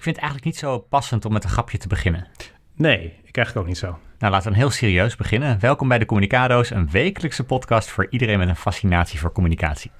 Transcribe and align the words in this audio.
Ik 0.00 0.06
vind 0.06 0.16
het 0.16 0.24
eigenlijk 0.24 0.54
niet 0.54 0.64
zo 0.64 0.78
passend 0.78 1.24
om 1.24 1.32
met 1.32 1.44
een 1.44 1.50
grapje 1.50 1.78
te 1.78 1.88
beginnen. 1.88 2.26
Nee, 2.74 3.14
ik 3.24 3.36
eigenlijk 3.36 3.56
ook 3.56 3.66
niet 3.66 3.78
zo. 3.78 3.98
Nou, 4.18 4.32
laten 4.32 4.38
we 4.38 4.44
dan 4.44 4.52
heel 4.52 4.70
serieus 4.70 5.16
beginnen. 5.16 5.60
Welkom 5.60 5.88
bij 5.88 5.98
de 5.98 6.04
Communicado's, 6.04 6.70
een 6.70 6.90
wekelijkse 6.90 7.44
podcast 7.44 7.90
voor 7.90 8.06
iedereen 8.10 8.38
met 8.38 8.48
een 8.48 8.56
fascinatie 8.56 9.18
voor 9.18 9.32
communicatie. 9.32 9.90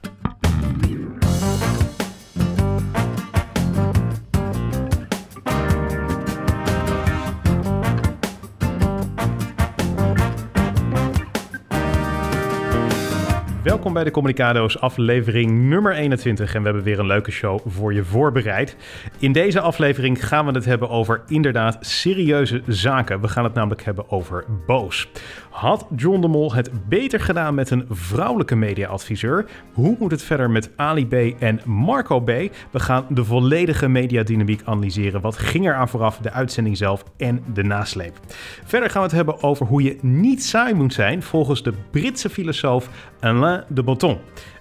Welkom 13.80 13.98
bij 13.98 14.10
de 14.10 14.16
Communicado's 14.16 14.78
aflevering 14.78 15.50
nummer 15.50 15.94
21 15.94 16.54
en 16.54 16.60
we 16.60 16.64
hebben 16.66 16.84
weer 16.84 16.98
een 16.98 17.06
leuke 17.06 17.30
show 17.30 17.60
voor 17.66 17.94
je 17.94 18.04
voorbereid. 18.04 18.76
In 19.18 19.32
deze 19.32 19.60
aflevering 19.60 20.26
gaan 20.26 20.46
we 20.46 20.52
het 20.52 20.64
hebben 20.64 20.88
over 20.88 21.22
inderdaad 21.26 21.78
serieuze 21.80 22.62
zaken. 22.66 23.20
We 23.20 23.28
gaan 23.28 23.44
het 23.44 23.54
namelijk 23.54 23.82
hebben 23.82 24.10
over 24.10 24.44
boos. 24.66 25.08
Had 25.50 25.86
John 25.96 26.20
de 26.20 26.28
Mol 26.28 26.54
het 26.54 26.88
beter 26.88 27.20
gedaan 27.20 27.54
met 27.54 27.70
een 27.70 27.86
vrouwelijke 27.88 28.54
mediaadviseur? 28.56 29.46
Hoe 29.72 29.96
moet 29.98 30.10
het 30.10 30.22
verder 30.22 30.50
met 30.50 30.70
Ali 30.76 31.06
B 31.06 31.14
en 31.42 31.60
Marco 31.64 32.20
B? 32.20 32.26
We 32.70 32.80
gaan 32.80 33.06
de 33.08 33.24
volledige 33.24 33.88
mediadynamiek 33.88 34.62
analyseren. 34.64 35.20
Wat 35.20 35.38
ging 35.38 35.66
er 35.66 35.74
aan 35.74 35.88
vooraf, 35.88 36.18
de 36.18 36.30
uitzending 36.30 36.76
zelf 36.76 37.04
en 37.16 37.44
de 37.52 37.62
nasleep. 37.62 38.20
Verder 38.64 38.90
gaan 38.90 39.00
we 39.00 39.06
het 39.06 39.16
hebben 39.16 39.42
over 39.42 39.66
hoe 39.66 39.82
je 39.82 39.98
niet 40.00 40.44
saai 40.44 40.74
moet 40.74 40.92
zijn 40.92 41.22
volgens 41.22 41.62
de 41.62 41.72
Britse 41.90 42.30
filosoof 42.30 42.88
Alain 43.20 43.64
de 43.68 43.82
Botton. 43.82 44.18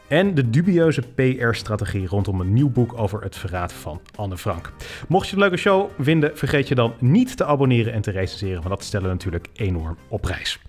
En 0.10 0.36
de 0.36 0.50
dubieuze 0.50 1.02
PR-strategie 1.02 2.08
rondom 2.08 2.40
een 2.40 2.54
nieuw 2.54 2.70
boek 2.70 2.94
over 2.98 3.22
het 3.22 3.38
verraad 3.38 3.74
van 3.74 4.02
Anne 4.16 4.38
Frank. 4.38 4.72
Mocht 5.08 5.26
je 5.26 5.32
het 5.32 5.40
leuke 5.40 5.58
show 5.58 5.90
vinden, 6.00 6.38
vergeet 6.38 6.68
je 6.68 6.76
dan 6.76 6.94
niet 7.00 7.38
te 7.38 7.46
abonneren 7.46 7.94
en 7.94 8.02
te 8.02 8.12
recenseren, 8.12 8.56
want 8.56 8.70
dat 8.70 8.84
stellen 8.84 9.08
we 9.08 9.14
natuurlijk 9.14 9.48
enorm 9.54 9.98
op 10.08 10.22
prijs. 10.22 10.60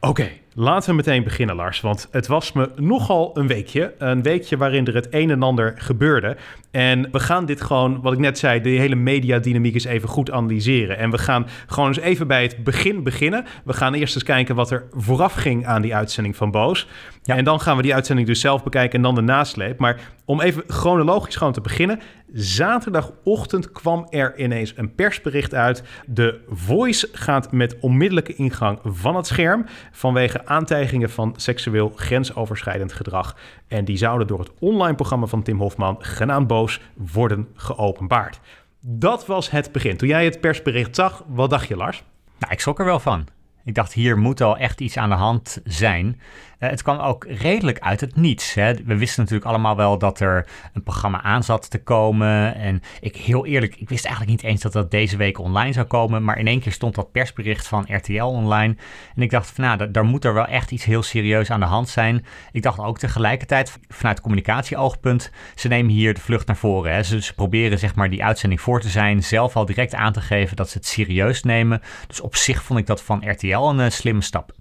Oké, 0.00 0.28
laten 0.54 0.90
we 0.90 0.96
meteen 0.96 1.24
beginnen, 1.24 1.56
Lars. 1.56 1.80
Want 1.80 2.08
het 2.10 2.26
was 2.26 2.52
me 2.52 2.70
nogal 2.76 3.30
een 3.34 3.46
weekje. 3.46 3.94
Een 3.98 4.22
weekje 4.22 4.56
waarin 4.56 4.86
er 4.86 4.94
het 4.94 5.06
een 5.10 5.30
en 5.30 5.42
ander 5.42 5.74
gebeurde. 5.76 6.36
En 6.70 7.08
we 7.10 7.20
gaan 7.20 7.46
dit 7.46 7.60
gewoon, 7.60 8.00
wat 8.00 8.12
ik 8.12 8.18
net 8.18 8.38
zei, 8.38 8.60
de 8.60 8.68
hele 8.68 8.94
mediadynamiek 8.94 9.74
eens 9.74 9.84
even 9.84 10.08
goed 10.08 10.30
analyseren. 10.30 10.98
En 10.98 11.10
we 11.10 11.18
gaan 11.18 11.46
gewoon 11.66 11.88
eens 11.88 11.98
even 11.98 12.26
bij 12.26 12.42
het 12.42 12.64
begin 12.64 13.02
beginnen. 13.02 13.44
We 13.64 13.72
gaan 13.72 13.94
eerst 13.94 14.14
eens 14.14 14.24
kijken 14.24 14.54
wat 14.54 14.70
er 14.70 14.84
vooraf 14.90 15.34
ging 15.34 15.66
aan 15.66 15.82
die 15.82 15.94
uitzending 15.94 16.36
van 16.36 16.50
Boos. 16.50 16.88
Ja. 17.22 17.36
En 17.36 17.44
dan 17.44 17.60
gaan 17.60 17.76
we 17.76 17.82
die 17.82 17.94
uitzending 17.94 18.26
dus 18.26 18.40
zelf 18.40 18.62
bekijken 18.62 18.96
en 18.96 19.02
dan 19.02 19.14
de 19.14 19.20
nasleep. 19.20 19.78
Maar 19.78 20.00
om 20.24 20.40
even 20.40 20.62
chronologisch 20.66 21.36
gewoon 21.36 21.52
te 21.52 21.60
beginnen. 21.60 22.00
Zaterdagochtend 22.32 23.72
kwam 23.72 24.06
er 24.10 24.38
ineens 24.38 24.72
een 24.76 24.94
persbericht 24.94 25.54
uit. 25.54 25.82
De 26.06 26.40
Voice 26.48 27.08
gaat 27.12 27.52
met 27.52 27.76
onmiddellijke 27.80 28.34
ingang 28.34 28.78
van 28.84 29.16
het 29.16 29.26
scherm 29.26 29.66
vanwege 29.90 30.41
aantijgingen 30.44 31.10
van 31.10 31.34
seksueel 31.36 31.92
grensoverschrijdend 31.96 32.92
gedrag. 32.92 33.36
En 33.68 33.84
die 33.84 33.96
zouden 33.96 34.26
door 34.26 34.38
het 34.38 34.50
online 34.58 34.94
programma 34.94 35.26
van 35.26 35.42
Tim 35.42 35.58
Hofman, 35.58 35.96
genaamd 35.98 36.46
Boos, 36.46 36.80
worden 36.94 37.48
geopenbaard. 37.54 38.40
Dat 38.80 39.26
was 39.26 39.50
het 39.50 39.72
begin. 39.72 39.96
Toen 39.96 40.08
jij 40.08 40.24
het 40.24 40.40
persbericht 40.40 40.94
zag, 40.94 41.24
wat 41.26 41.50
dacht 41.50 41.68
je, 41.68 41.76
Lars? 41.76 42.02
Nou, 42.38 42.52
ik 42.52 42.60
schrok 42.60 42.78
er 42.78 42.84
wel 42.84 43.00
van. 43.00 43.26
Ik 43.64 43.74
dacht, 43.74 43.92
hier 43.92 44.18
moet 44.18 44.40
al 44.40 44.56
echt 44.56 44.80
iets 44.80 44.96
aan 44.96 45.08
de 45.08 45.14
hand 45.14 45.60
zijn. 45.64 46.20
Uh, 46.62 46.70
het 46.70 46.82
kwam 46.82 46.98
ook 46.98 47.26
redelijk 47.28 47.78
uit 47.78 48.00
het 48.00 48.16
niets. 48.16 48.54
Hè. 48.54 48.74
We 48.74 48.96
wisten 48.96 49.22
natuurlijk 49.22 49.50
allemaal 49.50 49.76
wel 49.76 49.98
dat 49.98 50.20
er 50.20 50.46
een 50.72 50.82
programma 50.82 51.22
aan 51.22 51.42
zat 51.42 51.70
te 51.70 51.82
komen. 51.82 52.54
En 52.54 52.82
ik, 53.00 53.16
heel 53.16 53.46
eerlijk, 53.46 53.76
ik 53.76 53.88
wist 53.88 54.04
eigenlijk 54.04 54.36
niet 54.36 54.50
eens 54.50 54.62
dat 54.62 54.72
dat 54.72 54.90
deze 54.90 55.16
week 55.16 55.38
online 55.38 55.72
zou 55.72 55.86
komen. 55.86 56.24
Maar 56.24 56.38
in 56.38 56.46
één 56.46 56.60
keer 56.60 56.72
stond 56.72 56.94
dat 56.94 57.12
persbericht 57.12 57.68
van 57.68 57.86
RTL 57.88 58.22
online. 58.22 58.76
En 59.14 59.22
ik 59.22 59.30
dacht, 59.30 59.50
van, 59.50 59.64
nou, 59.64 59.90
daar 59.90 60.04
moet 60.04 60.24
er 60.24 60.34
wel 60.34 60.46
echt 60.46 60.70
iets 60.70 60.84
heel 60.84 61.02
serieus 61.02 61.50
aan 61.50 61.60
de 61.60 61.66
hand 61.66 61.88
zijn. 61.88 62.24
Ik 62.52 62.62
dacht 62.62 62.78
ook 62.78 62.98
tegelijkertijd, 62.98 63.78
vanuit 63.88 64.20
communicatieoogpunt, 64.20 65.30
ze 65.54 65.68
nemen 65.68 65.92
hier 65.92 66.14
de 66.14 66.20
vlucht 66.20 66.46
naar 66.46 66.56
voren. 66.56 66.94
Hè. 66.94 67.02
Ze, 67.02 67.34
proberen 67.34 67.78
zeg 67.78 67.94
maar 67.94 68.10
die 68.10 68.24
uitzending 68.24 68.60
voor 68.60 68.80
te 68.80 68.88
zijn. 68.88 69.22
Zelf 69.22 69.56
al 69.56 69.66
direct 69.66 69.94
aan 69.94 70.12
te 70.12 70.20
geven 70.20 70.56
dat 70.56 70.70
ze 70.70 70.78
het 70.78 70.86
serieus 70.86 71.42
nemen. 71.42 71.80
Dus 72.06 72.20
op 72.20 72.36
zich 72.36 72.62
vond 72.62 72.78
ik 72.78 72.86
dat 72.86 73.02
van 73.02 73.30
RTL 73.30 73.46
een 73.46 73.78
uh, 73.78 73.88
slimme 73.88 74.22
stap. 74.22 74.52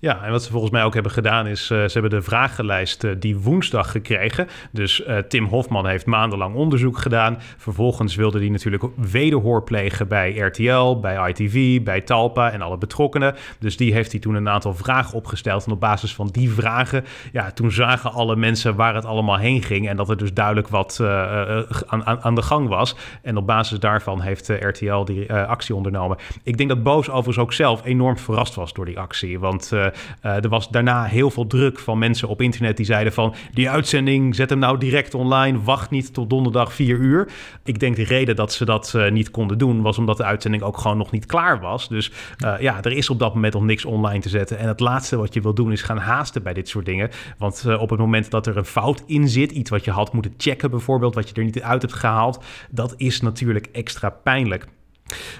Ja, 0.00 0.22
en 0.24 0.30
wat 0.30 0.42
ze 0.42 0.50
volgens 0.50 0.72
mij 0.72 0.84
ook 0.84 0.94
hebben 0.94 1.12
gedaan 1.12 1.46
is, 1.46 1.70
uh, 1.70 1.78
ze 1.84 1.90
hebben 1.92 2.10
de 2.10 2.22
vragenlijst 2.22 3.04
uh, 3.04 3.12
die 3.18 3.38
woensdag 3.38 3.90
gekregen. 3.90 4.48
Dus 4.72 5.00
uh, 5.00 5.18
Tim 5.18 5.44
Hofman 5.44 5.86
heeft 5.86 6.06
maandenlang 6.06 6.54
onderzoek 6.54 6.98
gedaan. 6.98 7.36
Vervolgens 7.56 8.14
wilde 8.14 8.38
hij 8.38 8.48
natuurlijk 8.48 8.84
wederhoor 8.96 9.62
plegen 9.62 10.08
bij 10.08 10.38
RTL, 10.38 11.00
bij 11.00 11.30
ITV, 11.30 11.82
bij 11.82 12.00
Talpa 12.00 12.50
en 12.50 12.62
alle 12.62 12.78
betrokkenen. 12.78 13.34
Dus 13.58 13.76
die 13.76 13.92
heeft 13.92 14.10
hij 14.10 14.20
toen 14.20 14.34
een 14.34 14.48
aantal 14.48 14.74
vragen 14.74 15.14
opgesteld. 15.14 15.66
En 15.66 15.72
op 15.72 15.80
basis 15.80 16.14
van 16.14 16.26
die 16.26 16.50
vragen, 16.50 17.04
ja, 17.32 17.50
toen 17.50 17.72
zagen 17.72 18.12
alle 18.12 18.36
mensen 18.36 18.76
waar 18.76 18.94
het 18.94 19.04
allemaal 19.04 19.38
heen 19.38 19.62
ging. 19.62 19.88
En 19.88 19.96
dat 19.96 20.10
er 20.10 20.16
dus 20.16 20.32
duidelijk 20.32 20.68
wat 20.68 21.00
aan, 21.86 22.06
aan, 22.06 22.20
aan, 22.20 22.34
de 22.34 22.42
gang 22.42 22.68
was. 22.68 22.96
En 23.22 23.36
op 23.36 23.46
basis 23.46 23.78
daarvan 23.78 24.20
heeft 24.20 24.48
RTL 24.48 25.04
die 25.04 25.32
actie 25.32 25.74
ondernomen. 25.74 26.16
Ik 26.42 26.56
denk 26.56 26.68
dat 26.68 26.82
Boos 26.82 27.08
overigens 27.08 27.38
ook 27.38 27.52
zelf 27.52 27.84
enorm 27.84 28.18
verrast 28.18 28.54
was 28.54 28.72
door 28.72 28.84
die 28.84 28.98
actie. 28.98 29.38
Want 29.38 29.59
uh, 29.72 29.84
er 30.22 30.48
was 30.48 30.68
daarna 30.68 31.04
heel 31.04 31.30
veel 31.30 31.46
druk 31.46 31.78
van 31.78 31.98
mensen 31.98 32.28
op 32.28 32.40
internet 32.40 32.76
die 32.76 32.86
zeiden 32.86 33.12
van... 33.12 33.34
die 33.52 33.70
uitzending, 33.70 34.34
zet 34.34 34.50
hem 34.50 34.58
nou 34.58 34.78
direct 34.78 35.14
online, 35.14 35.60
wacht 35.62 35.90
niet 35.90 36.14
tot 36.14 36.30
donderdag 36.30 36.72
4 36.72 36.96
uur. 36.96 37.28
Ik 37.64 37.80
denk 37.80 37.96
de 37.96 38.04
reden 38.04 38.36
dat 38.36 38.52
ze 38.52 38.64
dat 38.64 38.92
uh, 38.96 39.10
niet 39.10 39.30
konden 39.30 39.58
doen... 39.58 39.82
was 39.82 39.98
omdat 39.98 40.16
de 40.16 40.24
uitzending 40.24 40.62
ook 40.62 40.78
gewoon 40.78 40.96
nog 40.96 41.10
niet 41.10 41.26
klaar 41.26 41.60
was. 41.60 41.88
Dus 41.88 42.12
ja, 42.60 42.82
er 42.82 42.92
is 42.92 43.10
op 43.10 43.18
dat 43.18 43.34
moment 43.34 43.54
nog 43.54 43.62
niks 43.62 43.84
online 43.84 44.20
te 44.20 44.28
zetten. 44.28 44.58
En 44.58 44.68
het 44.68 44.80
laatste 44.80 45.16
wat 45.16 45.34
je 45.34 45.40
wil 45.40 45.54
doen 45.54 45.72
is 45.72 45.82
gaan 45.82 45.98
haasten 45.98 46.42
bij 46.42 46.52
dit 46.52 46.68
soort 46.68 46.84
dingen. 46.84 47.10
Want 47.38 47.66
op 47.78 47.90
het 47.90 47.98
moment 47.98 48.30
dat 48.30 48.46
er 48.46 48.56
een 48.56 48.64
fout 48.64 49.02
in 49.06 49.28
zit... 49.28 49.50
iets 49.50 49.70
wat 49.70 49.84
je 49.84 49.90
had 49.90 50.12
moeten 50.12 50.34
checken 50.36 50.70
bijvoorbeeld... 50.70 51.14
wat 51.14 51.28
je 51.28 51.34
er 51.34 51.44
niet 51.44 51.62
uit 51.62 51.82
hebt 51.82 51.94
gehaald... 51.94 52.44
dat 52.70 52.94
is 52.96 53.20
natuurlijk 53.20 53.68
extra 53.72 54.10
pijnlijk. 54.10 54.66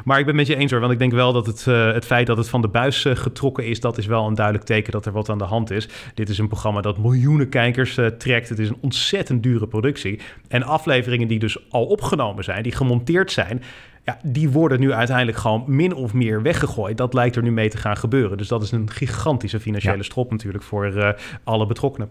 Maar 0.04 0.18
ik 0.18 0.24
ben 0.24 0.36
het 0.36 0.48
met 0.48 0.56
je 0.56 0.62
eens 0.62 0.70
hoor, 0.70 0.80
want 0.80 0.92
ik 0.92 0.98
denk 0.98 1.12
wel 1.12 1.32
dat 1.32 1.46
het, 1.46 1.66
uh, 1.68 1.92
het 1.92 2.04
feit 2.04 2.26
dat 2.26 2.36
het 2.36 2.48
van 2.48 2.62
de 2.62 2.68
buis 2.68 3.04
uh, 3.04 3.16
getrokken 3.16 3.66
is, 3.66 3.80
dat 3.80 3.98
is 3.98 4.06
wel 4.06 4.26
een 4.26 4.34
duidelijk 4.34 4.66
teken 4.66 4.92
dat 4.92 5.06
er 5.06 5.12
wat 5.12 5.28
aan 5.28 5.38
de 5.38 5.44
hand 5.44 5.70
is. 5.70 5.88
Dit 6.14 6.28
is 6.28 6.38
een 6.38 6.48
programma 6.48 6.80
dat 6.80 6.98
miljoenen 6.98 7.48
kijkers 7.48 7.96
uh, 7.96 8.06
trekt. 8.06 8.48
Het 8.48 8.58
is 8.58 8.68
een 8.68 8.78
ontzettend 8.80 9.42
dure 9.42 9.66
productie. 9.66 10.20
En 10.48 10.62
afleveringen 10.62 11.28
die 11.28 11.38
dus 11.38 11.70
al 11.70 11.84
opgenomen 11.86 12.44
zijn, 12.44 12.62
die 12.62 12.72
gemonteerd 12.72 13.32
zijn, 13.32 13.62
ja, 14.04 14.18
die 14.22 14.50
worden 14.50 14.80
nu 14.80 14.92
uiteindelijk 14.92 15.38
gewoon 15.38 15.64
min 15.66 15.94
of 15.94 16.12
meer 16.12 16.42
weggegooid. 16.42 16.96
Dat 16.96 17.14
lijkt 17.14 17.36
er 17.36 17.42
nu 17.42 17.52
mee 17.52 17.68
te 17.68 17.76
gaan 17.76 17.96
gebeuren. 17.96 18.38
Dus 18.38 18.48
dat 18.48 18.62
is 18.62 18.70
een 18.72 18.90
gigantische 18.90 19.60
financiële 19.60 19.96
ja. 19.96 20.02
strop 20.02 20.30
natuurlijk 20.30 20.64
voor 20.64 21.16
alle 21.44 21.66
betrokkenen. 21.66 22.10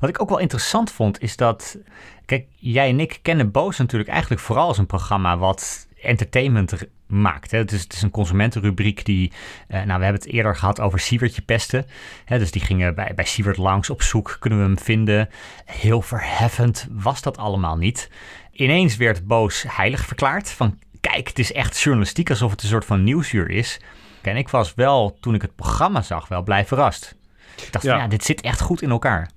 Wat 0.00 0.08
ik 0.08 0.22
ook 0.22 0.28
wel 0.28 0.38
interessant 0.38 0.90
vond, 0.90 1.20
is 1.22 1.36
dat. 1.36 1.78
Kijk, 2.24 2.46
jij 2.56 2.88
en 2.88 3.00
ik 3.00 3.18
kennen 3.22 3.50
Boos 3.50 3.78
natuurlijk 3.78 4.10
eigenlijk 4.10 4.40
vooral 4.40 4.66
als 4.66 4.78
een 4.78 4.86
programma 4.86 5.38
wat 5.38 5.87
entertainment 6.02 6.72
maakt. 7.06 7.50
Hè. 7.50 7.58
Het, 7.58 7.72
is, 7.72 7.82
het 7.82 7.92
is 7.92 8.02
een 8.02 8.10
consumentenrubriek 8.10 9.04
die... 9.04 9.32
Uh, 9.68 9.74
nou, 9.76 9.98
we 9.98 10.04
hebben 10.04 10.22
het 10.22 10.26
eerder 10.26 10.56
gehad 10.56 10.80
over 10.80 10.98
Sievertje 10.98 11.42
pesten. 11.42 11.86
Hè, 12.24 12.38
dus 12.38 12.50
die 12.50 12.62
gingen 12.62 12.94
bij, 12.94 13.12
bij 13.14 13.24
Sievert 13.24 13.56
langs 13.56 13.90
op 13.90 14.02
zoek. 14.02 14.36
Kunnen 14.40 14.58
we 14.58 14.64
hem 14.64 14.78
vinden? 14.78 15.28
Heel 15.64 16.02
verheffend 16.02 16.86
was 16.90 17.22
dat 17.22 17.36
allemaal 17.36 17.76
niet. 17.76 18.10
Ineens 18.52 18.96
werd 18.96 19.26
Boos 19.26 19.64
heilig 19.68 20.06
verklaard. 20.06 20.50
Van 20.50 20.78
kijk, 21.00 21.28
het 21.28 21.38
is 21.38 21.52
echt 21.52 21.80
journalistiek 21.80 22.30
alsof 22.30 22.50
het 22.50 22.62
een 22.62 22.68
soort 22.68 22.84
van 22.84 23.04
nieuwsuur 23.04 23.50
is. 23.50 23.80
En 24.22 24.36
ik 24.36 24.48
was 24.48 24.74
wel, 24.74 25.16
toen 25.20 25.34
ik 25.34 25.42
het 25.42 25.54
programma 25.54 26.02
zag, 26.02 26.28
wel 26.28 26.42
blij 26.42 26.64
verrast. 26.64 27.16
Ik 27.56 27.72
dacht, 27.72 27.84
ja. 27.84 27.90
Van, 27.90 28.00
ja, 28.00 28.08
dit 28.08 28.24
zit 28.24 28.40
echt 28.40 28.60
goed 28.60 28.82
in 28.82 28.90
elkaar. 28.90 29.30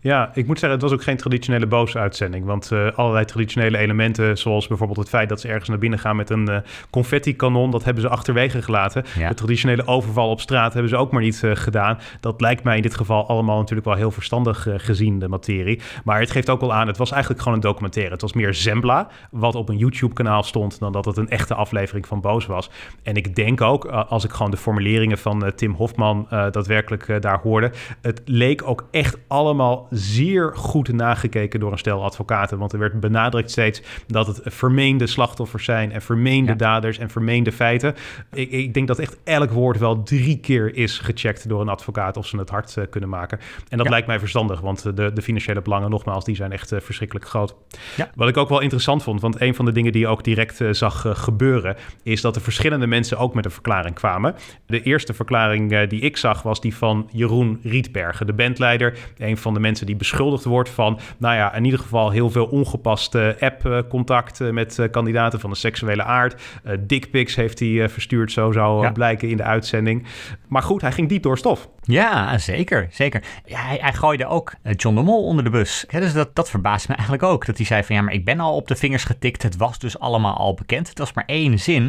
Ja, 0.00 0.30
ik 0.34 0.46
moet 0.46 0.58
zeggen, 0.58 0.78
het 0.78 0.88
was 0.88 0.98
ook 0.98 1.04
geen 1.04 1.16
traditionele 1.16 1.66
boos-uitzending. 1.66 2.44
Want 2.44 2.70
uh, 2.72 2.90
allerlei 2.94 3.24
traditionele 3.24 3.78
elementen, 3.78 4.38
zoals 4.38 4.66
bijvoorbeeld 4.66 4.98
het 4.98 5.08
feit 5.08 5.28
dat 5.28 5.40
ze 5.40 5.48
ergens 5.48 5.68
naar 5.68 5.78
binnen 5.78 5.98
gaan 5.98 6.16
met 6.16 6.30
een 6.30 6.50
uh, 6.50 6.56
confetti-kanon, 6.90 7.70
dat 7.70 7.84
hebben 7.84 8.02
ze 8.02 8.08
achterwege 8.08 8.62
gelaten. 8.62 9.04
Ja. 9.18 9.28
De 9.28 9.34
traditionele 9.34 9.86
overval 9.86 10.30
op 10.30 10.40
straat 10.40 10.72
hebben 10.72 10.90
ze 10.90 10.96
ook 10.96 11.12
maar 11.12 11.22
niet 11.22 11.42
uh, 11.44 11.50
gedaan. 11.54 11.98
Dat 12.20 12.40
lijkt 12.40 12.62
mij 12.62 12.76
in 12.76 12.82
dit 12.82 12.94
geval 12.94 13.28
allemaal 13.28 13.58
natuurlijk 13.58 13.86
wel 13.86 13.96
heel 13.96 14.10
verstandig 14.10 14.66
gezien, 14.76 15.18
de 15.18 15.28
materie. 15.28 15.80
Maar 16.04 16.20
het 16.20 16.30
geeft 16.30 16.50
ook 16.50 16.60
wel 16.60 16.72
aan, 16.72 16.86
het 16.86 16.96
was 16.96 17.10
eigenlijk 17.10 17.42
gewoon 17.42 17.58
een 17.58 17.64
documentaire. 17.64 18.12
Het 18.12 18.22
was 18.22 18.32
meer 18.32 18.54
Zembla, 18.54 19.08
wat 19.30 19.54
op 19.54 19.68
een 19.68 19.76
YouTube-kanaal 19.76 20.42
stond, 20.42 20.78
dan 20.78 20.92
dat 20.92 21.04
het 21.04 21.16
een 21.16 21.28
echte 21.28 21.54
aflevering 21.54 22.06
van 22.06 22.20
Boos 22.20 22.46
was. 22.46 22.70
En 23.02 23.14
ik 23.14 23.34
denk 23.34 23.60
ook, 23.60 23.84
als 23.84 24.24
ik 24.24 24.30
gewoon 24.30 24.50
de 24.50 24.56
formuleringen 24.56 25.18
van 25.18 25.52
Tim 25.54 25.74
Hofman 25.74 26.26
daadwerkelijk 26.30 27.22
daar 27.22 27.40
hoorde, 27.42 27.72
het 28.00 28.22
leek 28.24 28.62
ook 28.68 28.88
echt 28.90 29.18
allemaal 29.28 29.59
allemaal 29.60 29.86
zeer 29.90 30.56
goed 30.56 30.92
nagekeken 30.92 31.60
door 31.60 31.72
een 31.72 31.78
stel 31.78 32.04
advocaten. 32.04 32.58
Want 32.58 32.72
er 32.72 32.78
werd 32.78 33.00
benadrukt 33.00 33.50
steeds 33.50 33.82
dat 34.06 34.26
het 34.26 34.40
vermeende 34.44 35.06
slachtoffers 35.06 35.64
zijn 35.64 35.92
en 35.92 36.02
vermeende 36.02 36.56
daders 36.56 36.98
en 36.98 37.10
vermeende 37.10 37.52
feiten. 37.52 37.94
Ik, 38.32 38.50
ik, 38.50 38.74
denk 38.74 38.86
dat 38.86 38.98
echt 38.98 39.16
elk 39.24 39.50
woord 39.50 39.78
wel 39.78 40.02
drie 40.02 40.38
keer 40.38 40.76
is 40.76 40.98
gecheckt 40.98 41.48
door 41.48 41.60
een 41.60 41.68
advocaat 41.68 42.16
of 42.16 42.26
ze 42.26 42.36
het 42.36 42.50
hard 42.50 42.76
uh, 42.78 42.84
kunnen 42.90 43.08
maken. 43.08 43.38
En 43.68 43.78
dat 43.78 43.88
lijkt 43.88 44.06
mij 44.06 44.18
verstandig, 44.18 44.60
want 44.60 44.82
de, 44.96 45.12
de 45.12 45.22
financiële 45.22 45.62
belangen, 45.62 45.90
nogmaals, 45.90 46.24
die 46.24 46.36
zijn 46.36 46.52
echt 46.52 46.72
uh, 46.72 46.80
verschrikkelijk 46.80 47.26
groot. 47.28 47.54
Ja. 47.96 48.10
Wat 48.14 48.28
ik 48.28 48.36
ook 48.36 48.48
wel 48.48 48.60
interessant 48.60 49.02
vond, 49.02 49.20
want 49.20 49.40
een 49.40 49.54
van 49.54 49.64
de 49.64 49.72
dingen 49.72 49.92
die 49.92 50.00
je 50.00 50.08
ook 50.08 50.24
direct 50.24 50.60
uh, 50.60 50.72
zag 50.72 51.04
gebeuren, 51.08 51.76
is 52.02 52.20
dat 52.20 52.36
er 52.36 52.42
verschillende 52.42 52.86
mensen 52.86 53.18
ook 53.18 53.34
met 53.34 53.44
een 53.44 53.50
verklaring 53.50 53.94
kwamen. 53.94 54.34
De 54.66 54.82
eerste 54.82 55.14
verklaring 55.14 55.88
die 55.88 56.00
ik 56.00 56.16
zag 56.16 56.42
was 56.42 56.60
die 56.60 56.76
van 56.76 57.08
Jeroen 57.12 57.60
Rietbergen, 57.62 58.26
de 58.26 58.32
bandleider. 58.32 58.98
Een 59.18 59.36
van 59.36 59.49
de 59.54 59.60
mensen 59.60 59.86
die 59.86 59.96
beschuldigd 59.96 60.44
wordt 60.44 60.68
van, 60.68 60.98
nou 61.18 61.34
ja, 61.34 61.54
in 61.54 61.64
ieder 61.64 61.80
geval 61.80 62.10
heel 62.10 62.30
veel 62.30 62.46
ongepaste 62.46 63.36
app-contact 63.40 64.52
met 64.52 64.88
kandidaten 64.90 65.40
van 65.40 65.50
de 65.50 65.56
seksuele 65.56 66.02
aard. 66.02 66.42
dickpics 66.80 67.34
heeft 67.34 67.58
hij 67.58 67.88
verstuurd, 67.88 68.32
zo 68.32 68.52
zou 68.52 68.92
blijken 68.92 69.28
in 69.28 69.36
de 69.36 69.42
uitzending. 69.42 70.06
Maar 70.48 70.62
goed, 70.62 70.80
hij 70.80 70.92
ging 70.92 71.08
diep 71.08 71.22
door 71.22 71.38
stof. 71.38 71.68
Ja, 71.82 72.38
zeker. 72.38 72.88
zeker. 72.90 73.22
Hij, 73.44 73.78
hij, 73.80 73.92
gooide 73.92 74.26
ook 74.26 74.54
eh, 74.62 74.72
John 74.76 74.96
de 74.96 75.02
Mol 75.02 75.24
onder 75.24 75.44
de 75.44 75.50
bus. 75.50 75.84
dus 75.90 76.12
dat, 76.12 76.34
dat 76.34 76.50
verbaast 76.50 76.88
me 76.88 76.94
eigenlijk 76.94 77.22
ook. 77.22 77.46
Dat 77.46 77.56
hij 77.56 77.66
zei 77.66 77.84
van 77.84 77.96
ja, 77.96 78.02
maar 78.02 78.12
ik 78.12 78.24
ben 78.24 78.40
al 78.40 78.54
op 78.54 78.68
de 78.68 78.76
vingers 78.76 79.04
getikt. 79.04 79.42
Het 79.42 79.56
was 79.56 79.78
dus 79.78 79.98
allemaal 79.98 80.36
al 80.36 80.54
bekend. 80.54 80.88
Het 80.88 80.98
was 80.98 81.12
maar 81.12 81.24
één 81.26 81.58
zin. 81.58 81.82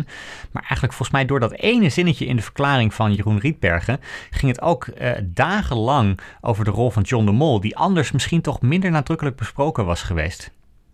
Maar 0.51 0.61
eigenlijk 0.61 0.93
volgens 0.93 1.11
mij 1.11 1.25
door 1.25 1.39
dat 1.39 1.51
ene 1.51 1.89
zinnetje 1.89 2.25
in 2.25 2.35
de 2.35 2.41
verklaring 2.41 2.93
van 2.93 3.13
Jeroen 3.13 3.39
Rietbergen... 3.39 3.99
ging 4.29 4.51
het 4.51 4.61
ook 4.61 4.87
uh, 4.87 5.11
dagenlang 5.23 6.19
over 6.41 6.65
de 6.65 6.71
rol 6.71 6.89
van 6.89 7.03
John 7.03 7.25
de 7.25 7.31
Mol... 7.31 7.50
die 7.59 7.77
anders 7.77 8.11
misschien 8.11 8.41
toch 8.41 8.61
minder 8.61 8.91
nadrukkelijk 8.91 9.35
besproken 9.35 9.85
was 9.85 10.01
geweest. 10.01 10.51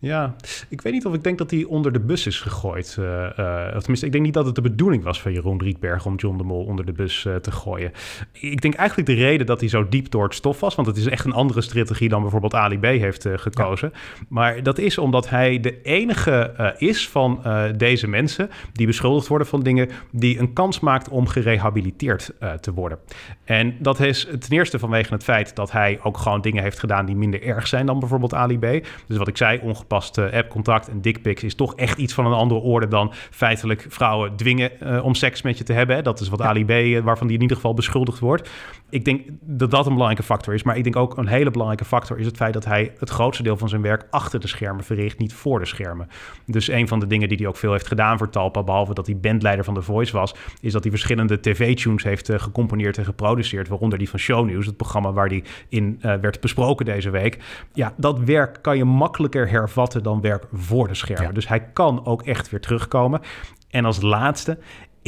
Ja, 0.07 0.35
ik 0.69 0.81
weet 0.81 0.93
niet 0.93 1.05
of 1.05 1.13
ik 1.13 1.23
denk 1.23 1.37
dat 1.37 1.51
hij 1.51 1.63
onder 1.63 1.93
de 1.93 1.99
bus 1.99 2.27
is 2.27 2.39
gegooid. 2.39 2.95
Uh, 2.99 3.05
uh, 3.05 3.67
tenminste, 3.67 4.05
ik 4.05 4.11
denk 4.11 4.23
niet 4.23 4.33
dat 4.33 4.45
het 4.45 4.55
de 4.55 4.61
bedoeling 4.61 5.03
was 5.03 5.21
van 5.21 5.31
Jeroen 5.31 5.61
Rietberg 5.61 6.05
om 6.05 6.15
John 6.15 6.37
de 6.37 6.43
Mol 6.43 6.63
onder 6.63 6.85
de 6.85 6.91
bus 6.91 7.25
uh, 7.25 7.35
te 7.35 7.51
gooien. 7.51 7.91
Ik 8.31 8.61
denk 8.61 8.73
eigenlijk 8.73 9.09
de 9.09 9.15
reden 9.15 9.45
dat 9.45 9.59
hij 9.59 9.69
zo 9.69 9.87
diep 9.89 10.11
door 10.11 10.23
het 10.23 10.33
stof 10.33 10.59
was, 10.59 10.75
want 10.75 10.87
het 10.87 10.97
is 10.97 11.05
echt 11.05 11.25
een 11.25 11.33
andere 11.33 11.61
strategie 11.61 12.09
dan 12.09 12.21
bijvoorbeeld 12.21 12.53
Ali 12.53 12.79
B 12.79 12.83
heeft 12.83 13.27
gekozen. 13.35 13.93
Maar 14.29 14.63
dat 14.63 14.77
is 14.77 14.97
omdat 14.97 15.29
hij 15.29 15.59
de 15.59 15.81
enige 15.81 16.73
is 16.77 17.09
van 17.09 17.41
deze 17.77 18.07
mensen 18.07 18.49
die 18.73 18.87
beschuldigd 18.87 19.27
worden 19.27 19.47
van 19.47 19.63
dingen 19.63 19.89
die 20.11 20.39
een 20.39 20.53
kans 20.53 20.79
maakt 20.79 21.09
om 21.09 21.27
gerehabiliteerd 21.27 22.31
te 22.59 22.73
worden. 22.73 22.97
En 23.43 23.75
dat 23.79 23.99
is 23.99 24.27
ten 24.39 24.49
eerste 24.49 24.79
vanwege 24.79 25.13
het 25.13 25.23
feit 25.23 25.55
dat 25.55 25.71
hij 25.71 25.99
ook 26.03 26.17
gewoon 26.17 26.41
dingen 26.41 26.63
heeft 26.63 26.79
gedaan 26.79 27.05
die 27.05 27.15
minder 27.15 27.43
erg 27.43 27.67
zijn 27.67 27.85
dan 27.85 27.99
bijvoorbeeld 27.99 28.33
Ali 28.33 28.59
B. 28.59 28.85
Dus 29.07 29.17
wat 29.17 29.27
ik 29.27 29.37
zei, 29.37 29.59
ongeveer 29.63 29.85
app 29.97 30.47
appcontact 30.47 30.87
en 30.87 31.01
dickpics 31.01 31.43
is 31.43 31.55
toch 31.55 31.75
echt 31.75 31.97
iets 31.97 32.13
van 32.13 32.25
een 32.25 32.33
andere 32.33 32.59
orde 32.59 32.87
dan 32.87 33.13
feitelijk 33.31 33.85
vrouwen 33.89 34.35
dwingen 34.35 34.71
uh, 34.83 35.05
om 35.05 35.15
seks 35.15 35.41
met 35.41 35.57
je 35.57 35.63
te 35.63 35.73
hebben. 35.73 35.95
Hè? 35.95 36.01
Dat 36.01 36.19
is 36.19 36.29
wat 36.29 36.41
Ali 36.41 36.65
B, 36.65 36.69
uh, 36.69 36.99
waarvan 36.99 37.27
die 37.27 37.35
in 37.35 37.41
ieder 37.41 37.57
geval 37.57 37.73
beschuldigd 37.73 38.19
wordt. 38.19 38.49
Ik 38.89 39.05
denk 39.05 39.21
dat 39.41 39.71
dat 39.71 39.85
een 39.85 39.91
belangrijke 39.91 40.23
factor 40.23 40.53
is. 40.53 40.63
Maar 40.63 40.77
ik 40.77 40.83
denk 40.83 40.95
ook 40.95 41.17
een 41.17 41.27
hele 41.27 41.51
belangrijke 41.51 41.85
factor 41.85 42.19
is 42.19 42.25
het 42.25 42.35
feit 42.35 42.53
dat 42.53 42.65
hij 42.65 42.93
het 42.97 43.09
grootste 43.09 43.43
deel 43.43 43.57
van 43.57 43.69
zijn 43.69 43.81
werk 43.81 44.07
achter 44.09 44.39
de 44.39 44.47
schermen 44.47 44.83
verricht, 44.83 45.19
niet 45.19 45.33
voor 45.33 45.59
de 45.59 45.65
schermen. 45.65 46.07
Dus 46.45 46.67
een 46.67 46.87
van 46.87 46.99
de 46.99 47.07
dingen 47.07 47.27
die 47.27 47.37
hij 47.37 47.47
ook 47.47 47.57
veel 47.57 47.71
heeft 47.71 47.87
gedaan 47.87 48.17
voor 48.17 48.29
Talpa, 48.29 48.63
behalve 48.63 48.93
dat 48.93 49.05
hij 49.05 49.17
bandleider 49.17 49.65
van 49.65 49.73
The 49.73 49.81
Voice 49.81 50.13
was, 50.13 50.35
is 50.61 50.71
dat 50.71 50.81
hij 50.81 50.91
verschillende 50.91 51.39
tv-tunes 51.39 52.03
heeft 52.03 52.29
uh, 52.29 52.39
gecomponeerd 52.39 52.97
en 52.97 53.05
geproduceerd, 53.05 53.67
waaronder 53.67 53.99
die 53.99 54.09
van 54.09 54.19
Shownews, 54.19 54.65
het 54.65 54.77
programma 54.77 55.11
waar 55.11 55.29
die 55.29 55.43
in 55.69 55.99
uh, 56.01 56.13
werd 56.15 56.39
besproken 56.39 56.85
deze 56.85 57.09
week. 57.09 57.37
Ja, 57.73 57.93
dat 57.97 58.19
werk 58.19 58.59
kan 58.61 58.77
je 58.77 58.85
makkelijker 58.85 59.49
hervatten 59.49 59.75
vatten 59.77 60.03
dan 60.03 60.21
werk 60.21 60.43
voor 60.53 60.87
de 60.87 60.93
schermen. 60.93 61.33
Dus 61.33 61.47
hij 61.47 61.59
kan 61.59 62.05
ook 62.05 62.23
echt 62.23 62.49
weer 62.49 62.59
terugkomen. 62.59 63.21
En 63.69 63.85
als 63.85 64.01
laatste, 64.01 64.57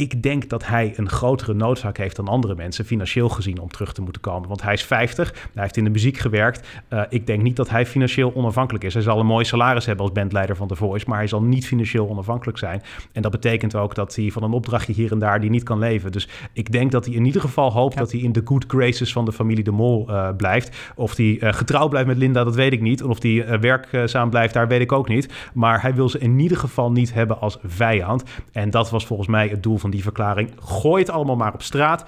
ik 0.00 0.22
denk 0.22 0.48
dat 0.48 0.66
hij 0.66 0.92
een 0.96 1.08
grotere 1.08 1.54
noodzaak 1.54 1.96
heeft 1.96 2.16
dan 2.16 2.28
andere 2.28 2.54
mensen, 2.54 2.84
financieel 2.84 3.28
gezien, 3.28 3.60
om 3.60 3.68
terug 3.68 3.92
te 3.92 4.02
moeten 4.02 4.22
komen. 4.22 4.48
Want 4.48 4.62
hij 4.62 4.72
is 4.72 4.82
50, 4.82 5.32
hij 5.32 5.62
heeft 5.62 5.76
in 5.76 5.84
de 5.84 5.90
muziek 5.90 6.18
gewerkt. 6.18 6.68
Uh, 6.88 7.02
ik 7.08 7.26
denk 7.26 7.42
niet 7.42 7.56
dat 7.56 7.70
hij 7.70 7.86
financieel 7.86 8.34
onafhankelijk 8.34 8.84
is. 8.84 8.94
Hij 8.94 9.02
zal 9.02 9.20
een 9.20 9.26
mooi 9.26 9.44
salaris 9.44 9.86
hebben 9.86 10.04
als 10.04 10.14
bandleider 10.14 10.56
van 10.56 10.68
The 10.68 10.76
Voice, 10.76 11.04
maar 11.08 11.18
hij 11.18 11.26
zal 11.26 11.42
niet 11.42 11.66
financieel 11.66 12.08
onafhankelijk 12.08 12.58
zijn. 12.58 12.82
En 13.12 13.22
dat 13.22 13.30
betekent 13.30 13.76
ook 13.76 13.94
dat 13.94 14.14
hij 14.14 14.30
van 14.30 14.42
een 14.42 14.52
opdrachtje 14.52 14.92
hier 14.92 15.12
en 15.12 15.18
daar 15.18 15.40
die 15.40 15.50
niet 15.50 15.62
kan 15.62 15.78
leven. 15.78 16.12
Dus 16.12 16.28
ik 16.52 16.72
denk 16.72 16.92
dat 16.92 17.04
hij 17.04 17.14
in 17.14 17.24
ieder 17.24 17.40
geval 17.40 17.72
hoopt 17.72 17.96
dat 17.98 18.12
hij 18.12 18.20
in 18.20 18.32
de 18.32 18.42
good 18.44 18.64
graces 18.68 19.12
van 19.12 19.24
de 19.24 19.32
familie 19.32 19.64
De 19.64 19.70
Mol 19.70 20.06
uh, 20.08 20.28
blijft. 20.36 20.92
Of 20.94 21.16
hij 21.16 21.38
uh, 21.40 21.52
getrouw 21.52 21.88
blijft 21.88 22.08
met 22.08 22.16
Linda, 22.16 22.44
dat 22.44 22.54
weet 22.54 22.72
ik 22.72 22.80
niet. 22.80 23.02
of 23.02 23.22
hij 23.22 23.60
werkzaam 23.60 24.30
blijft, 24.30 24.54
daar 24.54 24.68
weet 24.68 24.80
ik 24.80 24.92
ook 24.92 25.08
niet. 25.08 25.32
Maar 25.54 25.82
hij 25.82 25.94
wil 25.94 26.08
ze 26.08 26.18
in 26.18 26.38
ieder 26.38 26.56
geval 26.56 26.92
niet 26.92 27.14
hebben 27.14 27.40
als 27.40 27.58
vijand. 27.64 28.24
En 28.52 28.70
dat 28.70 28.90
was 28.90 29.06
volgens 29.06 29.28
mij 29.28 29.48
het 29.48 29.62
doel 29.62 29.76
van 29.76 29.89
die 29.90 30.02
verklaring. 30.02 30.50
Gooi 30.62 31.02
het 31.02 31.10
allemaal 31.10 31.36
maar 31.36 31.54
op 31.54 31.62
straat. 31.62 32.04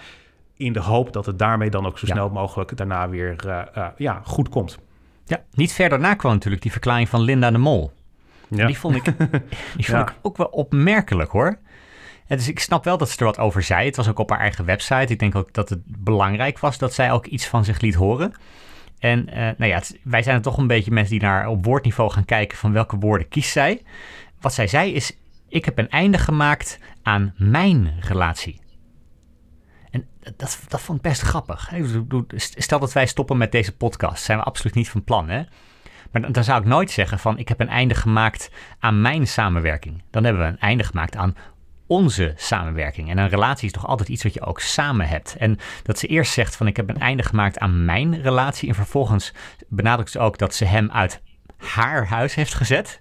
In 0.57 0.73
de 0.73 0.81
hoop 0.81 1.13
dat 1.13 1.27
het 1.27 1.39
daarmee 1.39 1.71
dan 1.71 1.87
ook 1.87 1.99
zo 1.99 2.07
snel 2.07 2.31
mogelijk 2.31 2.77
daarna 2.77 3.09
weer 3.09 3.37
uh, 3.47 3.61
uh, 3.77 3.87
ja, 3.97 4.21
goed 4.25 4.49
komt. 4.49 4.79
Ja, 5.25 5.43
niet 5.55 5.73
ver 5.73 5.89
daarna 5.89 6.15
kwam 6.15 6.33
natuurlijk 6.33 6.63
die 6.63 6.73
verklaring 6.73 7.09
van 7.09 7.21
Linda 7.21 7.51
de 7.51 7.59
Mol. 7.59 7.93
Ja. 8.49 8.67
Die 8.67 8.79
vond, 8.79 8.97
ik, 8.97 9.05
die 9.77 9.87
vond 9.87 10.09
ik 10.09 10.15
ook 10.23 10.37
wel 10.37 10.47
opmerkelijk 10.47 11.31
hoor. 11.31 11.59
En 12.27 12.37
dus 12.37 12.49
ik 12.49 12.59
snap 12.59 12.85
wel 12.85 12.99
dat 12.99 13.11
ze 13.11 13.19
er 13.19 13.25
wat 13.25 13.39
over 13.39 13.63
zei. 13.63 13.87
Het 13.87 13.97
was 13.97 14.09
ook 14.09 14.19
op 14.19 14.31
haar 14.31 14.39
eigen 14.39 14.65
website. 14.65 15.13
Ik 15.13 15.19
denk 15.19 15.35
ook 15.35 15.53
dat 15.53 15.69
het 15.69 15.81
belangrijk 15.85 16.59
was 16.59 16.79
dat 16.79 16.95
zij 16.95 17.13
ook 17.13 17.27
iets 17.27 17.47
van 17.47 17.65
zich 17.65 17.81
liet 17.81 17.95
horen. 17.95 18.33
En 18.99 19.29
uh, 19.29 19.35
nou 19.35 19.65
ja, 19.65 19.83
wij 20.03 20.23
zijn 20.23 20.37
er 20.37 20.43
toch 20.43 20.57
een 20.57 20.67
beetje 20.67 20.91
mensen 20.91 21.13
die 21.13 21.23
naar 21.23 21.49
op 21.49 21.65
woordniveau 21.65 22.11
gaan 22.11 22.25
kijken 22.25 22.59
van 22.59 22.73
welke 22.73 22.97
woorden 22.97 23.29
kiest 23.29 23.53
zij. 23.53 23.83
Wat 24.41 24.55
zij 24.55 24.67
zei 24.67 24.93
is, 24.93 25.17
ik 25.53 25.65
heb 25.65 25.79
een 25.79 25.91
einde 25.91 26.19
gemaakt 26.19 26.79
aan 27.03 27.35
mijn 27.37 27.95
relatie. 28.01 28.61
En 29.91 30.07
dat, 30.37 30.61
dat 30.69 30.81
vond 30.81 30.99
ik 30.99 31.05
best 31.05 31.21
grappig. 31.21 31.73
Stel 32.37 32.79
dat 32.79 32.93
wij 32.93 33.07
stoppen 33.07 33.37
met 33.37 33.53
deze 33.53 33.77
podcast, 33.77 34.25
zijn 34.25 34.39
we 34.39 34.45
absoluut 34.45 34.75
niet 34.75 34.89
van 34.89 35.05
plan. 35.05 35.29
Hè? 35.29 35.43
Maar 36.11 36.33
dan, 36.33 36.45
zou 36.45 36.61
ik 36.61 36.67
nooit 36.67 36.91
zeggen 36.91 37.19
van 37.19 37.39
ik 37.39 37.49
heb 37.49 37.61
een 37.61 37.69
einde 37.69 37.95
gemaakt 37.95 38.51
aan 38.79 39.01
mijn 39.01 39.27
samenwerking. 39.27 40.03
Dan 40.11 40.25
hebben 40.25 40.43
we 40.43 40.49
een 40.49 40.59
einde 40.59 40.85
gemaakt 40.85 41.17
aan 41.17 41.37
onze 41.87 42.33
samenwerking. 42.37 43.11
En 43.11 43.19
een 43.19 43.29
relatie 43.29 43.67
is 43.67 43.73
toch 43.73 43.87
altijd 43.87 44.09
iets 44.09 44.23
wat 44.23 44.35
je 44.35 44.47
ook 44.47 44.61
samen 44.61 45.09
hebt. 45.09 45.37
En 45.37 45.59
dat 45.83 45.99
ze 45.99 46.07
eerst 46.07 46.33
zegt 46.33 46.57
van 46.57 46.67
ik 46.67 46.77
heb 46.77 46.89
een 46.89 47.01
einde 47.01 47.23
gemaakt 47.23 47.59
aan 47.59 47.85
mijn 47.85 48.23
relatie. 48.23 48.69
En 48.69 48.75
vervolgens 48.75 49.33
benadrukt 49.69 50.11
ze 50.11 50.19
ook 50.19 50.39
dat 50.39 50.55
ze 50.55 50.65
hem 50.65 50.91
uit 50.91 51.23
haar 51.63 52.07
huis 52.07 52.35
heeft 52.35 52.55
gezet. 52.55 52.99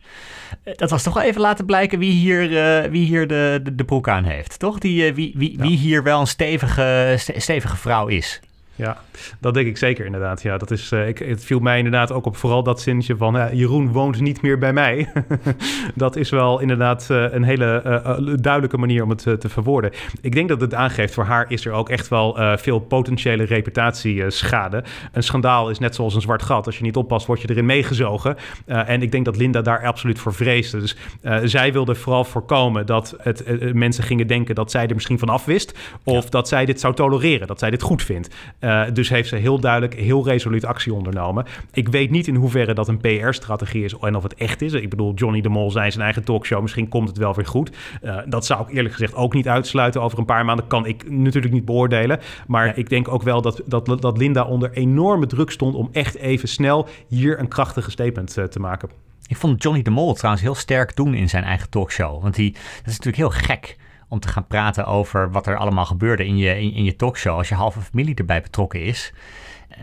Eh, 0.63 0.73
dat 0.75 0.89
was 0.89 1.03
toch 1.03 1.13
wel 1.13 1.23
even 1.23 1.41
laten 1.41 1.65
blijken 1.65 1.99
wie 1.99 2.11
hier, 2.11 2.51
uh, 2.51 2.91
wie 2.91 3.05
hier 3.05 3.27
de, 3.27 3.59
de, 3.63 3.75
de, 3.75 3.83
broek 3.83 4.09
aan 4.09 4.23
heeft. 4.23 4.59
Toch? 4.59 4.79
Die, 4.79 5.09
uh, 5.09 5.15
wie, 5.15 5.33
wie, 5.35 5.57
ja. 5.57 5.63
wie 5.63 5.77
hier 5.77 6.03
wel 6.03 6.19
een 6.19 6.27
stevige, 6.27 7.15
stevige 7.17 7.77
vrouw 7.77 8.07
is. 8.07 8.39
Ja, 8.81 8.97
dat 9.39 9.53
denk 9.53 9.67
ik 9.67 9.77
zeker 9.77 10.05
inderdaad. 10.05 10.41
Ja, 10.41 10.57
dat 10.57 10.71
is, 10.71 10.91
uh, 10.91 11.07
ik, 11.07 11.19
het 11.19 11.45
viel 11.45 11.59
mij 11.59 11.77
inderdaad 11.77 12.11
ook 12.11 12.25
op 12.25 12.37
vooral 12.37 12.63
dat 12.63 12.81
zinnetje 12.81 13.17
van 13.17 13.35
uh, 13.35 13.53
Jeroen 13.53 13.91
woont 13.91 14.21
niet 14.21 14.41
meer 14.41 14.57
bij 14.57 14.73
mij. 14.73 15.11
dat 15.95 16.15
is 16.15 16.29
wel 16.29 16.59
inderdaad 16.59 17.07
uh, 17.11 17.25
een 17.31 17.43
hele 17.43 18.37
duidelijke 18.41 18.77
manier 18.77 19.03
om 19.03 19.09
het 19.09 19.21
te 19.39 19.49
verwoorden. 19.49 19.91
Ik 20.21 20.33
denk 20.33 20.49
dat 20.49 20.61
het 20.61 20.73
aangeeft, 20.73 21.13
voor 21.13 21.23
haar 21.23 21.45
is 21.47 21.65
er 21.65 21.71
ook 21.71 21.89
echt 21.89 22.07
wel 22.07 22.57
veel 22.57 22.79
potentiële 22.79 23.43
reputatieschade. 23.43 24.83
Een 25.11 25.23
schandaal 25.23 25.69
is 25.69 25.79
net 25.79 25.95
zoals 25.95 26.15
een 26.15 26.21
zwart 26.21 26.41
gat. 26.41 26.65
Als 26.65 26.77
je 26.77 26.83
niet 26.83 26.95
oppast, 26.95 27.25
word 27.25 27.41
je 27.41 27.49
erin 27.49 27.65
meegezogen. 27.65 28.35
en 28.65 29.01
ik 29.01 29.11
denk 29.11 29.25
dat 29.25 29.37
Linda 29.37 29.61
daar 29.61 29.85
absoluut 29.85 30.19
voor 30.19 30.33
vreesde. 30.33 30.79
Dus 30.79 30.95
zij 31.43 31.73
wilde 31.73 31.95
vooral 31.95 32.23
voorkomen 32.23 32.85
dat 32.85 33.15
het, 33.17 33.73
mensen 33.73 34.03
gingen 34.03 34.27
denken 34.27 34.55
dat 34.55 34.71
zij 34.71 34.87
er 34.87 34.93
misschien 34.93 35.19
van 35.19 35.29
af 35.29 35.45
wist. 35.45 35.77
Of 36.03 36.29
dat 36.29 36.47
zij 36.47 36.65
dit 36.65 36.79
zou 36.79 36.93
tolereren, 36.93 37.47
dat 37.47 37.59
zij 37.59 37.69
dit 37.69 37.81
goed 37.81 38.03
vindt. 38.03 38.29
Uh, 38.71 38.83
dus 38.93 39.09
heeft 39.09 39.29
ze 39.29 39.35
heel 39.35 39.59
duidelijk, 39.59 39.93
heel 39.93 40.25
resoluut 40.25 40.65
actie 40.65 40.93
ondernomen. 40.93 41.45
Ik 41.73 41.89
weet 41.89 42.09
niet 42.09 42.27
in 42.27 42.35
hoeverre 42.35 42.73
dat 42.73 42.87
een 42.87 42.97
PR-strategie 42.97 43.83
is 43.83 43.93
en 43.93 44.15
of 44.15 44.23
het 44.23 44.33
echt 44.33 44.61
is. 44.61 44.73
Ik 44.73 44.89
bedoel, 44.89 45.13
Johnny 45.13 45.41
de 45.41 45.49
Mol 45.49 45.71
zei 45.71 45.91
zijn 45.91 46.03
eigen 46.03 46.23
talkshow. 46.23 46.61
Misschien 46.61 46.87
komt 46.87 47.07
het 47.07 47.17
wel 47.17 47.33
weer 47.33 47.45
goed. 47.45 47.71
Uh, 48.03 48.17
dat 48.25 48.45
zou 48.45 48.61
ik 48.61 48.75
eerlijk 48.75 48.93
gezegd 48.93 49.15
ook 49.15 49.33
niet 49.33 49.47
uitsluiten. 49.47 50.01
Over 50.01 50.19
een 50.19 50.25
paar 50.25 50.45
maanden 50.45 50.67
kan 50.67 50.85
ik 50.85 51.09
natuurlijk 51.09 51.53
niet 51.53 51.65
beoordelen. 51.65 52.19
Maar 52.47 52.77
ik 52.77 52.89
denk 52.89 53.07
ook 53.07 53.23
wel 53.23 53.41
dat, 53.41 53.61
dat, 53.65 54.01
dat 54.01 54.17
Linda 54.17 54.43
onder 54.43 54.71
enorme 54.71 55.27
druk 55.27 55.51
stond 55.51 55.75
om 55.75 55.89
echt 55.91 56.15
even 56.15 56.47
snel 56.47 56.87
hier 57.07 57.39
een 57.39 57.47
krachtige 57.47 57.91
statement 57.91 58.37
uh, 58.37 58.45
te 58.45 58.59
maken. 58.59 58.89
Ik 59.27 59.37
vond 59.37 59.63
Johnny 59.63 59.81
de 59.81 59.89
Mol 59.89 60.13
trouwens 60.13 60.43
heel 60.43 60.55
sterk 60.55 60.95
doen 60.95 61.13
in 61.13 61.29
zijn 61.29 61.43
eigen 61.43 61.69
talkshow. 61.69 62.21
Want 62.21 62.35
die, 62.35 62.51
dat 62.51 62.91
is 62.93 62.99
natuurlijk 62.99 63.17
heel 63.17 63.29
gek 63.29 63.77
om 64.11 64.19
te 64.19 64.27
gaan 64.27 64.47
praten 64.47 64.85
over 64.85 65.31
wat 65.31 65.47
er 65.47 65.57
allemaal 65.57 65.85
gebeurde 65.85 66.25
in 66.25 66.37
je, 66.37 66.59
in, 66.59 66.73
in 66.73 66.83
je 66.83 66.95
talkshow 66.95 67.37
als 67.37 67.49
je 67.49 67.55
halve 67.55 67.81
familie 67.81 68.15
erbij 68.15 68.41
betrokken 68.41 68.83
is. 68.83 69.13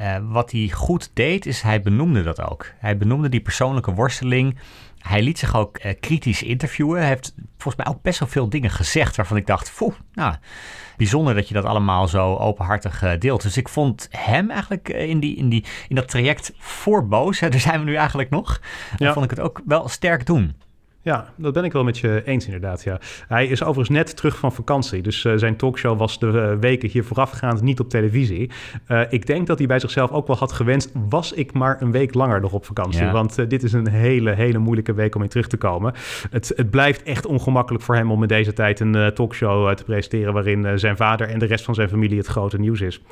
Uh, 0.01 0.17
wat 0.23 0.51
hij 0.51 0.71
goed 0.75 1.11
deed, 1.15 1.47
is 1.47 1.63
hij 1.63 1.83
benoemde 1.83 2.23
dat 2.23 2.41
ook. 2.41 2.73
Hij 2.79 2.97
benoemde 2.97 3.29
die 3.29 3.41
persoonlijke 3.41 3.95
worsteling 3.95 4.59
Hij 4.99 5.23
liet 5.23 5.39
zich 5.39 5.57
ook 5.57 5.85
uh, 5.85 5.93
kritisch 6.01 6.43
interviewen. 6.43 6.99
Hij 6.99 7.09
heeft 7.09 7.35
volgens 7.59 7.85
mij 7.85 7.95
ook 7.95 8.03
best 8.03 8.19
wel 8.19 8.29
veel 8.29 8.49
dingen 8.49 8.71
gezegd 8.71 9.17
waarvan 9.17 9.37
ik 9.37 9.47
dacht, 9.47 9.71
foe, 9.71 9.93
nou, 10.13 10.35
bijzonder 10.97 11.35
dat 11.35 11.49
je 11.49 11.55
dat 11.55 11.65
allemaal 11.65 12.09
zo 12.09 12.37
openhartig 12.37 13.03
uh, 13.03 13.13
deelt. 13.19 13.43
Dus 13.43 13.57
ik 13.57 13.69
vond 13.69 14.09
hem 14.11 14.51
eigenlijk 14.51 14.89
in, 14.89 15.21
die, 15.21 15.37
in, 15.37 15.49
die, 15.49 15.65
in 15.89 15.97
dat 15.97 16.09
traject 16.09 16.53
voor 16.59 17.07
boos, 17.07 17.41
hè, 17.41 17.49
daar 17.49 17.61
zijn 17.61 17.79
we 17.79 17.85
nu 17.85 17.95
eigenlijk 17.95 18.31
nog, 18.31 18.61
ja. 18.97 19.13
vond 19.13 19.25
ik 19.25 19.31
het 19.31 19.41
ook 19.41 19.63
wel 19.65 19.89
sterk 19.89 20.27
doen. 20.27 20.55
Ja, 21.03 21.33
dat 21.37 21.53
ben 21.53 21.65
ik 21.65 21.73
wel 21.73 21.85
met 21.85 21.99
je 21.99 22.23
eens 22.25 22.45
inderdaad. 22.45 22.83
Ja. 22.83 23.01
Hij 23.29 23.47
is 23.47 23.63
overigens 23.63 23.99
net 23.99 24.17
terug 24.17 24.39
van 24.39 24.53
vakantie. 24.53 25.03
Dus 25.03 25.25
uh, 25.25 25.33
zijn 25.37 25.57
talkshow 25.57 25.99
was 25.99 26.19
de 26.19 26.27
uh, 26.27 26.61
weken 26.61 26.89
hier 26.89 27.05
voorafgaand 27.05 27.63
niet 27.63 27.81
op 27.81 27.89
televisie. 27.89 28.51
Uh, 28.89 29.01
ik 29.09 29.27
denk 29.27 29.47
dat 29.47 29.59
hij 29.59 29.67
bij 29.67 29.79
zichzelf 29.79 30.11
ook 30.11 30.27
wel 30.27 30.37
had 30.37 30.53
gewenst... 30.53 30.93
was 31.09 31.33
ik 31.33 31.53
maar 31.53 31.83
een 31.83 31.93
week 31.93 32.15
langer 32.15 32.41
nog 32.41 32.53
op 32.53 32.65
vakantie. 32.65 33.05
Ja. 33.05 33.13
Want 33.13 33.51
dit 33.51 33.63
is 33.63 33.73
een 33.73 33.89
hele, 33.89 34.31
hele 34.31 34.59
moeilijke 34.59 34.95
week 34.95 35.15
om 35.15 35.23
in 35.23 35.29
terug 35.29 35.47
te 35.47 35.57
komen. 35.57 35.93
Het, 36.31 36.53
het 36.57 36.71
blijft 36.71 37.03
echt 37.03 37.27
ongemakkelijk 37.27 37.85
voor 37.85 37.95
hem 37.95 38.11
om 38.11 38.23
in 38.23 38.29
deze 38.29 38.53
tijd... 38.53 38.81
een 38.81 39.13
talkshow 39.15 39.75
te 39.75 39.85
presenteren... 39.85 40.33
waarin 40.33 40.79
zijn 40.79 40.97
vader 40.97 41.29
en 41.29 41.39
de 41.39 41.47
rest 41.47 41.65
van 41.65 41.75
zijn 41.75 41.89
familie 41.89 42.19
het 42.19 42.27
grote 42.27 42.59
nieuws 42.59 42.81
is. 42.81 43.03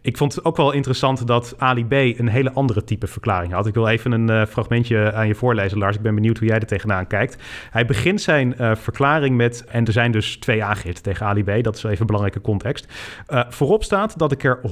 Ik 0.00 0.16
vond 0.16 0.34
het 0.34 0.44
ook 0.44 0.56
wel 0.56 0.72
interessant 0.72 1.26
dat 1.26 1.54
Ali 1.58 1.84
B... 1.84 1.92
een 1.92 2.28
hele 2.28 2.52
andere 2.52 2.84
type 2.84 3.06
verklaring 3.06 3.52
had. 3.52 3.66
Ik 3.66 3.74
wil 3.74 3.88
even 3.88 4.12
een 4.12 4.46
fragmentje 4.46 5.12
aan 5.12 5.26
je 5.26 5.34
voorlezen, 5.34 5.78
Lars. 5.78 5.96
Ik 5.96 6.02
ben 6.02 6.14
benieuwd 6.14 6.38
hoe 6.38 6.48
jij 6.48 6.58
er 6.58 6.66
tegenaan 6.66 7.06
kijkt. 7.06 7.27
Hij 7.70 7.86
begint 7.86 8.20
zijn 8.20 8.54
uh, 8.60 8.74
verklaring 8.74 9.36
met, 9.36 9.64
en 9.64 9.84
er 9.84 9.92
zijn 9.92 10.12
dus 10.12 10.36
twee 10.36 10.64
aangiften 10.64 11.02
tegen 11.02 11.26
Ali 11.26 11.44
B, 11.44 11.64
dat 11.64 11.76
is 11.76 11.82
even 11.82 12.00
een 12.00 12.06
belangrijke 12.06 12.40
context. 12.40 12.86
Uh, 13.28 13.44
voorop 13.48 13.84
staat 13.84 14.18
dat 14.18 14.32
ik 14.32 14.44
er 14.44 14.60
100% 14.60 14.66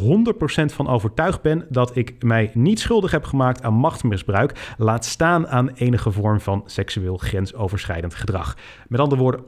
van 0.64 0.88
overtuigd 0.88 1.42
ben 1.42 1.66
dat 1.68 1.96
ik 1.96 2.14
mij 2.22 2.50
niet 2.54 2.80
schuldig 2.80 3.10
heb 3.10 3.24
gemaakt 3.24 3.62
aan 3.62 3.74
machtsmisbruik, 3.74 4.74
laat 4.78 5.04
staan 5.04 5.48
aan 5.48 5.70
enige 5.74 6.10
vorm 6.10 6.40
van 6.40 6.62
seksueel 6.66 7.16
grensoverschrijdend 7.16 8.14
gedrag. 8.14 8.56
Met 8.88 9.00
andere 9.00 9.20
woorden, 9.20 9.40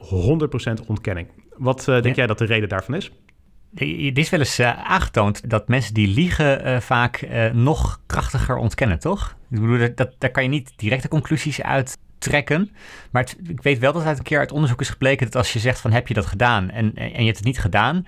100% 0.83 0.87
ontkenning. 0.87 1.27
Wat 1.57 1.79
uh, 1.79 1.85
denk 1.85 2.05
ja. 2.05 2.13
jij 2.13 2.27
dat 2.27 2.37
de 2.37 2.45
reden 2.45 2.69
daarvan 2.69 2.95
is? 2.95 3.11
Het 3.75 4.17
is 4.17 4.29
wel 4.29 4.39
eens 4.39 4.59
uh, 4.59 4.89
aangetoond 4.89 5.49
dat 5.49 5.67
mensen 5.67 5.93
die 5.93 6.07
liegen 6.07 6.67
uh, 6.67 6.79
vaak 6.79 7.21
uh, 7.21 7.51
nog 7.51 8.01
krachtiger 8.05 8.57
ontkennen, 8.57 8.99
toch? 8.99 9.35
Ik 9.49 9.59
bedoel, 9.59 9.77
dat, 9.77 9.97
dat, 9.97 10.15
daar 10.17 10.31
kan 10.31 10.43
je 10.43 10.49
niet 10.49 10.73
directe 10.75 11.07
conclusies 11.07 11.61
uit 11.61 11.97
trekken. 12.19 12.71
Maar 13.11 13.23
het, 13.23 13.37
ik 13.47 13.61
weet 13.61 13.79
wel 13.79 13.93
dat 13.93 14.03
uit 14.03 14.17
een 14.17 14.23
keer 14.23 14.39
uit 14.39 14.51
onderzoek 14.51 14.81
is 14.81 14.89
gebleken 14.89 15.25
dat 15.25 15.35
als 15.35 15.53
je 15.53 15.59
zegt 15.59 15.79
van 15.79 15.91
heb 15.91 16.07
je 16.07 16.13
dat 16.13 16.25
gedaan 16.25 16.69
en, 16.69 16.95
en 16.95 17.19
je 17.19 17.25
hebt 17.25 17.37
het 17.37 17.45
niet 17.45 17.59
gedaan, 17.59 18.05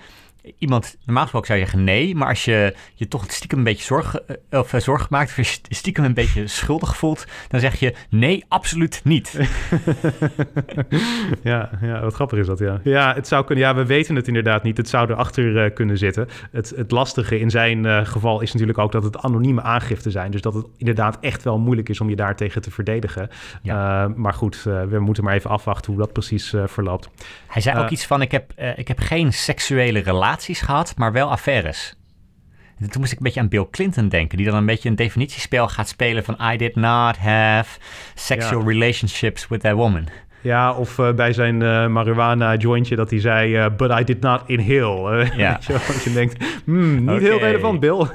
iemand, 0.57 0.97
normaal 1.05 1.23
gesproken 1.23 1.47
zou 1.47 1.59
je 1.59 1.65
zeggen 1.65 1.83
nee, 1.83 2.15
maar 2.15 2.27
als 2.27 2.45
je 2.45 2.75
je 2.93 3.07
toch 3.07 3.25
stiekem 3.27 3.57
een 3.57 3.63
beetje 3.63 3.83
zorg, 3.83 4.15
eh, 4.15 4.59
of 4.59 4.73
uh, 4.73 4.79
zorg 4.79 5.09
maakt, 5.09 5.29
of 5.29 5.35
je 5.35 5.59
stiekem 5.69 6.03
een 6.03 6.13
beetje 6.13 6.47
schuldig 6.47 6.97
voelt, 6.97 7.25
dan 7.47 7.59
zeg 7.59 7.75
je 7.79 7.93
nee, 8.09 8.45
absoluut 8.47 9.01
niet. 9.03 9.39
ja, 11.43 11.69
ja, 11.81 12.01
wat 12.01 12.13
grappig 12.13 12.39
is 12.39 12.47
dat, 12.47 12.59
ja. 12.59 12.79
Ja, 12.83 13.13
het 13.13 13.27
zou 13.27 13.45
kunnen, 13.45 13.65
ja, 13.65 13.75
we 13.75 13.85
weten 13.85 14.15
het 14.15 14.27
inderdaad 14.27 14.63
niet. 14.63 14.77
Het 14.77 14.89
zou 14.89 15.11
erachter 15.11 15.65
uh, 15.65 15.73
kunnen 15.73 15.97
zitten. 15.97 16.27
Het, 16.51 16.73
het 16.75 16.91
lastige 16.91 17.39
in 17.39 17.49
zijn 17.49 17.85
uh, 17.85 18.05
geval 18.05 18.41
is 18.41 18.51
natuurlijk 18.51 18.79
ook 18.79 18.91
dat 18.91 19.03
het 19.03 19.17
anonieme 19.17 19.61
aangifte 19.61 20.11
zijn. 20.11 20.31
Dus 20.31 20.41
dat 20.41 20.53
het 20.53 20.65
inderdaad 20.77 21.17
echt 21.19 21.43
wel 21.43 21.59
moeilijk 21.59 21.89
is 21.89 22.01
om 22.01 22.09
je 22.09 22.15
daartegen 22.15 22.61
te 22.61 22.71
verdedigen. 22.71 23.29
Ja. 23.61 24.07
maar 24.15 24.33
goed, 24.33 24.63
we 24.63 24.99
moeten 24.99 25.23
maar 25.23 25.33
even 25.33 25.49
afwachten 25.49 25.91
hoe 25.91 26.01
dat 26.01 26.13
precies 26.13 26.53
verloopt. 26.65 27.09
Hij 27.47 27.61
zei 27.61 27.79
ook 27.79 27.89
iets 27.89 28.05
van, 28.05 28.21
ik 28.21 28.31
heb, 28.31 28.53
ik 28.75 28.87
heb 28.87 28.99
geen 28.99 29.33
seksuele 29.33 29.99
relatie 29.99 30.30
relaties 30.31 30.61
gehad, 30.61 30.93
maar 30.97 31.11
wel 31.11 31.29
affaires. 31.29 31.95
En 32.79 32.89
toen 32.89 33.01
moest 33.01 33.11
ik 33.11 33.17
een 33.17 33.23
beetje 33.23 33.39
aan 33.39 33.47
Bill 33.47 33.67
Clinton 33.71 34.09
denken, 34.09 34.37
die 34.37 34.45
dan 34.45 34.55
een 34.55 34.65
beetje 34.65 34.89
een 34.89 34.95
definitiespel 34.95 35.67
gaat 35.67 35.87
spelen 35.87 36.23
van 36.23 36.37
I 36.53 36.57
did 36.57 36.75
not 36.75 37.17
have 37.17 37.79
sexual 38.13 38.61
ja. 38.61 38.67
relationships 38.67 39.47
with 39.47 39.61
that 39.61 39.73
woman. 39.73 40.07
Ja, 40.41 40.73
of 40.73 40.97
uh, 40.97 41.13
bij 41.13 41.33
zijn 41.33 41.61
uh, 41.61 41.87
marijuana 41.87 42.55
jointje 42.55 42.95
dat 42.95 43.09
hij 43.09 43.19
zei, 43.19 43.57
uh, 43.57 43.65
but 43.77 43.99
I 43.99 44.03
did 44.03 44.21
not 44.21 44.41
inhale. 44.45 45.25
ja. 45.37 45.59
je, 45.67 46.01
je 46.03 46.13
denkt, 46.13 46.45
hmm, 46.65 46.99
niet 46.99 47.09
okay. 47.09 47.19
heel 47.19 47.39
relevant, 47.39 47.79
Bill. 47.79 48.05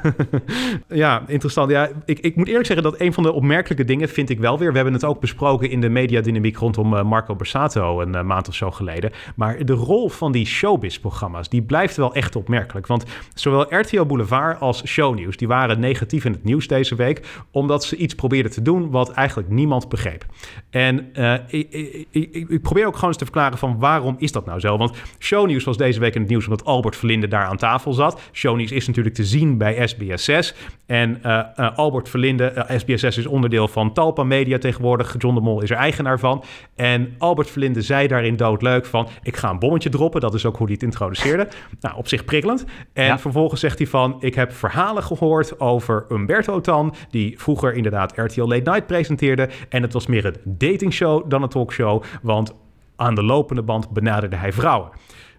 ja, 0.89 1.23
interessant. 1.27 1.71
Ja, 1.71 1.89
ik, 2.05 2.19
ik 2.19 2.37
moet 2.37 2.49
eerlijk 2.49 2.67
zeggen 2.67 2.85
dat 2.85 3.01
een 3.01 3.13
van 3.13 3.23
de 3.23 3.33
opmerkelijke 3.33 3.85
dingen 3.85 4.09
vind 4.09 4.31
ik 4.31 4.39
wel 4.39 4.59
weer. 4.59 4.69
We 4.69 4.75
hebben 4.75 4.95
het 4.95 5.05
ook 5.05 5.21
besproken 5.21 5.71
in 5.71 5.81
de 5.81 5.89
mediadynamiek 5.89 6.57
rondom 6.57 7.07
Marco 7.07 7.35
Borsato 7.35 8.01
een 8.01 8.27
maand 8.27 8.49
of 8.49 8.55
zo 8.55 8.71
geleden. 8.71 9.11
Maar 9.37 9.65
de 9.65 9.73
rol 9.73 10.09
van 10.09 10.33
die 10.33 10.47
showbiz-programma's, 10.47 11.49
die 11.49 11.63
blijft 11.63 11.97
wel 11.97 12.15
echt 12.15 12.37
opmerkelijk. 12.37 12.87
Want 12.87 13.05
zowel 13.35 13.79
RTL 13.79 14.05
Boulevard 14.05 14.61
als 14.61 14.87
Shownieuws, 14.87 15.37
die 15.37 15.49
waren 15.49 15.81
negatief 15.81 16.25
in 16.25 16.33
het 16.33 16.45
nieuws 16.45 16.67
deze 16.67 16.95
week, 16.95 17.45
omdat 17.51 17.85
ze 17.85 17.97
iets 17.97 18.15
probeerden 18.15 18.53
te 18.53 18.63
doen 18.63 18.91
wat 18.91 19.11
eigenlijk 19.11 19.49
niemand 19.49 19.89
begreep. 19.89 20.25
En 20.71 21.13
ik, 21.49 22.16
ik, 22.23 22.49
ik, 22.49 22.63
probeer 22.63 22.87
ook 22.87 22.95
gewoon 22.95 23.09
eens 23.09 23.19
te 23.19 23.25
verklaren 23.25 23.59
van 23.59 23.79
waarom 23.79 24.17
is 24.19 24.33
dat 24.33 24.47
nou 24.47 24.61
zo? 24.61 24.77
Want 24.77 24.97
Shownieuws 25.19 25.65
was 25.65 25.77
deze 25.77 26.01
week 26.01 26.15
in 26.15 26.21
het 26.21 26.31
nieuws 26.31 26.45
omdat 26.45 26.65
Albert 26.65 26.97
Verlinde 26.97 27.29
daar 27.29 27.45
aan 27.45 27.57
tafel 27.57 27.93
zat. 27.93 28.21
Shownieuws 28.33 28.73
is 28.73 28.87
natuurlijk 28.87 29.15
te 29.15 29.25
zien 29.25 29.59
bij 29.59 29.89
SBS6. 29.91 30.57
En 30.87 31.19
uh, 31.27 31.43
uh, 31.57 31.77
Albert 31.77 32.09
Verlinde, 32.09 32.53
uh, 32.71 32.79
SBS6 32.81 33.19
is 33.19 33.27
onderdeel 33.27 33.69
van 33.69 33.93
Talpa 33.93 34.25
Media 34.25 34.59
tegenwoordig. 34.59 35.15
John 35.19 35.35
de 35.35 35.41
Mol 35.41 35.63
is 35.63 35.71
er 35.71 35.77
eigenaar 35.77 36.19
van. 36.19 36.45
En 36.75 37.15
Albert 37.19 37.51
Verlinde 37.51 37.83
zei 37.83 38.07
daarin 38.09 38.37
doodleuk 38.37 38.87
van... 38.87 39.09
ik 39.23 39.37
ga 39.37 39.51
een 39.51 39.59
bommetje 39.59 39.89
droppen. 39.89 40.21
Dat 40.21 40.35
is 40.35 40.47
ook 40.47 40.57
hoe 40.57 40.67
hij 40.67 40.75
het 40.75 40.83
introduceerde. 40.83 41.49
Nou, 41.81 41.97
op 41.97 42.09
zich 42.09 42.25
prikkelend. 42.25 42.65
En 42.93 43.05
ja. 43.05 43.19
vervolgens 43.19 43.61
zegt 43.61 43.79
hij 43.79 43.87
van... 43.87 44.17
ik 44.21 44.35
heb 44.35 44.53
verhalen 44.53 45.03
gehoord 45.03 45.61
over 45.61 46.07
Umberto 46.11 46.61
Tan... 46.61 46.95
die 47.11 47.41
vroeger 47.41 47.75
inderdaad 47.75 48.13
RTL 48.17 48.41
Late 48.41 48.71
Night 48.71 48.87
presenteerde. 48.87 49.49
En 49.69 49.83
het 49.83 49.93
was 49.93 50.07
meer 50.07 50.25
een 50.25 50.37
datingshow 50.45 51.31
dan 51.31 51.43
een 51.43 51.49
talkshow. 51.49 52.03
Want 52.23 52.55
aan 52.97 53.15
de 53.15 53.23
lopende 53.23 53.63
band 53.63 53.91
benaderde 53.91 54.37
hij 54.37 54.53
vrouwen. 54.53 54.91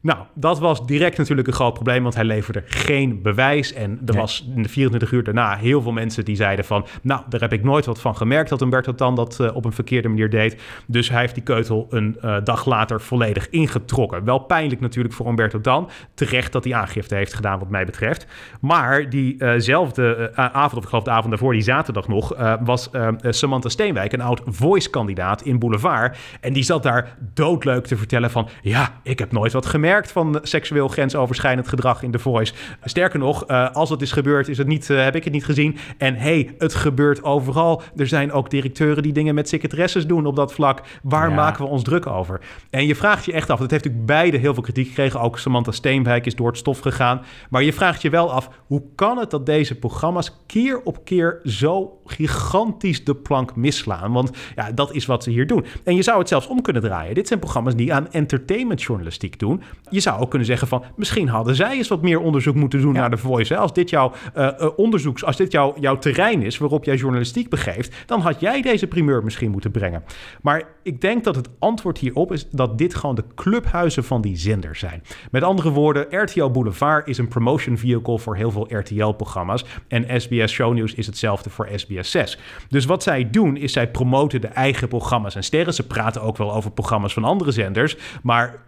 Nou, 0.08 0.20
dat 0.34 0.60
was 0.60 0.86
direct 0.86 1.18
natuurlijk 1.18 1.48
een 1.48 1.54
groot 1.54 1.74
probleem, 1.74 2.04
want 2.04 2.16
hij 2.16 2.24
leverde 2.24 2.64
geen 2.66 3.22
bewijs. 3.22 3.74
En 3.74 3.92
er 3.92 4.14
nee. 4.14 4.22
was 4.22 4.48
in 4.56 4.64
de 4.64 4.70
24 4.70 5.12
uur 5.12 5.24
daarna 5.24 5.56
heel 5.56 5.82
veel 5.82 5.92
mensen 5.92 6.26
die 6.26 6.36
zeiden 6.36 6.66
van... 6.66 6.86
nou, 7.02 7.22
daar 7.30 7.40
heb 7.40 7.54
ik 7.54 7.64
nooit 7.64 7.86
wat 7.86 8.02
van 8.02 8.16
gemerkt 8.16 8.50
dat 8.50 8.62
Umberto 8.62 8.96
Tan 8.96 9.16
dat 9.16 9.38
uh, 9.42 9.56
op 9.56 9.66
een 9.66 9.74
verkeerde 9.74 10.08
manier 10.08 10.30
deed. 10.30 10.62
Dus 10.86 11.10
hij 11.10 11.20
heeft 11.20 11.34
die 11.34 11.44
keutel 11.44 11.88
een 11.90 12.18
uh, 12.24 12.38
dag 12.44 12.66
later 12.66 13.02
volledig 13.02 13.50
ingetrokken. 13.50 14.24
Wel 14.24 14.40
pijnlijk 14.40 14.82
natuurlijk 14.82 15.14
voor 15.14 15.28
Umberto 15.28 15.62
Tan. 15.62 15.90
Terecht 16.14 16.52
dat 16.52 16.64
hij 16.64 16.74
aangifte 16.74 17.16
heeft 17.16 17.34
gedaan 17.34 17.60
wat 17.60 17.70
mij 17.70 17.86
betreft. 17.86 18.28
Maar 18.62 19.10
diezelfde 19.10 20.32
uh, 20.32 20.46
avond, 20.46 20.76
of 20.78 20.84
ik 20.84 20.90
geloof 20.90 21.04
de 21.04 21.12
avond 21.12 21.30
daarvoor, 21.30 21.54
die 21.54 21.62
zaterdag 21.62 22.08
nog... 22.08 22.36
was 22.64 22.90
Samantha 23.22 23.70
Steenwijk, 23.70 24.14
een 24.14 24.22
oud 24.22 24.42
voice-kandidaat 24.46 25.42
in 25.42 25.60
Boulevard. 25.60 26.18
En 26.42 26.54
die 26.54 26.64
zat 26.64 26.84
daar 26.84 27.18
doodleuk 27.34 27.86
te 27.86 27.98
vertellen 27.98 28.32
van... 28.32 28.50
ja, 28.62 29.00
ik 29.04 29.20
heb 29.20 29.32
nooit 29.32 29.54
wat 29.54 29.66
gemerkt 29.66 29.97
van 30.06 30.40
seksueel 30.42 30.88
grensoverschrijdend 30.88 31.68
gedrag 31.68 32.04
in 32.04 32.12
The 32.12 32.20
Voice. 32.20 32.54
Sterker 32.84 33.20
nog, 33.20 33.50
uh, 33.50 33.72
als 33.72 33.90
het 33.90 34.02
is 34.02 34.12
gebeurd, 34.12 34.48
is 34.48 34.58
het 34.58 34.68
niet, 34.68 34.90
uh, 34.90 35.04
heb 35.04 35.16
ik 35.16 35.24
het 35.24 35.34
niet 35.34 35.46
gezien. 35.46 35.78
En 35.98 36.16
hey, 36.16 36.56
het 36.58 36.74
gebeurt 36.74 37.24
overal. 37.24 37.82
Er 37.96 38.08
zijn 38.08 38.32
ook 38.32 38.50
directeuren 38.50 39.04
die 39.04 39.14
dingen 39.14 39.36
met 39.36 39.50
secretaresses 39.50 40.08
doen 40.08 40.26
op 40.26 40.36
dat 40.36 40.54
vlak. 40.54 40.82
Waar 41.04 41.30
ja. 41.30 41.36
maken 41.36 41.64
we 41.64 41.70
ons 41.70 41.84
druk 41.84 42.08
over? 42.08 42.40
En 42.70 42.86
je 42.86 42.96
vraagt 42.96 43.26
je 43.26 43.32
echt 43.32 43.50
af, 43.50 43.60
dat 43.60 43.72
heeft 43.72 43.84
natuurlijk 43.84 44.12
beide 44.12 44.38
heel 44.38 44.54
veel 44.54 44.64
kritiek 44.64 44.88
gekregen. 44.88 45.20
Ook 45.20 45.40
Samantha 45.40 45.72
Steenwijk 45.72 46.26
is 46.26 46.36
door 46.36 46.48
het 46.48 46.58
stof 46.58 46.80
gegaan. 46.80 47.22
Maar 47.50 47.64
je 47.64 47.74
vraagt 47.74 48.02
je 48.02 48.10
wel 48.10 48.32
af, 48.32 48.50
hoe 48.66 48.84
kan 48.96 49.18
het 49.18 49.32
dat 49.32 49.46
deze 49.46 49.76
programma's 49.76 50.32
keer 50.46 50.82
op 50.82 51.06
keer 51.06 51.40
zo 51.44 52.02
gigantisch 52.06 53.04
de 53.04 53.16
plank 53.16 53.56
misslaan? 53.56 54.12
Want 54.12 54.32
ja, 54.56 54.72
dat 54.72 54.94
is 54.94 55.06
wat 55.06 55.24
ze 55.24 55.30
hier 55.30 55.48
doen. 55.48 55.66
En 55.84 55.96
je 55.96 56.04
zou 56.04 56.20
het 56.20 56.28
zelfs 56.28 56.48
om 56.48 56.62
kunnen 56.62 56.82
draaien. 56.82 57.16
Dit 57.16 57.28
zijn 57.28 57.40
programma's 57.40 57.76
die 57.76 57.94
aan 57.94 58.12
entertainmentjournalistiek 58.12 59.40
doen 59.40 59.64
je 59.90 60.00
zou 60.00 60.22
ook 60.22 60.30
kunnen 60.30 60.48
zeggen 60.48 60.68
van 60.68 60.84
misschien 60.96 61.28
hadden 61.28 61.56
zij 61.56 61.78
eens 61.78 61.88
wat 61.88 62.02
meer 62.02 62.20
onderzoek 62.20 62.56
moeten 62.56 62.82
doen 62.82 62.94
ja. 62.94 63.00
naar 63.00 63.10
de 63.10 63.18
Voice. 63.18 63.54
Hè? 63.54 63.60
Als 63.60 63.74
dit 63.74 63.90
jouw 63.90 64.12
uh, 64.38 64.52
onderzoeks, 64.76 65.24
als 65.24 65.36
dit 65.36 65.52
jouw, 65.52 65.76
jouw 65.80 65.98
terrein 65.98 66.42
is 66.42 66.58
waarop 66.58 66.84
jij 66.84 66.96
journalistiek 66.96 67.50
begeeft, 67.50 67.96
dan 68.06 68.20
had 68.20 68.40
jij 68.40 68.62
deze 68.62 68.88
primeur 68.88 69.24
misschien 69.24 69.52
moeten 69.52 69.72
brengen. 69.72 70.04
Maar 70.42 70.64
ik 70.84 71.02
denk 71.02 71.24
dat 71.24 71.36
het 71.36 71.50
antwoord 71.60 71.98
hierop 71.98 72.32
is 72.32 72.50
dat 72.50 72.78
dit 72.78 72.96
gewoon 72.96 73.16
de 73.16 73.24
clubhuizen 73.36 74.04
van 74.04 74.22
die 74.22 74.38
zender 74.38 74.76
zijn. 74.76 75.04
Met 75.32 75.44
andere 75.44 75.70
woorden, 75.70 76.22
RTL 76.22 76.50
Boulevard 76.50 77.08
is 77.08 77.18
een 77.18 77.28
promotion 77.28 77.78
vehicle 77.78 78.20
voor 78.20 78.36
heel 78.36 78.52
veel 78.52 78.68
RTL-programma's. 78.70 79.66
En 79.88 80.22
SBS 80.22 80.52
Shownieuws 80.52 80.94
is 80.94 81.06
hetzelfde 81.06 81.50
voor 81.50 81.70
SBS 81.76 82.12
6. 82.12 82.40
Dus 82.70 82.86
wat 82.86 83.04
zij 83.04 83.30
doen, 83.30 83.58
is 83.58 83.72
zij 83.72 83.92
promoten 83.92 84.42
de 84.42 84.48
eigen 84.48 84.88
programma's 84.88 85.36
en 85.36 85.44
sterren. 85.44 85.74
Ze 85.74 85.88
praten 85.88 86.22
ook 86.22 86.38
wel 86.38 86.54
over 86.54 86.72
programma's 86.72 87.14
van 87.14 87.24
andere 87.24 87.52
zenders. 87.52 87.98
Maar 88.24 88.66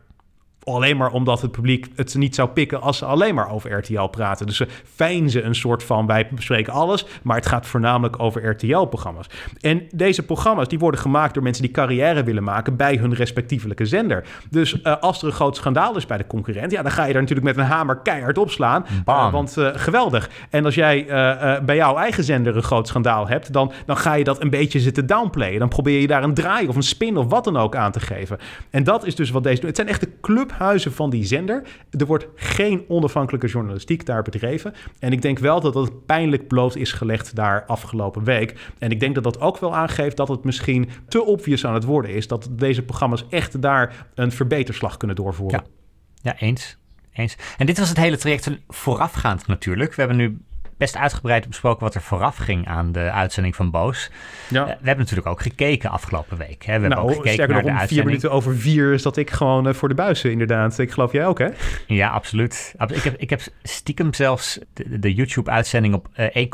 Alleen 0.63 0.97
maar 0.97 1.11
omdat 1.11 1.41
het 1.41 1.51
publiek 1.51 1.87
het 1.95 2.15
niet 2.15 2.35
zou 2.35 2.49
pikken 2.49 2.81
als 2.81 2.97
ze 2.97 3.05
alleen 3.05 3.35
maar 3.35 3.51
over 3.51 3.77
RTL 3.77 4.03
praten. 4.03 4.45
Dus 4.45 4.57
ze 4.57 4.67
fijnzen 4.95 5.45
een 5.45 5.55
soort 5.55 5.83
van, 5.83 6.05
wij 6.05 6.27
bespreken 6.31 6.73
alles, 6.73 7.05
maar 7.21 7.35
het 7.35 7.45
gaat 7.45 7.65
voornamelijk 7.65 8.19
over 8.19 8.49
RTL-programma's. 8.49 9.29
En 9.61 9.87
deze 9.91 10.25
programma's 10.25 10.67
die 10.67 10.79
worden 10.79 10.99
gemaakt 10.99 11.33
door 11.33 11.43
mensen 11.43 11.63
die 11.63 11.71
carrière 11.71 12.23
willen 12.23 12.43
maken 12.43 12.75
bij 12.75 12.95
hun 12.95 13.13
respectievelijke 13.13 13.85
zender. 13.85 14.25
Dus 14.49 14.73
uh, 14.73 14.97
als 14.99 15.21
er 15.21 15.27
een 15.27 15.33
groot 15.33 15.55
schandaal 15.55 15.95
is 15.95 16.05
bij 16.05 16.17
de 16.17 16.27
concurrent, 16.27 16.71
ja, 16.71 16.81
dan 16.81 16.91
ga 16.91 17.05
je 17.05 17.13
daar 17.13 17.21
natuurlijk 17.21 17.47
met 17.47 17.57
een 17.57 17.71
hamer 17.71 17.97
keihard 17.97 18.37
opslaan. 18.37 18.85
Uh, 19.07 19.31
want 19.31 19.57
uh, 19.57 19.69
geweldig. 19.73 20.29
En 20.49 20.65
als 20.65 20.75
jij 20.75 21.05
bij 21.65 21.75
jouw 21.75 21.97
eigen 21.97 22.23
zender 22.23 22.55
een 22.55 22.63
groot 22.63 22.87
schandaal 22.87 23.27
hebt, 23.27 23.53
dan, 23.53 23.71
dan 23.85 23.97
ga 23.97 24.13
je 24.13 24.23
dat 24.23 24.41
een 24.41 24.49
beetje 24.49 24.79
zitten 24.79 25.05
downplayen. 25.05 25.59
Dan 25.59 25.69
probeer 25.69 26.01
je 26.01 26.07
daar 26.07 26.23
een 26.23 26.33
draai 26.33 26.67
of 26.67 26.75
een 26.75 26.83
spin 26.83 27.17
of 27.17 27.25
wat 27.29 27.43
dan 27.43 27.57
ook 27.57 27.75
aan 27.75 27.91
te 27.91 27.99
geven. 27.99 28.37
En 28.69 28.83
dat 28.83 29.05
is 29.05 29.15
dus 29.15 29.29
wat 29.29 29.43
deze 29.43 29.59
doen. 29.59 29.67
Het 29.67 29.75
zijn 29.75 29.87
echt 29.87 30.01
de 30.01 30.11
clubhuizen 30.49 30.93
van 30.93 31.09
die 31.09 31.25
zender. 31.25 31.63
Er 31.91 32.05
wordt 32.05 32.27
geen 32.35 32.85
onafhankelijke 32.87 33.47
journalistiek 33.47 34.05
daar 34.05 34.21
bedreven. 34.21 34.73
En 34.99 35.11
ik 35.11 35.21
denk 35.21 35.39
wel 35.39 35.61
dat 35.61 35.73
dat 35.73 36.05
pijnlijk 36.05 36.47
bloot 36.47 36.75
is 36.75 36.91
gelegd 36.91 37.35
daar 37.35 37.65
afgelopen 37.65 38.23
week. 38.23 38.71
En 38.77 38.91
ik 38.91 38.99
denk 38.99 39.15
dat 39.15 39.23
dat 39.23 39.41
ook 39.41 39.57
wel 39.57 39.75
aangeeft 39.75 40.17
dat 40.17 40.27
het 40.27 40.43
misschien 40.43 40.89
te 41.07 41.23
obvious 41.23 41.65
aan 41.65 41.73
het 41.73 41.83
worden 41.83 42.11
is. 42.11 42.27
Dat 42.27 42.49
deze 42.51 42.81
programma's 42.81 43.25
echt 43.29 43.61
daar 43.61 44.07
een 44.15 44.31
verbeterslag 44.31 44.97
kunnen 44.97 45.15
doorvoeren. 45.15 45.63
Ja, 46.21 46.31
ja 46.31 46.39
eens. 46.39 46.77
Eens. 47.13 47.37
En 47.57 47.65
dit 47.65 47.79
was 47.79 47.89
het 47.89 47.97
hele 47.97 48.17
traject 48.17 48.49
voorafgaand 48.67 49.47
natuurlijk. 49.47 49.93
We 49.93 50.01
hebben 50.01 50.17
nu 50.17 50.37
best 50.79 50.97
uitgebreid 50.97 51.47
besproken 51.47 51.83
wat 51.83 51.95
er 51.95 52.01
vooraf 52.01 52.37
ging 52.37 52.67
aan 52.67 52.91
de 52.91 53.11
uitzending 53.11 53.55
van 53.55 53.71
Boos. 53.71 54.09
Ja. 54.49 54.61
Uh, 54.61 54.67
we 54.67 54.71
hebben 54.71 54.97
natuurlijk 54.97 55.27
ook 55.27 55.41
gekeken 55.41 55.89
afgelopen 55.89 56.37
week. 56.37 56.65
Hè. 56.65 56.79
We 56.79 56.87
nou, 56.87 56.99
hebben 56.99 57.17
ook 57.17 57.27
gekeken 57.27 57.49
naar 57.49 57.63
nog, 57.63 57.73
de 57.73 57.81
om 57.81 57.87
vier 57.87 58.05
minuten 58.05 58.31
over 58.31 58.55
vier 58.55 58.93
is 58.93 59.01
dat 59.01 59.17
ik 59.17 59.29
gewoon 59.29 59.67
uh, 59.67 59.73
voor 59.73 59.87
de 59.87 59.95
buizen 59.95 60.31
inderdaad. 60.31 60.79
Ik 60.79 60.91
geloof 60.91 61.11
jij 61.11 61.25
ook, 61.25 61.39
hè? 61.39 61.47
Ja, 61.87 62.09
absoluut. 62.09 62.75
Ik 62.87 63.03
heb, 63.03 63.15
ik 63.17 63.29
heb 63.29 63.41
stiekem 63.63 64.13
zelfs 64.13 64.59
de, 64.73 64.99
de 64.99 65.13
YouTube-uitzending 65.13 65.93
op 65.93 66.07
uh, 66.17 66.47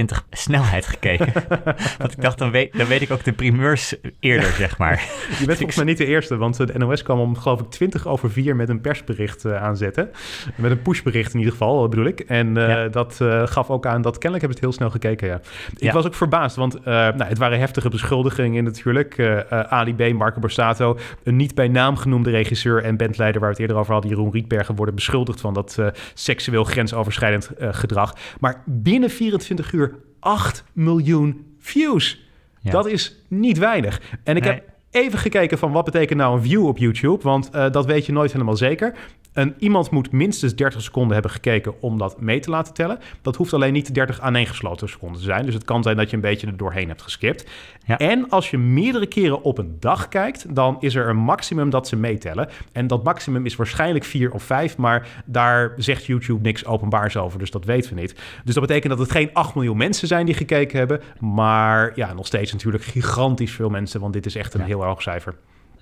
1,25 0.00 0.28
snelheid 0.30 0.86
gekeken. 0.86 1.32
Want 1.98 2.12
ik 2.12 2.20
dacht, 2.20 2.38
dan 2.38 2.50
weet, 2.50 2.78
dan 2.78 2.86
weet 2.86 3.02
ik 3.02 3.10
ook 3.10 3.24
de 3.24 3.32
primeurs 3.32 3.96
eerder, 4.20 4.52
zeg 4.64 4.78
maar. 4.78 5.02
Je 5.38 5.46
bent 5.46 5.58
volgens 5.58 5.76
mij 5.76 5.86
niet 5.86 5.98
de 5.98 6.06
eerste, 6.06 6.36
want 6.36 6.56
de 6.56 6.78
NOS 6.78 7.02
kwam 7.02 7.20
om, 7.20 7.36
geloof 7.36 7.60
ik, 7.60 7.70
20 7.70 8.06
over 8.06 8.30
4 8.30 8.56
met 8.56 8.68
een 8.68 8.80
persbericht 8.80 9.44
uh, 9.44 9.62
aanzetten. 9.62 10.10
Met 10.54 10.70
een 10.70 10.82
pushbericht 10.82 11.32
in 11.32 11.38
ieder 11.38 11.52
geval, 11.52 11.88
bedoel 11.88 12.06
ik. 12.06 12.20
En 12.20 12.54
ja. 12.54 12.88
dat 12.88 13.20
gaf 13.54 13.70
ook 13.70 13.86
aan 13.86 14.02
dat 14.02 14.18
kennelijk 14.18 14.40
hebben 14.40 14.50
het 14.50 14.60
heel 14.60 14.72
snel 14.72 14.90
gekeken, 14.90 15.28
ja. 15.28 15.40
Ik 15.72 15.82
Ja. 15.82 15.92
was 15.92 16.06
ook 16.06 16.14
verbaasd, 16.14 16.56
want 16.56 16.76
uh, 16.76 16.84
nou, 16.84 17.24
het 17.24 17.38
waren 17.38 17.58
heftige 17.58 17.88
beschuldigingen 17.88 18.64
natuurlijk. 18.64 19.18
Uh, 19.18 19.26
uh, 19.26 19.60
Ali 19.60 19.94
B, 19.94 20.12
Marco 20.12 20.40
Borsato, 20.40 20.98
een 21.22 21.36
niet 21.36 21.54
bij 21.54 21.68
naam 21.68 21.96
genoemde 21.96 22.30
regisseur 22.30 22.82
en 22.82 22.96
bandleider 22.96 23.40
waar 23.40 23.50
we 23.50 23.54
het 23.54 23.62
eerder 23.62 23.76
over 23.76 23.92
hadden, 23.92 24.10
Jeroen 24.10 24.32
Rietbergen, 24.32 24.74
worden 24.74 24.94
beschuldigd 24.94 25.40
van 25.40 25.54
dat 25.54 25.78
seksueel 26.14 26.64
grensoverschrijdend 26.64 27.50
gedrag. 27.58 28.16
Maar 28.40 28.62
binnen 28.66 29.10
24 29.10 29.72
uur 29.72 29.94
8 30.20 30.64
miljoen 30.72 31.54
views. 31.58 32.22
Ja. 32.60 32.70
Dat 32.70 32.86
is 32.86 33.24
niet 33.28 33.58
weinig. 33.58 34.00
En 34.24 34.36
ik 34.36 34.42
nee. 34.42 34.52
heb 34.52 34.64
even 34.90 35.18
gekeken 35.18 35.58
van 35.58 35.72
wat 35.72 35.84
betekent 35.84 36.18
nou 36.18 36.36
een 36.36 36.42
view 36.42 36.66
op 36.66 36.78
YouTube, 36.78 37.22
want 37.22 37.50
uh, 37.54 37.70
dat 37.70 37.86
weet 37.86 38.06
je 38.06 38.12
nooit 38.12 38.32
helemaal 38.32 38.56
zeker. 38.56 38.94
En 39.34 39.54
iemand 39.58 39.90
moet 39.90 40.12
minstens 40.12 40.54
30 40.54 40.82
seconden 40.82 41.12
hebben 41.12 41.30
gekeken 41.30 41.82
om 41.82 41.98
dat 41.98 42.20
mee 42.20 42.40
te 42.40 42.50
laten 42.50 42.74
tellen. 42.74 42.98
Dat 43.22 43.36
hoeft 43.36 43.52
alleen 43.52 43.72
niet 43.72 43.94
30 43.94 44.20
aaneengesloten 44.20 44.88
seconden 44.88 45.18
te 45.18 45.24
zijn. 45.24 45.44
Dus 45.44 45.54
het 45.54 45.64
kan 45.64 45.82
zijn 45.82 45.96
dat 45.96 46.10
je 46.10 46.16
een 46.16 46.22
beetje 46.22 46.46
er 46.46 46.56
doorheen 46.56 46.88
hebt 46.88 47.02
geskipt. 47.02 47.50
Ja. 47.86 47.98
En 47.98 48.30
als 48.30 48.50
je 48.50 48.58
meerdere 48.58 49.06
keren 49.06 49.42
op 49.42 49.58
een 49.58 49.76
dag 49.80 50.08
kijkt, 50.08 50.54
dan 50.54 50.76
is 50.80 50.94
er 50.94 51.08
een 51.08 51.16
maximum 51.16 51.70
dat 51.70 51.88
ze 51.88 51.96
meetellen. 51.96 52.48
En 52.72 52.86
dat 52.86 53.04
maximum 53.04 53.46
is 53.46 53.56
waarschijnlijk 53.56 54.04
4 54.04 54.32
of 54.32 54.42
5, 54.42 54.76
maar 54.76 55.08
daar 55.24 55.72
zegt 55.76 56.04
YouTube 56.04 56.42
niks 56.42 56.66
openbaars 56.66 57.16
over. 57.16 57.38
Dus 57.38 57.50
dat 57.50 57.64
weten 57.64 57.94
we 57.94 58.00
niet. 58.00 58.14
Dus 58.44 58.54
dat 58.54 58.66
betekent 58.66 58.90
dat 58.90 58.98
het 58.98 59.10
geen 59.10 59.30
8 59.32 59.54
miljoen 59.54 59.76
mensen 59.76 60.08
zijn 60.08 60.26
die 60.26 60.34
gekeken 60.34 60.78
hebben. 60.78 61.00
Maar 61.20 61.92
ja, 61.94 62.12
nog 62.12 62.26
steeds 62.26 62.52
natuurlijk 62.52 62.84
gigantisch 62.84 63.52
veel 63.52 63.70
mensen, 63.70 64.00
want 64.00 64.12
dit 64.12 64.26
is 64.26 64.34
echt 64.34 64.54
een 64.54 64.60
ja. 64.60 64.66
heel 64.66 64.84
hoog 64.84 65.02
cijfer. 65.02 65.34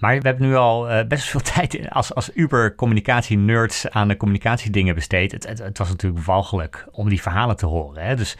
Maar 0.02 0.20
we 0.20 0.28
hebben 0.28 0.48
nu 0.48 0.54
al 0.54 0.90
uh, 0.90 1.06
best 1.08 1.28
veel 1.28 1.40
tijd 1.54 1.90
als, 1.90 2.14
als 2.14 2.30
Uber-communicatie-nerds 2.34 3.90
aan 3.90 4.08
de 4.08 4.16
communicatiedingen 4.16 4.94
besteed. 4.94 5.32
Het, 5.32 5.58
het, 5.58 5.78
was 5.78 5.88
natuurlijk 5.88 6.24
walgelijk 6.24 6.86
om 6.90 7.08
die 7.08 7.22
verhalen 7.22 7.56
te 7.56 7.66
horen. 7.66 8.04
Hè? 8.04 8.16
Dus 8.16 8.36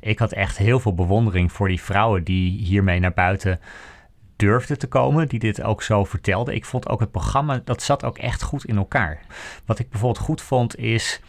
ik 0.00 0.18
had 0.18 0.32
echt 0.32 0.58
heel 0.58 0.80
veel 0.80 0.94
bewondering 0.94 1.52
voor 1.52 1.68
die 1.68 1.82
vrouwen 1.82 2.24
die 2.24 2.64
hiermee 2.64 3.00
naar 3.00 3.12
buiten 3.12 3.60
durfden 4.36 4.78
te 4.78 4.86
komen, 4.86 5.28
die 5.28 5.38
dit 5.38 5.62
ook 5.62 5.82
zo 5.82 6.04
vertelden. 6.04 6.54
Ik 6.54 6.64
vond 6.64 6.88
ook 6.88 7.00
het 7.00 7.10
programma, 7.10 7.60
dat 7.64 7.82
zat 7.82 8.04
ook 8.04 8.18
echt 8.18 8.42
goed 8.42 8.64
in 8.64 8.76
elkaar. 8.76 9.20
Wat 9.64 9.78
ik 9.78 9.90
bijvoorbeeld 9.90 10.24
goed 10.24 10.42
vond 10.42 10.76
is, 10.76 11.20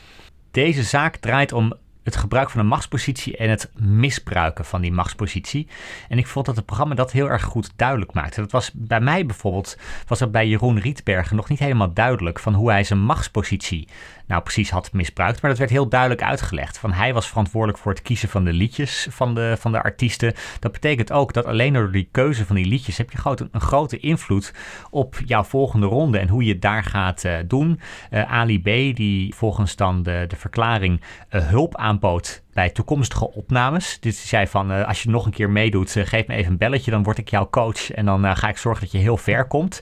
deze 0.51 0.83
zaak 0.83 1.15
draait 1.15 1.51
om 1.51 1.73
het 2.03 2.15
gebruik 2.15 2.49
van 2.49 2.59
een 2.59 2.67
machtspositie 2.67 3.37
en 3.37 3.49
het 3.49 3.71
misbruiken 3.75 4.65
van 4.65 4.81
die 4.81 4.91
machtspositie. 4.91 5.67
En 6.09 6.17
ik 6.17 6.27
vond 6.27 6.45
dat 6.45 6.55
het 6.55 6.65
programma 6.65 6.95
dat 6.95 7.11
heel 7.11 7.29
erg 7.29 7.43
goed 7.43 7.71
duidelijk 7.75 8.13
maakte. 8.13 8.41
Dat 8.41 8.51
was 8.51 8.71
bij 8.73 9.01
mij 9.01 9.25
bijvoorbeeld, 9.25 9.77
was 10.07 10.19
dat 10.19 10.31
bij 10.31 10.47
Jeroen 10.47 10.79
Rietbergen 10.79 11.35
nog 11.35 11.49
niet 11.49 11.59
helemaal 11.59 11.93
duidelijk 11.93 12.39
van 12.39 12.53
hoe 12.53 12.71
hij 12.71 12.83
zijn 12.83 12.99
machtspositie 12.99 13.87
nou 14.33 14.45
precies 14.45 14.69
had 14.69 14.93
misbruikt. 14.93 15.41
Maar 15.41 15.49
dat 15.49 15.59
werd 15.59 15.71
heel 15.71 15.87
duidelijk 15.87 16.23
uitgelegd. 16.23 16.77
Van 16.77 16.91
hij 16.91 17.13
was 17.13 17.27
verantwoordelijk 17.27 17.79
voor 17.79 17.91
het 17.91 18.01
kiezen 18.01 18.29
van 18.29 18.43
de 18.43 18.53
liedjes 18.53 19.07
van 19.09 19.35
de, 19.35 19.55
van 19.59 19.71
de 19.71 19.81
artiesten. 19.81 20.33
Dat 20.59 20.71
betekent 20.71 21.11
ook 21.11 21.33
dat 21.33 21.45
alleen 21.45 21.73
door 21.73 21.91
die 21.91 22.07
keuze 22.11 22.45
van 22.45 22.55
die 22.55 22.65
liedjes 22.65 22.97
heb 22.97 23.11
je 23.11 23.17
grote, 23.17 23.47
een 23.51 23.61
grote 23.61 23.99
invloed 23.99 24.53
op 24.89 25.15
jouw 25.25 25.43
volgende 25.43 25.85
ronde 25.85 26.17
en 26.17 26.27
hoe 26.27 26.43
je 26.43 26.51
het 26.51 26.61
daar 26.61 26.83
gaat 26.83 27.23
uh, 27.23 27.35
doen. 27.47 27.79
Uh, 28.11 28.31
Ali 28.31 28.61
B, 28.61 28.95
die 28.95 29.35
volgens 29.35 29.75
dan 29.75 30.03
de, 30.03 30.27
verklaring 30.35 31.01
uh, 31.31 31.47
hulp 31.47 31.75
aanbood 31.75 32.41
bij 32.53 32.69
toekomstige 32.69 33.31
opnames. 33.31 33.97
Dus 33.99 34.17
die 34.17 34.27
zei 34.27 34.47
van, 34.47 34.85
als 34.85 35.03
je 35.03 35.09
nog 35.09 35.25
een 35.25 35.31
keer 35.31 35.49
meedoet, 35.49 35.91
geef 35.91 36.27
me 36.27 36.35
even 36.35 36.51
een 36.51 36.57
belletje, 36.57 36.91
dan 36.91 37.03
word 37.03 37.17
ik 37.17 37.29
jouw 37.29 37.49
coach 37.49 37.91
en 37.91 38.05
dan 38.05 38.37
ga 38.37 38.49
ik 38.49 38.57
zorgen 38.57 38.83
dat 38.83 38.91
je 38.91 38.97
heel 38.97 39.17
ver 39.17 39.47
komt. 39.47 39.81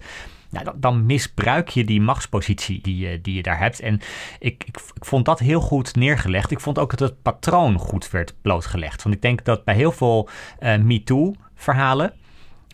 Nou, 0.52 0.72
dan, 0.76 1.06
misbruik 1.06 1.70
je 1.70 1.84
die 1.84 2.02
machtspositie 2.02 2.82
die 2.82 2.98
je, 2.98 3.22
die 3.22 3.34
je 3.34 3.44
daar 3.44 3.60
hebt. 3.60 3.80
En 3.80 4.02
ik, 4.40 4.64
ik, 4.64 4.78
ik, 4.96 5.06
vond 5.06 5.26
dat 5.26 5.40
heel 5.40 5.62
goed 5.62 5.96
neergelegd. 5.96 6.52
Ik 6.52 6.60
vond 6.60 6.80
ook 6.80 6.98
dat 6.98 7.10
het 7.10 7.22
patroon 7.22 7.78
goed 7.78 8.10
werd 8.10 8.34
blootgelegd. 8.42 9.04
Want 9.04 9.16
ik 9.16 9.22
denk 9.22 9.46
dat 9.46 9.64
bij 9.64 9.76
heel 9.76 9.92
veel 9.92 10.30
MeToo-verhalen 10.60 12.14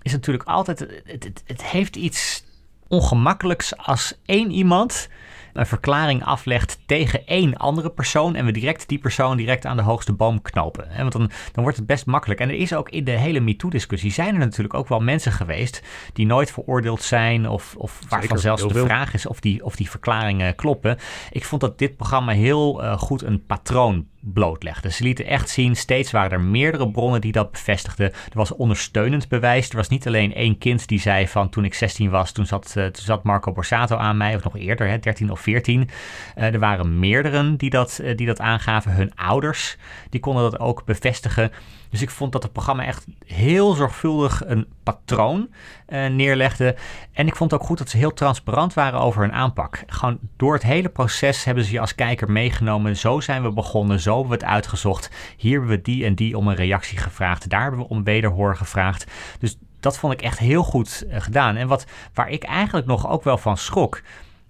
is 0.02 0.12
natuurlijk 0.12 0.44
altijd... 0.44 0.80
Het, 0.80 1.24
het, 1.24 1.44
het 1.46 1.64
heeft 1.64 1.96
iets 1.96 2.44
ongemakkelijks 2.88 3.78
als 3.78 4.20
één 4.26 4.52
iemand 4.52 5.10
een 5.58 5.66
verklaring 5.66 6.24
aflegt 6.24 6.80
tegen 6.86 7.28
één 7.28 7.58
andere 7.58 7.90
persoon 7.90 8.36
en 8.36 8.46
we 8.46 8.52
direct 8.52 8.88
die 8.88 9.00
persoon 9.00 9.38
direct 9.38 9.66
aan 9.66 9.78
de 9.78 9.84
hoogste 9.84 10.14
boom 10.14 10.42
knopen. 10.42 10.88
Want 10.98 11.12
dan, 11.12 11.30
dan 11.52 11.64
wordt 11.64 11.78
het 11.78 11.86
best 11.86 12.06
makkelijk. 12.06 12.40
En 12.40 12.50
er 12.50 12.56
is 12.56 12.74
ook 12.74 12.90
in 12.90 13.04
de 13.04 13.12
hele 13.12 13.40
MeToo-discussie 13.40 14.12
zijn 14.12 14.34
er 14.34 14.40
natuurlijk 14.40 14.74
ook 14.74 14.88
wel 14.88 15.00
mensen 15.00 15.32
geweest 15.32 15.84
die 16.14 16.26
nooit 16.26 16.52
veroordeeld 16.52 17.02
zijn 17.02 17.50
of, 17.50 17.76
of 17.78 18.00
waarvan 18.00 18.22
Zeker, 18.22 18.40
zelfs 18.40 18.62
de 18.62 18.70
veel. 18.70 18.86
vraag 18.86 19.14
is 19.14 19.26
of 19.26 19.40
die, 19.40 19.64
of 19.64 19.76
die 19.76 19.90
verklaringen 19.90 20.56
kloppen. 20.56 20.98
Ik 21.32 21.46
vond 21.46 21.62
dat 21.62 21.80
dit 21.80 21.96
programma 21.96 22.32
heel 22.32 22.84
uh, 22.84 22.98
goed 22.98 23.22
een 23.22 23.46
patroon 23.46 24.08
blootlegde. 24.20 24.92
Ze 24.92 25.04
lieten 25.04 25.26
echt 25.26 25.50
zien, 25.50 25.76
steeds 25.76 26.12
waren 26.12 26.32
er 26.32 26.42
meerdere 26.42 26.92
bronnen 26.92 27.22
die 27.22 27.32
dat 27.32 27.52
bevestigden. 27.52 28.12
Er 28.12 28.32
was 28.34 28.56
ondersteunend 28.56 29.28
bewijs. 29.28 29.70
Er 29.70 29.76
was 29.76 29.88
niet 29.88 30.08
alleen 30.08 30.34
één 30.34 30.58
kind 30.58 30.88
die 30.88 31.00
zei 31.00 31.28
van 31.28 31.50
toen 31.50 31.66
ik 31.66 31.74
16 31.74 32.10
was, 32.10 32.32
toen 32.32 32.46
zat, 32.46 32.72
toen 32.74 32.92
zat 32.94 33.24
Marco 33.24 33.52
Borsato 33.52 33.96
aan 33.96 34.18
mij, 34.18 34.36
of 34.36 34.44
nog 34.44 34.58
eerder, 34.58 34.88
hè, 34.88 35.00
13 35.00 35.32
of 35.32 35.40
14. 35.40 35.90
Uh, 36.38 36.54
er 36.54 36.60
waren 36.60 37.00
meerdere 37.00 37.56
die 37.56 37.70
dat, 37.70 38.00
uh, 38.02 38.16
die 38.16 38.28
dat 38.28 38.40
aangaven. 38.40 38.92
Hun 38.92 39.16
ouders, 39.16 39.78
die 40.10 40.20
konden 40.20 40.44
dat 40.52 40.60
ook 40.60 40.86
bevestigen. 40.86 41.52
Dus 41.90 42.02
ik 42.02 42.10
vond 42.10 42.32
dat 42.32 42.44
het 42.44 42.52
programma 42.52 42.86
echt 42.86 43.06
heel 43.26 43.74
zorgvuldig 43.74 44.42
een 44.46 44.68
patroon 44.84 45.50
uh, 45.90 46.08
neerlegde. 46.08 46.76
En 47.14 47.28
ik 47.28 47.36
vond 47.36 47.54
ook 47.54 47.64
goed 47.64 47.78
dat 47.78 47.90
ze 47.90 47.98
heel 47.98 48.14
transparant 48.14 48.74
waren 48.74 49.00
over 49.00 49.22
hun 49.22 49.34
aanpak. 49.34 49.84
Gewoon 49.88 50.20
door 50.38 50.54
het 50.54 50.64
hele 50.64 50.90
proces 50.90 51.44
hebben 51.44 51.64
ze 51.64 51.72
je 51.72 51.80
als 51.80 51.96
kijker 51.96 52.32
meegenomen. 52.32 52.98
Zo 52.98 53.20
zijn 53.20 53.44
we 53.44 53.52
begonnen, 53.52 54.00
zo 54.00 54.12
hebben 54.12 54.38
we 54.38 54.46
het 54.46 54.54
uitgezocht. 54.54 55.12
Hier 55.38 55.52
hebben 55.52 55.70
we 55.70 55.82
die 55.82 56.06
en 56.06 56.16
die 56.16 56.38
om 56.38 56.48
een 56.48 56.56
reactie 56.56 56.98
gevraagd. 56.98 57.50
Daar 57.50 57.62
hebben 57.62 57.80
we 57.80 57.90
om 57.90 58.04
wederhoor 58.04 58.56
gevraagd. 58.56 59.12
Dus 59.40 59.58
dat 59.80 59.98
vond 59.98 60.14
ik 60.14 60.22
echt 60.22 60.40
heel 60.40 60.64
goed 60.64 61.04
uh, 61.08 61.22
gedaan. 61.22 61.56
En 61.56 61.68
wat, 61.68 61.86
waar 62.14 62.30
ik 62.30 62.44
eigenlijk 62.44 62.88
nog 62.88 63.10
ook 63.10 63.24
wel 63.24 63.38
van 63.38 63.58
schrok, 63.58 64.02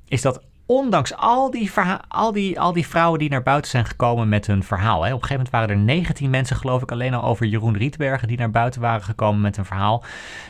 is 0.08 0.22
dat 0.22 0.42
ondanks 0.68 1.16
al 1.16 1.52
die, 1.52 1.72
al, 2.08 2.32
die, 2.32 2.60
al 2.60 2.74
die 2.74 2.88
vrouwen 2.88 3.20
die 3.20 3.30
naar 3.30 3.44
buiten 3.44 3.72
zijn 3.72 3.86
gekomen 3.86 4.30
met 4.30 4.48
hun 4.48 4.64
verhaal. 4.64 5.04
Hè. 5.04 5.14
Op 5.14 5.22
een 5.22 5.28
gegeven 5.28 5.36
moment 5.36 5.50
waren 5.50 5.70
er 5.70 5.96
19 5.96 6.30
mensen, 6.30 6.56
geloof 6.56 6.82
ik, 6.82 6.92
alleen 6.92 7.14
al 7.14 7.24
over 7.24 7.46
Jeroen 7.46 7.78
Rietbergen 7.78 8.28
die 8.28 8.38
naar 8.38 8.52
buiten 8.52 8.82
waren 8.82 9.04
gekomen 9.04 9.42
met 9.42 9.58
een 9.58 9.66
verhaal. 9.66 10.04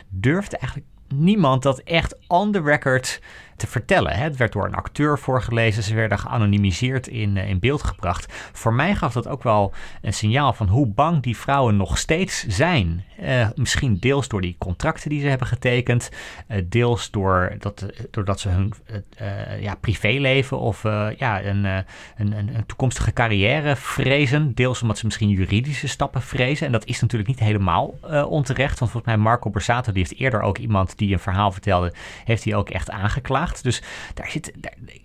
Durfde 0.08 0.56
eigenlijk 0.56 0.90
niemand 1.08 1.62
dat 1.62 1.78
echt 1.78 2.16
on 2.26 2.52
the 2.52 2.62
record 2.62 3.20
te 3.56 3.66
vertellen. 3.66 4.12
Hè. 4.12 4.22
Het 4.22 4.36
werd 4.36 4.52
door 4.52 4.64
een 4.64 4.74
acteur 4.74 5.18
voorgelezen, 5.18 5.82
ze 5.82 5.94
werden 5.94 6.18
geanonimiseerd 6.18 7.06
in, 7.06 7.36
in 7.36 7.58
beeld 7.58 7.82
gebracht. 7.82 8.32
Voor 8.52 8.74
mij 8.74 8.94
gaf 8.94 9.12
dat 9.12 9.28
ook 9.28 9.42
wel 9.42 9.72
een 10.02 10.12
signaal 10.12 10.52
van 10.52 10.68
hoe 10.68 10.86
bang 10.86 11.22
die 11.22 11.36
vrouwen 11.36 11.76
nog 11.76 11.98
steeds 11.98 12.46
zijn. 12.46 13.04
Misschien 13.54 13.98
deels 13.98 14.28
door 14.28 14.40
die 14.40 14.56
contracten 14.58 15.10
die 15.10 15.20
ze 15.20 15.26
hebben 15.26 15.46
getekend, 15.46 16.10
deels 16.64 17.10
door 17.10 17.56
dat, 17.58 17.86
doordat 18.10 18.40
ze 18.40 18.48
hun 18.48 18.72
ja, 19.60 19.74
privéleven 19.74 20.58
of 20.58 20.82
ja, 21.16 21.44
een, 21.44 21.64
een, 21.64 22.32
een, 22.32 22.66
toekomstige 22.66 23.12
carrière 23.12 23.76
vrezen. 23.76 24.54
Deels 24.54 24.82
omdat 24.82 24.98
ze 24.98 25.04
misschien 25.04 25.28
juridische 25.28 25.88
stappen 25.88 26.22
vrezen. 26.22 26.66
En 26.66 26.72
dat 26.72 26.86
is 26.86 27.00
natuurlijk 27.00 27.28
niet 27.30 27.38
helemaal 27.38 27.98
onterecht. 28.28 28.78
Want 28.78 28.90
volgens 28.90 29.14
mij 29.14 29.24
Marco 29.24 29.50
Borsato, 29.50 29.92
die 29.92 30.02
heeft 30.02 30.20
eerder 30.20 30.40
ook 30.40 30.58
iemand 30.58 30.98
die 30.98 31.12
een 31.12 31.18
verhaal 31.18 31.52
vertelde, 31.52 31.92
heeft 32.24 32.44
hij 32.44 32.54
ook 32.54 32.70
echt 32.70 32.90
aangeklaagd. 32.90 33.62
Dus 33.62 33.82
daar 34.14 34.30
zit 34.30 34.52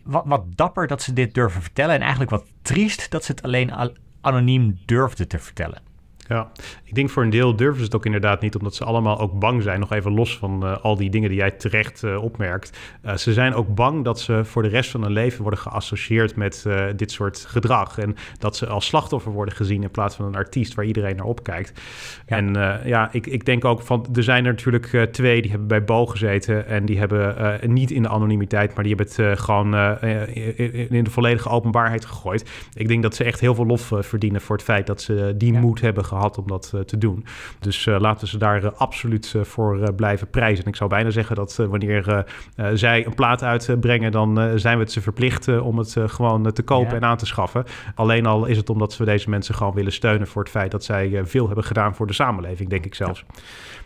wat, 0.03 0.23
wat 0.25 0.43
dapper 0.55 0.87
dat 0.87 1.01
ze 1.01 1.13
dit 1.13 1.33
durven 1.33 1.61
vertellen. 1.61 1.95
En 1.95 2.01
eigenlijk 2.01 2.31
wat 2.31 2.45
triest 2.61 3.11
dat 3.11 3.23
ze 3.25 3.31
het 3.31 3.43
alleen 3.43 3.73
anoniem 4.21 4.79
durfden 4.85 5.27
te 5.27 5.39
vertellen. 5.39 5.92
Ja, 6.27 6.51
ik 6.83 6.95
denk 6.95 7.09
voor 7.09 7.23
een 7.23 7.29
deel 7.29 7.55
durven 7.55 7.77
ze 7.77 7.83
het 7.83 7.95
ook 7.95 8.05
inderdaad 8.05 8.41
niet, 8.41 8.55
omdat 8.55 8.75
ze 8.75 8.83
allemaal 8.83 9.19
ook 9.19 9.39
bang 9.39 9.63
zijn. 9.63 9.79
Nog 9.79 9.91
even 9.91 10.11
los 10.11 10.37
van 10.37 10.63
uh, 10.63 10.77
al 10.81 10.95
die 10.95 11.09
dingen 11.09 11.29
die 11.29 11.37
jij 11.37 11.51
terecht 11.51 12.03
uh, 12.03 12.23
opmerkt. 12.23 12.77
Uh, 13.05 13.15
ze 13.15 13.33
zijn 13.33 13.53
ook 13.53 13.75
bang 13.75 14.03
dat 14.03 14.19
ze 14.19 14.45
voor 14.45 14.61
de 14.61 14.69
rest 14.69 14.91
van 14.91 15.01
hun 15.01 15.11
leven 15.11 15.41
worden 15.41 15.59
geassocieerd 15.59 16.35
met 16.35 16.65
dit 16.95 17.11
soort 17.11 17.45
gedrag. 17.47 17.97
En 17.97 18.15
dat 18.39 18.57
ze 18.57 18.67
als 18.67 18.85
slachtoffer 18.85 19.31
worden 19.31 19.53
gezien 19.53 19.83
in 19.83 19.91
plaats 19.91 20.15
van 20.15 20.25
een 20.25 20.35
artiest 20.35 20.73
waar 20.73 20.85
iedereen 20.85 21.15
naar 21.15 21.25
opkijkt. 21.25 21.81
Ja. 22.27 22.37
En 22.37 22.53
ja, 22.85 23.09
ik, 23.11 23.27
ik 23.27 23.45
denk 23.45 23.65
ook 23.65 23.81
van, 23.81 24.05
er 24.13 24.23
zijn 24.23 24.45
er 24.45 24.51
natuurlijk 24.51 25.07
twee 25.11 25.41
die 25.41 25.49
hebben 25.49 25.67
bij 25.67 25.83
Bo 25.83 26.05
gezeten. 26.05 26.67
En 26.67 26.85
die 26.85 26.97
hebben 26.97 27.59
niet 27.73 27.91
in 27.91 28.01
de 28.01 28.09
anonimiteit, 28.09 28.75
maar 28.75 28.83
die 28.83 28.95
hebben 28.95 29.25
het 29.25 29.39
gewoon 29.39 29.75
in, 29.97 30.89
in, 30.89 31.03
de 31.03 31.09
volledige 31.09 31.49
openbaarheid 31.49 32.05
gegooid. 32.05 32.49
Ik 32.73 32.87
denk 32.87 33.03
dat 33.03 33.15
ze 33.15 33.23
echt 33.23 33.39
heel 33.39 33.55
veel 33.55 33.65
lof 33.65 33.91
verdienen 33.99 34.41
voor 34.41 34.55
het 34.55 34.65
feit 34.65 34.87
dat 34.87 35.01
ze 35.01 35.33
die 35.37 35.53
ja. 35.53 35.59
moed 35.59 35.81
hebben 35.81 36.05
gehad 36.13 36.37
om 36.37 36.47
dat 36.47 36.73
te 36.85 36.97
doen. 36.97 37.25
Dus 37.59 37.85
uh, 37.85 37.99
laten 37.99 38.27
ze 38.27 38.37
daar 38.37 38.63
uh, 38.63 38.69
absoluut 38.75 39.35
voor 39.41 39.93
blijven 39.93 40.29
prijzen. 40.29 40.63
En 40.63 40.69
ik 40.69 40.75
zou 40.75 40.89
bijna 40.89 41.09
zeggen 41.09 41.35
dat 41.35 41.55
wanneer 41.55 42.25
zij 42.73 43.05
een 43.05 43.15
plaat 43.15 43.43
uitbrengen, 43.43 44.11
dan 44.11 44.59
zijn 44.59 44.77
we 44.77 44.83
het 44.83 44.91
ze 44.91 45.01
verplicht 45.01 45.59
om 45.59 45.77
het 45.77 45.95
gewoon 46.05 46.51
te 46.51 46.63
kopen 46.63 46.89
ja. 46.89 46.95
en 46.95 47.03
aan 47.03 47.17
te 47.17 47.25
schaffen. 47.25 47.63
Alleen 47.95 48.25
al 48.25 48.45
is 48.45 48.57
het 48.57 48.69
omdat 48.69 48.97
we 48.97 49.05
deze 49.05 49.29
mensen 49.29 49.55
gewoon 49.55 49.73
willen 49.73 49.91
steunen 49.91 50.27
voor 50.27 50.41
het 50.41 50.51
feit 50.51 50.71
dat 50.71 50.83
zij 50.83 51.21
veel 51.23 51.45
hebben 51.45 51.63
gedaan 51.63 51.95
voor 51.95 52.07
de 52.07 52.13
samenleving, 52.13 52.69
denk 52.69 52.85
ik 52.85 52.95
zelfs. 52.95 53.25
Ja. 53.27 53.41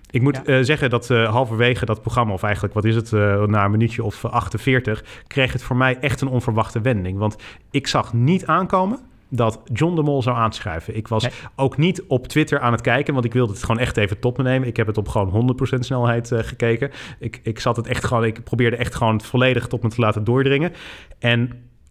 Ik 0.10 0.22
moet 0.22 0.42
ja. 0.46 0.58
uh, 0.58 0.64
zeggen 0.64 0.90
dat 0.90 1.10
uh, 1.10 1.30
halverwege 1.30 1.86
dat 1.86 2.02
programma, 2.02 2.34
of 2.34 2.44
eigenlijk 2.44 2.74
wat 2.74 2.86
is 2.86 2.96
het, 2.96 3.12
uh, 3.12 3.44
na 3.44 3.66
een 3.66 3.72
minuutje 3.72 4.04
of 4.04 4.26
48, 4.26 5.04
kreeg 5.28 5.54
het 5.54 5.64
voor 5.64 5.76
mij 5.76 5.98
echt 6.00 6.22
een 6.22 6.28
onverwachte 6.28 6.82
wending. 6.82 7.18
Want 7.18 7.36
ik 7.72 7.88
zag 7.88 8.14
niet 8.14 8.46
aankomen 8.46 9.00
dat 9.30 9.62
John 9.74 9.96
de 9.96 10.02
Mol 10.02 10.22
zou 10.22 10.38
aanschrijven. 10.38 10.96
Ik 10.96 11.08
was 11.08 11.28
ook 11.56 11.78
niet 11.78 12.04
op 12.08 12.28
Twitter 12.28 12.60
aan 12.60 12.72
het 12.72 12.82
kijken, 12.82 13.14
want 13.14 13.26
ik 13.26 13.34
wilde 13.34 13.54
het 13.54 13.64
gewoon 13.64 13.82
echt 13.82 13.98
even 13.98 14.20
tot 14.20 14.38
me 14.38 14.44
nemen. 14.44 14.68
Ik 14.68 14.78
heb 14.78 14.88
het 14.88 14.98
op 14.98 15.08
gewoon 15.08 15.58
100% 15.76 15.80
snelheid 15.80 16.32
uh, 16.32 16.40
gekeken. 16.42 16.92
Ik, 17.20 17.40
ik 17.44 17.60
zat 17.60 17.76
het 17.76 17.88
echt 17.88 18.06
gewoon, 18.06 18.24
ik 18.24 18.44
probeerde 18.44 18.76
echt 18.76 18.96
gewoon 18.96 19.22
volledig 19.22 19.68
tot 19.68 19.84
me 19.84 19.90
te 19.90 20.02
laten 20.02 20.24
doordringen. 20.24 20.74
En 21.20 21.42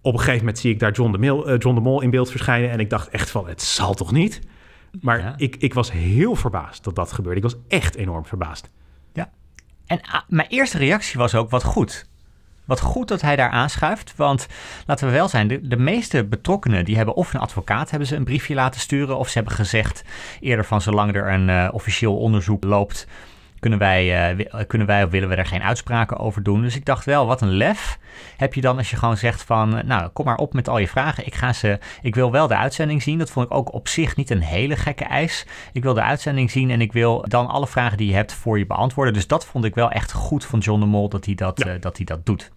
op 0.02 0.12
een 0.12 0.18
gegeven 0.18 0.38
moment 0.38 0.58
zie 0.58 0.72
ik 0.72 0.78
daar 0.78 0.92
John 0.92 1.12
de, 1.12 1.18
Mil, 1.18 1.50
uh, 1.50 1.58
John 1.58 1.74
de 1.74 1.80
Mol 1.80 2.00
in 2.00 2.10
beeld 2.10 2.30
verschijnen 2.30 2.70
en 2.70 2.80
ik 2.80 2.90
dacht 2.90 3.08
echt 3.08 3.30
van, 3.30 3.48
het 3.48 3.62
zal 3.62 3.94
toch 3.94 4.12
niet? 4.12 4.40
Maar 5.00 5.18
ja. 5.18 5.34
ik, 5.36 5.56
ik 5.56 5.74
was 5.74 5.92
heel 5.92 6.34
verbaasd 6.34 6.84
dat 6.84 6.94
dat 6.94 7.12
gebeurde. 7.12 7.36
Ik 7.36 7.42
was 7.42 7.56
echt 7.68 7.94
enorm 7.94 8.26
verbaasd. 8.26 8.70
Ja. 9.12 9.30
En 9.86 10.00
uh, 10.06 10.20
mijn 10.28 10.48
eerste 10.48 10.78
reactie 10.78 11.18
was 11.18 11.34
ook 11.34 11.50
wat 11.50 11.64
goed. 11.64 12.06
Wat 12.66 12.80
goed 12.80 13.08
dat 13.08 13.20
hij 13.20 13.36
daar 13.36 13.50
aanschuift, 13.50 14.12
want 14.16 14.46
laten 14.86 15.06
we 15.06 15.12
wel 15.12 15.28
zijn, 15.28 15.48
de, 15.48 15.68
de, 15.68 15.76
meeste 15.76 16.24
betrokkenen 16.24 16.84
die 16.84 16.96
hebben 16.96 17.14
of 17.14 17.34
een 17.34 17.40
advocaat 17.40 17.90
hebben 17.90 18.08
ze 18.08 18.16
een 18.16 18.24
briefje 18.24 18.54
laten 18.54 18.80
sturen, 18.80 19.18
of 19.18 19.28
ze 19.28 19.34
hebben 19.34 19.54
gezegd 19.54 20.04
eerder 20.40 20.64
van 20.64 20.80
zolang 20.80 21.14
er 21.14 21.32
een 21.32 21.48
uh, 21.48 21.68
officieel 21.72 22.16
onderzoek 22.16 22.64
loopt, 22.64 23.06
kunnen 23.60 23.78
wij, 23.78 24.36
uh, 24.36 24.44
kunnen 24.66 24.86
wij 24.86 25.04
of 25.04 25.10
willen 25.10 25.28
we 25.28 25.34
er 25.34 25.46
geen 25.46 25.62
uitspraken 25.62 26.18
over 26.18 26.42
doen. 26.42 26.62
Dus 26.62 26.76
ik 26.76 26.84
dacht 26.84 27.04
wel, 27.04 27.26
wat 27.26 27.40
een 27.40 27.56
lef 27.56 27.98
heb 28.36 28.54
je 28.54 28.60
dan 28.60 28.76
als 28.76 28.90
je 28.90 28.96
gewoon 28.96 29.16
zegt 29.16 29.42
van, 29.42 29.86
nou 29.86 30.08
kom 30.08 30.24
maar 30.24 30.36
op 30.36 30.52
met 30.54 30.68
al 30.68 30.78
je 30.78 30.88
vragen. 30.88 31.26
Ik, 31.26 31.34
ga 31.34 31.52
ze, 31.52 31.78
ik 32.02 32.14
wil 32.14 32.30
wel 32.30 32.46
de 32.46 32.56
uitzending 32.56 33.02
zien. 33.02 33.18
Dat 33.18 33.30
vond 33.30 33.46
ik 33.46 33.54
ook 33.54 33.72
op 33.72 33.88
zich 33.88 34.16
niet 34.16 34.30
een 34.30 34.42
hele 34.42 34.76
gekke 34.76 35.04
eis. 35.04 35.46
Ik 35.72 35.82
wil 35.82 35.94
de 35.94 36.02
uitzending 36.02 36.50
zien 36.50 36.70
en 36.70 36.80
ik 36.80 36.92
wil 36.92 37.24
dan 37.28 37.46
alle 37.46 37.66
vragen 37.66 37.96
die 37.96 38.08
je 38.08 38.14
hebt 38.14 38.32
voor 38.32 38.58
je 38.58 38.66
beantwoorden. 38.66 39.14
Dus 39.14 39.26
dat 39.26 39.46
vond 39.46 39.64
ik 39.64 39.74
wel 39.74 39.90
echt 39.90 40.12
goed 40.12 40.44
van 40.44 40.58
John 40.58 40.80
de 40.80 40.86
Mol 40.86 41.08
dat 41.08 41.24
hij 41.24 41.34
dat, 41.34 41.62
ja. 41.64 41.74
uh, 41.74 41.80
dat, 41.80 41.96
hij 41.96 42.06
dat 42.06 42.26
doet. 42.26 42.50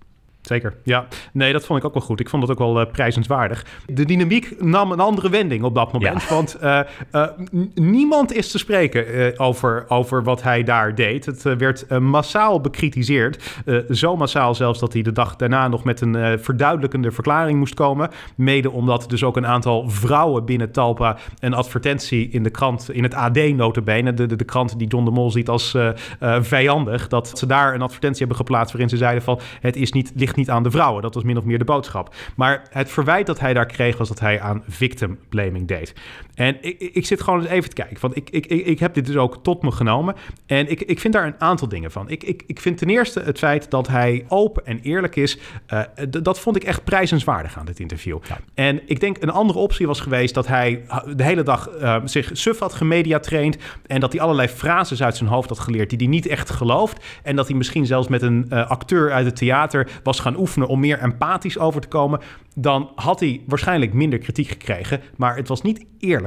Zeker, 0.50 0.74
ja. 0.84 1.08
Nee, 1.34 1.54
dat 1.54 1.66
vond 1.66 1.80
ik 1.80 1.86
ook 1.86 1.94
wel 1.94 2.04
goed. 2.04 2.20
Ik 2.20 2.30
vond 2.30 2.42
het 2.42 2.52
ook 2.52 2.58
wel 2.58 2.82
uh, 2.82 2.92
prijzenswaardig. 2.92 3.66
De 3.86 4.06
dynamiek 4.06 4.62
nam 4.62 4.92
een 4.92 5.00
andere 5.00 5.30
wending 5.30 5.64
op 5.64 5.76
dat 5.76 5.92
moment. 5.92 6.22
Ja. 6.22 6.30
Want 6.30 6.58
uh, 6.64 6.80
uh, 7.12 7.28
niemand 7.74 8.34
is 8.34 8.52
te 8.52 8.58
spreken 8.58 9.40
over, 9.40 9.86
over 9.88 10.24
wat 10.24 10.44
hij 10.44 10.64
daar 10.64 10.96
deed. 10.96 11.26
Het 11.26 11.44
werd 11.44 12.00
massaal 12.00 12.62
bekritiseerd. 12.62 13.64
zo 13.90 14.16
massaal 14.16 14.56
zelfs 14.56 14.80
dat 14.80 14.94
hij 14.94 15.02
de 15.02 15.12
dag 15.12 15.36
daarna 15.36 15.68
nog 15.68 15.84
met 15.84 16.02
een 16.02 16.40
verduidelijkende 16.40 17.12
verklaring 17.12 17.58
moest 17.58 17.74
komen. 17.74 18.10
Mede 18.36 18.72
omdat 18.72 19.06
dus 19.10 19.24
ook 19.24 19.38
een 19.38 19.48
aantal 19.48 19.90
vrouwen 19.90 20.46
binnen 20.46 20.72
Talpa 20.72 21.18
een 21.40 21.54
advertentie 21.54 22.30
in 22.30 22.44
de 22.44 22.50
krant, 22.50 22.92
in 22.92 23.04
het 23.04 23.14
AD 23.14 23.38
notabene, 23.56 24.14
de, 24.14 24.26
de, 24.26 24.36
de 24.36 24.44
krant 24.44 24.80
die 24.80 24.88
John 24.88 25.06
de 25.06 25.12
Mol 25.12 25.32
ziet 25.32 25.50
als 25.50 25.78
vijandig, 26.40 27.08
dat 27.08 27.38
ze 27.38 27.46
daar 27.46 27.74
een 27.74 27.82
advertentie 27.82 28.20
hebben 28.20 28.38
geplaatst 28.38 28.72
waarin 28.72 28.90
ze 28.90 28.98
zeiden 28.98 29.24
van 29.24 29.40
het 29.62 29.76
is 29.76 29.92
niet 29.92 30.12
ligt 30.16 30.38
niet 30.39 30.49
aan 30.49 30.63
de 30.63 30.71
vrouwen. 30.71 31.02
Dat 31.02 31.13
was 31.13 31.23
min 31.23 31.38
of 31.38 31.43
meer 31.43 31.58
de 31.58 31.65
boodschap. 31.65 32.15
Maar 32.36 32.63
het 32.69 32.91
verwijt 32.91 33.25
dat 33.25 33.39
hij 33.39 33.54
daar 33.54 33.65
kreeg 33.65 33.97
was 33.97 34.08
dat 34.08 34.19
hij 34.19 34.41
aan 34.41 34.63
victim 34.67 35.19
blaming 35.30 35.67
deed. 35.67 35.93
En 36.39 36.58
ik, 36.62 36.80
ik 36.80 37.06
zit 37.06 37.21
gewoon 37.21 37.39
eens 37.39 37.49
even 37.49 37.69
te 37.69 37.75
kijken. 37.75 37.97
Want 38.02 38.15
ik, 38.15 38.30
ik, 38.30 38.45
ik 38.45 38.80
heb 38.80 38.93
dit 38.93 39.06
dus 39.06 39.15
ook 39.15 39.43
tot 39.43 39.62
me 39.62 39.71
genomen. 39.71 40.15
En 40.45 40.71
ik, 40.71 40.82
ik 40.82 40.99
vind 40.99 41.13
daar 41.13 41.25
een 41.25 41.39
aantal 41.41 41.67
dingen 41.67 41.91
van. 41.91 42.10
Ik, 42.10 42.23
ik, 42.23 42.43
ik 42.47 42.60
vind 42.60 42.78
ten 42.78 42.89
eerste 42.89 43.19
het 43.19 43.38
feit 43.38 43.69
dat 43.69 43.88
hij 43.88 44.25
open 44.28 44.65
en 44.65 44.80
eerlijk 44.80 45.15
is. 45.15 45.39
Uh, 45.73 45.82
dat 46.10 46.39
vond 46.39 46.56
ik 46.56 46.63
echt 46.63 46.84
prijzenswaardig 46.84 47.58
aan 47.58 47.65
dit 47.65 47.80
interview. 47.80 48.17
Ja. 48.28 48.38
En 48.54 48.82
ik 48.86 48.99
denk 48.99 49.17
een 49.19 49.30
andere 49.30 49.60
optie 49.60 49.88
was 49.88 49.99
geweest 49.99 50.34
dat 50.34 50.47
hij 50.47 50.86
de 51.15 51.23
hele 51.23 51.43
dag 51.43 51.69
uh, 51.82 51.95
zich 52.06 52.30
suf 52.34 52.60
had 52.60 52.73
gemediatraind. 52.73 53.58
En 53.86 53.99
dat 53.99 54.12
hij 54.12 54.21
allerlei 54.21 54.47
frases 54.47 55.04
uit 55.04 55.17
zijn 55.17 55.30
hoofd 55.30 55.49
had 55.49 55.60
geleerd 55.60 55.89
die 55.89 55.97
hij 55.97 56.08
niet 56.08 56.28
echt 56.28 56.49
gelooft. 56.49 57.06
En 57.23 57.36
dat 57.36 57.47
hij 57.47 57.58
misschien 57.58 57.86
zelfs 57.86 58.08
met 58.08 58.21
een 58.21 58.45
uh, 58.49 58.69
acteur 58.69 59.12
uit 59.12 59.25
het 59.25 59.36
theater 59.36 59.89
was 60.04 60.19
gaan 60.19 60.38
oefenen 60.38 60.67
om 60.67 60.80
meer 60.80 60.99
empathisch 60.99 61.58
over 61.58 61.82
te 61.82 61.88
komen, 61.88 62.19
dan 62.56 62.91
had 62.95 63.19
hij 63.19 63.41
waarschijnlijk 63.47 63.93
minder 63.93 64.19
kritiek 64.19 64.47
gekregen. 64.47 65.02
Maar 65.15 65.36
het 65.36 65.47
was 65.47 65.62
niet 65.62 65.86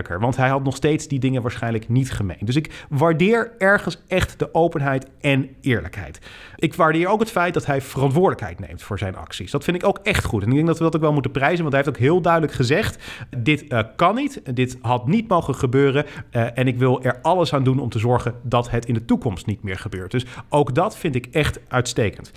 want 0.09 0.37
hij 0.37 0.49
had 0.49 0.65
nog 0.65 0.77
steeds 0.77 1.09
die 1.09 1.19
dingen 1.19 1.43
waarschijnlijk 1.43 1.89
niet 1.89 2.13
gemeen. 2.13 2.39
Dus 2.41 2.57
ik 2.57 2.87
waardeer 2.89 3.53
ergens 3.59 4.03
echt 4.09 4.39
de 4.39 4.55
openheid 4.55 5.07
en 5.21 5.49
eerlijkheid. 5.61 6.19
Ik 6.57 6.75
waardeer 6.75 7.09
ook 7.09 7.21
het 7.21 7.31
feit 7.31 7.55
dat 7.55 7.67
hij 7.67 7.81
verantwoordelijkheid 7.81 8.61
neemt 8.61 8.83
voor 8.83 8.99
zijn 8.99 9.17
acties. 9.17 9.51
Dat 9.51 9.65
vind 9.65 9.77
ik 9.77 9.87
ook 9.87 9.99
echt 10.03 10.25
goed. 10.25 10.43
En 10.43 10.49
ik 10.49 10.55
denk 10.55 10.67
dat 10.67 10.79
we 10.79 10.85
dat 10.85 10.97
ook 10.97 11.03
wel 11.03 11.13
moeten 11.13 11.31
prijzen, 11.31 11.61
want 11.61 11.75
hij 11.75 11.83
heeft 11.85 11.97
ook 11.97 12.03
heel 12.03 12.21
duidelijk 12.21 12.53
gezegd: 12.53 13.05
dit 13.37 13.65
uh, 13.69 13.81
kan 13.97 14.15
niet, 14.15 14.57
dit 14.57 14.79
had 14.81 15.07
niet 15.07 15.29
mogen 15.29 15.55
gebeuren. 15.55 16.05
Uh, 16.31 16.59
en 16.59 16.67
ik 16.67 16.79
wil 16.79 17.03
er 17.03 17.21
alles 17.23 17.55
aan 17.55 17.65
doen 17.65 17.79
om 17.79 17.89
te 17.89 17.99
zorgen 17.99 18.35
dat 18.43 18.71
het 18.71 18.87
in 18.87 18.95
de 18.95 19.05
toekomst 19.05 19.47
niet 19.47 19.63
meer 19.63 19.79
gebeurt. 19.79 20.11
Dus 20.11 20.27
ook 20.49 20.75
dat 20.75 20.97
vind 20.97 21.15
ik 21.15 21.27
echt 21.27 21.61
uitstekend 21.69 22.33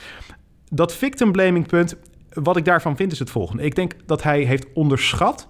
dat 0.76 0.96
victim 0.96 1.32
blaming 1.32 1.68
punt, 1.68 1.96
wat 2.34 2.58
ik 2.58 2.66
daarvan 2.66 2.96
vind 2.96 3.12
is 3.12 3.20
het 3.20 3.30
volgende. 3.30 3.64
Ik 3.64 3.76
denk 3.76 3.96
dat 4.06 4.24
hij 4.24 4.42
heeft 4.42 4.74
onderschat 4.74 5.48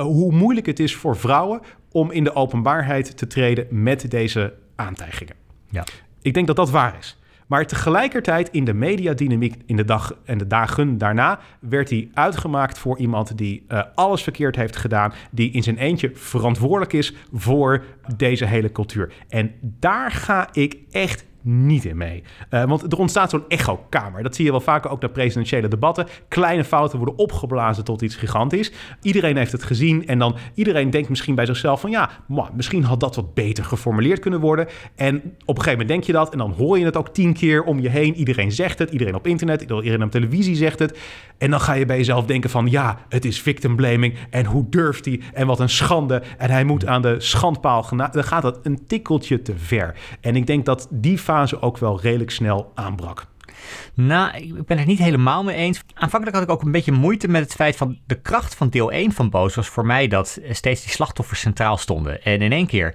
hoe 0.00 0.32
moeilijk 0.32 0.66
het 0.66 0.80
is 0.80 0.94
voor 0.94 1.16
vrouwen 1.16 1.60
om 1.92 2.10
in 2.10 2.24
de 2.24 2.34
openbaarheid 2.34 3.16
te 3.16 3.26
treden 3.26 3.66
met 3.70 4.10
deze 4.10 4.54
aantijgingen. 4.76 5.34
Ja. 5.70 5.84
Ik 6.22 6.34
denk 6.34 6.46
dat 6.46 6.56
dat 6.56 6.70
waar 6.70 6.96
is. 6.98 7.18
Maar 7.48 7.66
tegelijkertijd 7.66 8.48
in 8.50 8.64
de 8.64 8.74
mediadynamiek 8.74 9.54
in 9.66 9.76
de 9.76 9.84
dag 9.84 10.16
en 10.24 10.38
de 10.38 10.46
dagen 10.46 10.98
daarna 10.98 11.38
werd 11.60 11.90
hij 11.90 12.08
uitgemaakt 12.14 12.78
voor 12.78 12.98
iemand 12.98 13.38
die 13.38 13.64
uh, 13.68 13.82
alles 13.94 14.22
verkeerd 14.22 14.56
heeft 14.56 14.76
gedaan, 14.76 15.12
die 15.30 15.50
in 15.50 15.62
zijn 15.62 15.78
eentje 15.78 16.10
verantwoordelijk 16.14 16.92
is 16.92 17.14
voor 17.32 17.84
deze 18.16 18.44
hele 18.44 18.72
cultuur. 18.72 19.12
En 19.28 19.52
daar 19.60 20.10
ga 20.10 20.48
ik 20.52 20.76
echt 20.90 21.26
niet 21.42 21.84
in 21.84 21.96
mee. 21.96 22.22
Uh, 22.50 22.64
want 22.64 22.92
er 22.92 22.98
ontstaat 22.98 23.30
zo'n 23.30 23.44
echo-kamer. 23.48 24.22
Dat 24.22 24.34
zie 24.34 24.44
je 24.44 24.50
wel 24.50 24.60
vaker 24.60 24.90
ook 24.90 25.00
naar 25.00 25.10
presidentiële 25.10 25.68
debatten. 25.68 26.06
Kleine 26.28 26.64
fouten 26.64 26.98
worden 26.98 27.18
opgeblazen 27.18 27.84
tot 27.84 28.02
iets 28.02 28.16
gigantisch. 28.16 28.72
Iedereen 29.02 29.36
heeft 29.36 29.52
het 29.52 29.62
gezien 29.62 30.06
en 30.06 30.18
dan 30.18 30.36
iedereen 30.54 30.90
denkt 30.90 31.08
misschien 31.08 31.34
bij 31.34 31.46
zichzelf 31.46 31.80
van 31.80 31.90
ja, 31.90 32.10
man, 32.26 32.48
misschien 32.54 32.84
had 32.84 33.00
dat 33.00 33.16
wat 33.16 33.34
beter 33.34 33.64
geformuleerd 33.64 34.18
kunnen 34.18 34.40
worden. 34.40 34.66
En 34.94 35.16
op 35.16 35.56
een 35.56 35.62
gegeven 35.62 35.70
moment 35.70 35.88
denk 35.88 36.04
je 36.04 36.12
dat 36.12 36.32
en 36.32 36.38
dan 36.38 36.50
hoor 36.50 36.78
je 36.78 36.84
het 36.84 36.96
ook 36.96 37.08
tien 37.08 37.32
keer 37.32 37.62
om 37.62 37.80
je 37.80 37.88
heen. 37.88 38.14
Iedereen 38.14 38.52
zegt 38.52 38.78
het, 38.78 38.90
iedereen 38.90 39.14
op 39.14 39.26
internet, 39.26 39.60
iedereen 39.60 40.02
op 40.02 40.10
televisie 40.10 40.56
zegt 40.56 40.78
het. 40.78 40.98
En 41.38 41.50
dan 41.50 41.60
ga 41.60 41.72
je 41.72 41.86
bij 41.86 41.96
jezelf 41.96 42.26
denken 42.26 42.50
van 42.50 42.70
ja, 42.70 42.98
het 43.08 43.24
is 43.24 43.40
victim 43.40 43.76
blaming 43.76 44.14
en 44.30 44.44
hoe 44.44 44.66
durft 44.68 45.04
hij 45.04 45.20
en 45.32 45.46
wat 45.46 45.60
een 45.60 45.68
schande 45.68 46.22
en 46.38 46.50
hij 46.50 46.64
moet 46.64 46.86
aan 46.86 47.02
de 47.02 47.14
schandpaal. 47.18 47.86
Dan 47.96 48.24
gaat 48.24 48.42
dat 48.42 48.60
een 48.62 48.86
tikkeltje 48.86 49.42
te 49.42 49.52
ver. 49.56 49.94
En 50.20 50.36
ik 50.36 50.46
denk 50.46 50.64
dat 50.64 50.88
die 50.90 51.20
fase 51.28 51.62
ook 51.62 51.78
wel 51.78 52.00
redelijk 52.00 52.30
snel 52.30 52.72
aanbrak. 52.74 53.26
Nou, 53.94 54.36
ik 54.36 54.66
ben 54.66 54.78
het 54.78 54.86
niet 54.86 54.98
helemaal 54.98 55.44
mee 55.44 55.56
eens. 55.56 55.80
Aanvankelijk 55.94 56.36
had 56.36 56.46
ik 56.46 56.52
ook 56.54 56.62
een 56.62 56.72
beetje 56.72 56.92
moeite 56.92 57.28
met 57.28 57.42
het 57.42 57.54
feit 57.54 57.76
van 57.76 57.98
de 58.06 58.20
kracht 58.20 58.54
van 58.54 58.68
deel 58.68 58.92
1 58.92 59.12
van 59.12 59.30
Boos 59.30 59.54
was 59.54 59.68
voor 59.68 59.86
mij 59.86 60.08
dat 60.08 60.40
steeds 60.50 60.82
die 60.82 60.90
slachtoffers 60.90 61.40
centraal 61.40 61.76
stonden. 61.76 62.22
En 62.22 62.42
in 62.42 62.52
één 62.52 62.66
keer 62.66 62.94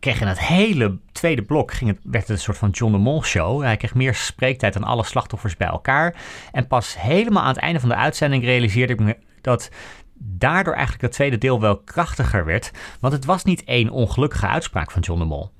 kreeg 0.00 0.20
in 0.20 0.26
het 0.26 0.40
hele 0.40 0.98
tweede 1.12 1.42
blok 1.42 1.72
ging 1.72 1.90
het, 1.90 2.00
werd 2.02 2.26
het 2.26 2.36
een 2.36 2.42
soort 2.42 2.58
van 2.58 2.70
John 2.70 2.92
de 2.92 2.98
Mol 2.98 3.22
show. 3.24 3.62
Hij 3.62 3.76
kreeg 3.76 3.94
meer 3.94 4.14
spreektijd 4.14 4.72
dan 4.72 4.84
alle 4.84 5.04
slachtoffers 5.04 5.56
bij 5.56 5.68
elkaar. 5.68 6.16
En 6.52 6.66
pas 6.66 7.00
helemaal 7.00 7.42
aan 7.42 7.48
het 7.48 7.58
einde 7.58 7.80
van 7.80 7.88
de 7.88 7.94
uitzending 7.94 8.44
realiseerde 8.44 8.92
ik 8.92 9.00
me 9.00 9.16
dat 9.40 9.70
daardoor 10.18 10.74
eigenlijk 10.74 11.02
het 11.02 11.12
tweede 11.12 11.38
deel 11.38 11.60
wel 11.60 11.78
krachtiger 11.78 12.44
werd. 12.44 12.70
Want 13.00 13.12
het 13.12 13.24
was 13.24 13.44
niet 13.44 13.64
één 13.64 13.90
ongelukkige 13.90 14.46
uitspraak 14.46 14.90
van 14.90 15.02
John 15.02 15.18
de 15.18 15.24
Mol. 15.26 15.50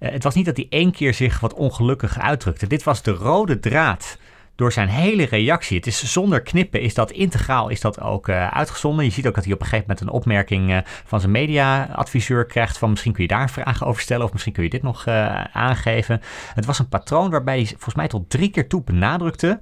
Uh, 0.00 0.10
het 0.10 0.22
was 0.22 0.34
niet 0.34 0.44
dat 0.44 0.56
hij 0.56 0.66
één 0.70 0.92
keer 0.92 1.14
zich 1.14 1.40
wat 1.40 1.54
ongelukkig 1.54 2.18
uitdrukte. 2.18 2.66
Dit 2.66 2.82
was 2.82 3.02
de 3.02 3.10
rode 3.10 3.58
draad 3.58 4.18
door 4.54 4.72
zijn 4.72 4.88
hele 4.88 5.24
reactie. 5.24 5.76
Het 5.76 5.86
is 5.86 6.12
zonder 6.12 6.40
knippen, 6.40 6.80
is 6.80 6.94
dat 6.94 7.10
integraal, 7.10 7.68
is 7.68 7.80
dat 7.80 8.00
ook 8.00 8.28
uh, 8.28 8.46
uitgezonden. 8.46 9.04
Je 9.04 9.10
ziet 9.10 9.26
ook 9.26 9.34
dat 9.34 9.44
hij 9.44 9.52
op 9.52 9.60
een 9.60 9.66
gegeven 9.66 9.86
moment 9.88 10.06
een 10.06 10.14
opmerking 10.14 10.70
uh, 10.70 10.78
van 11.04 11.20
zijn 11.20 11.32
mediaadviseur 11.32 12.46
krijgt 12.46 12.78
van 12.78 12.90
misschien 12.90 13.12
kun 13.12 13.22
je 13.22 13.28
daar 13.28 13.50
vragen 13.50 13.86
over 13.86 14.02
stellen 14.02 14.24
of 14.24 14.32
misschien 14.32 14.52
kun 14.52 14.62
je 14.62 14.70
dit 14.70 14.82
nog 14.82 15.06
aangeven. 15.52 16.20
Het 16.54 16.64
was 16.64 16.78
een 16.78 16.88
patroon 16.88 17.30
waarbij 17.30 17.56
hij 17.56 17.66
volgens 17.66 17.94
mij 17.94 18.08
tot 18.08 18.30
drie 18.30 18.48
keer 18.48 18.68
toe 18.68 18.82
benadrukte 18.82 19.60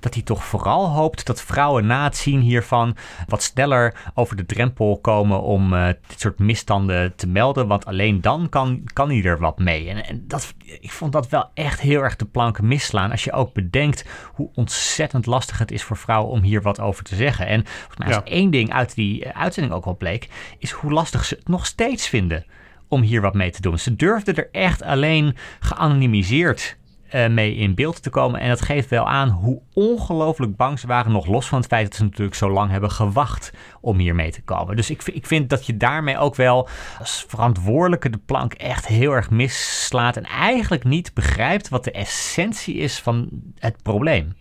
dat 0.00 0.14
hij 0.14 0.22
toch 0.22 0.44
vooral 0.44 0.88
hoopt 0.88 1.26
dat 1.26 1.42
vrouwen 1.42 1.86
na 1.86 2.04
het 2.04 2.16
zien 2.16 2.40
hiervan 2.40 2.96
wat 3.26 3.42
sneller 3.42 4.10
over 4.14 4.36
de 4.36 4.46
drempel 4.46 4.98
komen 5.00 5.42
om 5.42 5.72
uh, 5.72 5.86
dit 5.86 6.20
soort 6.20 6.38
misstanden 6.38 7.16
te 7.16 7.26
melden. 7.26 7.66
Want 7.66 7.84
alleen 7.84 8.20
dan 8.20 8.48
kan, 8.48 8.82
kan 8.92 9.08
hij 9.08 9.22
er 9.22 9.38
wat 9.38 9.58
mee. 9.58 9.88
En, 9.88 10.04
en 10.04 10.24
dat, 10.26 10.54
ik 10.80 10.90
vond 10.90 11.12
dat 11.12 11.28
wel 11.28 11.50
echt 11.54 11.80
heel 11.80 12.02
erg 12.02 12.16
de 12.16 12.24
planken 12.24 12.68
misslaan. 12.68 13.10
Als 13.10 13.24
je 13.24 13.32
ook 13.32 13.52
bedenkt 13.52 14.04
hoe 14.34 14.50
ontzettend 14.54 15.26
lastig 15.26 15.58
het 15.58 15.70
is 15.70 15.82
voor 15.82 15.96
vrouwen 15.96 16.30
om 16.30 16.42
hier 16.42 16.62
wat 16.62 16.80
over 16.80 17.04
te 17.04 17.14
zeggen. 17.14 17.46
En 17.46 17.64
volgens 17.66 17.98
mij, 17.98 18.08
ja. 18.08 18.22
één 18.24 18.50
ding 18.50 18.72
uit 18.72 18.94
die 18.94 19.28
uitzending 19.28 19.74
ook 19.74 19.84
al 19.84 19.96
bleek, 19.96 20.28
is 20.58 20.70
hoe 20.70 20.92
lastig 20.92 21.24
ze 21.24 21.34
het 21.34 21.48
nog 21.48 21.66
steeds 21.66 22.08
vinden 22.08 22.44
om 22.88 23.02
hier 23.02 23.20
wat 23.20 23.34
mee 23.34 23.50
te 23.50 23.60
doen. 23.60 23.78
Ze 23.78 23.96
durfden 23.96 24.34
er 24.34 24.48
echt 24.52 24.82
alleen 24.82 25.36
geanonimiseerd 25.60 26.76
uh, 27.14 27.28
mee 27.28 27.54
in 27.54 27.74
beeld 27.74 28.02
te 28.02 28.10
komen. 28.10 28.40
En 28.40 28.48
dat 28.48 28.60
geeft 28.60 28.88
wel 28.88 29.08
aan 29.08 29.28
hoe 29.28 29.60
ongelooflijk 29.72 30.56
bang 30.56 30.78
ze 30.78 30.86
waren, 30.86 31.12
nog 31.12 31.26
los 31.26 31.48
van 31.48 31.58
het 31.58 31.66
feit 31.66 31.86
dat 31.86 31.94
ze 31.94 32.02
natuurlijk 32.02 32.36
zo 32.36 32.50
lang 32.50 32.70
hebben 32.70 32.90
gewacht 32.90 33.52
om 33.80 33.98
hier 33.98 34.14
mee 34.14 34.30
te 34.30 34.42
komen. 34.42 34.76
Dus 34.76 34.90
ik, 34.90 35.02
ik 35.02 35.26
vind 35.26 35.50
dat 35.50 35.66
je 35.66 35.76
daarmee 35.76 36.18
ook 36.18 36.34
wel 36.34 36.68
als 36.98 37.24
verantwoordelijke 37.28 38.10
de 38.10 38.20
plank 38.26 38.52
echt 38.52 38.86
heel 38.86 39.12
erg 39.12 39.30
misslaat 39.30 40.16
en 40.16 40.24
eigenlijk 40.24 40.84
niet 40.84 41.14
begrijpt 41.14 41.68
wat 41.68 41.84
de 41.84 41.92
essentie 41.92 42.74
is 42.74 43.00
van 43.00 43.28
het 43.58 43.82
probleem. 43.82 44.32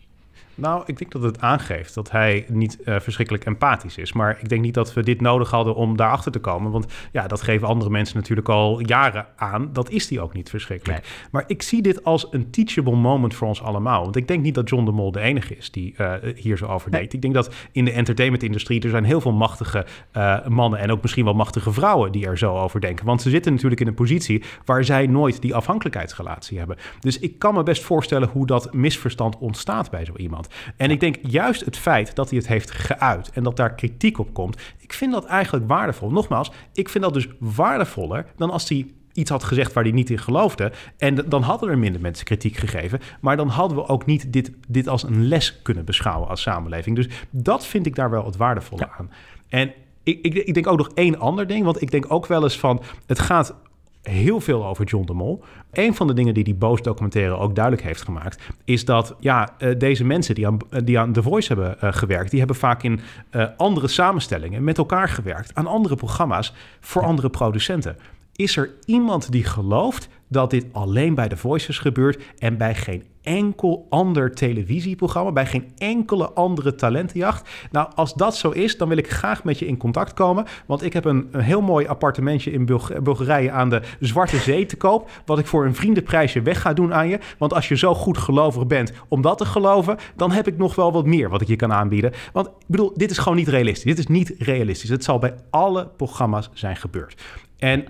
Nou, 0.55 0.83
ik 0.85 0.97
denk 0.97 1.11
dat 1.11 1.21
het 1.21 1.41
aangeeft 1.41 1.93
dat 1.93 2.11
hij 2.11 2.45
niet 2.47 2.77
uh, 2.85 2.99
verschrikkelijk 2.99 3.45
empathisch 3.45 3.97
is. 3.97 4.13
Maar 4.13 4.37
ik 4.41 4.49
denk 4.49 4.61
niet 4.61 4.73
dat 4.73 4.93
we 4.93 5.03
dit 5.03 5.21
nodig 5.21 5.51
hadden 5.51 5.75
om 5.75 5.97
daarachter 5.97 6.31
te 6.31 6.39
komen. 6.39 6.71
Want 6.71 6.85
ja, 7.11 7.27
dat 7.27 7.41
geven 7.41 7.67
andere 7.67 7.89
mensen 7.89 8.17
natuurlijk 8.17 8.49
al 8.49 8.79
jaren 8.79 9.25
aan. 9.35 9.69
Dat 9.73 9.89
is 9.89 10.07
die 10.07 10.21
ook 10.21 10.33
niet 10.33 10.49
verschrikkelijk. 10.49 11.01
Nee. 11.01 11.11
Maar 11.31 11.43
ik 11.47 11.61
zie 11.61 11.81
dit 11.81 12.03
als 12.03 12.27
een 12.31 12.49
teachable 12.49 12.95
moment 12.95 13.33
voor 13.33 13.47
ons 13.47 13.61
allemaal. 13.61 14.03
Want 14.03 14.15
ik 14.15 14.27
denk 14.27 14.43
niet 14.43 14.55
dat 14.55 14.69
John 14.69 14.85
de 14.85 14.91
Mol 14.91 15.11
de 15.11 15.19
enige 15.19 15.57
is 15.57 15.71
die 15.71 15.95
uh, 15.97 16.13
hier 16.35 16.57
zo 16.57 16.65
over 16.65 16.91
denkt. 16.91 17.05
Nee. 17.05 17.15
Ik 17.15 17.21
denk 17.21 17.33
dat 17.33 17.53
in 17.71 17.85
de 17.85 17.91
entertainmentindustrie 17.91 18.81
er 18.81 18.89
zijn 18.89 19.03
heel 19.03 19.21
veel 19.21 19.33
machtige 19.33 19.85
uh, 20.17 20.47
mannen 20.47 20.79
en 20.79 20.91
ook 20.91 21.01
misschien 21.01 21.25
wel 21.25 21.33
machtige 21.33 21.71
vrouwen 21.71 22.11
die 22.11 22.25
er 22.25 22.37
zo 22.37 22.57
over 22.57 22.81
denken. 22.81 23.05
Want 23.05 23.21
ze 23.21 23.29
zitten 23.29 23.53
natuurlijk 23.53 23.81
in 23.81 23.87
een 23.87 23.93
positie 23.93 24.43
waar 24.65 24.83
zij 24.83 25.07
nooit 25.07 25.41
die 25.41 25.55
afhankelijkheidsrelatie 25.55 26.57
hebben. 26.57 26.77
Dus 26.99 27.19
ik 27.19 27.39
kan 27.39 27.53
me 27.53 27.63
best 27.63 27.83
voorstellen 27.83 28.29
hoe 28.29 28.45
dat 28.45 28.73
misverstand 28.73 29.37
ontstaat 29.37 29.89
bij 29.89 30.05
zo 30.05 30.13
iemand. 30.15 30.40
En 30.77 30.91
ik 30.91 30.99
denk 30.99 31.15
juist 31.21 31.65
het 31.65 31.77
feit 31.77 32.15
dat 32.15 32.29
hij 32.29 32.37
het 32.37 32.47
heeft 32.47 32.71
geuit 32.71 33.29
en 33.29 33.43
dat 33.43 33.55
daar 33.55 33.73
kritiek 33.73 34.19
op 34.19 34.33
komt, 34.33 34.61
ik 34.77 34.93
vind 34.93 35.11
dat 35.11 35.25
eigenlijk 35.25 35.67
waardevol. 35.67 36.11
Nogmaals, 36.11 36.51
ik 36.73 36.89
vind 36.89 37.03
dat 37.03 37.13
dus 37.13 37.27
waardevoller 37.39 38.25
dan 38.35 38.49
als 38.49 38.69
hij 38.69 38.87
iets 39.13 39.29
had 39.29 39.43
gezegd 39.43 39.73
waar 39.73 39.83
hij 39.83 39.91
niet 39.91 40.09
in 40.09 40.17
geloofde. 40.17 40.71
En 40.97 41.15
dan 41.15 41.41
hadden 41.41 41.69
er 41.69 41.77
minder 41.77 42.01
mensen 42.01 42.25
kritiek 42.25 42.57
gegeven. 42.57 42.99
Maar 43.21 43.37
dan 43.37 43.47
hadden 43.47 43.77
we 43.77 43.87
ook 43.87 44.05
niet 44.05 44.33
dit, 44.33 44.51
dit 44.67 44.87
als 44.87 45.03
een 45.03 45.27
les 45.27 45.61
kunnen 45.61 45.85
beschouwen 45.85 46.29
als 46.29 46.41
samenleving. 46.41 46.95
Dus 46.95 47.07
dat 47.29 47.65
vind 47.65 47.85
ik 47.85 47.95
daar 47.95 48.09
wel 48.09 48.25
het 48.25 48.37
waardevolle 48.37 48.81
ja. 48.81 48.91
aan. 48.97 49.11
En 49.49 49.73
ik, 50.03 50.19
ik, 50.21 50.33
ik 50.33 50.53
denk 50.53 50.67
ook 50.67 50.77
nog 50.77 50.91
één 50.93 51.19
ander 51.19 51.47
ding. 51.47 51.65
Want 51.65 51.81
ik 51.81 51.91
denk 51.91 52.05
ook 52.07 52.27
wel 52.27 52.43
eens 52.43 52.59
van... 52.59 52.81
het 53.05 53.19
gaat 53.19 53.55
heel 54.01 54.39
veel 54.39 54.65
over 54.65 54.85
John 54.85 55.05
de 55.05 55.13
Mol. 55.13 55.43
Een 55.71 55.95
van 55.95 56.07
de 56.07 56.13
dingen 56.13 56.33
die 56.33 56.43
die 56.43 56.55
Boos 56.55 56.81
documentaire 56.81 57.37
ook 57.37 57.55
duidelijk 57.55 57.85
heeft 57.85 58.01
gemaakt, 58.01 58.41
is 58.65 58.85
dat 58.85 59.15
ja, 59.19 59.49
uh, 59.59 59.79
deze 59.79 60.03
mensen 60.03 60.35
die 60.35 60.47
aan, 60.47 60.57
die 60.83 60.99
aan 60.99 61.13
The 61.13 61.23
Voice 61.23 61.47
hebben 61.47 61.77
uh, 61.83 61.93
gewerkt, 61.93 62.29
die 62.29 62.39
hebben 62.39 62.57
vaak 62.57 62.83
in 62.83 62.99
uh, 63.31 63.45
andere 63.57 63.87
samenstellingen 63.87 64.63
met 64.63 64.77
elkaar 64.77 65.09
gewerkt, 65.09 65.55
aan 65.55 65.67
andere 65.67 65.95
programma's 65.95 66.53
voor 66.79 67.03
andere 67.03 67.29
producenten. 67.29 67.97
Is 68.35 68.57
er 68.57 68.69
iemand 68.85 69.31
die 69.31 69.43
gelooft 69.43 70.09
dat 70.31 70.49
dit 70.49 70.65
alleen 70.71 71.15
bij 71.15 71.27
The 71.27 71.37
Voices 71.37 71.79
gebeurt 71.79 72.23
en 72.37 72.57
bij 72.57 72.75
geen 72.75 73.03
enkel 73.21 73.85
ander 73.89 74.33
televisieprogramma, 74.33 75.31
bij 75.31 75.45
geen 75.45 75.71
enkele 75.77 76.31
andere 76.31 76.75
talentenjacht. 76.75 77.49
Nou, 77.71 77.91
als 77.95 78.13
dat 78.13 78.35
zo 78.35 78.49
is, 78.49 78.77
dan 78.77 78.87
wil 78.87 78.97
ik 78.97 79.11
graag 79.11 79.43
met 79.43 79.59
je 79.59 79.65
in 79.65 79.77
contact 79.77 80.13
komen. 80.13 80.45
Want 80.65 80.83
ik 80.83 80.93
heb 80.93 81.05
een, 81.05 81.27
een 81.31 81.41
heel 81.41 81.61
mooi 81.61 81.87
appartementje 81.87 82.51
in 82.51 82.65
Bulg 82.65 83.01
Bulgarije 83.01 83.51
aan 83.51 83.69
de 83.69 83.81
Zwarte 83.99 84.37
Zee 84.37 84.65
te 84.65 84.77
koop. 84.77 85.09
Wat 85.25 85.39
ik 85.39 85.47
voor 85.47 85.65
een 85.65 85.75
vriendenprijsje 85.75 86.41
weg 86.41 86.61
ga 86.61 86.73
doen 86.73 86.93
aan 86.93 87.07
je. 87.07 87.19
Want 87.37 87.53
als 87.53 87.67
je 87.67 87.77
zo 87.77 87.93
goed 87.93 88.17
gelovig 88.17 88.67
bent 88.67 88.93
om 89.07 89.21
dat 89.21 89.37
te 89.37 89.45
geloven, 89.45 89.97
dan 90.15 90.31
heb 90.31 90.47
ik 90.47 90.57
nog 90.57 90.75
wel 90.75 90.91
wat 90.91 91.05
meer 91.05 91.29
wat 91.29 91.41
ik 91.41 91.47
je 91.47 91.55
kan 91.55 91.73
aanbieden. 91.73 92.13
Want 92.33 92.47
ik 92.47 92.53
bedoel, 92.67 92.91
dit 92.95 93.11
is 93.11 93.17
gewoon 93.17 93.37
niet 93.37 93.47
realistisch. 93.47 93.83
Dit 93.83 93.97
is 93.97 94.07
niet 94.07 94.33
realistisch. 94.37 94.89
Het 94.89 95.03
zal 95.03 95.19
bij 95.19 95.33
alle 95.49 95.89
programma's 95.97 96.49
zijn 96.53 96.75
gebeurd. 96.75 97.21
En 97.61 97.85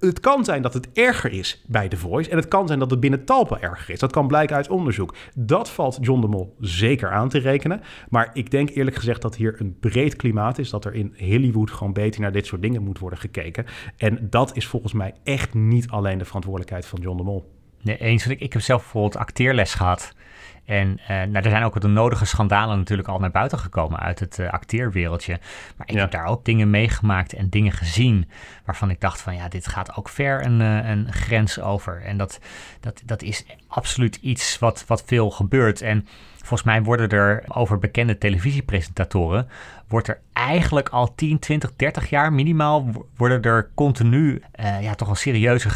het 0.00 0.20
kan 0.20 0.44
zijn 0.44 0.62
dat 0.62 0.74
het 0.74 0.92
erger 0.92 1.32
is 1.32 1.51
bij 1.66 1.88
The 1.88 1.96
Voice. 1.96 2.30
En 2.30 2.36
het 2.36 2.48
kan 2.48 2.66
zijn 2.66 2.78
dat 2.78 2.90
het 2.90 3.00
binnen 3.00 3.24
Talpa 3.24 3.60
erger 3.60 3.90
is. 3.90 3.98
Dat 3.98 4.12
kan 4.12 4.26
blijken 4.26 4.56
uit 4.56 4.68
onderzoek. 4.68 5.14
Dat 5.34 5.70
valt 5.70 5.98
John 6.00 6.20
de 6.20 6.26
Mol 6.26 6.56
zeker 6.60 7.10
aan 7.10 7.28
te 7.28 7.38
rekenen. 7.38 7.80
Maar 8.08 8.30
ik 8.32 8.50
denk 8.50 8.70
eerlijk 8.70 8.96
gezegd 8.96 9.22
dat 9.22 9.36
hier 9.36 9.60
een 9.60 9.76
breed 9.80 10.16
klimaat 10.16 10.58
is. 10.58 10.70
Dat 10.70 10.84
er 10.84 10.94
in 10.94 11.14
Hollywood 11.18 11.70
gewoon 11.70 11.92
beter 11.92 12.20
naar 12.20 12.32
dit 12.32 12.46
soort 12.46 12.62
dingen 12.62 12.82
moet 12.82 12.98
worden 12.98 13.18
gekeken. 13.18 13.66
En 13.96 14.26
dat 14.30 14.56
is 14.56 14.66
volgens 14.66 14.92
mij 14.92 15.14
echt 15.24 15.54
niet 15.54 15.88
alleen 15.88 16.18
de 16.18 16.24
verantwoordelijkheid 16.24 16.86
van 16.86 17.00
John 17.00 17.16
de 17.16 17.22
Mol. 17.22 17.50
Nee, 17.82 17.98
eens. 17.98 18.26
Ik, 18.26 18.40
ik 18.40 18.52
heb 18.52 18.62
zelf 18.62 18.80
bijvoorbeeld 18.82 19.16
acteerles 19.16 19.74
gehad. 19.74 20.14
En 20.64 21.00
uh, 21.00 21.08
nou, 21.08 21.32
er 21.32 21.50
zijn 21.50 21.64
ook 21.64 21.80
de 21.80 21.88
nodige 21.88 22.24
schandalen 22.24 22.78
natuurlijk 22.78 23.08
al 23.08 23.18
naar 23.18 23.30
buiten 23.30 23.58
gekomen 23.58 23.98
uit 23.98 24.18
het 24.18 24.38
uh, 24.38 24.50
acteerwereldje. 24.50 25.38
Maar 25.76 25.88
ik 25.88 25.94
ja. 25.94 26.00
heb 26.00 26.10
daar 26.10 26.26
ook 26.26 26.44
dingen 26.44 26.70
meegemaakt 26.70 27.32
en 27.32 27.48
dingen 27.48 27.72
gezien 27.72 28.28
waarvan 28.64 28.90
ik 28.90 29.00
dacht 29.00 29.20
van 29.20 29.34
ja, 29.34 29.48
dit 29.48 29.66
gaat 29.66 29.96
ook 29.96 30.08
ver 30.08 30.44
een, 30.44 30.60
uh, 30.60 30.88
een 30.88 31.12
grens 31.12 31.60
over. 31.60 32.02
En 32.02 32.16
dat, 32.16 32.40
dat, 32.80 33.02
dat 33.04 33.22
is 33.22 33.44
absoluut 33.66 34.16
iets 34.16 34.58
wat, 34.58 34.84
wat 34.86 35.02
veel 35.06 35.30
gebeurt. 35.30 35.80
En 35.80 36.06
volgens 36.36 36.62
mij 36.62 36.82
worden 36.82 37.08
er 37.08 37.44
over 37.48 37.78
bekende 37.78 38.18
televisiepresentatoren 38.18 39.48
wordt 39.92 40.08
er 40.08 40.20
eigenlijk 40.32 40.88
al 40.88 41.14
10, 41.14 41.38
20, 41.38 41.76
30 41.76 42.10
jaar 42.10 42.32
minimaal 42.32 43.06
worden 43.16 43.42
er 43.42 43.70
continu 43.74 44.42
uh, 44.60 44.82
ja, 44.82 44.94
toch 44.94 45.08
een 45.08 45.16
serieuze 45.16 45.68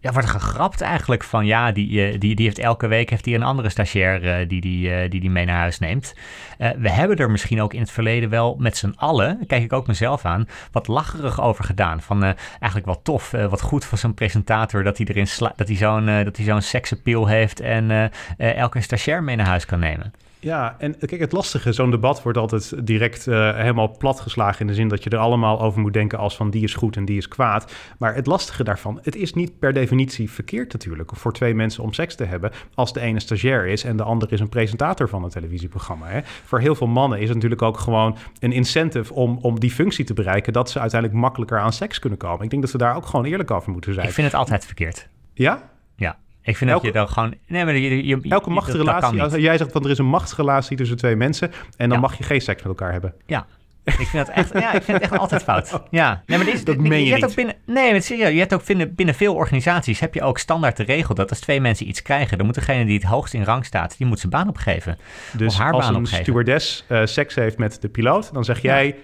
ja, 0.00 0.12
wordt 0.12 0.28
er 0.28 0.40
gegrapt 0.40 0.80
eigenlijk 0.80 1.24
van 1.24 1.46
ja, 1.46 1.72
die, 1.72 2.12
uh, 2.12 2.20
die, 2.20 2.34
die 2.34 2.46
heeft 2.46 2.58
elke 2.58 2.86
week 2.86 3.10
heeft 3.10 3.24
hij 3.24 3.34
een 3.34 3.42
andere 3.42 3.68
stagiair 3.68 4.24
uh, 4.24 4.48
die, 4.48 4.60
die, 4.60 5.08
die 5.08 5.20
die 5.20 5.30
mee 5.30 5.44
naar 5.44 5.58
huis 5.58 5.78
neemt. 5.78 6.14
we 6.58 6.90
hebben 6.90 7.16
er 7.16 7.30
misschien 7.30 7.62
ook 7.62 7.74
in 7.74 7.80
het 7.80 7.90
verleden 7.90 8.30
wel 8.30 8.56
met 8.58 8.76
z'n 8.76 8.94
allen, 8.96 9.46
kijk 9.46 9.62
ik 9.62 9.72
ook 9.72 9.86
mezelf 9.86 10.24
aan, 10.24 10.48
wat 10.72 10.88
lacherig 10.88 11.40
over 11.40 11.64
gedaan. 11.64 12.00
Van 12.00 12.22
eigenlijk 12.22 12.86
wat 12.86 13.00
tof, 13.02 13.30
wat 13.30 13.60
goed 13.60 13.84
voor 13.84 13.98
zo'n 13.98 14.14
presentator 14.14 14.82
dat 14.82 14.96
hij 14.96 15.06
erin 15.06 15.26
sla 15.26 15.52
dat 15.56 15.68
hij 15.68 15.76
zo'n 15.76 16.06
dat 16.06 16.36
hij 16.36 16.62
zo'n 16.62 17.26
heeft 17.26 17.60
en 17.60 18.10
elke 18.36 18.80
stagiair 18.80 19.22
mee 19.22 19.36
naar 19.36 19.46
huis 19.46 19.66
kan 19.66 19.78
nemen. 19.78 20.12
Ja, 20.44 20.76
en 20.78 20.98
kijk, 20.98 21.20
het 21.20 21.32
lastige, 21.32 21.72
zo'n 21.72 21.90
debat 21.90 22.22
wordt 22.22 22.38
altijd 22.38 22.86
direct 22.86 23.26
uh, 23.26 23.56
helemaal 23.56 23.96
platgeslagen 23.96 24.60
in 24.60 24.66
de 24.66 24.74
zin 24.74 24.88
dat 24.88 25.04
je 25.04 25.10
er 25.10 25.18
allemaal 25.18 25.60
over 25.60 25.80
moet 25.80 25.92
denken 25.92 26.18
als 26.18 26.36
van 26.36 26.50
die 26.50 26.62
is 26.62 26.74
goed 26.74 26.96
en 26.96 27.04
die 27.04 27.16
is 27.16 27.28
kwaad. 27.28 27.72
Maar 27.98 28.14
het 28.14 28.26
lastige 28.26 28.64
daarvan, 28.64 28.98
het 29.02 29.16
is 29.16 29.32
niet 29.32 29.58
per 29.58 29.72
definitie 29.72 30.30
verkeerd 30.30 30.72
natuurlijk 30.72 31.10
voor 31.14 31.32
twee 31.32 31.54
mensen 31.54 31.82
om 31.82 31.92
seks 31.92 32.14
te 32.14 32.24
hebben 32.24 32.50
als 32.74 32.92
de 32.92 33.00
ene 33.00 33.20
stagiair 33.20 33.66
is 33.66 33.84
en 33.84 33.96
de 33.96 34.02
ander 34.02 34.32
is 34.32 34.40
een 34.40 34.48
presentator 34.48 35.08
van 35.08 35.24
een 35.24 35.30
televisieprogramma. 35.30 36.06
Hè. 36.06 36.20
Voor 36.44 36.60
heel 36.60 36.74
veel 36.74 36.86
mannen 36.86 37.18
is 37.18 37.24
het 37.24 37.34
natuurlijk 37.34 37.62
ook 37.62 37.78
gewoon 37.78 38.16
een 38.38 38.52
incentive 38.52 39.14
om, 39.14 39.38
om 39.42 39.60
die 39.60 39.70
functie 39.70 40.04
te 40.04 40.14
bereiken 40.14 40.52
dat 40.52 40.70
ze 40.70 40.80
uiteindelijk 40.80 41.20
makkelijker 41.20 41.58
aan 41.58 41.72
seks 41.72 41.98
kunnen 41.98 42.18
komen. 42.18 42.44
Ik 42.44 42.50
denk 42.50 42.62
dat 42.62 42.70
ze 42.70 42.78
daar 42.78 42.96
ook 42.96 43.06
gewoon 43.06 43.24
eerlijk 43.24 43.50
over 43.50 43.72
moeten 43.72 43.94
zijn. 43.94 44.06
Ik 44.06 44.12
vind 44.12 44.26
het 44.26 44.36
altijd 44.36 44.64
verkeerd. 44.64 45.08
Ja? 45.34 45.70
Ja. 45.96 46.16
Ik 46.42 46.56
vind 46.56 46.70
elke, 46.70 46.84
dat 46.84 46.92
je 46.92 46.98
dan 46.98 47.08
gewoon... 47.08 47.34
Nee, 47.46 47.64
maar 47.64 47.76
je, 47.76 48.06
je, 48.06 48.20
elke 48.28 48.50
machtsrelatie... 48.50 49.22
Als 49.22 49.34
jij 49.34 49.56
zegt 49.56 49.72
van 49.72 49.84
er 49.84 49.90
is 49.90 49.98
een 49.98 50.06
machtsrelatie 50.06 50.76
tussen 50.76 50.96
twee 50.96 51.16
mensen... 51.16 51.50
en 51.76 51.88
dan 51.88 51.98
ja. 51.98 51.98
mag 51.98 52.18
je 52.18 52.24
geen 52.24 52.40
seks 52.40 52.62
met 52.62 52.66
elkaar 52.66 52.92
hebben. 52.92 53.14
Ja, 53.26 53.46
Ik 53.84 53.92
vind 53.92 54.26
dat 54.26 54.28
echt, 54.28 54.52
ja, 54.52 54.72
ik 54.72 54.82
vind 54.82 55.00
het 55.00 55.10
echt 55.10 55.20
altijd 55.20 55.42
fout. 55.42 55.82
Ja, 55.90 56.22
nee, 56.26 56.36
maar 56.36 56.46
dit 56.46 56.54
is, 56.54 56.64
Dat 56.64 56.76
meen 56.76 57.04
je 57.04 57.10
hebt 57.10 57.20
niet. 57.20 57.30
Ook 57.30 57.36
binnen, 57.36 57.54
nee, 57.66 57.90
maar 57.90 58.02
serieus. 58.02 58.32
Je 58.32 58.38
hebt 58.38 58.54
ook 58.54 58.66
binnen, 58.66 58.94
binnen 58.94 59.14
veel 59.14 59.34
organisaties 59.34 60.00
heb 60.00 60.14
je 60.14 60.22
ook 60.22 60.38
standaard 60.38 60.76
de 60.76 60.82
regel 60.82 61.14
dat 61.14 61.30
als 61.30 61.40
twee 61.40 61.60
mensen 61.60 61.88
iets 61.88 62.02
krijgen, 62.02 62.36
dan 62.36 62.46
moet 62.46 62.54
degene 62.54 62.84
die 62.84 62.94
het 62.94 63.04
hoogst 63.04 63.34
in 63.34 63.42
rang 63.44 63.64
staat, 63.64 63.98
die 63.98 64.06
moet 64.06 64.18
zijn 64.18 64.32
baan 64.32 64.48
opgeven. 64.48 64.98
Dus 65.36 65.52
Of 65.52 65.60
haar 65.60 65.72
als 65.72 65.84
baan 65.84 65.94
een 65.94 66.00
opgeven. 66.00 66.22
stewardess 66.22 66.84
eh, 66.88 67.00
seks 67.04 67.34
heeft 67.34 67.58
met 67.58 67.80
de 67.80 67.88
piloot, 67.88 68.32
dan 68.32 68.44
zeg 68.44 68.62
jij 68.62 68.96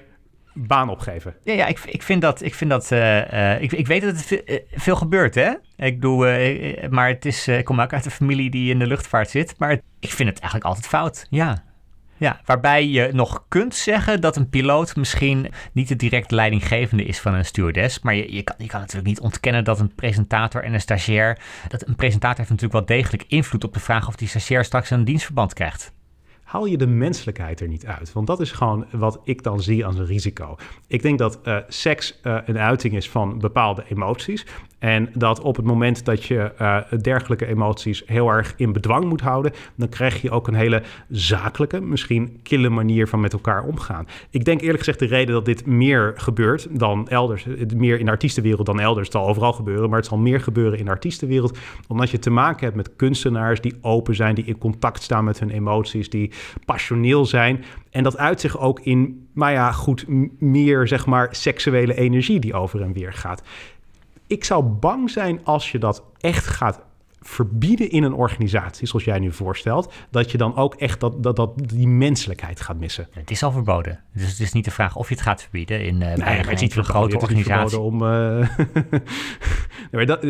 baan 0.67 0.89
opgeven. 0.89 1.35
Ja, 1.43 1.53
ja 1.53 1.67
ik, 1.67 1.79
ik 1.85 2.03
vind 2.03 2.23
dat, 2.23 2.43
ik, 2.43 2.55
vind 2.55 2.71
dat 2.71 2.93
eh, 2.93 3.53
eh, 3.55 3.63
ik, 3.63 3.73
ik 3.73 3.87
weet 3.87 4.03
dat 4.03 4.17
het 4.17 4.45
eh, 4.45 4.59
veel 4.73 4.97
gebeurt, 4.97 5.35
hè. 5.35 5.53
Ik 5.77 6.01
doe, 6.01 6.89
maar 6.91 7.09
het 7.09 7.25
is, 7.25 7.49
ik 7.49 7.65
kom 7.65 7.81
ook 7.81 7.93
uit 7.93 8.05
een 8.05 8.11
familie 8.11 8.51
die 8.51 8.71
in 8.71 8.79
de 8.79 8.87
luchtvaart 8.87 9.31
zit, 9.31 9.55
maar 9.59 9.73
ik 10.01 10.11
vind 10.11 10.29
het 10.29 10.39
eigenlijk 10.39 10.65
altijd 10.65 10.87
fout, 10.87 11.27
ja. 11.31 11.67
Ja, 12.17 12.41
waarbij 12.45 12.87
je 12.89 13.11
nog 13.13 13.45
kunt 13.49 13.75
zeggen 13.75 14.21
dat 14.21 14.37
een 14.37 14.49
piloot 14.49 14.97
misschien 14.97 15.51
niet 15.73 15.89
de 15.89 15.97
direct 15.97 16.31
leidinggevende 16.31 17.05
is 17.05 17.21
van 17.21 17.35
een 17.35 17.45
stewardess. 17.45 18.01
Maar 18.01 18.15
je, 18.15 18.35
je, 18.35 18.43
kan, 18.43 18.55
je 18.59 18.67
kan 18.67 18.81
natuurlijk 18.81 19.07
niet 19.07 19.21
ontkennen 19.21 19.65
dat 19.65 19.81
een 19.81 19.95
presentator 19.95 20.65
en 20.65 20.75
een 20.75 20.81
stagiair. 20.81 21.39
Dat 21.69 21.87
een 21.87 21.97
presentator 21.97 22.37
heeft 22.37 22.51
natuurlijk 22.51 22.89
wel 22.89 22.97
degelijk 22.97 23.25
invloed 23.29 23.65
op 23.65 23.73
de 23.73 23.81
vraag 23.81 24.09
of 24.09 24.17
die 24.17 24.29
stagiair 24.29 24.65
straks 24.65 24.91
een 24.91 25.05
dienstverband 25.05 25.55
krijgt. 25.55 25.93
Haal 26.49 26.67
je 26.67 26.77
de 26.77 26.87
menselijkheid 26.87 27.61
er 27.61 27.69
niet 27.69 27.87
uit. 27.87 28.13
Want 28.13 28.27
dat 28.27 28.41
is 28.41 28.53
gewoon 28.53 28.87
wat 28.91 29.21
ik 29.25 29.43
dan 29.43 29.63
zie 29.63 29.87
als 29.87 29.99
een 29.99 30.07
risico. 30.07 30.57
Ik 30.87 31.03
denk 31.03 31.19
dat 31.19 31.41
eh, 31.43 31.57
seks 31.69 32.21
eh, 32.23 32.39
een 32.45 32.59
uiting 32.59 32.95
is 32.95 33.11
van 33.11 33.39
bepaalde 33.39 33.85
emoties. 33.89 34.47
En 34.79 35.11
dat 35.15 35.41
op 35.41 35.57
het 35.57 35.65
moment 35.65 36.05
dat 36.05 36.25
je 36.25 36.53
eh, 36.59 36.79
dergelijke 37.01 37.47
emoties 37.47 38.03
heel 38.07 38.29
erg 38.29 38.55
in 38.57 38.73
bedwang 38.73 39.05
moet 39.05 39.21
houden, 39.21 39.53
dan 39.75 39.89
krijg 39.89 40.23
je 40.23 40.31
ook 40.31 40.49
een 40.49 40.55
hele 40.55 40.83
zakelijke, 41.09 41.81
misschien 41.81 42.41
kille 42.43 42.69
manier 42.69 43.09
van 43.09 43.21
met 43.21 43.33
elkaar 43.33 43.65
omgaan. 43.65 44.07
Ik 44.31 44.45
denk 44.45 44.61
eerlijk 44.61 44.79
gezegd 44.79 44.99
de 44.99 45.07
reden 45.07 45.35
dat 45.35 45.45
dit 45.45 45.67
meer 45.67 46.13
gebeurt 46.17 46.69
dan 46.71 47.09
elders, 47.09 47.47
meer 47.77 47.99
in 47.99 48.05
de 48.05 48.11
artiestenwereld 48.11 48.67
dan 48.67 48.81
elders, 48.81 49.07
het 49.07 49.17
zal 49.17 49.29
overal 49.29 49.53
gebeuren, 49.53 49.89
maar 49.89 49.99
het 49.99 50.09
zal 50.09 50.19
meer 50.19 50.41
gebeuren 50.41 50.79
in 50.79 50.85
de 50.85 50.91
artiestenwereld, 50.91 51.59
omdat 51.87 52.11
je 52.11 52.19
te 52.19 52.31
maken 52.31 52.65
hebt 52.65 52.77
met 52.77 52.97
kunstenaars 52.97 53.61
die 53.61 53.75
open 53.81 54.15
zijn, 54.15 54.35
die 54.35 54.45
in 54.45 54.59
contact 54.59 55.03
staan 55.03 55.25
met 55.25 55.39
hun 55.39 55.51
emoties, 55.51 56.11
die 56.11 56.33
passioneel 56.65 57.25
zijn. 57.27 57.65
En 57.91 58.03
dat 58.03 58.19
uit 58.19 58.41
zich 58.41 58.59
ook 58.59 58.81
in, 58.81 59.29
maar 59.33 59.53
ja, 59.53 59.73
goed, 59.73 60.05
meer 60.39 60.89
zeg 60.89 61.07
maar 61.07 61.29
seksuele 61.31 61.95
energie 61.95 62.39
die 62.41 62.55
over 62.55 62.83
en 62.83 62.93
weer 62.93 63.13
gaat. 63.13 63.43
Ik 64.29 64.45
zou 64.45 64.65
bang 64.65 65.11
zijn 65.11 65.45
als 65.45 65.73
je 65.73 65.79
dat 65.79 66.03
echt 66.21 66.47
gaat 66.47 66.81
verbieden 67.21 67.91
in 67.91 68.03
een 68.03 68.15
organisatie, 68.15 68.87
zoals 68.87 69.05
jij 69.05 69.19
nu 69.19 69.33
voorstelt, 69.33 69.93
dat 70.11 70.31
je 70.31 70.39
dan 70.39 70.57
ook 70.57 70.75
echt 70.75 71.01
dat, 71.01 71.23
dat, 71.23 71.37
dat 71.37 71.51
die 71.69 71.89
menselijkheid 71.89 72.61
gaat 72.61 72.79
missen. 72.79 73.09
Het 73.11 73.31
is 73.31 73.43
al 73.43 73.53
verboden. 73.53 74.01
Dus 74.13 74.31
het 74.31 74.41
is 74.41 74.53
niet 74.53 74.65
de 74.65 74.71
vraag 74.71 74.97
of 74.97 75.09
je 75.09 75.15
het 75.15 75.23
gaat 75.23 75.43
verbieden 75.43 75.85
in 75.85 75.95
uh, 75.95 76.01
Nee, 76.01 76.17
maar 76.17 76.37
het 76.37 76.51
is 76.51 76.61
niet 76.61 76.75
grote. 76.75 77.15
Het 77.15 77.23
organisatie. 77.23 77.69
verboden 77.69 77.81
om. 77.81 77.99
nee, 79.91 80.07
dat, 80.07 80.23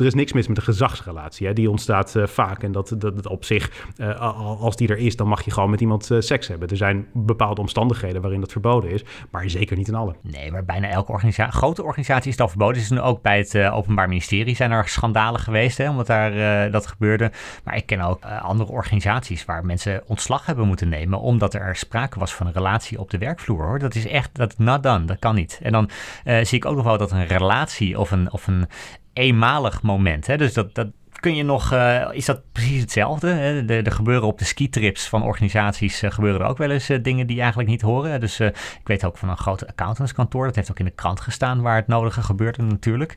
er 0.00 0.06
is 0.06 0.14
niks 0.14 0.32
mis 0.32 0.46
met 0.46 0.56
de 0.56 0.62
gezagsrelatie. 0.62 1.46
Hè? 1.46 1.52
Die 1.52 1.70
ontstaat 1.70 2.16
eh, 2.16 2.26
vaak. 2.26 2.62
En 2.62 2.72
dat, 2.72 2.94
dat, 2.98 3.16
dat 3.16 3.26
op 3.26 3.44
zich, 3.44 3.86
eh, 3.96 4.20
al- 4.20 4.58
als 4.58 4.76
die 4.76 4.88
er 4.88 4.98
is, 4.98 5.16
dan 5.16 5.28
mag 5.28 5.44
je 5.44 5.50
gewoon 5.50 5.70
met 5.70 5.80
iemand 5.80 6.10
seks 6.18 6.48
hebben. 6.48 6.68
Er 6.68 6.76
zijn 6.76 7.06
bepaalde 7.12 7.60
omstandigheden 7.60 8.20
waarin 8.20 8.40
dat 8.40 8.52
verboden 8.52 8.90
is. 8.90 9.04
Maar 9.30 9.50
zeker 9.50 9.76
niet 9.76 9.88
in 9.88 9.94
alle. 9.94 10.14
Nee, 10.22 10.50
maar 10.50 10.64
bijna 10.64 10.88
elke 10.88 11.12
organisatie, 11.12 11.58
grote 11.58 11.82
organisatie 11.82 12.26
is 12.26 12.32
het 12.32 12.40
al 12.40 12.48
verboden. 12.48 12.74
Dus 12.74 12.90
nu 12.90 13.00
ook 13.00 13.22
bij 13.22 13.38
het 13.38 13.56
Openbaar 13.56 14.08
Ministerie 14.08 14.56
zijn 14.56 14.70
er 14.70 14.88
schandalen 14.88 15.40
geweest, 15.40 15.78
hè, 15.78 15.90
omdat 15.90 16.06
daar 16.06 16.23
eh, 16.32 16.72
dat 16.72 16.86
gebeurde. 16.86 17.30
Maar 17.64 17.76
ik 17.76 17.86
ken 17.86 18.00
ook 18.00 18.24
eh, 18.24 18.42
andere 18.42 18.70
organisaties 18.70 19.44
waar 19.44 19.64
mensen 19.64 20.02
ontslag 20.06 20.46
hebben 20.46 20.66
moeten 20.66 20.88
nemen, 20.88 21.20
omdat 21.20 21.54
er 21.54 21.76
sprake 21.76 22.18
was 22.18 22.34
van 22.34 22.46
een 22.46 22.52
relatie 22.52 23.00
op 23.00 23.10
de 23.10 23.18
werkvloer. 23.18 23.64
Hoor. 23.64 23.78
Dat 23.78 23.94
is 23.94 24.06
echt, 24.06 24.30
dat 24.32 24.58
not 24.58 24.82
done, 24.82 25.04
dat 25.04 25.18
kan 25.18 25.34
niet. 25.34 25.60
En 25.62 25.72
dan 25.72 25.90
eh, 26.24 26.44
zie 26.44 26.58
ik 26.58 26.64
ook 26.64 26.76
nog 26.76 26.84
wel 26.84 26.98
dat 26.98 27.10
een 27.10 27.26
relatie 27.26 27.98
of 27.98 28.10
een, 28.10 28.32
of 28.32 28.46
een 28.46 28.66
eenmalig 29.12 29.82
moment, 29.82 30.26
hè, 30.26 30.36
dus 30.36 30.52
dat, 30.52 30.74
dat 30.74 30.88
kun 31.24 31.34
je 31.34 31.42
nog, 31.42 31.72
eh, 31.72 32.08
is 32.12 32.24
dat 32.24 32.40
precies 32.52 32.80
hetzelfde? 32.80 33.28
Hè? 33.28 33.64
De 33.64 33.90
gebeuren 33.90 34.28
op 34.28 34.38
de 34.38 34.44
skitrips 34.44 35.08
van 35.08 35.22
organisaties 35.22 36.02
eh, 36.02 36.10
gebeuren 36.10 36.40
er 36.40 36.46
ook 36.46 36.58
wel 36.58 36.70
eens 36.70 36.88
eh, 36.88 37.02
dingen 37.02 37.26
die 37.26 37.40
eigenlijk 37.40 37.68
niet 37.68 37.80
horen. 37.80 38.20
Dus 38.20 38.40
ik 38.40 38.54
weet 38.84 39.04
ook 39.04 39.18
van 39.18 39.28
een 39.28 39.36
groot 39.36 39.66
accountantskantoor, 39.66 40.46
dat 40.46 40.54
heeft 40.54 40.70
ook 40.70 40.78
in 40.78 40.84
de 40.84 40.90
krant 40.90 41.20
gestaan 41.20 41.62
waar 41.62 41.76
het 41.76 41.86
nodige 41.86 42.22
gebeurde 42.22 42.62
natuurlijk. 42.62 43.14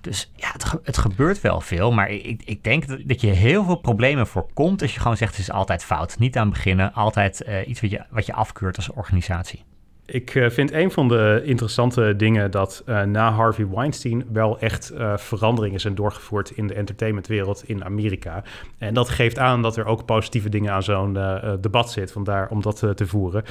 Dus 0.00 0.32
ja, 0.36 0.50
het, 0.52 0.74
het 0.82 0.98
gebeurt 0.98 1.40
wel 1.40 1.60
veel, 1.60 1.92
maar 1.92 2.10
ik, 2.10 2.42
ik 2.44 2.64
denk 2.64 2.86
dat, 2.86 2.98
dat 3.04 3.20
je 3.20 3.26
heel 3.26 3.64
veel 3.64 3.76
problemen 3.76 4.26
voorkomt 4.26 4.82
als 4.82 4.94
je 4.94 5.00
gewoon 5.00 5.16
zegt 5.16 5.36
het 5.36 5.40
is 5.40 5.50
altijd 5.50 5.84
fout. 5.84 6.18
Niet 6.18 6.36
aan 6.36 6.50
beginnen, 6.50 6.92
altijd 6.92 7.44
iets 7.66 7.80
wat 7.80 7.90
je, 7.90 8.04
wat 8.10 8.26
je 8.26 8.32
afkeurt 8.32 8.76
als 8.76 8.90
organisatie. 8.90 9.64
Ik 10.12 10.34
eh, 10.34 10.50
vind 10.50 10.72
een 10.72 10.90
van 10.90 11.08
de 11.08 11.42
interessante 11.44 12.16
dingen 12.16 12.50
dat 12.50 12.82
eh, 12.86 13.02
na 13.02 13.32
Harvey 13.32 13.68
Weinstein 13.68 14.24
wel 14.32 14.58
echt 14.58 14.90
eh, 14.90 15.16
veranderingen 15.16 15.80
zijn 15.80 15.94
doorgevoerd 15.94 16.50
in 16.50 16.66
de 16.66 16.74
entertainmentwereld 16.74 17.62
in 17.66 17.84
Amerika. 17.84 18.42
En 18.78 18.94
dat 18.94 19.08
geeft 19.08 19.38
aan 19.38 19.62
dat 19.62 19.76
er 19.76 19.84
ook 19.84 20.04
positieve 20.04 20.48
dingen 20.48 20.72
aan 20.72 20.82
zo'n 20.82 21.18
debat 21.60 21.90
zit, 21.90 22.12
vandaar 22.12 22.48
om 22.50 22.62
dat 22.62 22.84
te 22.94 23.06
voeren. 23.06 23.44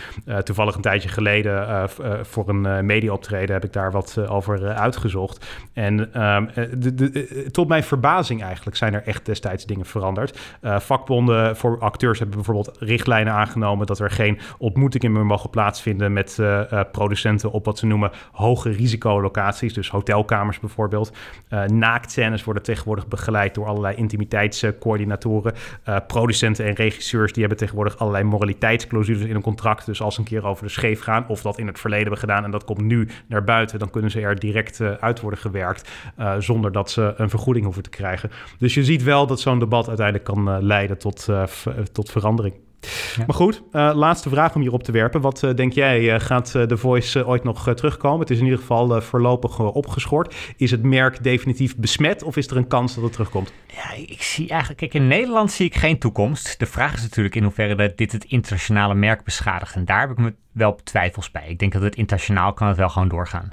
Toevallig 0.44 0.76
een 0.76 0.82
tijdje 0.82 1.10
geleden 1.10 1.90
voor 2.22 2.50
een 2.50 2.86
media-optreden 2.86 3.54
heb 3.54 3.64
ik 3.64 3.74
daar 3.74 3.92
wat 3.92 4.28
over 4.28 4.74
uitgezocht. 4.74 5.46
En 5.74 6.14
ehm, 6.14 6.46
eh, 6.54 6.64
eh, 6.64 7.48
tot 7.48 7.68
mijn 7.68 7.84
verbazing 7.84 8.44
eigenlijk 8.44 8.78
zijn 8.78 8.94
er 8.94 9.04
echt 9.06 9.26
destijds 9.26 9.66
dingen 9.66 9.86
veranderd. 9.86 10.40
Vakbonden 10.62 11.56
voor 11.56 11.80
acteurs 11.80 12.20
hebben 12.20 12.36
bijvoorbeeld 12.36 12.78
richtlijnen 12.80 13.34
aangenomen 13.34 13.88
dat 13.88 14.00
er 14.00 14.12
geen 14.12 14.40
ontmoetingen 14.58 15.12
meer 15.12 15.26
mogen 15.26 15.50
plaatsvinden 15.50 16.14
met 16.14 16.38
eh, 16.50 16.82
producenten 16.92 17.52
op 17.52 17.66
wat 17.66 17.78
ze 17.78 17.86
noemen 17.86 18.12
hoge 18.32 18.70
risicolocaties, 18.70 19.74
dus 19.74 19.90
hotelkamers 19.90 20.60
bijvoorbeeld. 20.60 21.12
Uh, 21.54 22.38
worden 22.44 22.64
tegenwoordig 22.64 23.08
begeleid 23.08 23.54
door 23.56 23.66
allerlei 23.66 23.96
intimiteitscoördinatoren. 23.96 25.54
Uh, 25.90 25.98
producenten 26.08 26.66
en 26.66 26.74
regisseurs 26.74 27.32
die 27.32 27.42
hebben 27.42 27.60
tegenwoordig 27.60 27.98
allerlei 27.98 28.24
moraliteitsclausules 28.24 29.22
in 29.22 29.36
een 29.36 29.42
contract. 29.42 29.86
Dus 29.86 30.02
als 30.02 30.14
ze 30.14 30.20
een 30.20 30.26
keer 30.26 30.46
over 30.46 30.64
de 30.64 30.70
scheef 30.70 31.02
gaan, 31.02 31.28
of 31.28 31.42
dat 31.42 31.58
in 31.58 31.68
het 31.68 31.80
verleden 31.80 32.08
hebben 32.08 32.22
gedaan 32.22 32.44
en 32.44 32.52
dat 32.52 32.64
komt 32.64 32.82
nu 32.82 33.08
naar 33.28 33.44
buiten, 33.44 33.80
dan 33.80 33.90
kunnen 33.90 34.12
ze 34.12 34.22
er 34.22 34.40
direct 34.40 34.82
uit 34.82 35.20
worden 35.20 35.40
gewerkt 35.40 35.90
zonder 36.40 36.72
dat 36.72 36.92
ze 36.92 37.14
een 37.18 37.30
vergoeding 37.30 37.66
hoeven 37.66 37.84
te 37.84 37.90
krijgen. 37.90 38.32
Dus 38.58 38.74
je 38.74 38.84
ziet 38.84 39.04
wel 39.04 39.28
dat 39.28 39.40
zo'n 39.40 39.60
debat 39.60 39.88
uiteindelijk 39.88 40.26
kan 40.26 40.64
leiden 40.64 40.98
tot, 40.98 41.28
tot 41.92 42.12
verandering. 42.12 42.54
Ja. 43.16 43.24
Maar 43.26 43.36
goed, 43.36 43.62
uh, 43.72 43.92
laatste 43.94 44.30
vraag 44.30 44.56
om 44.56 44.62
hierop 44.62 44.84
te 44.84 44.92
werpen. 44.92 45.22
Wat 45.22 45.44
uh, 45.44 45.54
denk 45.54 45.74
jij, 45.74 46.14
uh, 46.14 46.20
gaat 46.20 46.52
The 46.52 46.78
Voice 46.78 47.26
ooit 47.26 47.44
nog 47.44 47.74
terugkomen? 47.74 48.20
Het 48.20 48.30
is 48.30 48.38
in 48.38 48.44
ieder 48.44 48.60
geval 48.60 49.02
voorlopig 49.02 49.60
opgeschort. 49.60 50.36
Is 50.58 50.72
het 50.72 50.84
merk 50.84 51.24
definitief 51.24 51.76
besmet 51.78 52.24
of 52.24 52.38
is 52.38 52.48
er 52.48 52.58
een 52.58 52.68
kans 52.68 52.96
dat 52.96 53.04
het 53.04 53.14
terugkomt? 53.14 53.54
Ja, 53.68 53.94
ik 53.96 54.22
zie 54.22 54.50
eigenlijk... 54.50 54.80
Kijk, 54.80 54.94
in 54.94 55.08
Nederland 55.08 55.52
zie 55.52 55.66
ik 55.66 55.76
geen 55.76 56.00
toekomst. 56.00 56.60
De 56.60 56.66
vraag 56.66 56.94
is 56.94 57.02
natuurlijk 57.02 57.36
in 57.36 57.44
hoeverre 57.44 57.76
dat 57.76 57.98
dit 57.98 58.12
het 58.12 58.26
internationale 58.26 58.94
merk 58.94 59.24
beschadigt. 59.24 59.76
En 59.76 59.86
daar 59.86 60.00
heb 60.00 60.12
ik 60.12 60.18
me 60.18 60.34
wel 60.52 60.76
twijfels 60.84 61.32
bij. 61.32 61.48
Ik 61.48 61.60
denk 61.60 61.72
dat 61.72 61.82
het 61.82 61.96
internationaal 61.96 62.54
kan 62.54 62.68
het 62.68 62.78
wel 62.78 62.90
gewoon 62.90 63.08
doorgaan. 63.08 63.50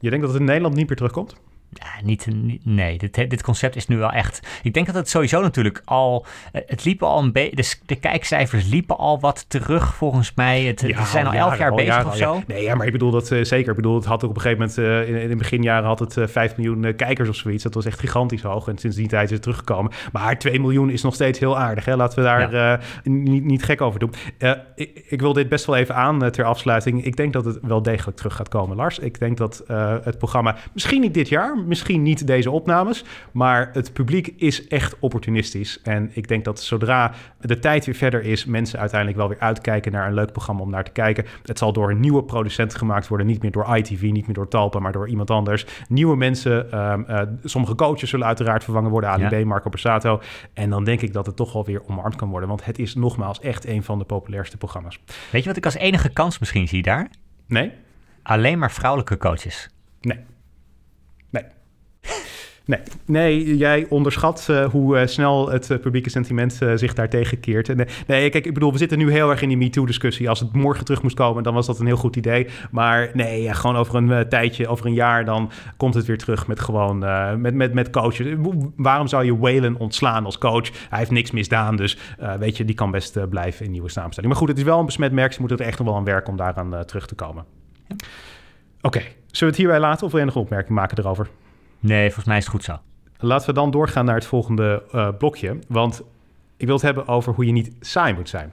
Je 0.00 0.10
denkt 0.10 0.24
dat 0.24 0.32
het 0.32 0.40
in 0.40 0.46
Nederland 0.46 0.74
niet 0.74 0.88
meer 0.88 0.96
terugkomt? 0.96 1.34
Ja, 1.72 2.04
niet, 2.04 2.26
niet, 2.26 2.64
nee, 2.64 2.98
dit, 2.98 3.14
dit 3.14 3.42
concept 3.42 3.76
is 3.76 3.86
nu 3.86 3.96
wel 3.96 4.10
echt. 4.10 4.48
Ik 4.62 4.74
denk 4.74 4.86
dat 4.86 4.94
het 4.94 5.08
sowieso 5.08 5.40
natuurlijk 5.40 5.82
al. 5.84 6.26
Het 6.52 6.84
liep 6.84 7.02
al 7.02 7.18
een 7.18 7.32
beetje. 7.32 7.56
De, 7.56 7.74
de, 7.86 7.96
kijkcijfers 7.96 8.68
liepen 8.68 8.96
al 8.98 9.20
wat 9.20 9.44
terug, 9.48 9.94
volgens 9.94 10.32
mij. 10.34 10.64
Het, 10.64 10.80
ja, 10.80 11.04
zijn 11.04 11.26
al 11.26 11.32
elf 11.32 11.58
jaar 11.58 11.74
bezig 11.74 12.06
of 12.06 12.16
zo. 12.16 12.34
Ja. 12.34 12.42
Nee, 12.46 12.62
ja, 12.62 12.74
maar 12.74 12.86
ik 12.86 12.92
bedoel 12.92 13.10
dat 13.10 13.30
uh, 13.30 13.44
zeker. 13.44 13.70
Ik 13.70 13.76
bedoel, 13.76 13.94
het 13.94 14.04
had 14.04 14.24
ook 14.24 14.30
op 14.30 14.36
een 14.36 14.42
gegeven 14.42 14.68
moment. 14.76 14.78
Uh, 14.78 15.08
in, 15.08 15.22
in 15.22 15.28
de 15.28 15.36
beginjaren 15.36 15.86
had 15.86 15.98
het 15.98 16.16
uh, 16.16 16.26
5 16.26 16.56
miljoen 16.56 16.94
kijkers 16.96 17.28
of 17.28 17.34
zoiets. 17.36 17.62
Dat 17.62 17.74
was 17.74 17.84
echt 17.84 18.00
gigantisch 18.00 18.42
hoog. 18.42 18.68
En 18.68 18.78
sinds 18.78 18.96
die 18.96 19.08
tijd 19.08 19.24
is 19.24 19.30
het 19.30 19.42
teruggekomen. 19.42 19.92
Maar 20.12 20.38
2 20.38 20.60
miljoen 20.60 20.90
is 20.90 21.02
nog 21.02 21.14
steeds 21.14 21.38
heel 21.38 21.58
aardig. 21.58 21.84
Hè? 21.84 21.96
Laten 21.96 22.18
we 22.18 22.24
daar 22.24 22.84
niet, 23.02 23.44
niet 23.44 23.62
gek 23.62 23.80
over 23.80 24.00
doen. 24.00 24.12
Ik, 24.74 25.02
ik, 25.08 25.20
wil 25.20 25.32
dit 25.32 25.48
best 25.48 25.64
wel 25.64 25.76
even 25.76 25.94
aan 25.94 26.30
ter 26.30 26.44
afsluiting. 26.44 27.04
Ik 27.04 27.16
denk 27.16 27.32
dat 27.32 27.44
het 27.44 27.58
wel 27.62 27.82
degelijk 27.82 28.16
terug 28.16 28.34
gaat 28.34 28.48
komen, 28.48 28.76
Lars. 28.76 28.98
Ik 28.98 29.18
denk 29.18 29.36
dat 29.36 29.64
het 30.04 30.18
programma 30.18 30.56
misschien 30.72 31.00
niet 31.00 31.14
dit 31.14 31.28
jaar 31.28 31.59
misschien 31.66 32.02
niet 32.02 32.26
deze 32.26 32.50
opnames, 32.50 33.04
maar 33.32 33.70
het 33.72 33.92
publiek 33.92 34.34
is 34.36 34.68
echt 34.68 34.96
opportunistisch. 34.98 35.80
En 35.82 36.10
ik 36.12 36.28
denk 36.28 36.44
dat 36.44 36.60
zodra 36.60 37.12
de 37.40 37.58
tijd 37.58 37.84
weer 37.84 37.94
verder 37.94 38.22
is, 38.22 38.44
mensen 38.44 38.78
uiteindelijk 38.78 39.18
wel 39.18 39.28
weer 39.28 39.38
uitkijken 39.38 39.92
naar 39.92 40.06
een 40.06 40.14
leuk 40.14 40.32
programma 40.32 40.62
om 40.62 40.70
naar 40.70 40.84
te 40.84 40.90
kijken. 40.90 41.24
Het 41.44 41.58
zal 41.58 41.72
door 41.72 41.90
een 41.90 42.00
nieuwe 42.00 42.24
producent 42.24 42.74
gemaakt 42.74 43.08
worden, 43.08 43.26
niet 43.26 43.42
meer 43.42 43.50
door 43.50 43.76
ITV, 43.76 44.02
niet 44.02 44.26
meer 44.26 44.34
door 44.34 44.48
Talpa, 44.48 44.78
maar 44.78 44.92
door 44.92 45.08
iemand 45.08 45.30
anders. 45.30 45.66
Nieuwe 45.88 46.16
mensen, 46.16 46.78
um, 46.78 47.04
uh, 47.08 47.20
sommige 47.44 47.74
coaches 47.74 48.10
zullen 48.10 48.26
uiteraard 48.26 48.64
vervangen 48.64 48.90
worden, 48.90 49.10
Ali 49.10 49.22
ja. 49.22 49.42
B, 49.42 49.44
Marco 49.44 49.70
Borsato. 49.70 50.20
En 50.52 50.70
dan 50.70 50.84
denk 50.84 51.00
ik 51.00 51.12
dat 51.12 51.26
het 51.26 51.36
toch 51.36 51.52
wel 51.52 51.64
weer 51.64 51.82
omarmd 51.88 52.16
kan 52.16 52.28
worden, 52.28 52.48
want 52.48 52.64
het 52.64 52.78
is 52.78 52.94
nogmaals 52.94 53.40
echt 53.40 53.66
een 53.66 53.82
van 53.82 53.98
de 53.98 54.04
populairste 54.04 54.56
programma's. 54.56 55.00
Weet 55.30 55.42
je 55.42 55.48
wat 55.48 55.56
ik 55.56 55.64
als 55.64 55.74
enige 55.74 56.08
kans 56.08 56.38
misschien 56.38 56.68
zie 56.68 56.82
daar? 56.82 57.10
Nee. 57.46 57.72
Alleen 58.22 58.58
maar 58.58 58.70
vrouwelijke 58.70 59.16
coaches. 59.16 59.68
Nee. 60.00 60.18
Nee. 62.64 62.80
Nee, 63.04 63.56
jij 63.56 63.86
onderschat 63.88 64.46
uh, 64.50 64.64
hoe 64.64 65.00
uh, 65.00 65.06
snel 65.06 65.50
het 65.50 65.70
uh, 65.70 65.78
publieke 65.78 66.10
sentiment 66.10 66.58
zich 66.74 66.94
daar 66.94 67.08
tegenkeert. 67.08 67.76
Nee, 67.76 67.86
nee, 68.06 68.30
kijk, 68.30 68.46
ik 68.46 68.54
bedoel, 68.54 68.72
we 68.72 68.78
zitten 68.78 68.98
nu 68.98 69.10
heel 69.10 69.30
erg 69.30 69.42
in 69.42 69.48
die 69.48 69.56
MeToo-discussie. 69.56 70.28
Als 70.28 70.40
het 70.40 70.52
morgen 70.52 70.84
terug 70.84 71.02
moest 71.02 71.16
komen, 71.16 71.42
dan 71.42 71.54
was 71.54 71.66
dat 71.66 71.78
een 71.78 71.86
heel 71.86 71.96
goed 71.96 72.16
idee. 72.16 72.46
Maar 72.70 73.10
nee, 73.14 73.42
ja, 73.42 73.52
gewoon 73.52 73.76
over 73.76 73.94
een 73.94 74.28
tijdje, 74.28 74.68
over 74.68 74.86
een 74.86 74.94
jaar, 74.94 75.24
dan 75.24 75.50
komt 75.76 75.94
het 75.94 76.06
weer 76.06 76.18
terug 76.18 76.46
met 76.46 76.60
gewoon 76.60 76.98
met, 77.40 77.54
met, 77.54 77.72
met 77.72 77.90
coaches. 77.90 78.36
Waarom 78.76 79.06
zou 79.06 79.24
je 79.24 79.38
Whalen 79.38 79.76
ontslaan 79.76 80.24
als 80.24 80.38
coach? 80.38 80.70
Hij 80.88 80.98
heeft 80.98 81.10
niks 81.10 81.30
misdaan, 81.30 81.76
dus 81.76 81.98
weet 82.38 82.56
je, 82.56 82.64
die 82.64 82.74
kan 82.74 82.90
best 82.90 83.28
blijven 83.28 83.64
in 83.64 83.70
nieuwe 83.70 83.90
samenstelling. 83.90 84.32
Maar 84.32 84.40
goed, 84.40 84.48
het 84.48 84.58
is 84.58 84.64
wel 84.64 84.78
een 84.78 84.86
besmet 84.86 85.12
merk. 85.12 85.32
Ze 85.32 85.40
moeten 85.40 85.58
er 85.58 85.66
echt 85.66 85.78
nog 85.78 85.86
wel 85.86 85.96
aan 85.96 86.04
werken 86.04 86.30
om 86.30 86.36
daaraan 86.36 86.84
terug 86.86 87.06
te 87.06 87.14
komen. 87.14 87.44
Oké, 88.80 88.98
zullen 89.00 89.14
we 89.30 89.46
het 89.46 89.56
hierbij 89.56 89.80
laten 89.80 90.06
of 90.06 90.10
wil 90.10 90.20
je 90.20 90.26
nog 90.26 90.34
een 90.34 90.42
opmerking 90.42 90.78
maken 90.78 90.98
erover? 90.98 91.28
Nee, 91.80 92.04
volgens 92.04 92.26
mij 92.26 92.36
is 92.36 92.44
het 92.44 92.52
goed 92.52 92.64
zo. 92.64 92.78
Laten 93.18 93.46
we 93.46 93.52
dan 93.52 93.70
doorgaan 93.70 94.04
naar 94.04 94.14
het 94.14 94.26
volgende 94.26 94.82
uh, 94.94 95.08
blokje. 95.18 95.58
Want 95.68 96.02
ik 96.56 96.66
wil 96.66 96.74
het 96.74 96.84
hebben 96.84 97.08
over 97.08 97.34
hoe 97.34 97.46
je 97.46 97.52
niet 97.52 97.72
saai 97.80 98.14
moet 98.14 98.28
zijn. 98.28 98.52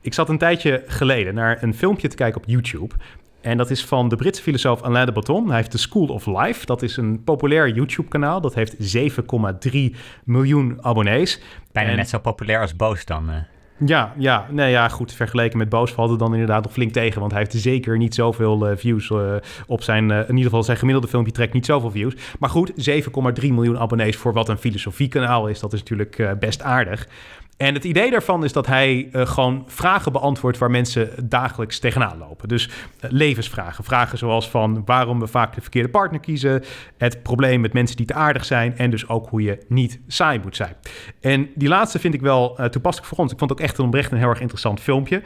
Ik 0.00 0.14
zat 0.14 0.28
een 0.28 0.38
tijdje 0.38 0.84
geleden 0.86 1.34
naar 1.34 1.62
een 1.62 1.74
filmpje 1.74 2.08
te 2.08 2.16
kijken 2.16 2.40
op 2.40 2.48
YouTube. 2.48 2.94
En 3.40 3.56
dat 3.56 3.70
is 3.70 3.84
van 3.84 4.08
de 4.08 4.16
Britse 4.16 4.42
filosoof 4.42 4.82
Alain 4.82 5.06
de 5.06 5.12
Botton. 5.12 5.46
Hij 5.46 5.56
heeft 5.56 5.70
The 5.70 5.78
School 5.78 6.06
of 6.06 6.26
Life. 6.26 6.66
Dat 6.66 6.82
is 6.82 6.96
een 6.96 7.24
populair 7.24 7.68
YouTube-kanaal. 7.68 8.40
Dat 8.40 8.54
heeft 8.54 8.96
7,3 8.96 9.96
miljoen 10.24 10.78
abonnees. 10.80 11.40
Bijna 11.72 11.94
net 11.94 12.08
zo 12.08 12.18
populair 12.18 12.60
als 12.60 12.76
Boos 12.76 13.04
dan. 13.04 13.30
Ja, 13.84 14.12
ja, 14.18 14.46
nee, 14.50 14.70
ja, 14.70 14.88
goed. 14.88 15.12
Vergeleken 15.12 15.58
met 15.58 15.68
Boos 15.68 15.92
valt 15.92 16.10
het 16.10 16.18
dan 16.18 16.32
inderdaad 16.32 16.62
nog 16.62 16.72
flink 16.72 16.92
tegen. 16.92 17.20
Want 17.20 17.32
hij 17.32 17.40
heeft 17.40 17.62
zeker 17.62 17.96
niet 17.96 18.14
zoveel 18.14 18.70
uh, 18.70 18.76
views 18.76 19.10
uh, 19.10 19.34
op 19.66 19.82
zijn... 19.82 20.10
Uh, 20.10 20.18
in 20.18 20.28
ieder 20.28 20.44
geval 20.44 20.62
zijn 20.62 20.76
gemiddelde 20.76 21.08
filmpje 21.08 21.32
trekt 21.32 21.52
niet 21.52 21.66
zoveel 21.66 21.90
views. 21.90 22.14
Maar 22.38 22.50
goed, 22.50 22.90
7,3 22.90 23.06
miljoen 23.40 23.78
abonnees 23.78 24.16
voor 24.16 24.32
wat 24.32 24.48
een 24.48 24.58
filosofiekanaal 24.58 25.48
is. 25.48 25.60
Dat 25.60 25.72
is 25.72 25.78
natuurlijk 25.78 26.38
best 26.38 26.62
aardig. 26.62 27.08
En 27.56 27.74
het 27.74 27.84
idee 27.84 28.10
daarvan 28.10 28.44
is 28.44 28.52
dat 28.52 28.66
hij 28.66 29.08
uh, 29.12 29.26
gewoon 29.26 29.64
vragen 29.66 30.12
beantwoordt 30.12 30.58
waar 30.58 30.70
mensen 30.70 31.28
dagelijks 31.28 31.78
tegenaan 31.78 32.18
lopen. 32.18 32.48
Dus 32.48 32.66
uh, 32.66 33.10
levensvragen. 33.10 33.84
Vragen 33.84 34.18
zoals 34.18 34.50
van 34.50 34.82
waarom 34.84 35.20
we 35.20 35.26
vaak 35.26 35.54
de 35.54 35.60
verkeerde 35.60 35.88
partner 35.88 36.20
kiezen. 36.20 36.64
Het 36.96 37.22
probleem 37.22 37.60
met 37.60 37.72
mensen 37.72 37.96
die 37.96 38.06
te 38.06 38.14
aardig 38.14 38.44
zijn. 38.44 38.78
En 38.78 38.90
dus 38.90 39.08
ook 39.08 39.28
hoe 39.28 39.42
je 39.42 39.58
niet 39.68 40.00
saai 40.06 40.40
moet 40.42 40.56
zijn. 40.56 40.76
En 41.20 41.48
die 41.54 41.68
laatste 41.68 41.98
vind 41.98 42.14
ik 42.14 42.20
wel 42.20 42.60
uh, 42.60 42.66
toepasselijk 42.66 43.08
voor 43.08 43.18
ons. 43.18 43.32
Ik 43.32 43.38
vond 43.38 43.50
het 43.50 43.60
ook 43.60 43.66
echt 43.66 43.78
een 43.78 43.86
oprecht 43.86 44.12
een 44.12 44.18
heel 44.18 44.28
erg 44.28 44.40
interessant 44.40 44.80
filmpje. 44.80 45.22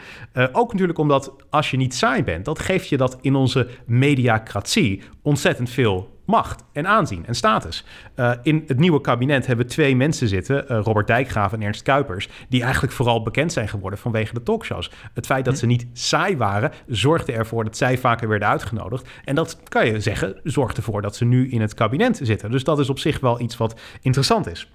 ook 0.53 0.72
natuurlijk 0.72 0.99
omdat 0.99 1.33
als 1.51 1.70
je 1.70 1.76
niet 1.76 1.95
saai 1.95 2.24
bent, 2.24 2.45
dat 2.45 2.59
geeft 2.59 2.89
je 2.89 2.97
dat 2.97 3.18
in 3.20 3.35
onze 3.35 3.68
mediacratie 3.87 5.03
ontzettend 5.22 5.70
veel 5.70 6.20
macht 6.31 6.64
en 6.72 6.87
aanzien 6.87 7.26
en 7.26 7.35
status. 7.35 7.85
Uh, 8.16 8.33
in 8.43 8.64
het 8.66 8.78
nieuwe 8.78 9.01
kabinet 9.01 9.47
hebben 9.47 9.66
we 9.66 9.72
twee 9.72 9.97
mensen 9.97 10.28
zitten, 10.28 10.64
uh, 10.70 10.81
Robert 10.83 11.07
Dijkgraaf 11.07 11.53
en 11.53 11.62
Ernst 11.62 11.83
Kuipers, 11.83 12.28
die 12.49 12.62
eigenlijk 12.62 12.93
vooral 12.93 13.22
bekend 13.22 13.53
zijn 13.53 13.68
geworden 13.68 13.99
vanwege 13.99 14.35
de 14.35 14.43
talkshows. 14.43 14.91
Het 15.14 15.26
feit 15.26 15.45
dat 15.45 15.55
hm. 15.55 15.61
ze 15.61 15.66
niet 15.66 15.87
saai 15.93 16.37
waren, 16.37 16.72
zorgde 16.87 17.33
ervoor 17.33 17.64
dat 17.64 17.76
zij 17.76 17.99
vaker 17.99 18.28
werden 18.28 18.49
uitgenodigd. 18.49 19.09
En 19.24 19.35
dat 19.35 19.59
kan 19.68 19.87
je 19.87 20.01
zeggen, 20.01 20.41
zorgt 20.45 20.76
ervoor 20.76 21.03
dat 21.03 21.16
ze 21.16 21.24
nu 21.24 21.51
in 21.51 21.61
het 21.61 21.74
kabinet 21.74 22.20
zitten. 22.22 22.51
Dus 22.51 22.64
dat 22.64 22.78
is 22.78 22.91
op 22.91 22.99
zich 22.99 23.20
wel 23.20 23.41
iets 23.41 23.57
wat 23.57 23.81
interessant 24.01 24.47
is. 24.47 24.70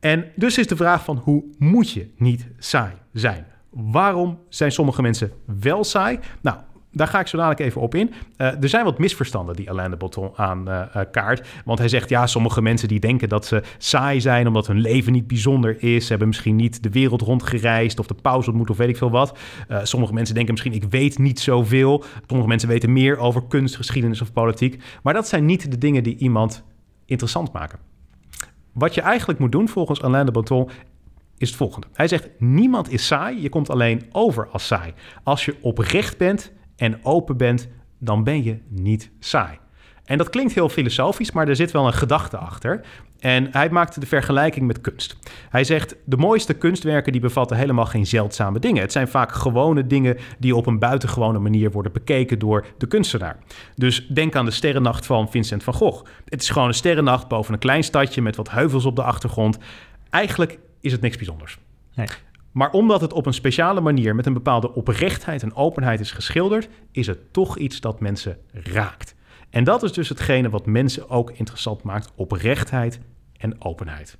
En 0.00 0.24
dus 0.36 0.58
is 0.58 0.66
de 0.66 0.76
vraag 0.76 1.04
van 1.04 1.16
hoe 1.16 1.44
moet 1.58 1.90
je 1.90 2.10
niet 2.16 2.48
saai 2.58 2.92
zijn? 3.12 3.46
Waarom 3.70 4.38
zijn 4.48 4.72
sommige 4.72 5.02
mensen 5.02 5.32
wel 5.60 5.84
saai? 5.84 6.18
Nou, 6.40 6.58
daar 6.92 7.06
ga 7.06 7.20
ik 7.20 7.26
zo 7.26 7.36
dadelijk 7.36 7.60
even 7.60 7.80
op 7.80 7.94
in. 7.94 8.12
Uh, 8.36 8.62
er 8.62 8.68
zijn 8.68 8.84
wat 8.84 8.98
misverstanden 8.98 9.56
die 9.56 9.70
Alain 9.70 9.90
de 9.90 9.96
Botton 9.96 10.30
aan 10.36 10.68
uh, 10.68 10.86
kaart. 11.10 11.48
Want 11.64 11.78
hij 11.78 11.88
zegt, 11.88 12.08
ja, 12.08 12.26
sommige 12.26 12.62
mensen 12.62 12.88
die 12.88 13.00
denken 13.00 13.28
dat 13.28 13.46
ze 13.46 13.62
saai 13.78 14.20
zijn... 14.20 14.46
omdat 14.46 14.66
hun 14.66 14.80
leven 14.80 15.12
niet 15.12 15.26
bijzonder 15.26 15.82
is. 15.82 16.02
Ze 16.02 16.10
hebben 16.10 16.28
misschien 16.28 16.56
niet 16.56 16.82
de 16.82 16.90
wereld 16.90 17.20
rondgereisd... 17.20 17.98
of 17.98 18.06
de 18.06 18.14
pauze 18.14 18.48
ontmoet 18.48 18.70
of 18.70 18.76
weet 18.76 18.88
ik 18.88 18.96
veel 18.96 19.10
wat. 19.10 19.38
Sommige 19.82 20.12
mensen 20.12 20.34
denken 20.34 20.52
misschien, 20.52 20.72
ik 20.72 20.84
weet 20.84 21.18
niet 21.18 21.40
zoveel. 21.40 22.04
Sommige 22.26 22.48
mensen 22.48 22.68
weten 22.68 22.92
meer 22.92 23.18
over 23.18 23.42
kunst, 23.48 23.76
geschiedenis 23.76 24.20
of 24.20 24.32
politiek. 24.32 24.82
Maar 25.02 25.14
dat 25.14 25.28
zijn 25.28 25.44
niet 25.44 25.70
de 25.70 25.78
dingen 25.78 26.02
die 26.02 26.16
iemand 26.16 26.64
interessant 27.06 27.52
maken. 27.52 27.78
Wat 28.72 28.94
je 28.94 29.00
eigenlijk 29.00 29.38
moet 29.38 29.52
doen 29.52 29.68
volgens 29.68 30.02
Alain 30.02 30.26
de 30.26 30.32
Botton 30.32 30.70
is 31.38 31.48
het 31.48 31.56
volgende. 31.56 31.86
Hij 31.92 32.08
zegt, 32.08 32.28
niemand 32.38 32.90
is 32.90 33.06
saai, 33.06 33.42
je 33.42 33.48
komt 33.48 33.70
alleen 33.70 34.02
over 34.12 34.48
als 34.48 34.66
saai. 34.66 34.92
Als 35.22 35.44
je 35.44 35.56
oprecht 35.60 36.18
bent 36.18 36.52
en 36.80 36.98
open 37.02 37.36
bent, 37.36 37.68
dan 37.98 38.24
ben 38.24 38.44
je 38.44 38.58
niet 38.68 39.10
saai. 39.18 39.58
En 40.04 40.18
dat 40.18 40.30
klinkt 40.30 40.52
heel 40.54 40.68
filosofisch, 40.68 41.32
maar 41.32 41.48
er 41.48 41.56
zit 41.56 41.70
wel 41.70 41.86
een 41.86 41.92
gedachte 41.92 42.36
achter. 42.36 42.80
En 43.18 43.48
hij 43.50 43.70
maakte 43.70 44.00
de 44.00 44.06
vergelijking 44.06 44.66
met 44.66 44.80
kunst. 44.80 45.16
Hij 45.50 45.64
zegt: 45.64 45.96
de 46.04 46.16
mooiste 46.16 46.54
kunstwerken 46.54 47.12
die 47.12 47.20
bevatten 47.20 47.56
helemaal 47.56 47.86
geen 47.86 48.06
zeldzame 48.06 48.58
dingen. 48.58 48.82
Het 48.82 48.92
zijn 48.92 49.08
vaak 49.08 49.32
gewone 49.32 49.86
dingen 49.86 50.16
die 50.38 50.56
op 50.56 50.66
een 50.66 50.78
buitengewone 50.78 51.38
manier 51.38 51.70
worden 51.70 51.92
bekeken 51.92 52.38
door 52.38 52.66
de 52.78 52.86
kunstenaar. 52.86 53.38
Dus 53.76 54.06
denk 54.06 54.36
aan 54.36 54.44
de 54.44 54.50
sterrennacht 54.50 55.06
van 55.06 55.30
Vincent 55.30 55.62
van 55.62 55.74
Gogh. 55.74 56.04
Het 56.24 56.42
is 56.42 56.50
gewoon 56.50 56.68
een 56.68 56.74
sterrennacht 56.74 57.28
boven 57.28 57.52
een 57.52 57.58
klein 57.60 57.84
stadje 57.84 58.22
met 58.22 58.36
wat 58.36 58.50
heuvels 58.50 58.84
op 58.84 58.96
de 58.96 59.02
achtergrond. 59.02 59.58
Eigenlijk 60.10 60.58
is 60.80 60.92
het 60.92 61.00
niks 61.00 61.16
bijzonders. 61.16 61.58
Nee. 61.94 62.06
Maar 62.52 62.70
omdat 62.70 63.00
het 63.00 63.12
op 63.12 63.26
een 63.26 63.34
speciale 63.34 63.80
manier 63.80 64.14
met 64.14 64.26
een 64.26 64.32
bepaalde 64.32 64.74
oprechtheid 64.74 65.42
en 65.42 65.54
openheid 65.54 66.00
is 66.00 66.12
geschilderd, 66.12 66.68
is 66.90 67.06
het 67.06 67.32
toch 67.32 67.58
iets 67.58 67.80
dat 67.80 68.00
mensen 68.00 68.38
raakt. 68.52 69.14
En 69.50 69.64
dat 69.64 69.82
is 69.82 69.92
dus 69.92 70.08
hetgene 70.08 70.50
wat 70.50 70.66
mensen 70.66 71.10
ook 71.10 71.30
interessant 71.30 71.82
maakt: 71.82 72.12
oprechtheid 72.14 73.00
en 73.36 73.64
openheid. 73.64 74.18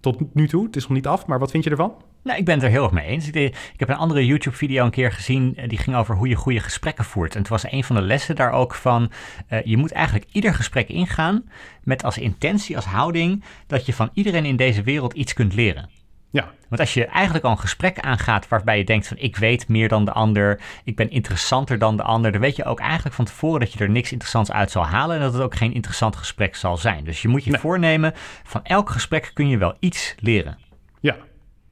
Tot 0.00 0.34
nu 0.34 0.48
toe, 0.48 0.66
het 0.66 0.76
is 0.76 0.82
nog 0.82 0.92
niet 0.92 1.06
af, 1.06 1.26
maar 1.26 1.38
wat 1.38 1.50
vind 1.50 1.64
je 1.64 1.70
ervan? 1.70 1.94
Nou, 2.22 2.38
ik 2.38 2.44
ben 2.44 2.54
het 2.54 2.62
er 2.62 2.70
heel 2.70 2.82
erg 2.82 2.92
mee 2.92 3.06
eens. 3.06 3.30
Ik, 3.30 3.54
heb 3.76 3.88
een 3.88 3.96
andere 3.96 4.26
YouTube-video 4.26 4.84
een 4.84 4.90
keer 4.90 5.12
gezien, 5.12 5.56
eh, 5.56 5.68
die 5.68 5.78
ging 5.78 5.96
over 5.96 6.14
hoe 6.14 6.28
je 6.28 6.34
goede 6.34 6.60
gesprekken 6.60 7.04
voert. 7.04 7.34
En 7.34 7.40
het 7.40 7.48
was 7.48 7.72
een 7.72 7.84
van 7.84 7.96
de 7.96 8.02
lessen 8.02 8.36
daar 8.36 8.52
ook 8.52 8.74
van, 8.74 9.10
uh, 9.50 9.62
je 9.64 9.76
moet 9.76 9.92
eigenlijk 9.92 10.26
ieder 10.32 10.54
gesprek 10.54 10.88
ingaan 10.88 11.48
met 11.82 12.04
als 12.04 12.18
intentie, 12.18 12.76
als 12.76 12.84
houding, 12.84 13.44
dat 13.66 13.86
je 13.86 13.92
van 13.92 14.10
iedereen 14.12 14.44
in 14.44 14.56
deze 14.56 14.82
wereld 14.82 15.12
iets 15.12 15.32
kunt 15.32 15.54
leren. 15.54 15.88
Ja. 16.30 16.50
Want 16.68 16.80
als 16.80 16.94
je 16.94 17.04
eigenlijk 17.04 17.44
al 17.44 17.50
een 17.50 17.58
gesprek 17.58 17.98
aangaat 17.98 18.48
waarbij 18.48 18.78
je 18.78 18.84
denkt 18.84 19.08
van 19.08 19.16
ik 19.16 19.36
weet 19.36 19.68
meer 19.68 19.88
dan 19.88 20.04
de 20.04 20.12
ander, 20.12 20.60
ik 20.84 20.96
ben 20.96 21.10
interessanter 21.10 21.78
dan 21.78 21.96
de 21.96 22.02
ander, 22.02 22.32
dan 22.32 22.40
weet 22.40 22.56
je 22.56 22.64
ook 22.64 22.80
eigenlijk 22.80 23.14
van 23.14 23.24
tevoren 23.24 23.60
dat 23.60 23.72
je 23.72 23.78
er 23.78 23.90
niks 23.90 24.12
interessants 24.12 24.50
uit 24.52 24.70
zal 24.70 24.86
halen 24.86 25.16
en 25.16 25.22
dat 25.22 25.32
het 25.32 25.42
ook 25.42 25.56
geen 25.56 25.74
interessant 25.74 26.16
gesprek 26.16 26.56
zal 26.56 26.76
zijn. 26.76 27.04
Dus 27.04 27.22
je 27.22 27.28
moet 27.28 27.44
je 27.44 27.58
voornemen, 27.58 28.12
van 28.42 28.64
elk 28.64 28.90
gesprek 28.90 29.30
kun 29.34 29.48
je 29.48 29.58
wel 29.58 29.74
iets 29.78 30.14
leren. 30.18 30.58
Ja, 31.00 31.16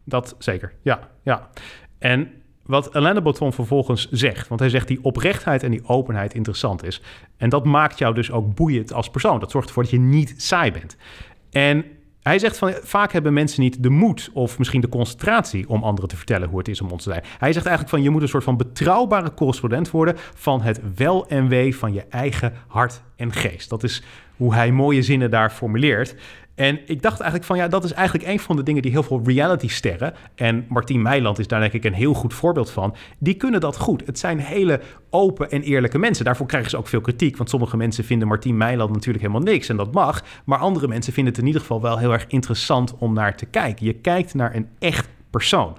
dat 0.05 0.35
zeker. 0.39 0.73
Ja, 0.83 1.09
ja. 1.23 1.49
En 1.99 2.31
wat 2.63 2.95
Alain 2.95 3.15
de 3.15 3.23
Botton 3.23 3.53
vervolgens 3.53 4.11
zegt, 4.11 4.49
want 4.49 4.61
hij 4.61 4.69
zegt 4.69 4.89
die 4.89 5.05
oprechtheid 5.05 5.63
en 5.63 5.71
die 5.71 5.89
openheid 5.89 6.35
interessant 6.35 6.85
is. 6.85 7.03
En 7.37 7.49
dat 7.49 7.65
maakt 7.65 7.99
jou 7.99 8.15
dus 8.15 8.31
ook 8.31 8.55
boeiend 8.55 8.93
als 8.93 9.11
persoon. 9.11 9.41
Dat 9.41 9.51
zorgt 9.51 9.69
ervoor 9.69 9.83
dat 9.83 9.93
je 9.93 9.99
niet 9.99 10.35
saai 10.37 10.73
bent. 10.73 10.97
En 11.51 11.85
hij 12.25 12.39
zegt 12.39 12.59
van 12.59 12.73
vaak 12.83 13.13
hebben 13.13 13.33
mensen 13.33 13.63
niet 13.63 13.83
de 13.83 13.91
moed 13.91 14.31
of 14.33 14.59
misschien 14.59 14.81
de 14.81 14.89
concentratie 14.89 15.69
om 15.69 15.83
anderen 15.83 16.09
te 16.09 16.17
vertellen 16.17 16.49
hoe 16.49 16.59
het 16.59 16.69
is 16.69 16.81
om 16.81 16.91
ons 16.91 17.03
te 17.03 17.11
zijn. 17.11 17.23
Hij 17.39 17.53
zegt 17.53 17.67
eigenlijk 17.67 17.97
van 17.97 18.03
je 18.05 18.11
moet 18.11 18.23
een 18.23 18.29
soort 18.29 18.45
van 18.45 18.57
betrouwbare 18.57 19.35
correspondent 19.35 19.91
worden 19.91 20.15
van 20.35 20.63
het 20.63 20.81
wel 20.95 21.29
en 21.29 21.49
wee 21.49 21.77
van 21.77 21.93
je 21.93 22.05
eigen 22.11 22.53
hart 22.67 23.03
en 23.17 23.33
geest. 23.33 23.69
Dat 23.69 23.83
is 23.83 24.03
hoe 24.37 24.55
hij 24.55 24.73
mooie 24.73 25.03
zinnen 25.03 25.31
daar 25.31 25.51
formuleert. 25.51 26.17
En 26.55 26.81
ik 26.87 27.03
dacht 27.03 27.21
eigenlijk 27.21 27.45
van 27.45 27.57
ja, 27.57 27.69
dat 27.69 27.85
is 27.85 27.93
eigenlijk 27.93 28.29
een 28.29 28.41
van 28.41 28.57
de 28.57 28.63
dingen 28.63 28.83
die 28.83 28.91
heel 28.91 29.03
veel 29.03 29.23
reality-sterren, 29.25 30.15
en 30.35 30.67
Martien 30.69 31.03
Meiland 31.03 31.39
is 31.39 31.47
daar 31.47 31.61
denk 31.61 31.73
ik 31.73 31.85
een 31.85 31.93
heel 31.93 32.15
goed 32.15 32.35
voorbeeld 32.35 32.71
van, 32.71 32.95
die 33.19 33.35
kunnen 33.35 33.61
dat 33.61 33.77
goed. 33.77 34.07
Het 34.07 34.19
zijn 34.19 34.39
hele 34.39 34.81
open 35.11 35.51
en 35.51 35.63
eerlijke 35.63 35.99
mensen. 35.99 36.25
Daarvoor 36.25 36.47
krijgen 36.47 36.71
ze 36.71 36.77
ook 36.77 36.89
veel 36.89 37.01
kritiek, 37.01 37.37
want 37.37 37.51
sommige 37.51 37.77
mensen 37.77 38.05
vinden 38.05 38.29
Martien 38.29 38.57
Meiland 38.57 38.93
natuurlijk 38.93 39.25
helemaal 39.25 39.53
niks 39.53 39.69
en 39.69 39.77
dat 39.77 39.93
mag, 39.93 40.25
maar 40.45 40.59
andere 40.59 40.89
mensen 40.89 41.13
vinden 41.13 41.33
het 41.33 41.43
in 41.43 41.47
ieder 41.47 41.63
geval 41.63 41.81
wel 41.81 41.99
heel 41.99 42.13
erg 42.13 42.27
interessant 42.29 42.95
om 42.99 43.13
naar 43.13 43.37
te 43.37 43.47
kijken. 43.47 43.87
Je 43.87 43.93
kijkt 43.93 44.35
naar 44.35 44.55
een 44.55 44.69
echt 44.79 45.09
persoon. 45.31 45.77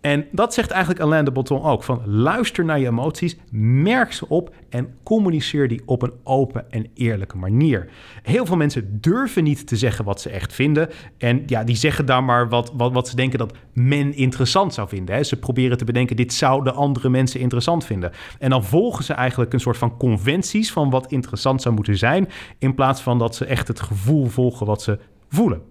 En 0.00 0.26
dat 0.32 0.54
zegt 0.54 0.70
eigenlijk 0.70 1.02
Alain 1.02 1.24
de 1.24 1.30
Botton 1.30 1.62
ook. 1.62 1.82
Van 1.82 2.02
luister 2.06 2.64
naar 2.64 2.78
je 2.78 2.86
emoties, 2.86 3.36
merk 3.52 4.12
ze 4.12 4.28
op 4.28 4.54
en 4.68 4.94
communiceer 5.02 5.68
die 5.68 5.82
op 5.86 6.02
een 6.02 6.12
open 6.24 6.70
en 6.70 6.86
eerlijke 6.94 7.36
manier. 7.36 7.88
Heel 8.22 8.46
veel 8.46 8.56
mensen 8.56 9.00
durven 9.00 9.44
niet 9.44 9.66
te 9.66 9.76
zeggen 9.76 10.04
wat 10.04 10.20
ze 10.20 10.30
echt 10.30 10.52
vinden. 10.52 10.88
En 11.18 11.42
ja, 11.46 11.64
die 11.64 11.76
zeggen 11.76 12.06
dan 12.06 12.24
maar 12.24 12.48
wat, 12.48 12.72
wat, 12.76 12.92
wat 12.92 13.08
ze 13.08 13.16
denken 13.16 13.38
dat 13.38 13.52
men 13.72 14.14
interessant 14.14 14.74
zou 14.74 14.88
vinden. 14.88 15.14
Hè. 15.14 15.22
Ze 15.22 15.36
proberen 15.36 15.78
te 15.78 15.84
bedenken, 15.84 16.16
dit 16.16 16.32
zouden 16.32 16.74
andere 16.74 17.08
mensen 17.08 17.40
interessant 17.40 17.84
vinden. 17.84 18.12
En 18.38 18.50
dan 18.50 18.64
volgen 18.64 19.04
ze 19.04 19.12
eigenlijk 19.12 19.52
een 19.52 19.60
soort 19.60 19.78
van 19.78 19.96
conventies 19.96 20.72
van 20.72 20.90
wat 20.90 21.12
interessant 21.12 21.62
zou 21.62 21.74
moeten 21.74 21.98
zijn. 21.98 22.28
In 22.58 22.74
plaats 22.74 23.00
van 23.00 23.18
dat 23.18 23.34
ze 23.34 23.44
echt 23.44 23.68
het 23.68 23.80
gevoel 23.80 24.26
volgen 24.26 24.66
wat 24.66 24.82
ze 24.82 24.98
voelen. 25.28 25.62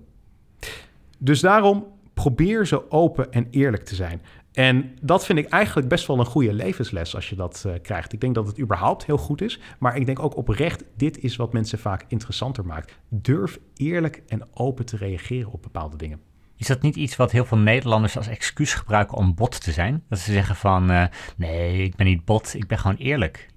Dus 1.18 1.40
daarom 1.40 1.86
probeer 2.20 2.68
zo 2.68 2.86
open 2.90 3.32
en 3.32 3.48
eerlijk 3.52 3.84
te 3.84 3.96
zijn. 3.96 4.22
En 4.52 4.92
dat 5.02 5.26
vind 5.26 5.40
ik 5.40 5.50
eigenlijk 5.50 5.88
best 5.88 6.08
wel 6.08 6.20
een 6.20 6.26
goede 6.26 6.54
levensles 6.54 7.16
als 7.16 7.30
je 7.30 7.36
dat 7.36 7.64
uh, 7.68 7.74
krijgt. 7.82 8.14
Ik 8.14 8.22
denk 8.22 8.36
dat 8.36 8.48
het 8.48 8.60
überhaupt 8.60 9.06
heel 9.06 9.18
goed 9.18 9.42
is. 9.42 9.60
Maar 9.80 9.96
ik 9.96 10.06
denk 10.06 10.20
ook 10.20 10.38
oprecht, 10.38 10.84
dit 10.98 11.20
is 11.20 11.36
wat 11.36 11.54
mensen 11.54 11.80
vaak 11.80 12.06
interessanter 12.08 12.66
maakt. 12.66 13.00
Durf 13.10 13.60
eerlijk 13.76 14.24
en 14.28 14.48
open 14.54 14.86
te 14.86 14.98
reageren 14.98 15.52
op 15.52 15.62
bepaalde 15.62 15.98
dingen. 15.98 16.20
Is 16.56 16.68
dat 16.68 16.82
niet 16.82 16.96
iets 16.96 17.16
wat 17.16 17.32
heel 17.32 17.46
veel 17.46 17.58
Nederlanders 17.58 18.18
als 18.18 18.28
excuus 18.28 18.74
gebruiken 18.74 19.18
om 19.18 19.36
bot 19.36 19.64
te 19.64 19.72
zijn? 19.72 20.04
Dat 20.10 20.20
ze 20.20 20.32
zeggen 20.32 20.56
van, 20.56 20.92
uh, 20.92 21.06
nee, 21.38 21.84
ik 21.84 21.96
ben 21.96 22.06
niet 22.06 22.26
bot, 22.26 22.54
ik 22.54 22.68
ben 22.68 22.78
gewoon 22.78 22.98
eerlijk. 22.98 23.50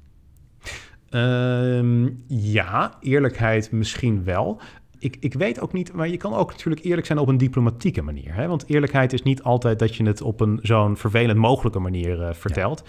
Um, 1.11 2.25
ja, 2.29 2.97
eerlijkheid 3.01 3.73
misschien 3.73 4.25
wel 4.25 4.61
ik, 5.03 5.16
ik 5.20 5.34
weet 5.34 5.61
ook 5.61 5.72
niet, 5.72 5.92
maar 5.92 6.09
je 6.09 6.16
kan 6.16 6.34
ook 6.34 6.50
natuurlijk 6.50 6.84
eerlijk 6.84 7.07
zijn 7.07 7.18
op 7.18 7.28
een 7.28 7.38
diplomatieke 7.38 8.03
manier. 8.03 8.34
Hè? 8.34 8.48
Want 8.48 8.64
eerlijkheid 8.66 9.12
is 9.12 9.22
niet 9.22 9.42
altijd 9.42 9.78
dat 9.78 9.94
je 9.94 10.05
het 10.05 10.20
op 10.20 10.40
een 10.40 10.59
zo'n 10.62 10.96
vervelend 10.96 11.38
mogelijke 11.38 11.78
manier 11.78 12.20
uh, 12.20 12.28
vertelt. 12.32 12.82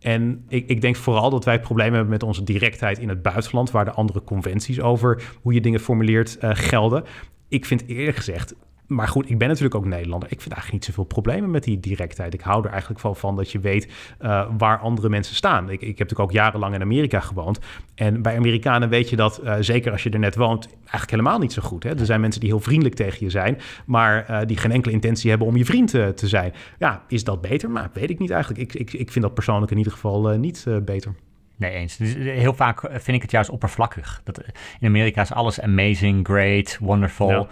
En 0.00 0.44
ik, 0.48 0.68
ik, 0.68 0.80
denk 0.80 0.96
vooral 0.96 1.30
dat 1.30 1.44
wij 1.44 1.60
problemen 1.60 1.94
hebben 1.94 2.10
met 2.10 2.22
onze 2.22 2.42
directheid 2.42 2.98
in 2.98 3.08
het 3.08 3.22
buitenland, 3.22 3.70
waar 3.70 3.84
de 3.84 3.90
andere 3.90 4.22
conventies 4.22 4.80
over 4.80 5.22
hoe 5.42 5.54
je 5.54 5.60
dingen 5.60 5.80
formuleert 5.80 6.38
uh, 6.40 6.50
gelden. 6.52 7.04
Ik 7.48 7.64
vind 7.64 7.86
eerlijk 7.86 8.16
gezegd 8.16 8.54
maar 8.86 9.08
goed, 9.08 9.30
ik 9.30 9.38
ben 9.38 9.48
natuurlijk 9.48 9.74
ook 9.74 9.84
Nederlander. 9.84 10.32
Ik 10.32 10.40
vind 10.40 10.52
eigenlijk 10.54 10.72
niet 10.72 10.94
zoveel 10.94 11.04
problemen 11.04 11.50
met 11.50 11.64
die 11.64 11.80
directheid. 11.80 12.34
Ik 12.34 12.40
hou 12.40 12.64
er 12.64 12.70
eigenlijk 12.70 13.00
wel 13.00 13.14
van 13.14 13.36
dat 13.36 13.52
je 13.52 13.58
weet 13.58 13.88
uh, 14.20 14.46
waar 14.58 14.78
andere 14.78 15.08
mensen 15.08 15.34
staan. 15.34 15.64
Ik, 15.64 15.80
ik 15.80 15.86
heb 15.86 15.98
natuurlijk 15.98 16.20
ook 16.20 16.32
jarenlang 16.32 16.74
in 16.74 16.80
Amerika 16.80 17.20
gewoond. 17.20 17.58
En 17.94 18.22
bij 18.22 18.36
Amerikanen 18.36 18.88
weet 18.88 19.10
je 19.10 19.16
dat, 19.16 19.40
uh, 19.44 19.54
zeker 19.60 19.92
als 19.92 20.02
je 20.02 20.10
er 20.10 20.18
net 20.18 20.36
woont, 20.36 20.68
eigenlijk 20.78 21.10
helemaal 21.10 21.38
niet 21.38 21.52
zo 21.52 21.62
goed. 21.62 21.82
Hè? 21.82 21.98
Er 21.98 22.06
zijn 22.06 22.20
mensen 22.20 22.40
die 22.40 22.50
heel 22.50 22.60
vriendelijk 22.60 22.94
tegen 22.94 23.24
je 23.24 23.30
zijn, 23.30 23.58
maar 23.86 24.26
uh, 24.30 24.38
die 24.46 24.56
geen 24.56 24.72
enkele 24.72 24.94
intentie 24.94 25.30
hebben 25.30 25.48
om 25.48 25.56
je 25.56 25.64
vriend 25.64 25.90
te, 25.90 26.12
te 26.14 26.28
zijn. 26.28 26.52
Ja, 26.78 27.02
is 27.08 27.24
dat 27.24 27.40
beter? 27.40 27.70
Maar 27.70 27.90
weet 27.92 28.10
ik 28.10 28.18
niet 28.18 28.30
eigenlijk. 28.30 28.62
Ik, 28.62 28.80
ik, 28.80 28.92
ik 28.92 29.12
vind 29.12 29.24
dat 29.24 29.34
persoonlijk 29.34 29.70
in 29.70 29.78
ieder 29.78 29.92
geval 29.92 30.38
niet 30.38 30.66
beter. 30.84 31.14
Nee, 31.58 31.70
eens. 31.70 31.96
Dus 31.96 32.14
heel 32.14 32.54
vaak 32.54 32.80
vind 32.80 33.16
ik 33.16 33.22
het 33.22 33.30
juist 33.30 33.50
oppervlakkig. 33.50 34.20
Dat, 34.24 34.42
in 34.80 34.88
Amerika 34.88 35.22
is 35.22 35.32
alles 35.32 35.60
amazing, 35.60 36.26
great, 36.26 36.78
wonderful. 36.80 37.30
Ja. 37.30 37.46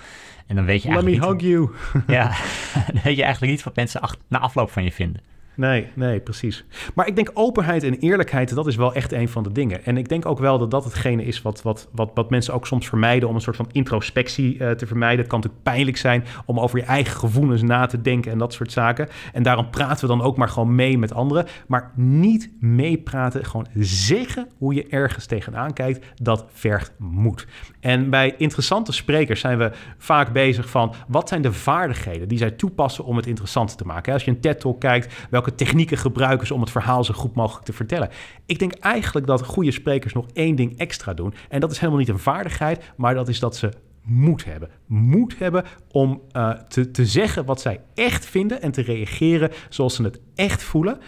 En 0.47 0.57
dan 0.57 0.65
weet 0.65 0.83
je 0.83 0.89
Let 0.89 0.97
eigenlijk 0.97 1.05
me 1.05 1.11
niet... 1.11 1.43
hug 1.43 1.51
you. 1.51 1.71
ja, 2.07 2.29
dan 2.93 3.03
weet 3.05 3.17
je 3.17 3.23
eigenlijk 3.23 3.53
niet 3.53 3.63
wat 3.63 3.77
mensen 3.77 4.01
na 4.29 4.39
afloop 4.39 4.71
van 4.71 4.85
je 4.85 4.93
vinden. 4.93 5.21
Nee, 5.57 5.87
nee, 5.95 6.21
precies. 6.21 6.65
Maar 6.95 7.07
ik 7.07 7.17
denk 7.17 7.31
openheid 7.35 7.83
en 7.83 7.99
eerlijkheid, 7.99 8.55
dat 8.55 8.67
is 8.67 8.77
wel 8.77 8.95
echt 8.95 9.13
een 9.13 9.29
van 9.29 9.43
de 9.43 9.53
dingen. 9.53 9.85
En 9.85 9.97
ik 9.97 10.09
denk 10.09 10.27
ook 10.27 10.39
wel 10.39 10.59
dat 10.59 10.71
dat 10.71 10.85
hetgene 10.85 11.25
is 11.25 11.43
wat, 11.43 11.63
wat, 11.63 11.89
wat, 11.93 12.11
wat 12.15 12.31
mensen 12.31 12.55
ook 12.55 12.67
soms 12.67 12.89
vermijden 12.89 13.29
om 13.29 13.35
een 13.35 13.41
soort 13.41 13.57
van 13.57 13.69
introspectie 13.73 14.59
uh, 14.59 14.71
te 14.71 14.87
vermijden. 14.87 15.19
Het 15.19 15.29
kan 15.29 15.39
natuurlijk 15.39 15.65
pijnlijk 15.65 15.97
zijn 15.97 16.25
om 16.47 16.61
over 16.61 16.79
je 16.79 16.85
eigen 16.85 17.17
gevoelens 17.17 17.63
na 17.63 17.87
te 17.87 18.03
denken 18.03 18.33
en 18.33 18.39
dat 18.39 18.53
soort 18.53 18.73
zaken. 18.73 19.09
En 19.33 19.43
daarom 19.43 19.71
praten 19.71 20.09
we 20.09 20.17
dan 20.17 20.23
ook 20.23 20.37
maar 20.37 20.49
gewoon 20.49 20.75
mee 20.75 20.99
met 20.99 21.13
anderen. 21.13 21.47
Maar 21.67 21.93
niet 21.95 22.51
meepraten, 22.61 23.45
gewoon 23.45 23.67
zeggen 23.75 24.49
hoe 24.59 24.75
je 24.75 24.87
ergens 24.89 25.27
tegenaan 25.27 25.73
kijkt, 25.73 26.07
dat 26.23 26.45
vergt 26.53 26.93
moed. 26.99 27.47
En 27.81 28.11
bij 28.11 28.35
interessante 28.39 28.93
sprekers 28.93 29.41
zijn 29.41 29.59
we 29.59 29.71
vaak 29.99 30.33
bezig 30.33 30.69
van 30.71 30.95
wat 31.09 31.29
zijn 31.29 31.43
de 31.43 31.53
vaardigheden 31.53 32.29
die 32.29 32.39
zij 32.39 32.51
toepassen 32.51 33.05
om 33.05 33.17
het 33.17 33.27
interessant 33.27 33.77
te 33.77 33.85
maken. 33.85 34.13
Als 34.13 34.25
je 34.25 34.31
een 34.31 34.41
TED-talk 34.41 34.81
kijkt, 34.81 35.15
welke 35.31 35.44
technieken 35.53 35.99
gebruiken 35.99 36.47
ze 36.47 36.55
om 36.55 36.61
het 36.61 36.71
verhaal 36.71 37.05
zo 37.05 37.15
goed 37.15 37.35
mogelijk 37.35 37.65
te 37.65 37.73
vertellen. 37.73 38.09
Ik 38.47 38.59
denk 38.59 38.73
eigenlijk 38.73 39.27
dat 39.27 39.47
goede 39.47 39.71
sprekers 39.71 40.13
nog 40.13 40.27
één 40.33 40.57
ding 40.57 40.79
extra 40.79 41.15
doen. 41.15 41.35
En 41.49 41.61
dat 41.61 41.71
is 41.71 41.79
helemaal 41.79 42.01
niet 42.01 42.09
een 42.09 42.19
vaardigheid, 42.19 42.93
maar 42.97 43.15
dat 43.15 43.29
is 43.29 43.41
dat 43.41 43.57
ze 43.57 43.73
moed 44.03 44.45
hebben. 44.45 44.69
Moed 44.87 45.39
hebben 45.39 45.65
om 45.91 46.23
uh, 46.33 46.51
te, 46.51 46.91
te 46.91 47.07
zeggen 47.07 47.45
wat 47.45 47.61
zij 47.61 47.81
echt 47.95 48.27
vinden 48.27 48.63
en 48.63 48.73
te 48.73 48.83
reageren 48.83 49.51
zoals 49.69 49.95
ze 49.95 50.03
het 50.03 50.21
echt 50.35 50.63
voelen. 50.63 50.99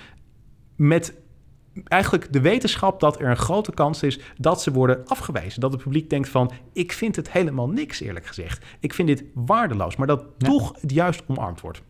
Met 0.76 1.14
eigenlijk 1.84 2.32
de 2.32 2.41
wetenschap 2.41 3.01
dat 3.01 3.20
er 3.20 3.28
een 3.28 3.37
grote 3.37 3.72
kans 3.72 4.03
is 4.03 4.20
dat 4.37 4.62
ze 4.62 4.72
worden 4.72 5.07
afgewezen. 5.07 5.61
Dat 5.61 5.72
het 5.72 5.82
publiek 5.82 6.11
denkt 6.11 6.28
van, 6.28 6.51
ik 6.72 6.93
vind 6.93 7.16
het 7.16 7.32
helemaal 7.32 7.68
niks 7.68 8.01
eerlijk 8.01 8.26
gezegd. 8.26 8.64
Ik 8.80 8.95
vind 8.95 9.09
dit 9.09 9.24
waardeloos, 9.34 9.97
maar 9.97 10.07
dat 10.07 10.24
ja. 10.39 10.49
toch 10.49 10.72
het 10.80 10.93
juist 10.93 11.22
omarmd 11.26 11.61
wordt. 11.61 11.82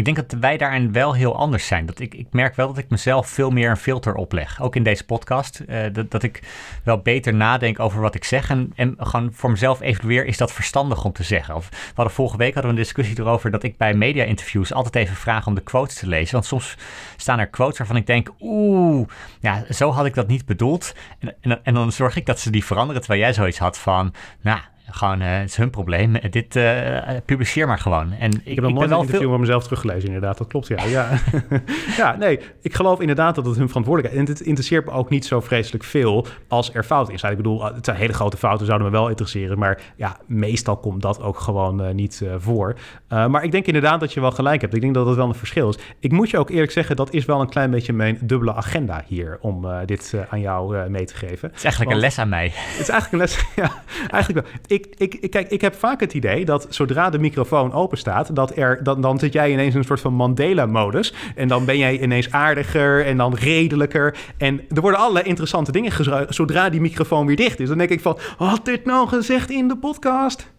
Ik 0.00 0.06
denk 0.14 0.28
dat 0.28 0.40
wij 0.40 0.56
daarin 0.56 0.92
wel 0.92 1.14
heel 1.14 1.36
anders 1.36 1.66
zijn. 1.66 1.86
Dat 1.86 2.00
ik, 2.00 2.14
ik 2.14 2.26
merk 2.30 2.56
wel 2.56 2.66
dat 2.66 2.78
ik 2.78 2.90
mezelf 2.90 3.28
veel 3.28 3.50
meer 3.50 3.70
een 3.70 3.76
filter 3.76 4.14
opleg. 4.14 4.62
Ook 4.62 4.76
in 4.76 4.82
deze 4.82 5.04
podcast. 5.04 5.62
Uh, 5.68 5.80
dat, 5.92 6.10
dat 6.10 6.22
ik 6.22 6.42
wel 6.84 6.98
beter 6.98 7.34
nadenk 7.34 7.80
over 7.80 8.00
wat 8.00 8.14
ik 8.14 8.24
zeg. 8.24 8.50
En, 8.50 8.72
en 8.74 8.94
gewoon 8.98 9.30
voor 9.32 9.50
mezelf 9.50 9.80
evalueer, 9.80 10.26
is 10.26 10.36
dat 10.36 10.52
verstandig 10.52 11.04
om 11.04 11.12
te 11.12 11.22
zeggen? 11.22 11.54
Of, 11.54 11.68
we 11.68 11.76
hadden 11.94 12.14
vorige 12.14 12.36
week 12.36 12.54
hadden 12.54 12.72
we 12.72 12.78
een 12.78 12.84
discussie 12.84 13.18
erover 13.18 13.50
dat 13.50 13.62
ik 13.62 13.76
bij 13.76 13.94
media-interviews 13.94 14.72
altijd 14.72 14.94
even 14.94 15.16
vraag 15.16 15.46
om 15.46 15.54
de 15.54 15.60
quotes 15.60 15.94
te 15.94 16.06
lezen. 16.06 16.32
Want 16.32 16.46
soms 16.46 16.76
staan 17.16 17.38
er 17.38 17.46
quotes 17.46 17.78
waarvan 17.78 17.96
ik 17.96 18.06
denk, 18.06 18.28
oeh, 18.40 19.08
ja, 19.40 19.64
zo 19.70 19.90
had 19.90 20.06
ik 20.06 20.14
dat 20.14 20.28
niet 20.28 20.46
bedoeld. 20.46 20.94
En, 21.18 21.34
en, 21.40 21.60
en 21.62 21.74
dan 21.74 21.92
zorg 21.92 22.16
ik 22.16 22.26
dat 22.26 22.40
ze 22.40 22.50
die 22.50 22.64
veranderen. 22.64 23.02
Terwijl 23.02 23.22
jij 23.22 23.32
zoiets 23.32 23.58
had 23.58 23.78
van, 23.78 24.14
nou, 24.40 24.60
gewoon, 24.90 25.22
uh, 25.22 25.28
het 25.28 25.48
is 25.48 25.56
hun 25.56 25.70
probleem. 25.70 26.12
Dit 26.30 26.56
uh, 26.56 26.98
publiceer 27.24 27.66
maar 27.66 27.78
gewoon. 27.78 28.12
En 28.12 28.30
ik, 28.30 28.40
ik 28.44 28.54
heb 28.54 28.64
nog 28.64 28.72
nooit 28.72 28.90
een 28.90 28.96
interview 28.96 29.20
veel... 29.20 29.30
van 29.30 29.40
mezelf 29.40 29.62
teruggelezen, 29.62 30.06
inderdaad. 30.06 30.38
Dat 30.38 30.46
klopt, 30.46 30.66
ja. 30.66 30.84
Ja. 30.84 31.08
ja, 31.96 32.16
nee, 32.16 32.40
ik 32.62 32.74
geloof 32.74 33.00
inderdaad 33.00 33.34
dat 33.34 33.46
het 33.46 33.56
hun 33.56 33.68
verantwoordelijkheid 33.68 34.28
is. 34.28 34.34
En 34.34 34.38
het 34.38 34.46
interesseert 34.46 34.84
me 34.84 34.90
ook 34.92 35.10
niet 35.10 35.26
zo 35.26 35.40
vreselijk 35.40 35.84
veel 35.84 36.26
als 36.48 36.74
er 36.74 36.84
fout 36.84 37.10
is. 37.10 37.22
Ik 37.22 37.36
bedoel, 37.36 37.64
het 37.64 37.84
zijn 37.84 37.96
hele 37.96 38.12
grote 38.12 38.36
fouten, 38.36 38.66
zouden 38.66 38.90
me 38.90 38.92
wel 38.92 39.08
interesseren. 39.08 39.58
Maar 39.58 39.80
ja, 39.96 40.16
meestal 40.26 40.76
komt 40.76 41.02
dat 41.02 41.22
ook 41.22 41.38
gewoon 41.38 41.94
niet 41.94 42.22
voor. 42.38 42.74
maar 43.08 43.44
ik 43.44 43.52
denk 43.52 43.66
inderdaad 43.66 44.00
dat 44.00 44.12
je 44.12 44.20
wel 44.20 44.30
gelijk 44.30 44.60
hebt. 44.60 44.74
Ik 44.74 44.80
denk 44.80 44.94
dat 44.94 45.06
dat 45.06 45.16
wel 45.16 45.28
een 45.28 45.34
verschil 45.34 45.68
is. 45.68 45.78
Ik 45.98 46.12
moet 46.12 46.30
je 46.30 46.38
ook 46.38 46.50
eerlijk 46.50 46.72
zeggen, 46.72 46.96
dat 46.96 47.12
is 47.12 47.24
wel 47.24 47.40
een 47.40 47.48
klein 47.48 47.70
beetje 47.70 47.92
mijn 47.92 48.18
dubbele 48.22 48.54
agenda 48.54 49.04
hier... 49.06 49.38
om 49.40 49.66
dit 49.86 50.14
aan 50.28 50.40
jou 50.40 50.88
mee 50.88 51.04
te 51.04 51.14
geven. 51.14 51.48
Het 51.48 51.56
is 51.56 51.64
eigenlijk 51.64 51.92
Want, 51.92 52.02
een 52.02 52.08
les 52.08 52.18
aan 52.18 52.28
mij. 52.28 52.50
Het 52.54 52.80
is 52.80 52.88
eigenlijk 52.88 53.12
een 53.12 53.18
les, 53.18 53.44
ja. 53.62 53.82
Eigenlijk 54.10 54.46
wel. 54.46 54.58
Ik 54.66 54.79
ik, 54.96 55.14
ik, 55.14 55.30
kijk, 55.30 55.50
ik 55.50 55.60
heb 55.60 55.74
vaak 55.74 56.00
het 56.00 56.14
idee 56.14 56.44
dat 56.44 56.66
zodra 56.70 57.10
de 57.10 57.18
microfoon 57.18 57.72
open 57.72 57.98
staat, 57.98 58.36
dat 58.36 58.56
er, 58.56 58.82
dan, 58.82 59.00
dan 59.00 59.18
zit 59.18 59.32
jij 59.32 59.52
ineens 59.52 59.72
in 59.72 59.78
een 59.78 59.84
soort 59.84 60.00
van 60.00 60.14
Mandela-modus. 60.14 61.14
En 61.34 61.48
dan 61.48 61.64
ben 61.64 61.78
jij 61.78 62.00
ineens 62.00 62.30
aardiger 62.30 63.06
en 63.06 63.16
dan 63.16 63.34
redelijker. 63.34 64.16
En 64.36 64.60
er 64.74 64.80
worden 64.80 65.00
allerlei 65.00 65.24
interessante 65.26 65.72
dingen 65.72 65.90
gezegd 65.90 66.34
zodra 66.34 66.70
die 66.70 66.80
microfoon 66.80 67.26
weer 67.26 67.36
dicht 67.36 67.60
is. 67.60 67.68
Dan 67.68 67.78
denk 67.78 67.90
ik 67.90 68.00
van, 68.00 68.18
had 68.36 68.64
dit 68.64 68.84
nou 68.84 69.08
gezegd 69.08 69.50
in 69.50 69.68
de 69.68 69.76
podcast? 69.76 70.52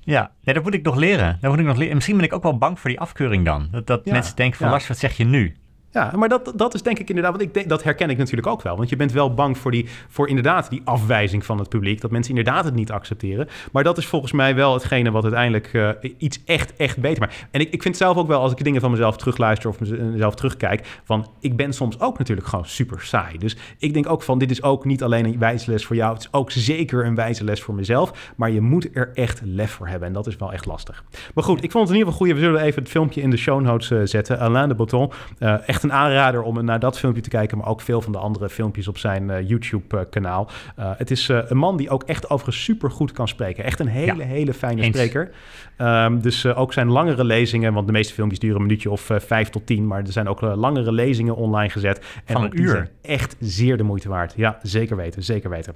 Ja, 0.00 0.30
nee, 0.44 0.54
dat 0.54 0.64
moet 0.64 0.74
ik 0.74 0.82
nog 0.82 0.96
leren. 0.96 1.38
Dat 1.40 1.50
moet 1.50 1.60
ik 1.60 1.66
nog 1.66 1.76
leren. 1.76 1.94
Misschien 1.94 2.16
ben 2.16 2.24
ik 2.24 2.32
ook 2.32 2.42
wel 2.42 2.58
bang 2.58 2.80
voor 2.80 2.90
die 2.90 3.00
afkeuring 3.00 3.44
dan. 3.44 3.68
Dat, 3.70 3.86
dat 3.86 4.00
ja, 4.04 4.12
mensen 4.12 4.36
denken 4.36 4.56
van, 4.56 4.66
ja. 4.66 4.72
Lars, 4.72 4.88
wat 4.88 4.98
zeg 4.98 5.16
je 5.16 5.24
nu? 5.24 5.56
Ja, 5.92 6.12
maar 6.16 6.28
dat, 6.28 6.52
dat 6.56 6.74
is 6.74 6.82
denk 6.82 6.98
ik 6.98 7.08
inderdaad, 7.08 7.32
want 7.32 7.44
ik 7.44 7.54
denk, 7.54 7.68
dat 7.68 7.82
herken 7.82 8.10
ik 8.10 8.18
natuurlijk 8.18 8.46
ook 8.46 8.62
wel. 8.62 8.76
Want 8.76 8.88
je 8.88 8.96
bent 8.96 9.12
wel 9.12 9.34
bang 9.34 9.58
voor, 9.58 9.70
die, 9.70 9.86
voor 10.08 10.28
inderdaad 10.28 10.70
die 10.70 10.82
afwijzing 10.84 11.44
van 11.44 11.58
het 11.58 11.68
publiek. 11.68 12.00
Dat 12.00 12.10
mensen 12.10 12.36
inderdaad 12.36 12.64
het 12.64 12.74
niet 12.74 12.90
accepteren. 12.90 13.48
Maar 13.72 13.84
dat 13.84 13.98
is 13.98 14.06
volgens 14.06 14.32
mij 14.32 14.54
wel 14.54 14.74
hetgene 14.74 15.10
wat 15.10 15.22
uiteindelijk 15.22 15.72
uh, 15.72 15.90
iets 16.18 16.44
echt, 16.44 16.76
echt 16.76 16.98
beter 16.98 17.20
maakt. 17.20 17.46
En 17.50 17.60
ik, 17.60 17.72
ik 17.72 17.82
vind 17.82 17.96
zelf 17.96 18.16
ook 18.16 18.26
wel, 18.26 18.40
als 18.40 18.52
ik 18.52 18.64
dingen 18.64 18.80
van 18.80 18.90
mezelf 18.90 19.16
terugluister 19.16 19.70
of 19.70 19.80
mezelf 19.80 20.34
terugkijk, 20.34 21.00
van 21.04 21.26
ik 21.40 21.56
ben 21.56 21.72
soms 21.72 22.00
ook 22.00 22.18
natuurlijk 22.18 22.48
gewoon 22.48 22.66
super 22.66 23.00
saai. 23.00 23.38
Dus 23.38 23.56
ik 23.78 23.92
denk 23.92 24.08
ook 24.08 24.22
van, 24.22 24.38
dit 24.38 24.50
is 24.50 24.62
ook 24.62 24.84
niet 24.84 25.02
alleen 25.02 25.24
een 25.24 25.38
wijze 25.38 25.70
les 25.70 25.86
voor 25.86 25.96
jou. 25.96 26.12
Het 26.12 26.22
is 26.22 26.32
ook 26.32 26.50
zeker 26.50 27.06
een 27.06 27.14
wijze 27.14 27.44
les 27.44 27.62
voor 27.62 27.74
mezelf. 27.74 28.32
Maar 28.36 28.50
je 28.50 28.60
moet 28.60 28.88
er 28.92 29.10
echt 29.14 29.40
lef 29.44 29.70
voor 29.70 29.88
hebben. 29.88 30.08
En 30.08 30.14
dat 30.14 30.26
is 30.26 30.36
wel 30.36 30.52
echt 30.52 30.66
lastig. 30.66 31.04
Maar 31.34 31.44
goed, 31.44 31.64
ik 31.64 31.70
vond 31.70 31.88
het 31.88 31.92
in 31.92 31.98
ieder 31.98 32.12
geval 32.12 32.26
goed. 32.26 32.36
We 32.36 32.44
zullen 32.44 32.62
even 32.62 32.82
het 32.82 32.90
filmpje 32.90 33.20
in 33.20 33.30
de 33.30 33.36
show 33.36 33.60
notes 33.60 33.90
uh, 33.90 34.00
zetten. 34.04 34.38
Alain 34.38 34.68
de 34.68 34.74
Botton. 34.74 35.10
Uh, 35.38 35.68
echt 35.68 35.81
een 35.82 35.92
aanrader 35.92 36.42
om 36.42 36.64
naar 36.64 36.80
dat 36.80 36.98
filmpje 36.98 37.22
te 37.22 37.28
kijken, 37.28 37.58
maar 37.58 37.66
ook 37.66 37.80
veel 37.80 38.00
van 38.00 38.12
de 38.12 38.18
andere 38.18 38.48
filmpjes 38.48 38.88
op 38.88 38.98
zijn 38.98 39.28
uh, 39.28 39.48
YouTube-kanaal. 39.48 40.48
Uh, 40.78 40.90
het 40.96 41.10
is 41.10 41.28
uh, 41.28 41.38
een 41.46 41.56
man 41.56 41.76
die 41.76 41.90
ook 41.90 42.02
echt 42.02 42.30
overigens 42.30 42.64
super 42.64 42.90
goed 42.90 43.12
kan 43.12 43.28
spreken. 43.28 43.64
Echt 43.64 43.80
een 43.80 43.86
hele, 43.86 44.16
ja. 44.16 44.26
hele 44.26 44.54
fijne 44.54 44.82
Eens. 44.82 44.96
spreker. 44.96 45.30
Um, 45.78 46.20
dus 46.20 46.46
ook 46.46 46.72
zijn 46.72 46.88
langere 46.88 47.24
lezingen, 47.24 47.72
want 47.72 47.86
de 47.86 47.92
meeste 47.92 48.14
filmpjes 48.14 48.38
duren 48.38 48.56
een 48.56 48.62
minuutje 48.62 48.90
of 48.90 49.10
vijf 49.16 49.48
tot 49.48 49.66
tien, 49.66 49.86
maar 49.86 50.00
er 50.00 50.12
zijn 50.12 50.28
ook 50.28 50.40
langere 50.40 50.92
lezingen 50.92 51.36
online 51.36 51.70
gezet. 51.70 52.04
En 52.24 52.34
van 52.34 52.42
een 52.42 52.60
uur. 52.60 52.90
echt 53.02 53.36
zeer 53.40 53.76
de 53.76 53.82
moeite 53.82 54.08
waard. 54.08 54.32
Ja, 54.36 54.58
zeker 54.62 54.96
weten, 54.96 55.22
zeker 55.22 55.50
weten. 55.50 55.74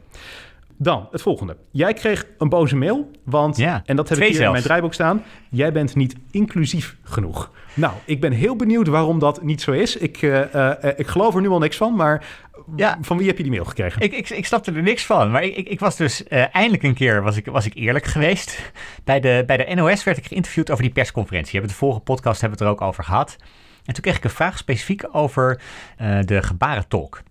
Dan 0.79 1.09
het 1.11 1.23
volgende. 1.23 1.57
Jij 1.71 1.93
kreeg 1.93 2.27
een 2.39 2.49
boze 2.49 2.77
mail, 2.77 3.11
want, 3.25 3.57
ja, 3.57 3.83
en 3.85 3.97
dat 3.97 4.09
heb 4.09 4.19
ik 4.19 4.25
hier 4.25 4.33
zelfs. 4.33 4.47
in 4.47 4.53
mijn 4.53 4.65
draaiboek 4.65 4.95
staan, 4.95 5.23
jij 5.51 5.73
bent 5.73 5.95
niet 5.95 6.15
inclusief 6.31 6.97
genoeg. 7.03 7.51
Nou, 7.75 7.95
ik 8.05 8.21
ben 8.21 8.33
heel 8.33 8.57
benieuwd 8.57 8.87
waarom 8.87 9.19
dat 9.19 9.43
niet 9.43 9.61
zo 9.61 9.73
is. 9.73 9.97
Ik, 9.97 10.23
uh, 10.23 10.55
uh, 10.55 10.73
ik 10.97 11.07
geloof 11.07 11.35
er 11.35 11.41
nu 11.41 11.49
al 11.49 11.59
niks 11.59 11.77
van, 11.77 11.95
maar 11.95 12.27
ja. 12.77 12.99
van 13.01 13.17
wie 13.17 13.27
heb 13.27 13.37
je 13.37 13.43
die 13.43 13.53
mail 13.53 13.65
gekregen? 13.65 14.03
Ik, 14.03 14.13
ik, 14.13 14.31
ik 14.31 14.47
snapte 14.47 14.73
er 14.73 14.83
niks 14.83 15.07
van, 15.07 15.31
maar 15.31 15.43
ik, 15.43 15.57
ik, 15.57 15.69
ik 15.69 15.81
was 15.81 15.97
dus 15.97 16.23
uh, 16.29 16.55
eindelijk 16.55 16.83
een 16.83 16.95
keer 16.95 17.23
was 17.23 17.37
ik, 17.37 17.47
was 17.47 17.67
ik 17.67 17.75
eerlijk 17.75 18.05
geweest. 18.05 18.73
Bij 19.05 19.21
de, 19.21 19.43
bij 19.47 19.57
de 19.57 19.75
NOS 19.75 20.05
werd 20.05 20.17
ik 20.17 20.27
geïnterviewd 20.27 20.71
over 20.71 20.83
die 20.83 20.93
persconferentie. 20.93 21.53
We 21.53 21.59
hebben 21.59 21.75
de 21.75 21.79
vorige 21.79 22.01
podcast 22.01 22.41
hebben 22.41 22.59
we 22.59 22.65
het 22.65 22.75
er 22.75 22.81
ook 22.81 22.89
over 22.89 23.05
gehad. 23.05 23.37
En 23.85 23.95
toen 23.95 24.03
kreeg 24.03 24.17
ik 24.17 24.25
een 24.25 24.31
vraag 24.31 24.59
specifiek 24.59 25.05
over 25.13 25.61
de 26.25 26.43
gebarentolk. 26.43 27.23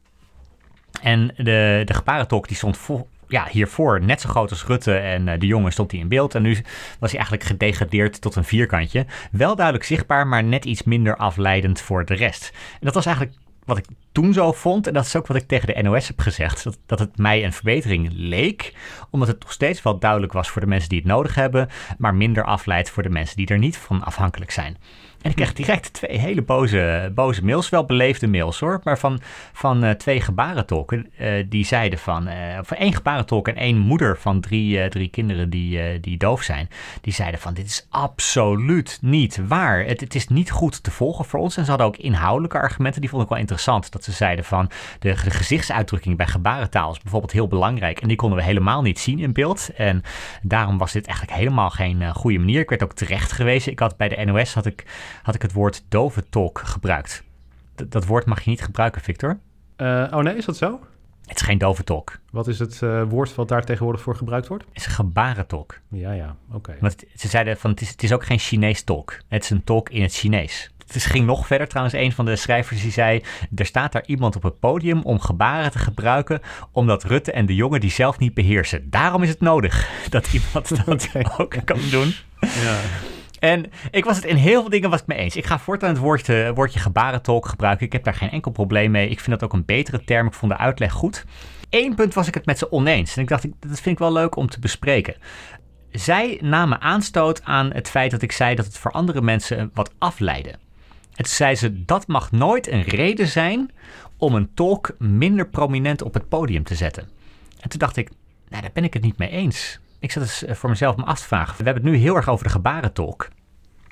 En 1.02 1.28
de, 1.38 1.82
de 1.86 1.94
gebarentolk 1.94 2.48
die 2.48 2.58
stond 2.58 2.78
vol, 2.78 3.08
ja, 3.36 3.48
hiervoor 3.52 4.02
net 4.02 4.22
zo 4.22 4.30
groot 4.30 4.50
als 4.50 4.66
Rutte 4.66 4.96
en 4.96 5.40
de 5.40 5.46
jongen 5.46 5.72
stond 5.72 5.92
hij 5.92 6.00
in 6.00 6.08
beeld. 6.08 6.36
En 6.36 6.42
nu 6.42 6.54
was 7.00 7.12
hij 7.12 7.20
eigenlijk 7.20 7.44
gedegradeerd 7.44 8.22
tot 8.22 8.36
een 8.36 8.44
vierkantje. 8.44 9.06
Wel 9.32 9.56
duidelijk 9.56 9.86
zichtbaar, 9.86 10.28
maar 10.28 10.44
net 10.44 10.66
iets 10.66 10.84
minder 10.84 11.16
afleidend 11.16 11.82
voor 11.82 12.06
de 12.06 12.14
rest. 12.14 12.52
En 12.74 12.86
dat 12.86 12.94
was 12.94 13.06
eigenlijk 13.06 13.38
wat 13.66 13.78
ik 13.78 13.86
toen 14.12 14.34
zo 14.34 14.52
vond, 14.52 14.88
en 14.88 14.94
dat 14.94 15.06
is 15.06 15.16
ook 15.16 15.28
wat 15.28 15.38
ik 15.38 15.48
tegen 15.48 15.68
de 15.68 15.82
NOS 15.82 16.08
heb 16.08 16.20
gezegd, 16.20 16.64
dat, 16.64 16.78
dat 16.86 17.00
het 17.00 17.18
mij 17.18 17.44
een 17.44 17.54
verbetering 17.54 18.10
leek, 18.12 18.74
omdat 19.10 19.28
het 19.28 19.40
nog 19.40 19.52
steeds 19.52 19.82
wel 19.82 20.00
duidelijk 20.00 20.34
was 20.34 20.50
voor 20.50 20.62
de 20.62 20.68
mensen 20.68 20.90
die 20.90 20.98
het 20.98 21.08
nodig 21.08 21.36
hebben, 21.36 21.70
maar 21.98 22.16
minder 22.16 22.44
afleidt 22.44 22.90
voor 22.90 23.04
de 23.04 23.10
mensen 23.10 23.38
die 23.38 23.48
er 23.48 23.58
niet 23.58 23.78
van 23.78 24.04
afhankelijk 24.04 24.52
zijn. 24.52 24.78
En 25.26 25.32
ik 25.32 25.38
kreeg 25.38 25.54
direct 25.54 25.94
twee 25.94 26.18
hele 26.18 26.42
boze, 26.42 27.12
boze 27.16 27.46
mails, 27.46 27.70
wel 27.70 27.86
beleefde 27.86 28.28
mails 28.28 28.60
hoor, 28.60 28.82
maar 28.84 29.00
van, 29.00 29.20
van 29.54 29.84
uh, 29.84 29.92
twee 29.92 30.22
gebarentolken. 30.22 31.12
Uh, 31.20 31.46
die 31.50 31.66
zeiden 31.66 32.00
van, 32.00 32.28
uh, 32.28 32.34
van 32.62 32.78
één 32.78 32.94
gebarentolk 32.94 33.48
en 33.48 33.56
één 33.56 33.78
moeder 33.78 34.18
van 34.18 34.42
drie, 34.42 34.90
drie 34.90 35.08
kinderen 35.08 35.50
die, 35.50 36.00
die 36.00 36.18
doof 36.18 36.42
zijn. 36.42 36.70
Die 37.02 37.14
zeiden 37.14 37.40
van, 37.40 37.54
dit 37.54 37.66
is 37.66 37.88
absoluut 37.90 38.98
niet 39.02 39.40
waar. 39.48 39.86
Het, 39.86 40.00
het 40.00 40.16
is 40.16 40.28
niet 40.28 40.52
goed 40.52 40.84
te 40.84 40.92
volgen 40.92 41.26
voor 41.26 41.40
ons. 41.40 41.58
En 41.58 41.64
ze 41.64 41.70
hadden 41.70 41.88
ook 41.88 41.98
inhoudelijke 41.98 42.60
argumenten, 42.60 43.02
die 43.02 43.10
vond 43.10 43.24
ik 43.24 43.30
wel 43.30 43.38
interessant. 43.38 43.92
Dat 43.92 44.04
ze 44.04 44.12
zeiden 44.12 44.46
van, 44.46 44.70
de, 45.00 45.16
de 45.24 45.32
gezichtsuitdrukking 45.32 46.18
bij 46.18 46.28
gebarentaal 46.28 46.92
is 46.92 47.00
bijvoorbeeld 47.00 47.32
heel 47.32 47.48
belangrijk. 47.48 48.02
En 48.02 48.08
die 48.08 48.18
konden 48.18 48.38
we 48.38 48.44
helemaal 48.44 48.82
niet 48.82 49.00
zien 49.00 49.20
in 49.20 49.34
beeld. 49.34 49.70
En 49.76 50.02
daarom 50.42 50.78
was 50.78 50.92
dit 50.92 51.06
eigenlijk 51.08 51.38
helemaal 51.38 51.70
geen 51.70 52.14
goede 52.14 52.40
manier. 52.40 52.60
Ik 52.60 52.70
werd 52.70 52.84
ook 52.84 52.94
terecht 52.94 53.32
gewezen. 53.32 53.72
Ik 53.72 53.80
had 53.80 53.98
bij 53.98 54.10
de 54.10 54.26
NOS, 54.26 54.54
had 54.54 54.66
ik 54.66 54.86
had 55.24 55.36
ik 55.36 55.42
het 55.42 55.54
woord 55.54 55.84
doventalk 55.90 56.60
gebruikt. 56.60 57.24
dat 57.76 58.06
woord 58.06 58.26
mag 58.26 58.42
je 58.42 58.50
niet 58.50 58.64
gebruiken, 58.64 59.02
Victor. 59.02 59.40
Uh, 59.78 60.08
oh 60.12 60.20
nee, 60.20 60.36
is 60.36 60.46
dat 60.46 60.58
zo? 60.58 60.80
Het 61.26 61.36
is 61.36 61.42
geen 61.42 61.58
doventalk. 61.58 62.20
Wat 62.32 62.48
is 62.48 62.60
het 62.60 62.82
uh, 62.84 63.04
woord 63.10 63.36
wat 63.36 63.48
daar 63.48 63.64
tegenwoordig 63.64 64.02
voor 64.02 64.16
gebruikt 64.16 64.48
wordt? 64.48 64.66
Het 64.68 64.76
is 64.76 64.86
gebarentolk. 64.86 65.80
Ja, 65.90 66.12
ja, 66.12 66.36
oké. 66.52 66.76
Want 66.80 66.96
ze 67.16 67.28
zeiden 67.28 67.58
van 67.58 67.70
het 67.70 67.82
is, 67.82 67.90
het 67.90 68.04
is 68.04 68.14
ook 68.14 68.26
geen 68.26 68.40
Chinees 68.40 68.84
talk. 68.84 69.20
Het 69.28 69.44
is 69.44 69.50
een 69.50 69.64
talk 69.64 69.90
in 69.90 70.02
het 70.02 70.14
Chinees. 70.14 70.72
Het 70.88 71.04
ging 71.04 71.26
nog 71.26 71.48
verder 71.48 71.68
trouwens. 71.68 71.96
Een 71.96 72.12
van 72.12 72.26
de 72.26 72.36
schrijvers 72.36 72.82
die 72.82 72.92
zei... 72.92 73.24
er 73.56 73.66
staat 73.66 73.92
daar 73.92 74.06
iemand 74.06 74.36
op 74.36 74.44
het 74.44 74.60
podium 74.60 75.02
om 75.02 75.20
gebaren 75.20 75.72
te 75.72 75.80
gebruiken... 75.80 76.42
omdat 76.72 77.04
Rutte 77.04 77.32
en 77.32 77.46
de 77.46 77.56
jongen 77.56 77.80
die 77.80 77.92
zelf 77.92 78.20
niet 78.20 78.34
beheersen. 78.34 78.90
Daarom 78.90 79.24
is 79.24 79.30
het 79.30 79.40
nodig 79.40 79.90
dat 80.10 80.34
iemand 80.34 80.86
dat 80.86 81.10
ook 81.38 81.56
kan 81.66 81.80
doen. 81.92 82.14
Ja. 82.40 82.80
En 83.46 83.66
ik 83.92 84.06
was 84.06 84.16
het 84.16 84.26
in 84.26 84.36
heel 84.36 84.62
veel 84.62 84.70
dingen 84.70 84.90
was 84.90 85.02
ik 85.02 85.08
mee 85.08 85.18
eens. 85.18 85.36
Ik 85.36 85.46
ga 85.46 85.60
voortaan 85.60 85.90
het 85.90 85.98
woordje, 85.98 86.52
woordje 86.54 86.80
gebarentolk 86.80 87.46
gebruiken. 87.48 87.86
Ik 87.86 87.92
heb 87.92 88.04
daar 88.04 88.14
geen 88.14 88.30
enkel 88.30 88.52
probleem 88.52 88.92
mee. 88.92 89.10
Ik 89.10 89.20
vind 89.20 89.40
dat 89.40 89.44
ook 89.44 89.54
een 89.54 89.66
betere 89.66 90.04
term. 90.04 90.28
Ik 90.28 90.34
vond 90.34 90.52
de 90.52 90.58
uitleg 90.58 90.92
goed. 90.92 91.26
Eén 91.70 91.96
punt 91.96 92.14
was 92.14 92.28
ik 92.28 92.34
het 92.34 92.46
met 92.46 92.58
ze 92.58 92.72
oneens. 92.72 93.16
En 93.16 93.22
ik 93.22 93.28
dacht, 93.28 93.44
dat 93.44 93.80
vind 93.82 93.86
ik 93.86 94.00
wel 94.00 94.14
leuk 94.14 94.36
om 94.36 94.50
te 94.50 94.60
bespreken. 94.60 95.16
Zij 95.92 96.40
namen 96.42 96.82
aanstoot 96.82 97.44
aan 97.44 97.72
het 97.74 97.90
feit 97.90 98.12
dat 98.12 98.22
ik 98.22 98.32
zei 98.32 98.56
dat 98.56 98.66
het 98.66 98.78
voor 98.78 98.92
andere 98.92 99.22
mensen 99.22 99.72
wat 99.74 99.94
afleidde. 99.98 100.50
En 100.50 101.24
toen 101.24 101.34
zei 101.34 101.56
ze, 101.56 101.86
dat 101.86 102.08
mag 102.08 102.32
nooit 102.32 102.72
een 102.72 102.84
reden 102.84 103.28
zijn 103.28 103.72
om 104.18 104.36
een 104.36 104.50
tolk 104.54 104.96
minder 105.00 105.48
prominent 105.48 106.02
op 106.02 106.14
het 106.14 106.30
podium 106.30 106.64
te 106.64 106.76
zetten. 106.76 107.10
En 107.60 107.70
toen 107.70 107.80
dacht 107.80 107.98
ik, 107.98 108.10
nou, 108.50 108.62
daar 108.62 108.72
ben 108.74 108.84
ik 108.84 108.94
het 108.94 109.04
niet 109.04 109.18
mee 109.18 109.30
eens. 109.30 109.80
Ik 110.00 110.12
zat 110.12 110.24
eens 110.24 110.44
eh, 110.44 110.56
voor 110.56 110.70
mezelf 110.70 110.96
me 110.96 111.04
af 111.04 111.20
te 111.20 111.26
vragen. 111.26 111.58
We 111.58 111.64
hebben 111.64 111.84
het 111.84 111.92
nu 111.92 111.98
heel 111.98 112.16
erg 112.16 112.30
over 112.30 112.44
de 112.44 112.52
gebarentolk. 112.52 113.28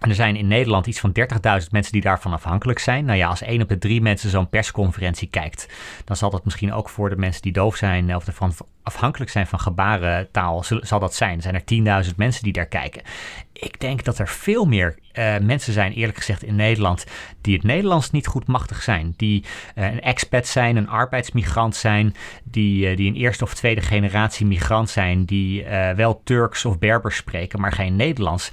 En 0.04 0.10
er 0.10 0.16
zijn 0.16 0.36
in 0.36 0.48
Nederland 0.48 0.88
iets 0.88 1.00
van 1.00 1.12
30.000 1.20 1.70
mensen 1.72 1.92
die 1.92 2.02
daarvan 2.02 2.34
afhankelijk 2.34 2.80
zijn. 2.80 3.06
Nou 3.06 3.18
ja, 3.18 3.28
als 3.28 3.42
één 3.42 3.62
op 3.62 3.70
de 3.70 3.78
drie 3.78 4.02
mensen 4.02 4.30
zo'n 4.30 4.50
persconferentie 4.50 5.28
kijkt, 5.28 5.68
dan 6.06 6.16
zal 6.16 6.30
dat 6.30 6.46
misschien 6.46 6.74
ook 6.74 6.90
voor 6.90 7.10
de 7.10 7.16
mensen 7.16 7.42
die 7.42 7.52
doof 7.52 7.76
zijn 7.76 8.16
of 8.16 8.28
ervan 8.28 8.54
afhankelijk 8.84 9.32
zijn 9.32 9.48
van 9.48 9.60
gebarentaal, 9.60 10.64
zal 10.64 11.00
dat 11.00 11.16
zijn. 11.16 11.42
Zijn 11.42 11.56
er 11.56 12.06
10.000 12.06 12.16
mensen 12.16 12.44
die 12.44 12.54
daar 12.54 12.66
kijken. 12.66 13.02
Ik 13.54 13.80
denk 13.80 14.04
dat 14.04 14.20
er 14.20 14.28
veel 14.28 14.66
meer 14.66 14.98
uh, 15.14 15.38
mensen 15.38 15.74
zijn, 15.74 15.92
eerlijk 15.92 16.18
gezegd, 16.18 16.44
in 16.44 16.56
Nederland, 16.56 17.06
die 17.42 17.56
het 17.56 17.64
Nederlands 17.64 18.12
niet 18.12 18.28
goed 18.28 18.48
machtig 18.48 18.82
zijn. 18.82 19.14
Die 19.18 19.44
uh, 19.76 19.86
een 19.92 20.02
expat 20.02 20.48
zijn, 20.48 20.76
een 20.76 20.90
arbeidsmigrant 20.90 21.76
zijn, 21.76 22.16
die, 22.44 22.90
uh, 22.90 22.98
die 22.98 23.10
een 23.10 23.16
eerste 23.16 23.44
of 23.44 23.54
tweede 23.54 23.82
generatie 23.82 24.46
migrant 24.46 24.90
zijn, 24.90 25.26
die 25.26 25.66
wel 25.96 26.22
Turks 26.24 26.66
of 26.66 26.80
Berbers 26.80 27.16
spreken, 27.16 27.62
maar 27.62 27.72
geen 27.72 27.96
Nederlands 27.96 28.52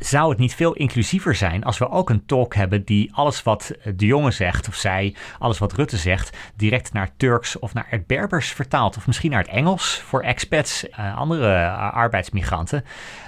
zou 0.00 0.30
het 0.30 0.38
niet 0.38 0.54
veel 0.54 0.72
inclusiever 0.72 1.34
zijn 1.34 1.64
als 1.64 1.78
we 1.78 1.90
ook 1.90 2.10
een 2.10 2.26
talk 2.26 2.54
hebben 2.54 2.84
die 2.84 3.14
alles 3.14 3.42
wat 3.42 3.72
de 3.94 4.06
jongen 4.06 4.32
zegt 4.32 4.68
of 4.68 4.74
zij, 4.74 5.14
alles 5.38 5.58
wat 5.58 5.72
Rutte 5.72 5.96
zegt, 5.96 6.36
direct 6.56 6.92
naar 6.92 7.10
Turks 7.16 7.58
of 7.58 7.74
naar 7.74 7.86
het 7.88 8.06
Berbers 8.06 8.48
vertaalt. 8.48 8.96
Of 8.96 9.06
misschien 9.06 9.30
naar 9.30 9.42
het 9.42 9.50
Engels 9.50 10.00
voor 10.00 10.22
expats, 10.22 10.84
uh, 10.88 11.16
andere 11.16 11.68
arbeidsmigranten. 11.70 12.84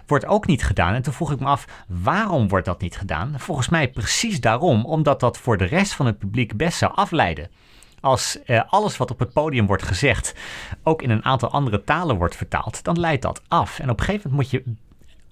Wordt 0.07 0.27
ook 0.27 0.47
niet 0.47 0.65
gedaan. 0.65 0.95
En 0.95 1.03
toen 1.03 1.13
vroeg 1.13 1.33
ik 1.33 1.41
me 1.41 1.47
af, 1.47 1.65
waarom 1.87 2.49
wordt 2.49 2.67
dat 2.67 2.81
niet 2.81 2.97
gedaan? 2.97 3.35
Volgens 3.37 3.69
mij 3.69 3.91
precies 3.91 4.41
daarom, 4.41 4.85
omdat 4.85 5.21
dat 5.21 5.39
voor 5.39 5.57
de 5.57 5.65
rest 5.65 5.95
van 5.95 6.07
het 6.07 6.19
publiek 6.19 6.57
best 6.57 6.79
zou 6.79 6.93
afleiden 6.95 7.51
als 8.03 8.39
uh, 8.47 8.61
alles 8.67 8.97
wat 8.97 9.11
op 9.11 9.19
het 9.19 9.33
podium 9.33 9.67
wordt 9.67 9.83
gezegd 9.83 10.35
ook 10.83 11.03
in 11.03 11.11
een 11.11 11.25
aantal 11.25 11.51
andere 11.51 11.85
talen 11.85 12.17
wordt 12.17 12.37
vertaald, 12.37 12.85
dan 12.85 13.01
leidt 13.01 13.23
dat 13.23 13.43
af. 13.49 13.79
En 13.79 13.91
op 13.91 13.99
een 13.99 14.05
gegeven 14.05 14.31
moment 14.31 14.53
moet 14.53 14.61
je 14.61 14.75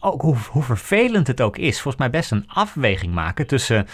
ook 0.01 0.23
hoe, 0.23 0.63
vervelend 0.63 1.27
het 1.27 1.41
ook 1.41 1.57
is, 1.57 1.81
volgens 1.81 1.97
mij 1.97 2.11
best 2.11 2.31
een 2.31 2.49
afweging 2.49 3.15
maken 3.15 3.47
tussen 3.47 3.87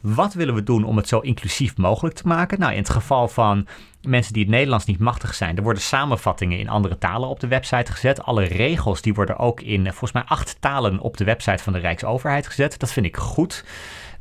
wat 0.00 0.34
willen 0.34 0.54
we 0.54 0.62
doen 0.62 0.84
om 0.84 0.96
het 0.96 1.08
zo 1.08 1.18
inclusief 1.18 1.76
mogelijk 1.76 2.14
te 2.14 2.28
maken. 2.28 2.58
Nou, 2.58 2.72
in 2.72 2.78
het 2.78 2.90
geval 2.90 3.28
van 3.28 3.66
mensen 4.02 4.32
die 4.32 4.42
het 4.42 4.50
Nederlands 4.50 4.84
niet 4.84 4.98
machtig 4.98 5.34
zijn, 5.34 5.56
er 5.56 5.62
worden 5.62 5.82
samenvattingen 5.82 6.58
in 6.58 6.68
andere 6.68 6.98
talen 6.98 7.28
op 7.28 7.40
de 7.40 7.48
website 7.48 7.92
gezet. 7.92 8.22
Alle 8.22 8.44
regels 8.44 9.02
die 9.02 9.14
worden 9.14 9.38
ook 9.38 9.60
in 9.60 9.82
volgens 9.84 10.12
mij 10.12 10.22
acht 10.22 10.56
talen 10.60 10.98
op 10.98 11.16
de 11.16 11.24
website 11.24 11.62
van 11.62 11.72
de 11.72 11.78
Rijksoverheid 11.78 12.46
gezet. 12.46 12.78
Dat 12.78 12.92
vind 12.92 13.06
ik 13.06 13.16
goed. 13.16 13.64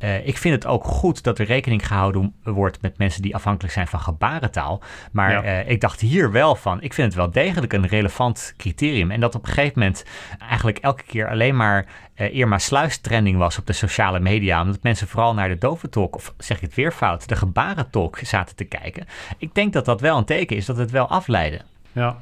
Uh, 0.03 0.27
ik 0.27 0.37
vind 0.37 0.55
het 0.55 0.65
ook 0.65 0.83
goed 0.83 1.23
dat 1.23 1.39
er 1.39 1.45
rekening 1.45 1.87
gehouden 1.87 2.33
wordt 2.43 2.81
met 2.81 2.97
mensen 2.97 3.21
die 3.21 3.35
afhankelijk 3.35 3.73
zijn 3.73 3.87
van 3.87 3.99
gebarentaal. 3.99 4.81
Maar 5.11 5.31
ja. 5.31 5.63
uh, 5.63 5.69
ik 5.69 5.81
dacht 5.81 6.01
hier 6.01 6.31
wel 6.31 6.55
van, 6.55 6.81
ik 6.81 6.93
vind 6.93 7.07
het 7.07 7.15
wel 7.15 7.31
degelijk 7.31 7.73
een 7.73 7.87
relevant 7.87 8.53
criterium. 8.57 9.11
En 9.11 9.19
dat 9.19 9.35
op 9.35 9.47
een 9.47 9.53
gegeven 9.53 9.79
moment 9.79 10.05
eigenlijk 10.39 10.77
elke 10.77 11.03
keer 11.03 11.29
alleen 11.29 11.55
maar 11.55 11.85
uh, 12.15 12.35
Irma 12.35 12.57
Sluis 12.57 12.97
trending 12.97 13.37
was 13.37 13.57
op 13.57 13.67
de 13.67 13.73
sociale 13.73 14.19
media. 14.19 14.61
Omdat 14.61 14.83
mensen 14.83 15.07
vooral 15.07 15.33
naar 15.33 15.49
de 15.49 15.57
doventolk, 15.57 16.15
of 16.15 16.33
zeg 16.37 16.57
ik 16.57 16.63
het 16.63 16.75
weer 16.75 16.91
fout, 16.91 17.29
de 17.29 17.35
gebarentolk 17.35 18.17
zaten 18.17 18.55
te 18.55 18.65
kijken. 18.65 19.05
Ik 19.37 19.55
denk 19.55 19.73
dat 19.73 19.85
dat 19.85 20.01
wel 20.01 20.17
een 20.17 20.25
teken 20.25 20.55
is 20.55 20.65
dat 20.65 20.77
het 20.77 20.91
wel 20.91 21.07
afleidde. 21.07 21.61
Ja, 21.91 22.17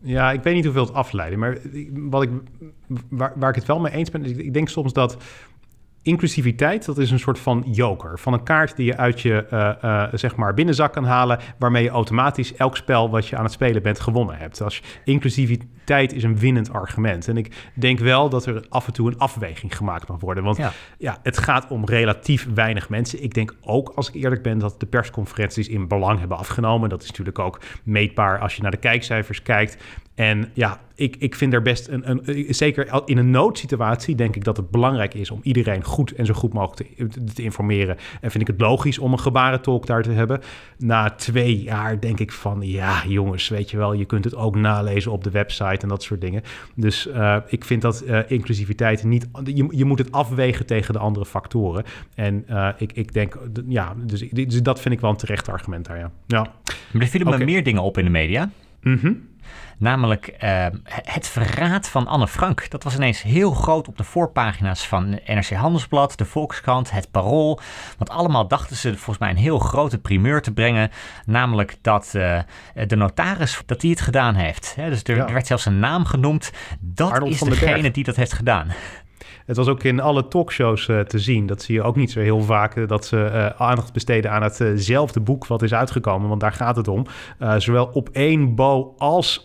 ja, 0.00 0.32
ik 0.32 0.42
weet 0.42 0.54
niet 0.54 0.64
hoeveel 0.64 0.84
het 0.84 0.94
afleiden. 0.94 1.38
Maar 1.38 1.58
wat 1.92 2.22
ik, 2.22 2.30
waar, 3.08 3.32
waar 3.36 3.48
ik 3.48 3.54
het 3.54 3.66
wel 3.66 3.80
mee 3.80 3.92
eens 3.92 4.10
ben, 4.10 4.24
is 4.24 4.30
ik 4.30 4.52
denk 4.52 4.68
soms 4.68 4.92
dat 4.92 5.16
inclusiviteit, 6.02 6.84
dat 6.84 6.98
is 6.98 7.10
een 7.10 7.18
soort 7.18 7.38
van 7.38 7.64
joker. 7.70 8.18
Van 8.18 8.32
een 8.32 8.42
kaart 8.42 8.76
die 8.76 8.86
je 8.86 8.96
uit 8.96 9.20
je 9.20 9.46
uh, 9.52 9.70
uh, 9.84 10.04
zeg 10.12 10.36
maar 10.36 10.54
binnenzak 10.54 10.92
kan 10.92 11.04
halen, 11.04 11.38
waarmee 11.58 11.82
je 11.82 11.88
automatisch 11.88 12.54
elk 12.54 12.76
spel 12.76 13.10
wat 13.10 13.28
je 13.28 13.36
aan 13.36 13.44
het 13.44 13.52
spelen 13.52 13.82
bent 13.82 14.00
gewonnen 14.00 14.36
hebt. 14.36 14.62
Als 14.62 14.82
inclusiviteit 15.04 16.12
is 16.12 16.22
een 16.22 16.38
winnend 16.38 16.72
argument. 16.72 17.28
En 17.28 17.36
ik 17.36 17.70
denk 17.74 17.98
wel 17.98 18.28
dat 18.28 18.46
er 18.46 18.64
af 18.68 18.86
en 18.86 18.92
toe 18.92 19.08
een 19.08 19.18
afweging 19.18 19.76
gemaakt 19.76 20.08
mag 20.08 20.20
worden. 20.20 20.44
Want 20.44 20.56
ja, 20.56 20.72
ja 20.98 21.18
het 21.22 21.38
gaat 21.38 21.66
om 21.68 21.84
relatief 21.84 22.48
weinig 22.54 22.88
mensen. 22.88 23.22
Ik 23.22 23.34
denk 23.34 23.54
ook, 23.60 23.92
als 23.94 24.08
ik 24.08 24.14
eerlijk 24.14 24.42
ben, 24.42 24.58
dat 24.58 24.80
de 24.80 24.86
persconferenties 24.86 25.68
in 25.68 25.88
belang 25.88 26.18
hebben 26.18 26.38
afgenomen. 26.38 26.88
Dat 26.88 27.02
is 27.02 27.08
natuurlijk 27.08 27.38
ook 27.38 27.60
meetbaar 27.82 28.38
als 28.38 28.56
je 28.56 28.62
naar 28.62 28.70
de 28.70 28.76
kijkcijfers 28.76 29.42
kijkt. 29.42 29.76
En 30.14 30.50
ja, 30.52 30.80
ik, 30.94 31.16
ik 31.18 31.34
vind 31.34 31.52
er 31.52 31.62
best 31.62 31.88
een, 31.88 32.10
een, 32.10 32.46
Zeker 32.54 33.02
in 33.04 33.18
een 33.18 33.30
noodsituatie 33.30 34.14
denk 34.14 34.36
ik 34.36 34.44
dat 34.44 34.56
het 34.56 34.70
belangrijk 34.70 35.14
is 35.14 35.30
om 35.30 35.40
iedereen 35.42 35.84
goed 35.84 36.12
en 36.12 36.26
zo 36.26 36.34
goed 36.34 36.52
mogelijk 36.52 36.88
te, 37.08 37.24
te 37.34 37.42
informeren. 37.42 37.96
En 38.20 38.30
vind 38.30 38.42
ik 38.42 38.46
het 38.46 38.60
logisch 38.60 38.98
om 38.98 39.12
een 39.12 39.20
gebarentolk 39.20 39.86
daar 39.86 40.02
te 40.02 40.10
hebben. 40.10 40.40
Na 40.78 41.10
twee 41.10 41.62
jaar 41.62 42.00
denk 42.00 42.20
ik 42.20 42.32
van 42.32 42.60
ja, 42.60 43.02
jongens, 43.06 43.48
weet 43.48 43.70
je 43.70 43.76
wel, 43.76 43.92
je 43.92 44.04
kunt 44.04 44.24
het 44.24 44.34
ook 44.34 44.56
nalezen 44.56 45.12
op 45.12 45.24
de 45.24 45.30
website 45.30 45.82
en 45.82 45.88
dat 45.88 46.02
soort 46.02 46.20
dingen. 46.20 46.42
Dus 46.74 47.06
uh, 47.06 47.36
ik 47.46 47.64
vind 47.64 47.82
dat 47.82 48.04
uh, 48.06 48.18
inclusiviteit 48.26 49.04
niet. 49.04 49.28
Je, 49.44 49.66
je 49.70 49.84
moet 49.84 49.98
het 49.98 50.12
afwegen 50.12 50.66
tegen 50.66 50.92
de 50.92 51.00
andere 51.00 51.26
factoren. 51.26 51.84
En 52.14 52.44
uh, 52.50 52.68
ik, 52.76 52.92
ik 52.92 53.12
denk, 53.12 53.38
ja, 53.68 53.94
dus, 54.06 54.28
dus, 54.30 54.62
dat 54.62 54.80
vind 54.80 54.94
ik 54.94 55.00
wel 55.00 55.10
een 55.10 55.16
terecht 55.16 55.48
argument 55.48 55.86
daar. 55.86 55.98
Ja. 55.98 56.10
ja. 56.26 56.52
Maar 56.92 57.02
er 57.02 57.08
vielen 57.08 57.28
okay. 57.28 57.40
me 57.40 57.44
meer 57.44 57.64
dingen 57.64 57.82
op 57.82 57.98
in 57.98 58.04
de 58.04 58.10
media. 58.10 58.50
Mhm. 58.82 59.12
Namelijk 59.78 60.36
uh, 60.44 60.66
het 60.88 61.28
verraad 61.28 61.88
van 61.88 62.06
Anne 62.06 62.28
Frank. 62.28 62.70
Dat 62.70 62.84
was 62.84 62.94
ineens 62.94 63.22
heel 63.22 63.52
groot 63.52 63.88
op 63.88 63.96
de 63.96 64.04
voorpagina's 64.04 64.86
van 64.86 65.20
NRC 65.26 65.50
Handelsblad, 65.50 66.18
de 66.18 66.24
Volkskrant, 66.24 66.90
het 66.90 67.10
Parool. 67.10 67.60
Want 67.98 68.10
allemaal 68.10 68.48
dachten 68.48 68.76
ze 68.76 68.88
volgens 68.88 69.18
mij 69.18 69.30
een 69.30 69.36
heel 69.36 69.58
grote 69.58 69.98
primeur 69.98 70.42
te 70.42 70.52
brengen. 70.52 70.90
Namelijk 71.26 71.76
dat 71.80 72.12
uh, 72.16 72.38
de 72.86 72.96
notaris 72.96 73.62
dat 73.66 73.82
hij 73.82 73.90
het 73.90 74.00
gedaan 74.00 74.34
heeft. 74.34 74.74
Dus 74.76 75.02
er, 75.02 75.16
ja. 75.16 75.26
er, 75.26 75.32
werd 75.32 75.46
zelfs 75.46 75.66
een 75.66 75.78
naam 75.78 76.04
genoemd. 76.04 76.52
Dat 76.80 77.10
Arnold 77.10 77.32
is 77.32 77.40
degene 77.40 77.90
die 77.90 78.04
dat 78.04 78.16
heeft 78.16 78.32
gedaan. 78.32 78.72
Het 79.46 79.56
was 79.56 79.68
ook 79.68 79.82
in 79.82 80.00
alle 80.00 80.28
talkshows 80.28 80.88
uh, 80.88 81.00
te 81.00 81.18
zien. 81.18 81.46
Dat 81.46 81.62
zie 81.62 81.74
je 81.74 81.82
ook 81.82 81.96
niet 81.96 82.10
zo 82.10 82.20
heel 82.20 82.42
vaak. 82.42 82.76
Uh, 82.76 82.88
dat 82.88 83.06
ze 83.06 83.16
uh, 83.16 83.60
aandacht 83.60 83.92
besteden 83.92 84.30
aan 84.30 84.42
hetzelfde 84.42 85.20
boek 85.20 85.46
wat 85.46 85.62
is 85.62 85.74
uitgekomen. 85.74 86.28
Want 86.28 86.40
daar 86.40 86.52
gaat 86.52 86.76
het 86.76 86.88
om. 86.88 87.06
zowel 87.56 87.90
op 87.92 88.08
één 88.08 88.54
Bo 88.54 88.94
als 88.98 89.44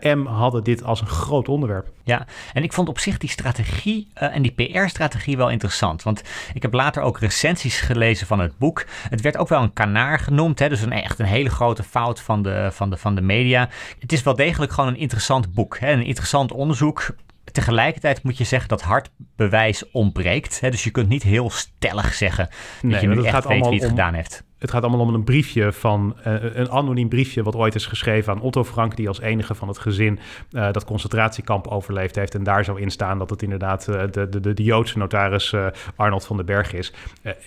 M 0.00 0.24
hadden 0.24 0.64
dit 0.64 0.84
als 0.84 1.00
een 1.00 1.06
groot 1.06 1.48
onderwerp. 1.48 1.90
Ja, 2.04 2.26
en 2.52 2.62
ik 2.62 2.72
vond 2.72 2.88
op 2.88 2.98
zich 2.98 3.18
die 3.18 3.30
strategie 3.30 4.08
en 4.14 4.42
die 4.42 4.52
PR-strategie 4.52 5.36
wel 5.36 5.50
interessant. 5.50 6.02
Want 6.02 6.22
ik 6.54 6.62
heb 6.62 6.72
later 6.72 7.02
ook 7.02 7.18
recensies 7.18 7.80
gelezen 7.80 8.26
van 8.26 8.38
het 8.38 8.58
boek. 8.58 8.84
Het 9.08 9.20
werd 9.20 9.36
ook 9.36 9.48
wel 9.48 9.62
een 9.62 9.72
kanaar 9.72 10.18
genoemd. 10.18 10.58
Hè? 10.58 10.68
Dus 10.68 10.82
een, 10.82 10.92
echt 10.92 11.18
een 11.18 11.26
hele 11.26 11.50
grote 11.50 11.82
fout 11.82 12.20
van 12.20 12.42
de, 12.42 12.68
van, 12.72 12.90
de, 12.90 12.96
van 12.96 13.14
de 13.14 13.20
media. 13.20 13.68
Het 13.98 14.12
is 14.12 14.22
wel 14.22 14.36
degelijk 14.36 14.72
gewoon 14.72 14.90
een 14.90 14.98
interessant 14.98 15.54
boek. 15.54 15.78
Hè? 15.78 15.92
Een 15.92 16.06
interessant 16.06 16.52
onderzoek 16.52 17.14
tegelijkertijd 17.50 18.22
moet 18.22 18.38
je 18.38 18.44
zeggen 18.44 18.68
dat 18.68 18.82
hard 18.82 19.10
bewijs 19.36 19.90
ontbreekt. 19.90 20.60
Hè? 20.60 20.70
Dus 20.70 20.84
je 20.84 20.90
kunt 20.90 21.08
niet 21.08 21.22
heel 21.22 21.50
stellig 21.50 22.14
zeggen 22.14 22.48
dat 22.82 23.00
je 23.00 23.06
nu 23.06 23.24
echt 23.24 23.46
weet 23.46 23.66
wie 23.66 23.80
het 23.80 23.88
gedaan 23.88 24.14
heeft 24.14 24.46
het 24.58 24.70
gaat 24.70 24.82
allemaal 24.82 25.00
om 25.00 25.14
een 25.14 25.24
briefje 25.24 25.72
van 25.72 26.16
uh, 26.26 26.34
een 26.54 26.70
anoniem 26.70 27.08
briefje 27.08 27.42
wat 27.42 27.56
ooit 27.56 27.74
is 27.74 27.86
geschreven 27.86 28.32
aan 28.32 28.40
Otto 28.40 28.64
Frank, 28.64 28.96
die 28.96 29.08
als 29.08 29.20
enige 29.20 29.54
van 29.54 29.68
het 29.68 29.78
gezin 29.78 30.18
uh, 30.52 30.72
dat 30.72 30.84
concentratiekamp 30.84 31.66
overleefd 31.66 32.14
heeft. 32.14 32.34
En 32.34 32.42
daar 32.42 32.64
zou 32.64 32.80
in 32.80 32.90
staan 32.90 33.18
dat 33.18 33.30
het 33.30 33.42
inderdaad 33.42 33.86
uh, 33.88 34.02
de, 34.10 34.28
de, 34.28 34.54
de, 34.54 34.62
Joodse 34.62 34.98
notaris 34.98 35.54
Arnold 35.96 36.26
van 36.26 36.36
den 36.36 36.46
Berg 36.46 36.72
is. 36.72 36.92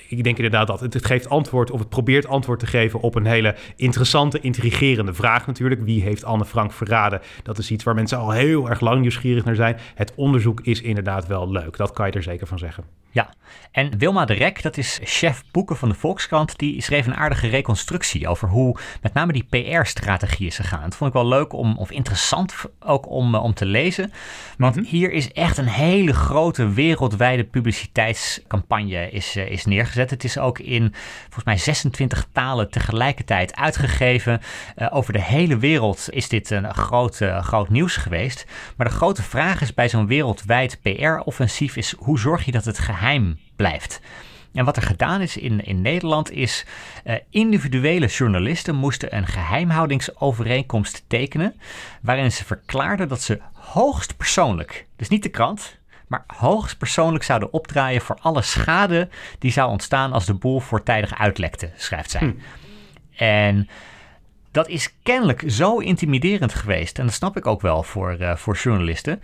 ik 0.07 0.23
denk 0.23 0.35
inderdaad 0.35 0.67
dat 0.67 0.79
het, 0.79 0.93
het, 0.93 1.05
geeft 1.05 1.29
antwoord, 1.29 1.71
of 1.71 1.79
het 1.79 1.89
probeert 1.89 2.27
antwoord 2.27 2.59
te 2.59 2.65
geven 2.65 2.99
op 2.99 3.15
een 3.15 3.25
hele 3.25 3.55
interessante, 3.75 4.39
intrigerende 4.39 5.13
vraag 5.13 5.47
natuurlijk. 5.47 5.81
Wie 5.81 6.01
heeft 6.01 6.23
Anne 6.23 6.45
Frank 6.45 6.73
verraden? 6.73 7.21
Dat 7.43 7.57
is 7.57 7.71
iets 7.71 7.83
waar 7.83 7.95
mensen 7.95 8.17
al 8.17 8.31
heel 8.31 8.69
erg 8.69 8.79
lang 8.79 9.01
nieuwsgierig 9.01 9.45
naar 9.45 9.55
zijn. 9.55 9.77
Het 9.95 10.13
onderzoek 10.15 10.61
is 10.61 10.81
inderdaad 10.81 11.27
wel 11.27 11.51
leuk, 11.51 11.77
dat 11.77 11.91
kan 11.91 12.07
je 12.07 12.11
er 12.11 12.23
zeker 12.23 12.47
van 12.47 12.59
zeggen. 12.59 12.83
Ja, 13.13 13.33
en 13.71 13.97
Wilma 13.97 14.25
de 14.25 14.33
Rek, 14.33 14.61
dat 14.61 14.77
is 14.77 14.99
chef 15.03 15.43
boeken 15.51 15.75
van 15.75 15.89
de 15.89 15.95
Volkskrant, 15.95 16.57
die 16.57 16.81
schreef 16.81 17.00
een 17.07 17.15
aardige 17.15 17.47
reconstructie 17.47 18.27
over 18.27 18.47
hoe 18.47 18.77
met 19.01 19.13
name 19.13 19.33
die 19.33 19.47
PR-strategie 19.49 20.47
is 20.47 20.55
gegaan. 20.55 20.83
Dat 20.83 20.95
vond 20.95 21.09
ik 21.09 21.21
wel 21.21 21.27
leuk 21.27 21.53
om, 21.53 21.77
of 21.77 21.91
interessant 21.91 22.55
ook 22.79 23.09
om, 23.09 23.35
eh, 23.35 23.43
om 23.43 23.53
te 23.53 23.65
lezen. 23.65 24.13
Want 24.57 24.75
mhm. 24.75 24.85
hier 24.85 25.11
is 25.11 25.31
echt 25.31 25.57
een 25.57 25.67
hele 25.67 26.13
grote 26.13 26.69
wereldwijde 26.69 27.43
publiciteitscampagne 27.43 29.09
is, 29.09 29.35
eh, 29.35 29.51
is 29.51 29.65
neergezet. 29.65 30.09
Het 30.09 30.23
is 30.23 30.37
ook 30.37 30.59
in 30.59 30.93
volgens 31.23 31.45
mij 31.45 31.57
26 31.57 32.27
talen 32.31 32.71
tegelijkertijd 32.71 33.55
uitgegeven. 33.55 34.41
Uh, 34.77 34.87
over 34.91 35.13
de 35.13 35.21
hele 35.21 35.57
wereld 35.57 36.07
is 36.09 36.29
dit 36.29 36.49
een 36.49 36.73
groot, 36.73 37.19
groot 37.41 37.69
nieuws 37.69 37.95
geweest. 37.95 38.45
Maar 38.75 38.87
de 38.87 38.93
grote 38.93 39.23
vraag 39.23 39.61
is 39.61 39.73
bij 39.73 39.89
zo'n 39.89 40.07
wereldwijd 40.07 40.79
PR-offensief 40.81 41.75
is 41.75 41.95
hoe 41.97 42.19
zorg 42.19 42.45
je 42.45 42.51
dat 42.51 42.65
het 42.65 42.79
geheim 42.79 43.39
blijft. 43.55 44.01
En 44.53 44.65
wat 44.65 44.77
er 44.77 44.83
gedaan 44.83 45.21
is 45.21 45.37
in, 45.37 45.65
in 45.65 45.81
Nederland 45.81 46.31
is, 46.31 46.65
uh, 47.05 47.15
individuele 47.29 48.07
journalisten 48.07 48.75
moesten 48.75 49.15
een 49.15 49.27
geheimhoudingsovereenkomst 49.27 51.03
tekenen, 51.07 51.59
waarin 52.01 52.31
ze 52.31 52.45
verklaarden 52.45 53.07
dat 53.07 53.21
ze 53.21 53.39
hoogst 53.53 54.17
persoonlijk, 54.17 54.87
dus 54.95 55.07
niet 55.07 55.23
de 55.23 55.29
krant, 55.29 55.79
maar 56.07 56.23
hoogst 56.27 56.77
persoonlijk 56.77 57.23
zouden 57.23 57.53
opdraaien 57.53 58.01
voor 58.01 58.17
alle 58.21 58.41
schade 58.41 59.09
die 59.39 59.51
zou 59.51 59.69
ontstaan 59.69 60.13
als 60.13 60.25
de 60.25 60.33
boel 60.33 60.59
voortijdig 60.59 61.19
uitlekte, 61.19 61.71
schrijft 61.75 62.11
zij. 62.11 62.19
Hm. 62.19 62.33
En 63.15 63.69
dat 64.51 64.67
is 64.67 64.93
kennelijk 65.03 65.43
zo 65.47 65.77
intimiderend 65.77 66.53
geweest, 66.53 66.99
en 66.99 67.05
dat 67.05 67.13
snap 67.13 67.37
ik 67.37 67.47
ook 67.47 67.61
wel 67.61 67.83
voor, 67.83 68.17
uh, 68.19 68.35
voor 68.35 68.55
journalisten, 68.55 69.21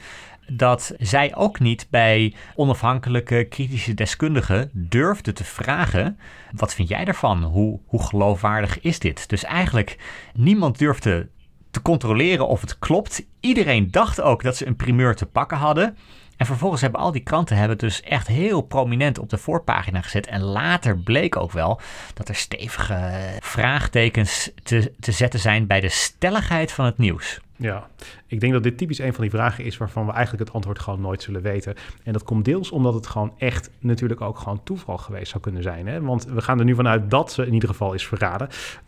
dat 0.52 0.94
zij 0.98 1.36
ook 1.36 1.60
niet 1.60 1.88
bij 1.90 2.34
onafhankelijke 2.56 3.44
kritische 3.44 3.94
deskundigen 3.94 4.70
durfde 4.74 5.34
te 5.34 5.44
vragen: 5.44 6.20
wat 6.52 6.74
vind 6.74 6.90
jij 6.90 7.06
daarvan? 7.06 7.44
Hoe, 7.44 7.80
hoe 7.86 8.04
geloofwaardig 8.04 8.82
is 8.82 9.00
dit? 9.00 9.30
Dus 9.30 9.44
eigenlijk 9.44 9.98
niemand 10.34 10.78
durfde 10.78 11.30
te 11.72 11.82
controleren 11.82 12.48
of 12.48 12.62
het 12.62 12.80
klopt. 12.80 13.26
Iedereen 13.40 13.92
dacht 13.92 14.22
ook 14.22 14.44
dat 14.44 14.58
ze 14.58 14.68
een 14.68 14.76
primeur 14.76 15.16
te 15.16 15.26
pakken 15.26 15.58
hadden. 15.58 15.98
En 16.38 16.46
vervolgens 16.46 16.82
hebben 16.82 17.00
al 17.00 17.12
die 17.12 17.24
kranten 17.24 17.58
hebben 17.58 17.78
dus 17.78 18.02
echt 18.02 18.28
heel 18.28 18.62
prominent 18.62 19.20
op 19.20 19.30
de 19.30 19.38
voorpagina 19.38 20.02
gezet. 20.02 20.28
En 20.28 20.42
later 20.42 20.98
bleek 20.98 21.36
ook 21.36 21.52
wel 21.52 21.80
dat 22.14 22.30
er 22.30 22.36
stevige 22.36 23.12
vraagtekens 23.40 24.52
te, 24.64 24.94
te 25.00 25.12
zetten 25.12 25.40
zijn 25.40 25.68
bij 25.68 25.80
de 25.80 25.90
stelligheid 25.90 26.72
van 26.72 26.86
het 26.86 26.98
nieuws. 26.98 27.40
Ja, 27.58 27.90
ik 28.28 28.40
denk 28.40 28.54
dat 28.54 28.64
dit 28.64 28.78
typisch 28.78 29.00
een 29.00 29.14
van 29.14 29.22
die 29.22 29.32
vragen 29.32 29.64
is 29.64 29.78
waarvan 29.78 30.06
we 30.06 30.12
eigenlijk 30.12 30.46
het 30.46 30.54
antwoord 30.54 30.80
gewoon 30.80 31.02
nooit 31.02 31.22
zullen 31.22 31.42
weten. 31.42 31.76
En 32.04 32.14
dat 32.14 32.24
komt 32.24 32.46
deels 32.46 32.72
omdat 32.72 32.94
het 32.94 33.08
gewoon 33.08 33.34
echt 33.38 33.70
natuurlijk 33.80 34.22
ook 34.22 34.38
gewoon 34.38 34.64
toeval 34.64 34.98
geweest 34.98 35.30
zou 35.30 35.44
kunnen 35.44 35.64
zijn. 35.64 35.88
Hè? 35.88 36.02
Want 36.02 36.26
we 36.26 36.42
gaan 36.42 36.60
er 36.60 36.66
nu 36.66 36.76
vanuit 36.76 37.10
dat 37.12 37.32
ze 37.32 37.46
in 37.46 37.54
ieder 37.54 37.70
geval 37.70 37.94
is 37.94 38.08
verraden. 38.08 38.48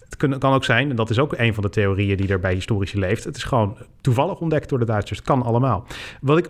Het 0.09 0.37
kan 0.37 0.53
ook 0.53 0.63
zijn, 0.63 0.89
en 0.89 0.95
dat 0.95 1.09
is 1.09 1.19
ook 1.19 1.33
een 1.37 1.53
van 1.53 1.63
de 1.63 1.69
theorieën 1.69 2.17
die 2.17 2.27
er 2.27 2.39
bij 2.39 2.53
historici 2.53 2.99
leeft. 2.99 3.23
Het 3.23 3.35
is 3.35 3.43
gewoon 3.43 3.77
toevallig 4.01 4.39
ontdekt 4.39 4.69
door 4.69 4.79
de 4.79 4.85
Duitsers. 4.85 5.19
Het 5.19 5.27
kan 5.27 5.43
allemaal. 5.43 5.85
Wat 6.21 6.37
ik 6.37 6.49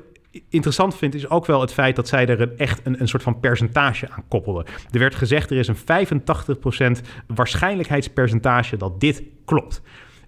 interessant 0.50 0.96
vind, 0.96 1.16
is 1.16 1.30
ook 1.30 1.46
wel 1.46 1.62
het 1.62 1.74
feit 1.74 1.96
dat 1.96 2.08
zij 2.08 2.28
er 2.28 2.42
een, 2.42 2.58
echt 2.58 2.82
een, 2.84 3.08
soort 3.08 3.24
van 3.24 3.40
percentage 3.40 4.10
aan 4.10 4.24
koppelden. 4.28 4.66
Er 4.92 5.00
werd 5.00 5.16
gezegd, 5.16 5.52
er 5.52 5.58
is 5.58 5.68
een 5.68 6.98
85% 6.98 7.06
waarschijnlijkheidspercentage 7.28 8.78
dat 8.78 9.00
dit 9.00 9.24
klopt. 9.46 9.82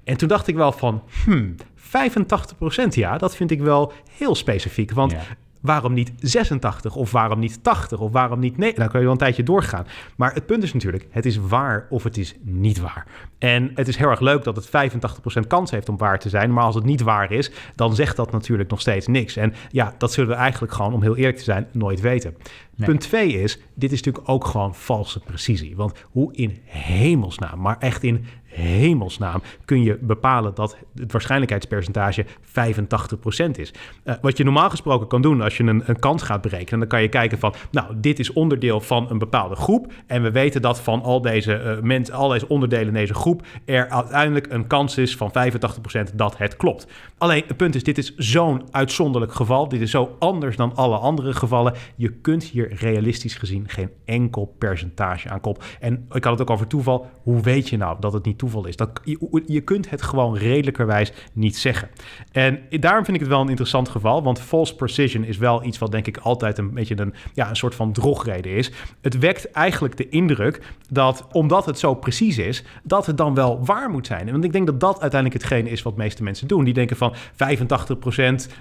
En 0.03 0.17
toen 0.17 0.27
dacht 0.27 0.47
ik 0.47 0.55
wel 0.55 0.71
van, 0.71 1.03
hmm, 1.23 1.55
85% 1.91 2.87
ja, 2.89 3.17
dat 3.17 3.35
vind 3.35 3.51
ik 3.51 3.61
wel 3.61 3.93
heel 4.17 4.35
specifiek. 4.35 4.91
Want 4.91 5.15
waarom 5.61 5.93
niet 5.93 6.11
86 6.19 6.95
of 6.95 7.11
waarom 7.11 7.39
niet 7.39 7.63
80 7.63 7.99
of 7.99 8.11
waarom 8.11 8.39
niet 8.39 8.57
nee? 8.57 8.73
Dan 8.73 8.87
kun 8.87 8.99
je 8.99 9.03
wel 9.03 9.13
een 9.13 9.19
tijdje 9.19 9.43
doorgaan. 9.43 9.87
Maar 10.15 10.33
het 10.33 10.45
punt 10.45 10.63
is 10.63 10.73
natuurlijk, 10.73 11.07
het 11.09 11.25
is 11.25 11.37
waar 11.37 11.87
of 11.89 12.03
het 12.03 12.17
is 12.17 12.35
niet 12.41 12.79
waar. 12.79 13.05
En 13.37 13.71
het 13.75 13.87
is 13.87 13.97
heel 13.97 14.09
erg 14.09 14.19
leuk 14.19 14.43
dat 14.43 14.55
het 14.55 14.67
85% 14.67 15.47
kans 15.47 15.71
heeft 15.71 15.89
om 15.89 15.97
waar 15.97 16.19
te 16.19 16.29
zijn. 16.29 16.53
Maar 16.53 16.63
als 16.63 16.75
het 16.75 16.83
niet 16.83 17.01
waar 17.01 17.31
is, 17.31 17.51
dan 17.75 17.95
zegt 17.95 18.15
dat 18.15 18.31
natuurlijk 18.31 18.69
nog 18.69 18.81
steeds 18.81 19.07
niks. 19.07 19.35
En 19.35 19.53
ja, 19.69 19.93
dat 19.97 20.13
zullen 20.13 20.29
we 20.29 20.35
eigenlijk 20.35 20.73
gewoon, 20.73 20.93
om 20.93 21.01
heel 21.01 21.15
eerlijk 21.15 21.37
te 21.37 21.43
zijn, 21.43 21.67
nooit 21.71 21.99
weten. 21.99 22.35
Punt 22.85 23.01
2 23.01 23.27
is, 23.27 23.59
dit 23.73 23.91
is 23.91 23.97
natuurlijk 24.01 24.29
ook 24.29 24.45
gewoon 24.45 24.75
valse 24.75 25.19
precisie. 25.19 25.75
Want 25.75 25.93
hoe 26.11 26.33
in 26.33 26.57
hemelsnaam, 26.65 27.61
maar 27.61 27.77
echt 27.79 28.03
in 28.03 28.25
hemelsnaam 28.51 29.41
kun 29.65 29.83
je 29.83 29.97
bepalen 30.01 30.55
dat 30.55 30.77
het 30.95 31.11
waarschijnlijkheidspercentage 31.11 32.25
85% 32.25 33.51
is. 33.55 33.73
Uh, 34.03 34.13
wat 34.21 34.37
je 34.37 34.43
normaal 34.43 34.69
gesproken 34.69 35.07
kan 35.07 35.21
doen 35.21 35.41
als 35.41 35.57
je 35.57 35.63
een, 35.63 35.83
een 35.85 35.99
kans 35.99 36.23
gaat 36.23 36.41
berekenen, 36.41 36.79
dan 36.79 36.87
kan 36.87 37.01
je 37.01 37.07
kijken 37.07 37.39
van, 37.39 37.53
nou, 37.71 37.93
dit 37.95 38.19
is 38.19 38.33
onderdeel 38.33 38.81
van 38.81 39.09
een 39.09 39.17
bepaalde 39.17 39.55
groep 39.55 39.93
en 40.07 40.21
we 40.21 40.31
weten 40.31 40.61
dat 40.61 40.79
van 40.79 41.01
al 41.01 41.21
deze 41.21 41.61
uh, 41.61 41.83
mensen, 41.83 42.15
al 42.15 42.29
deze 42.29 42.47
onderdelen 42.47 42.87
in 42.87 42.93
deze 42.93 43.13
groep, 43.13 43.45
er 43.65 43.89
uiteindelijk 43.89 44.47
een 44.49 44.67
kans 44.67 44.97
is 44.97 45.15
van 45.15 45.31
85% 46.09 46.15
dat 46.15 46.37
het 46.37 46.55
klopt. 46.55 46.87
Alleen 47.17 47.43
het 47.47 47.57
punt 47.57 47.75
is, 47.75 47.83
dit 47.83 47.97
is 47.97 48.15
zo'n 48.15 48.63
uitzonderlijk 48.71 49.33
geval, 49.33 49.67
dit 49.67 49.81
is 49.81 49.91
zo 49.91 50.15
anders 50.19 50.55
dan 50.55 50.75
alle 50.75 50.97
andere 50.97 51.33
gevallen. 51.33 51.73
Je 51.95 52.09
kunt 52.09 52.43
hier 52.43 52.73
realistisch 52.73 53.35
gezien 53.35 53.69
geen 53.69 53.89
enkel 54.05 54.55
percentage 54.57 55.29
aan 55.29 55.41
kop. 55.41 55.63
En 55.79 56.05
ik 56.11 56.23
had 56.23 56.33
het 56.33 56.41
ook 56.41 56.49
over 56.49 56.67
toeval. 56.67 57.09
Hoe 57.23 57.41
weet 57.41 57.69
je 57.69 57.77
nou 57.77 57.97
dat 57.99 58.13
het 58.13 58.25
niet 58.25 58.39
toeval 58.41 58.67
is. 58.67 58.75
Dat, 58.75 59.01
je, 59.03 59.43
je 59.45 59.61
kunt 59.61 59.89
het 59.89 60.01
gewoon 60.01 60.37
redelijkerwijs 60.37 61.11
niet 61.33 61.57
zeggen. 61.57 61.89
En 62.31 62.59
daarom 62.69 63.03
vind 63.03 63.15
ik 63.15 63.23
het 63.23 63.31
wel 63.31 63.41
een 63.41 63.49
interessant 63.49 63.89
geval, 63.89 64.23
want 64.23 64.39
false 64.39 64.75
precision 64.75 65.23
is 65.23 65.37
wel 65.37 65.63
iets 65.63 65.77
wat 65.77 65.91
denk 65.91 66.07
ik 66.07 66.17
altijd 66.17 66.57
een 66.57 66.73
beetje 66.73 66.99
een, 66.99 67.13
ja, 67.33 67.49
een 67.49 67.55
soort 67.55 67.75
van 67.75 67.91
drogreden 67.91 68.51
is. 68.51 68.71
Het 69.01 69.19
wekt 69.19 69.51
eigenlijk 69.51 69.97
de 69.97 70.09
indruk 70.09 70.61
dat 70.89 71.27
omdat 71.31 71.65
het 71.65 71.79
zo 71.79 71.93
precies 71.93 72.37
is, 72.37 72.63
dat 72.83 73.05
het 73.05 73.17
dan 73.17 73.33
wel 73.33 73.65
waar 73.65 73.89
moet 73.89 74.07
zijn. 74.07 74.31
Want 74.31 74.43
ik 74.43 74.51
denk 74.51 74.65
dat 74.65 74.79
dat 74.79 75.01
uiteindelijk 75.01 75.41
hetgene 75.41 75.69
is 75.69 75.81
wat 75.81 75.95
de 75.95 76.01
meeste 76.01 76.23
mensen 76.23 76.47
doen. 76.47 76.63
Die 76.63 76.73
denken 76.73 76.95
van 76.95 77.13
85%, 77.15 77.15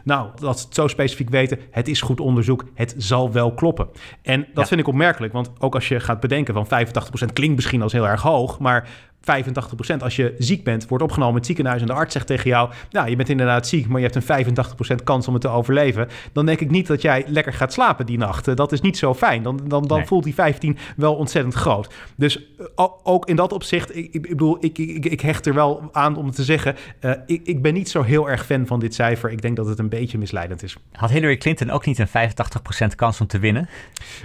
nou, 0.05 0.29
dat 0.35 0.59
ze 0.59 0.65
het 0.65 0.75
zo 0.75 0.89
specifiek 0.89 1.31
weten, 1.31 1.59
het 1.71 1.89
is 1.89 2.01
goed 2.01 2.21
onderzoek, 2.21 2.65
het 2.75 2.95
zal 2.97 3.33
wel 3.33 3.55
kloppen. 3.55 3.89
En 4.23 4.47
dat 4.55 4.69
vind 4.69 4.81
ik 4.81 4.89
opmerkelijk, 4.89 5.33
want 5.33 5.51
ook 5.59 5.75
als 5.75 5.89
je 5.89 6.01
gaat 6.01 6.21
bedenken 6.21 6.55
van 6.55 6.67
85% 6.67 7.33
klinkt 7.33 7.55
misschien 7.57 7.83
als 7.83 7.93
heel 7.93 8.09
erg 8.09 8.23
hoog, 8.23 8.59
maar 8.59 8.89
85% 9.21 9.97
als 9.99 10.17
je 10.17 10.35
ziek 10.39 10.65
bent, 10.65 10.89
wordt 10.89 11.05
opgenomen 11.05 11.33
in 11.33 11.39
het 11.39 11.47
ziekenhuis 11.47 11.81
en 11.81 11.87
de 11.87 11.93
arts 11.93 12.13
zegt 12.13 12.27
tegen 12.27 12.51
jou, 12.51 12.71
nou, 12.91 13.09
je 13.09 13.17
bent 13.17 13.29
inderdaad 13.29 13.67
ziek, 13.67 13.89
maar 13.89 14.01
je 14.01 14.09
hebt 14.13 14.29
een 14.29 14.55
85% 15.01 15.05
kans 15.05 15.29
om 15.29 15.33
het 15.33 15.43
te 15.43 15.49
overleven, 15.49 16.09
dan 16.33 16.47
denk 16.47 16.61
ik 16.61 16.71
niet 16.71 16.87
dat 16.87 17.03
jij 17.03 17.25
lekker 17.27 17.53
gaat 17.53 17.73
slapen 17.73 18.07
die 18.07 18.19
nacht. 18.19 18.57
Dat 18.57 18.73
is 18.73 18.81
niet 18.81 18.99
zo 18.99 19.15
fijn. 19.15 19.43
Dan, 19.43 19.61
dan, 19.65 19.87
dan 19.87 20.07
voelt 20.07 20.25
die 20.25 20.35
15 20.35 20.79
wel 20.97 21.15
ontzettend 21.15 21.55
groot. 21.55 21.95
Dus 22.17 22.47
eh, 22.77 22.87
ook 23.03 23.29
in 23.29 23.37
dat 23.37 23.53
opzicht, 23.53 23.97
ik, 23.97 24.15
ik 24.15 24.23
bedoel, 24.23 24.57
ik, 24.61 24.79
ik, 24.79 25.07
ik, 25.07 25.21
hecht 25.21 25.47
er 25.47 25.55
wel 25.55 25.89
aan 25.93 26.17
om 26.17 26.31
te 26.31 26.45
zeggen, 26.45 26.77
uh, 27.01 27.13
ik, 27.27 27.41
ik 27.45 27.63
ben 27.63 27.75
niet 27.75 27.91
zo 27.91 28.03
heel 28.03 28.31
erg 28.31 28.47
fan 28.47 28.67
van 28.67 28.81
dit 28.81 28.95
cijfer. 28.95 29.31
Ik 29.31 29.43
denk 29.43 29.57
dat 29.57 29.67
het 29.67 29.79
een 29.79 29.89
beetje 29.89 30.19
misleidend 30.19 30.63
is. 30.63 30.77
Had 30.93 31.11
Hillary 31.11 31.37
Clinton 31.37 31.71
ook 31.71 31.87
niet 31.87 31.99
een 31.99 32.09
85% 32.09 32.95
kans 32.97 33.21
om 33.21 33.27
te 33.27 33.39
winnen? 33.39 33.69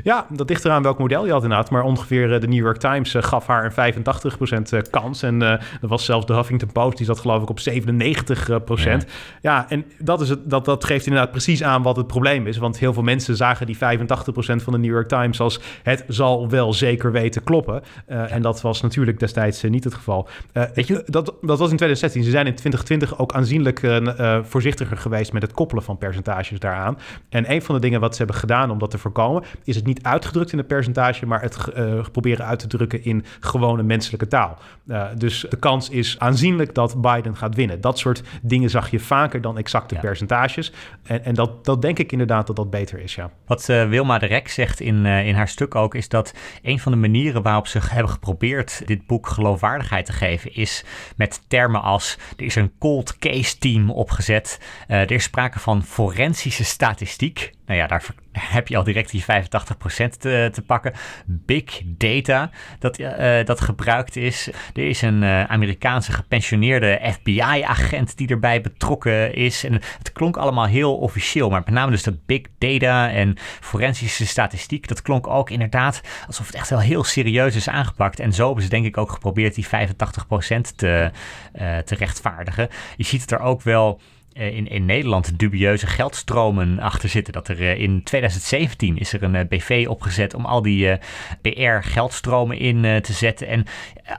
Ja, 0.04 0.28
dat 0.30 0.50
ligt 0.50 0.66
eraan 0.66 0.84
welk 0.84 1.00
model 1.00 1.26
je 1.26 1.32
had 1.32 1.44
inderdaad, 1.44 1.70
maar 1.70 1.84
ongeveer 1.84 2.34
eh, 2.34 2.42
de 2.42 2.48
New 2.48 2.64
York 2.64 2.78
Times 2.78 3.16
gaf 3.18 3.48
haar 3.48 3.74
een 3.78 3.94
85% 4.82 4.85
kans. 4.90 5.24
En 5.24 5.42
uh, 5.42 5.52
er 5.52 5.62
was 5.82 6.06
zelfs 6.06 6.26
de 6.26 6.34
Huffington 6.34 6.72
Post, 6.72 6.98
die 6.98 7.06
zat 7.06 7.20
geloof 7.20 7.42
ik 7.42 7.50
op 7.50 7.60
97 7.60 8.64
procent. 8.64 9.06
Ja. 9.42 9.56
ja, 9.56 9.70
en 9.70 9.86
dat, 10.00 10.22
is 10.22 10.30
het, 10.30 10.50
dat, 10.50 10.66
dat 10.66 10.84
geeft 10.84 11.06
inderdaad 11.06 11.32
precies 11.32 11.64
aan 11.64 11.82
wat 11.82 11.96
het 11.96 12.08
probleem 12.08 12.48
is. 12.48 12.58
Want 12.58 12.80
heel 12.80 12.94
veel 12.94 13.04
mensen 13.04 13.36
zagen 13.36 13.66
die 13.66 13.78
85 13.78 14.34
procent 14.34 14.64
van 14.64 14.74
de 14.74 14.80
New 14.80 14.92
York 14.92 15.08
Times 15.08 15.40
als 15.40 15.60
het 15.84 16.04
zal 16.08 16.50
wel 16.50 16.74
zeker 16.74 17.12
weten 17.12 17.44
kloppen. 17.44 17.84
En 18.06 18.42
dat 18.42 18.62
was 18.62 18.82
natuurlijk 18.82 19.20
destijds 19.20 19.64
niet 19.64 19.84
het 19.84 19.94
geval. 19.94 20.28
Weet 20.74 20.88
je, 20.88 21.04
dat, 21.06 21.26
dat 21.42 21.60
was 21.60 21.70
in 21.70 21.78
2016. 21.78 22.24
Ze 22.24 22.30
zijn 22.30 22.48
in 22.48 22.56
2020 22.56 23.20
ook 23.20 23.34
aanzienlijk 23.34 24.02
voorzichtiger 24.42 24.98
geweest 24.98 25.34
met 25.34 25.42
het 25.42 25.52
koppelen 25.52 25.84
van 25.84 25.98
percentages 25.98 26.60
daaraan. 26.60 26.98
En 27.30 27.52
een 27.52 27.62
van 27.62 27.76
de 27.76 27.82
dingen 27.82 28.00
wat 28.00 28.12
ze 28.12 28.18
hebben 28.18 28.36
gedaan 28.36 28.72
om 28.72 28.78
dat 28.78 28.92
te 28.92 28.98
voorkomen, 28.98 29.44
is 29.64 29.76
het 29.76 29.86
niet 29.86 30.04
uitgedrukt 30.04 30.52
in 30.52 30.60
een 30.60 30.66
percentage, 30.66 31.26
maar 31.26 31.42
het 31.42 31.58
uh, 31.78 32.06
proberen 32.12 32.46
uit 32.46 32.60
te 32.60 32.68
drukken 32.68 33.04
in 33.04 33.26
gewone 33.40 33.84
menselijke 33.84 34.28
taal. 34.28 34.58
Uh, 34.88 35.06
dus 35.16 35.46
de 35.50 35.58
kans 35.58 35.90
is 35.90 36.20
aanzienlijk 36.20 36.74
dat 36.74 37.02
Biden 37.02 37.36
gaat 37.36 37.56
winnen. 37.56 37.82
Dat 37.82 38.00
soort 38.00 38.24
dingen 38.42 38.70
zag 38.70 38.92
je 38.92 39.00
vaker 39.00 39.42
dan 39.42 39.58
exacte 39.58 39.96
percentages. 39.96 40.72
En, 41.04 41.26
en 41.26 41.34
dat, 41.34 41.66
dat 41.66 41.82
denk 41.82 42.00
ik 42.00 42.12
inderdaad 42.12 42.48
dat 42.48 42.56
dat 42.56 42.70
beter 42.70 43.00
is, 43.00 43.16
ja. 43.16 43.32
Wat 43.46 43.70
uh, 43.70 43.90
Wilma 43.90 44.18
de 44.18 44.26
Rek 44.26 44.48
zegt 44.48 44.80
in, 44.80 45.06
in 45.06 45.36
haar 45.36 45.48
stuk 45.48 45.76
ook, 45.76 45.96
is 45.96 46.10
dat 46.10 46.34
een 46.62 46.80
van 46.80 46.92
de 46.92 46.98
manieren 46.98 47.42
waarop 47.42 47.68
ze 47.68 47.80
hebben 47.82 48.12
geprobeerd 48.12 48.88
dit 48.88 49.08
boek 49.08 49.28
geloofwaardigheid 49.28 50.06
te 50.06 50.14
geven, 50.14 50.54
is 50.54 50.84
met 51.16 51.42
termen 51.48 51.82
als 51.82 52.18
er 52.38 52.46
is 52.46 52.56
een 52.56 52.72
cold 52.80 53.18
case 53.18 53.58
team 53.58 53.90
opgezet, 53.92 54.60
er 54.88 55.12
is 55.12 55.24
sprake 55.24 55.60
van 55.60 55.84
forensische 55.84 56.64
statistiek. 56.64 57.55
Nou 57.66 57.80
ja, 57.80 57.88
daar 57.88 58.06
heb 58.32 58.68
je 58.68 58.78
al 58.78 58.84
direct 58.84 59.12
die 59.12 59.24
85% 59.24 59.26
te, 60.20 60.50
te 60.52 60.62
pakken. 60.66 60.94
Big 61.26 61.82
data 61.86 62.50
dat, 62.80 63.00
uh, 63.00 63.44
dat 63.44 63.62
gebruikt 63.62 64.16
is. 64.16 64.50
Er 64.74 64.88
is 64.88 65.02
een 65.02 65.22
uh, 65.22 65.44
Amerikaanse 65.44 66.12
gepensioneerde 66.12 67.00
FBI-agent 67.12 68.18
die 68.18 68.28
erbij 68.28 68.62
betrokken 68.62 69.34
is. 69.34 69.64
En 69.64 69.74
het 69.74 70.12
klonk 70.14 70.38
allemaal 70.38 70.66
heel 70.66 70.98
officieel, 70.98 71.50
maar 71.50 71.62
met 71.66 71.74
name 71.74 71.92
dus 71.92 72.04
dat 72.04 72.26
big 72.26 72.42
data 72.58 73.12
en 73.12 73.38
forensische 73.60 74.28
statistiek, 74.28 74.88
dat 74.88 75.02
klonk 75.02 75.28
ook 75.28 75.50
inderdaad 75.50 76.02
alsof 76.28 76.46
het 76.46 76.56
echt 76.56 76.70
wel 76.70 76.80
heel 76.80 77.04
serieus 77.04 77.56
is 77.56 77.70
aangepakt. 77.70 78.20
En 78.20 78.34
zo 78.34 78.46
hebben 78.46 78.64
ze 78.64 78.70
denk 78.70 78.86
ik 78.86 78.98
ook 78.98 79.12
geprobeerd 79.12 79.56
die 79.56 79.66
85% 79.66 79.70
te, 80.76 81.12
te 81.86 81.96
rechtvaardigen. 81.96 82.70
Je 82.98 83.04
ziet 83.04 83.22
het 83.22 83.32
er 83.32 83.40
ook 83.40 83.62
wel 83.62 84.00
eh, 84.00 84.15
in, 84.36 84.68
in 84.68 84.86
Nederland 84.86 85.40
dubieuze 85.40 85.88
geldstromen 85.88 86.80
achter 86.80 87.10
zitten. 87.10 87.34
Dat 87.34 87.48
er 87.48 87.62
uh, 87.62 87.80
in 87.80 88.04
2017 88.04 88.98
is 88.98 89.14
er 89.14 89.24
een 89.24 89.36
uh, 89.36 89.42
BV 89.50 89.86
opgezet 89.90 90.34
om 90.34 90.46
al 90.46 90.62
die 90.62 90.98
PR-geldstromen 91.42 92.58
in 92.58 93.02
te 93.02 93.14
zetten. 93.14 93.48
En 93.48 93.66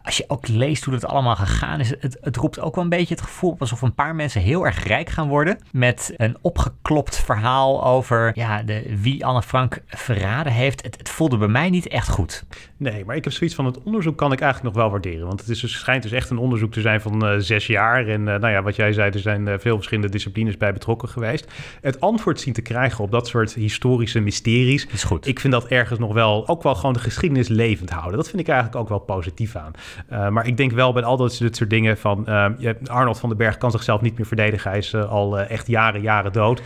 als 0.03 0.17
je 0.17 0.25
ook 0.29 0.49
leest 0.49 0.85
hoe 0.85 0.95
dat 0.95 1.07
allemaal 1.07 1.37
gegaan 1.37 1.81
is, 1.81 1.89
het, 2.01 2.19
het 2.21 2.37
roept 2.37 2.61
ook 2.61 2.75
wel 2.75 2.85
een 2.85 2.91
beetje 2.91 3.14
het 3.14 3.25
gevoel 3.25 3.57
alsof 3.59 3.83
een 3.83 3.95
paar 3.95 4.14
mensen 4.14 4.41
heel 4.41 4.67
erg 4.67 4.85
rijk 4.85 5.11
gaan 5.11 5.29
worden. 5.29 5.59
Met 5.73 6.14
een 6.17 6.37
opgeklopt 6.41 7.17
verhaal 7.17 7.85
over 7.85 8.31
ja, 8.35 8.62
de, 8.62 8.97
wie 9.01 9.27
Anne 9.27 9.43
Frank 9.43 9.83
verraden 9.87 10.53
heeft. 10.53 10.83
Het, 10.83 10.99
het 10.99 11.09
voelde 11.09 11.37
bij 11.37 11.49
mij 11.49 11.71
niet 11.71 11.89
echt 11.89 12.09
goed. 12.09 12.45
Nee, 12.77 13.05
maar 13.05 13.17
ik 13.17 13.25
heb 13.25 13.33
zoiets 13.33 13.57
van 13.57 13.64
het 13.64 13.83
onderzoek 13.83 14.17
kan 14.17 14.33
ik 14.33 14.41
eigenlijk 14.41 14.75
nog 14.75 14.83
wel 14.83 14.93
waarderen. 14.93 15.27
Want 15.27 15.41
het 15.41 15.49
is 15.49 15.61
dus, 15.61 15.73
schijnt 15.73 16.03
dus 16.03 16.12
echt 16.12 16.31
een 16.31 16.39
onderzoek 16.39 16.73
te 16.73 16.81
zijn 16.81 17.01
van 17.01 17.43
zes 17.43 17.67
jaar. 17.67 18.07
En 18.07 18.23
nou 18.23 18.49
ja, 18.49 18.62
wat 18.62 18.77
jij 18.77 18.93
zei, 18.93 19.11
er 19.11 19.19
zijn 19.19 19.61
veel 19.61 19.77
verschillende 19.77 20.05
disciplines 20.09 20.57
bij 20.57 20.72
betrokken 20.72 21.09
geweest. 21.09 21.52
Het 21.80 22.00
antwoord 22.00 22.40
zien 22.40 22.54
te 22.54 22.62
krijgen 22.62 23.04
op 23.04 23.11
dat 23.11 23.26
soort 23.26 23.54
historische 23.54 24.20
mysteries. 24.20 24.86
Is 24.86 25.04
goed. 25.04 25.26
Ik 25.26 25.40
vind 25.40 25.52
dat 25.52 25.66
ergens 25.66 25.98
nog 25.98 26.12
wel, 26.12 26.48
ook 26.48 26.62
wel 26.62 26.74
gewoon 26.74 26.92
de 26.92 26.98
geschiedenis 26.98 27.48
levend 27.48 27.90
houden. 27.90 28.16
Dat 28.16 28.28
vind 28.28 28.40
ik 28.40 28.48
eigenlijk 28.48 28.78
ook 28.80 28.88
wel 28.88 28.98
positief 28.98 29.57
aan. 29.57 29.72
Uh, 30.12 30.28
maar 30.28 30.46
ik 30.46 30.57
denk 30.57 30.72
wel 30.72 30.92
bij 30.92 31.02
al 31.02 31.16
dat, 31.16 31.36
dit 31.38 31.57
soort 31.57 31.70
dingen 31.70 31.98
van... 31.98 32.24
Uh, 32.28 32.70
Arnold 32.84 33.18
van 33.18 33.28
den 33.28 33.38
Berg 33.38 33.57
kan 33.57 33.70
zichzelf 33.70 34.00
niet 34.00 34.16
meer 34.16 34.26
verdedigen. 34.26 34.70
Hij 34.70 34.78
is 34.78 34.92
uh, 34.92 35.11
al 35.11 35.38
echt 35.38 35.66
jaren, 35.66 36.00
jaren 36.00 36.32
dood. 36.32 36.62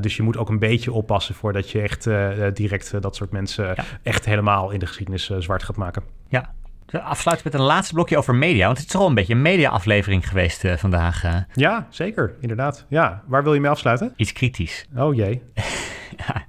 dus 0.00 0.16
je 0.16 0.22
moet 0.22 0.36
ook 0.36 0.48
een 0.48 0.58
beetje 0.58 0.92
oppassen 0.92 1.34
voordat 1.34 1.70
je 1.70 1.80
echt 1.80 2.08
direct 2.54 3.00
dat 3.02 3.16
soort 3.16 3.30
mensen... 3.30 3.66
Ja. 3.66 3.84
echt 4.02 4.24
helemaal 4.24 4.70
in 4.70 4.78
de 4.78 4.86
geschiedenis 4.86 5.30
zwart 5.38 5.62
gaat 5.62 5.76
maken. 5.76 6.02
Ja, 6.28 6.52
afsluiten 7.00 7.50
met 7.50 7.60
een 7.60 7.66
laatste 7.66 7.94
blokje 7.94 8.18
over 8.18 8.34
media. 8.34 8.64
Want 8.64 8.76
het 8.76 8.86
is 8.86 8.92
toch 8.92 9.00
wel 9.00 9.10
een 9.10 9.16
beetje 9.16 9.34
een 9.34 9.42
media-aflevering 9.42 10.28
geweest 10.28 10.64
uh, 10.64 10.76
vandaag. 10.76 11.24
Uh. 11.24 11.36
Ja, 11.54 11.86
zeker. 11.90 12.34
Inderdaad. 12.40 12.86
Ja, 12.88 13.22
waar 13.26 13.42
wil 13.42 13.54
je 13.54 13.60
mee 13.60 13.70
afsluiten? 13.70 14.12
Iets 14.16 14.32
kritisch. 14.32 14.86
Oh 14.96 15.14
jee. 15.14 15.42
ja. 16.26 16.44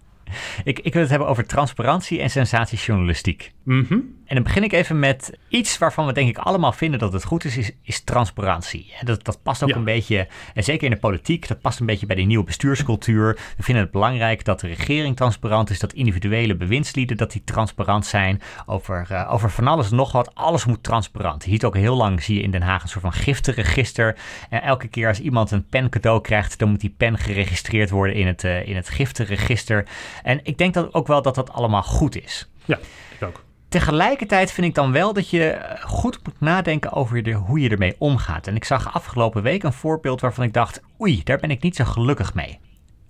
ik, 0.64 0.80
ik 0.80 0.94
wil 0.94 1.02
het 1.02 1.12
hebben 1.12 1.28
over 1.28 1.46
transparantie 1.46 2.22
en 2.22 2.30
sensatiejournalistiek. 2.30 3.52
Mm 3.64 4.22
en 4.26 4.36
dan 4.36 4.44
begin 4.44 4.64
ik 4.64 4.72
even 4.72 5.00
met 5.00 5.38
iets 5.48 5.78
waarvan 5.78 6.06
we 6.06 6.14
denk 6.14 6.30
ik 6.30 6.38
allemaal 6.38 6.72
vinden 6.72 7.00
dat 7.00 7.14
het 7.14 7.24
goed 7.24 7.44
is, 7.44 7.58
is, 7.58 7.72
is 7.82 8.04
transparantie. 8.04 8.94
Dat, 9.02 9.26
dat 9.26 9.44
past 9.44 9.64
ook 9.64 9.70
een 9.70 9.84
beetje, 9.84 10.28
en 10.54 10.64
zeker 10.64 10.84
in 10.84 10.92
de 10.94 11.00
politiek, 11.00 11.48
dat 11.48 11.62
past 11.62 11.80
een 11.80 11.86
beetje 11.86 12.06
bij 12.06 12.16
die 12.16 12.26
nieuwe 12.26 12.44
bestuurscultuur. 12.44 13.40
We 13.58 13.64
vinden 13.64 13.84
het 13.84 13.92
belangrijk 13.92 14.46
dat 14.46 14.60
de 14.60 14.68
regering 14.68 15.16
transparant 15.16 15.70
is, 15.70 15.80
dat 15.80 15.94
individuele 15.94 16.56
bewindslieden 16.56 17.18
dat 17.18 17.32
die 17.32 17.44
transparant 17.44 18.06
zijn. 18.06 18.42
Over, 18.66 19.08
uh, 19.12 19.34
over 19.34 19.50
van 19.50 19.68
alles 19.68 19.90
en 19.90 19.96
nog 19.96 20.12
wat, 20.12 20.36
alles 20.36 20.66
moet 20.66 20.84
transparant. 20.84 21.44
Je 21.44 21.52
ziet 21.52 21.66
ook 21.66 21.76
heel 21.76 21.96
lang, 21.96 22.24
zie 22.24 22.36
je 22.36 22.42
in 22.42 22.52
Den 22.52 22.62
Haag 22.62 22.84
een 22.84 22.90
soort 22.90 23.04
van 23.04 23.14
giftenregister. 23.14 24.16
En 24.50 24.62
elke 24.62 24.88
keer 24.88 25.08
als 25.08 25.20
iemand 25.20 25.52
een 25.52 25.68
pen 25.68 25.90
cadeau 25.90 26.22
krijgt, 26.22 26.60
dan 26.60 26.70
moet 26.70 26.80
die 26.80 26.96
pen 26.98 27.18
geregistreerd 27.18 27.90
worden 27.90 28.16
in 28.16 28.28
het, 28.28 28.44
uh, 28.44 28.68
in 28.68 28.76
het 28.76 28.90
giftenregister. 28.90 29.86
En 30.24 30.40
ik 30.44 30.58
denk 30.58 30.74
dat 30.74 30.94
ook 30.94 31.08
wel 31.08 31.22
dat 31.22 31.36
dat 31.36 31.52
allemaal 31.52 31.84
goed 31.84 32.24
is. 32.24 32.50
Ja, 32.66 32.80
ik 33.20 33.24
ook. 33.24 33.44
Tegelijkertijd 33.74 34.52
vind 34.52 34.68
ik 34.68 34.76
dan 34.76 34.92
wel 34.92 35.14
dat 35.14 35.30
je 35.30 35.50
eh, 35.50 35.84
goed 35.84 36.20
moet 36.24 36.40
nadenken 36.40 36.92
over 36.92 37.34
hoe 37.34 37.60
je 37.60 37.70
ermee 37.70 37.96
omgaat. 37.98 38.48
En 38.48 38.56
ik 38.56 38.64
zag 38.64 38.94
afgelopen 38.94 39.44
week 39.44 39.64
een 39.64 39.74
voorbeeld 39.74 40.22
waarvan 40.22 40.44
ik 40.44 40.54
dacht: 40.54 40.82
oei, 41.02 41.24
daar 41.24 41.38
ben 41.38 41.52
ik 41.52 41.62
niet 41.62 41.76
zo 41.76 41.84
gelukkig 41.84 42.34
mee. 42.34 42.60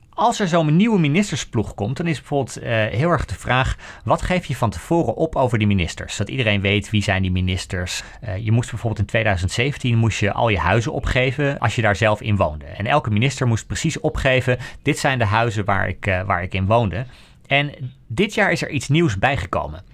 Als 0.10 0.40
er 0.40 0.48
zo'n 0.48 0.76
nieuwe 0.76 1.00
ministersploeg 1.00 1.74
komt, 1.74 1.98
dan 1.98 2.08
is 2.08 2.20
bijvoorbeeld 2.20 2.58
uh, 2.58 2.64
heel 2.86 3.10
erg 3.10 3.26
de 3.26 3.36
vraag: 3.36 3.78
wat 4.04 4.22
geef 4.22 4.46
je 4.46 4.56
van 4.56 4.70
tevoren 4.70 5.16
op 5.16 5.36
over 5.36 5.58
die 5.58 5.68
ministers? 5.68 6.18
Dat 6.18 6.30
iedereen 6.30 6.62
weet 6.62 6.90
wie 6.90 7.04
zijn 7.04 7.22
die 7.22 7.32
ministers. 7.32 8.04
Uh, 8.24 8.38
je 8.38 8.52
moest 8.52 8.70
bijvoorbeeld 8.70 9.02
in 9.02 9.08
2017 9.08 9.98
moest 9.98 10.20
je 10.20 10.34
al 10.34 10.50
je 10.50 10.60
huizen 10.60 10.94
opgeven 10.94 11.60
als 11.60 11.76
je 11.76 11.82
daar 11.82 11.96
zelf 11.96 12.22
in 12.22 12.36
woonde. 12.36 12.66
En 12.66 12.86
elke 12.86 13.10
minister 13.10 13.48
moest 13.48 13.68
precies 13.68 14.00
opgeven: 14.00 14.58
dit 14.82 15.00
zijn 15.00 15.20
de 15.20 15.26
huizen 15.26 15.66
waar 15.66 15.88
ik, 15.88 16.24
waar 16.26 16.44
ik 16.44 16.54
in 16.54 16.66
woonde. 16.66 17.06
En 17.48 17.72
dit 18.08 18.34
jaar 18.34 18.52
is 18.52 18.62
er 18.62 18.70
iets 18.70 18.88
nieuws 18.88 19.20
bijgekomen. 19.20 19.93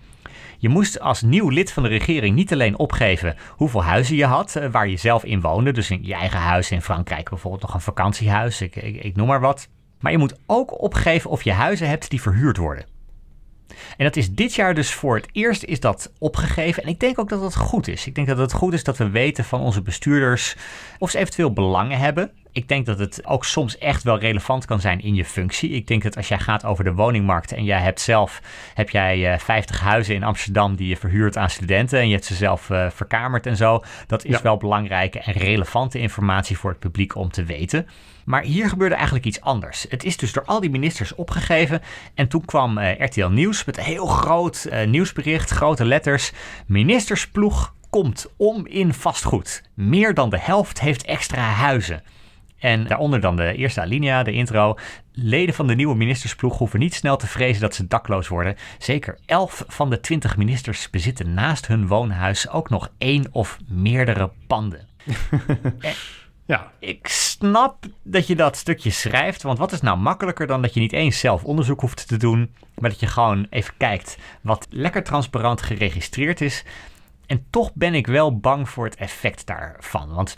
Je 0.62 0.70
moest 0.70 1.00
als 1.00 1.22
nieuw 1.22 1.50
lid 1.50 1.72
van 1.72 1.84
de 1.84 1.90
regering 1.90 2.36
niet 2.36 2.54
alleen 2.54 2.78
opgeven 2.78 3.36
hoeveel 3.50 3.84
huizen 3.84 4.16
je 4.16 4.26
had, 4.26 4.56
eh, 4.56 4.70
waar 4.72 4.88
je 4.88 4.98
zelf 4.98 5.24
in 5.24 5.42
woonde. 5.42 5.72
Dus 5.72 5.90
in 5.90 6.06
je 6.06 6.14
eigen 6.14 6.40
huis 6.40 6.72
in 6.72 6.82
Frankrijk 6.82 7.30
bijvoorbeeld 7.30 7.62
nog 7.62 7.74
een 7.74 7.82
vakantiehuis, 7.82 8.62
ik, 8.62 8.76
ik, 8.76 9.04
ik 9.04 9.16
noem 9.16 9.28
maar 9.28 9.40
wat. 9.40 9.68
Maar 10.00 10.12
je 10.12 10.18
moet 10.18 10.40
ook 10.46 10.82
opgeven 10.82 11.30
of 11.30 11.44
je 11.44 11.52
huizen 11.52 11.90
hebt 11.90 12.10
die 12.10 12.22
verhuurd 12.22 12.58
worden. 12.58 12.86
En 13.98 14.06
dat 14.06 14.16
is 14.16 14.32
dit 14.32 14.56
jaar 14.56 14.74
dus 14.74 14.94
voor 14.94 15.16
het 15.16 15.28
eerst 15.32 15.64
is 15.64 15.80
dat 15.80 16.12
opgegeven. 16.18 16.84
En 16.84 16.90
ik 16.90 17.00
denk 17.00 17.20
ook 17.20 17.30
dat 17.30 17.42
dat 17.42 17.56
goed 17.56 17.88
is. 17.88 18.08
Ik 18.08 18.16
denk 18.16 18.28
dat 18.28 18.38
het 18.38 18.54
goed 18.54 18.74
is 18.74 18.84
dat 18.84 18.98
we 18.98 19.10
weten 19.10 19.44
van 19.44 19.62
onze 19.62 19.82
bestuurders 19.82 20.56
of 20.98 21.10
ze 21.10 21.18
eventueel 21.18 21.54
belangen 21.54 21.98
hebben. 21.98 22.32
Ik 22.52 22.68
denk 22.68 22.86
dat 22.86 23.00
het 23.00 23.26
ook 23.26 23.46
soms 23.46 23.78
echt 23.78 24.04
wel 24.04 24.20
relevant 24.20 24.66
kan 24.66 24.80
zijn 24.80 25.02
in 25.02 25.16
je 25.16 25.26
functie. 25.26 25.70
Ik 25.70 25.88
denk 25.88 26.04
dat 26.04 26.18
als 26.18 26.28
jij 26.28 26.40
gaat 26.40 26.66
over 26.66 26.84
de 26.84 26.94
woningmarkt 26.94 27.52
en 27.52 27.64
jij 27.64 27.80
hebt 27.80 28.02
zelf 28.02 28.42
heb 28.74 28.90
jij, 28.90 29.34
uh, 29.34 29.40
50 29.40 29.80
huizen 29.80 30.16
in 30.16 30.24
Amsterdam 30.24 30.76
die 30.76 30.88
je 30.88 30.98
verhuurt 30.98 31.38
aan 31.38 31.50
studenten 31.50 32.00
en 32.00 32.08
je 32.08 32.14
hebt 32.14 32.26
ze 32.26 32.36
zelf 32.36 32.70
uh, 32.70 32.90
verkamerd 32.90 33.46
en 33.46 33.58
zo. 33.58 33.84
Dat 34.08 34.26
is 34.26 34.36
ja. 34.36 34.42
wel 34.42 34.58
belangrijke 34.58 35.20
en 35.20 35.34
relevante 35.34 36.00
informatie 36.00 36.58
voor 36.58 36.70
het 36.70 36.80
publiek 36.80 37.16
om 37.16 37.32
te 37.32 37.44
weten. 37.44 37.88
Maar 38.30 38.44
hier 38.44 38.70
gebeurde 38.70 38.96
eigenlijk 38.96 39.26
iets 39.26 39.42
anders. 39.42 39.86
Het 39.90 40.04
is 40.04 40.18
dus 40.18 40.34
door 40.34 40.46
al 40.46 40.60
die 40.60 40.70
ministers 40.70 41.16
opgegeven. 41.16 41.82
En 42.14 42.28
toen 42.28 42.46
kwam 42.46 42.78
uh, 42.78 43.00
RTL 43.00 43.28
Nieuws 43.28 43.66
met 43.66 43.78
een 43.78 43.84
heel 43.84 44.06
groot 44.06 44.68
uh, 44.72 44.88
nieuwsbericht, 44.88 45.50
grote 45.50 45.86
letters. 45.86 46.32
Ministersploeg 46.66 47.74
komt 47.90 48.34
om 48.38 48.68
in 48.68 48.94
vastgoed. 48.94 49.64
Meer 49.74 50.14
dan 50.14 50.30
de 50.30 50.40
helft 50.40 50.80
heeft 50.80 51.06
extra 51.06 51.42
huizen. 51.42 52.04
En 52.60 52.88
daaronder 52.88 53.20
dan 53.22 53.36
de 53.36 53.56
eerste 53.56 53.82
alinea, 53.82 54.24
de 54.24 54.32
intro. 54.32 54.78
Leden 55.12 55.56
van 55.56 55.68
de 55.68 55.76
nieuwe 55.76 55.96
ministersploeg 55.96 56.58
hoeven 56.58 56.80
niet 56.80 56.94
snel 56.94 57.18
te 57.18 57.28
vrezen 57.28 57.62
dat 57.62 57.76
ze 57.76 57.88
dakloos 57.88 58.28
worden. 58.28 58.56
Zeker 58.78 59.18
11 59.26 59.64
van 59.68 59.90
de 59.90 60.00
20 60.00 60.38
ministers 60.38 60.90
bezitten 60.90 61.34
naast 61.34 61.68
hun 61.68 61.88
woonhuis 61.88 62.50
ook 62.50 62.70
nog 62.70 62.92
één 62.98 63.28
of 63.32 63.58
meerdere 63.68 64.32
panden. 64.48 64.88
en, 65.80 65.94
ja. 66.46 66.72
Ik 66.80 67.08
snap 67.40 67.86
dat 68.04 68.28
je 68.28 68.36
dat 68.36 68.58
stukje 68.58 68.90
schrijft, 68.90 69.42
want 69.42 69.58
wat 69.58 69.72
is 69.72 69.82
nou 69.82 69.98
makkelijker 69.98 70.48
dan 70.48 70.62
dat 70.62 70.74
je 70.74 70.80
niet 70.80 70.94
eens 70.94 71.20
zelf 71.20 71.44
onderzoek 71.44 71.82
hoeft 71.82 72.08
te 72.08 72.18
doen, 72.18 72.54
maar 72.80 72.90
dat 72.90 73.00
je 73.00 73.08
gewoon 73.08 73.48
even 73.50 73.74
kijkt 73.78 74.18
wat 74.42 74.68
lekker 74.70 75.04
transparant 75.04 75.62
geregistreerd 75.62 76.42
is. 76.42 76.64
En 77.26 77.46
toch 77.50 77.72
ben 77.74 77.94
ik 77.94 78.08
wel 78.08 78.40
bang 78.40 78.70
voor 78.70 78.86
het 78.86 78.96
effect 78.96 79.48
daarvan. 79.48 80.14
Want 80.14 80.36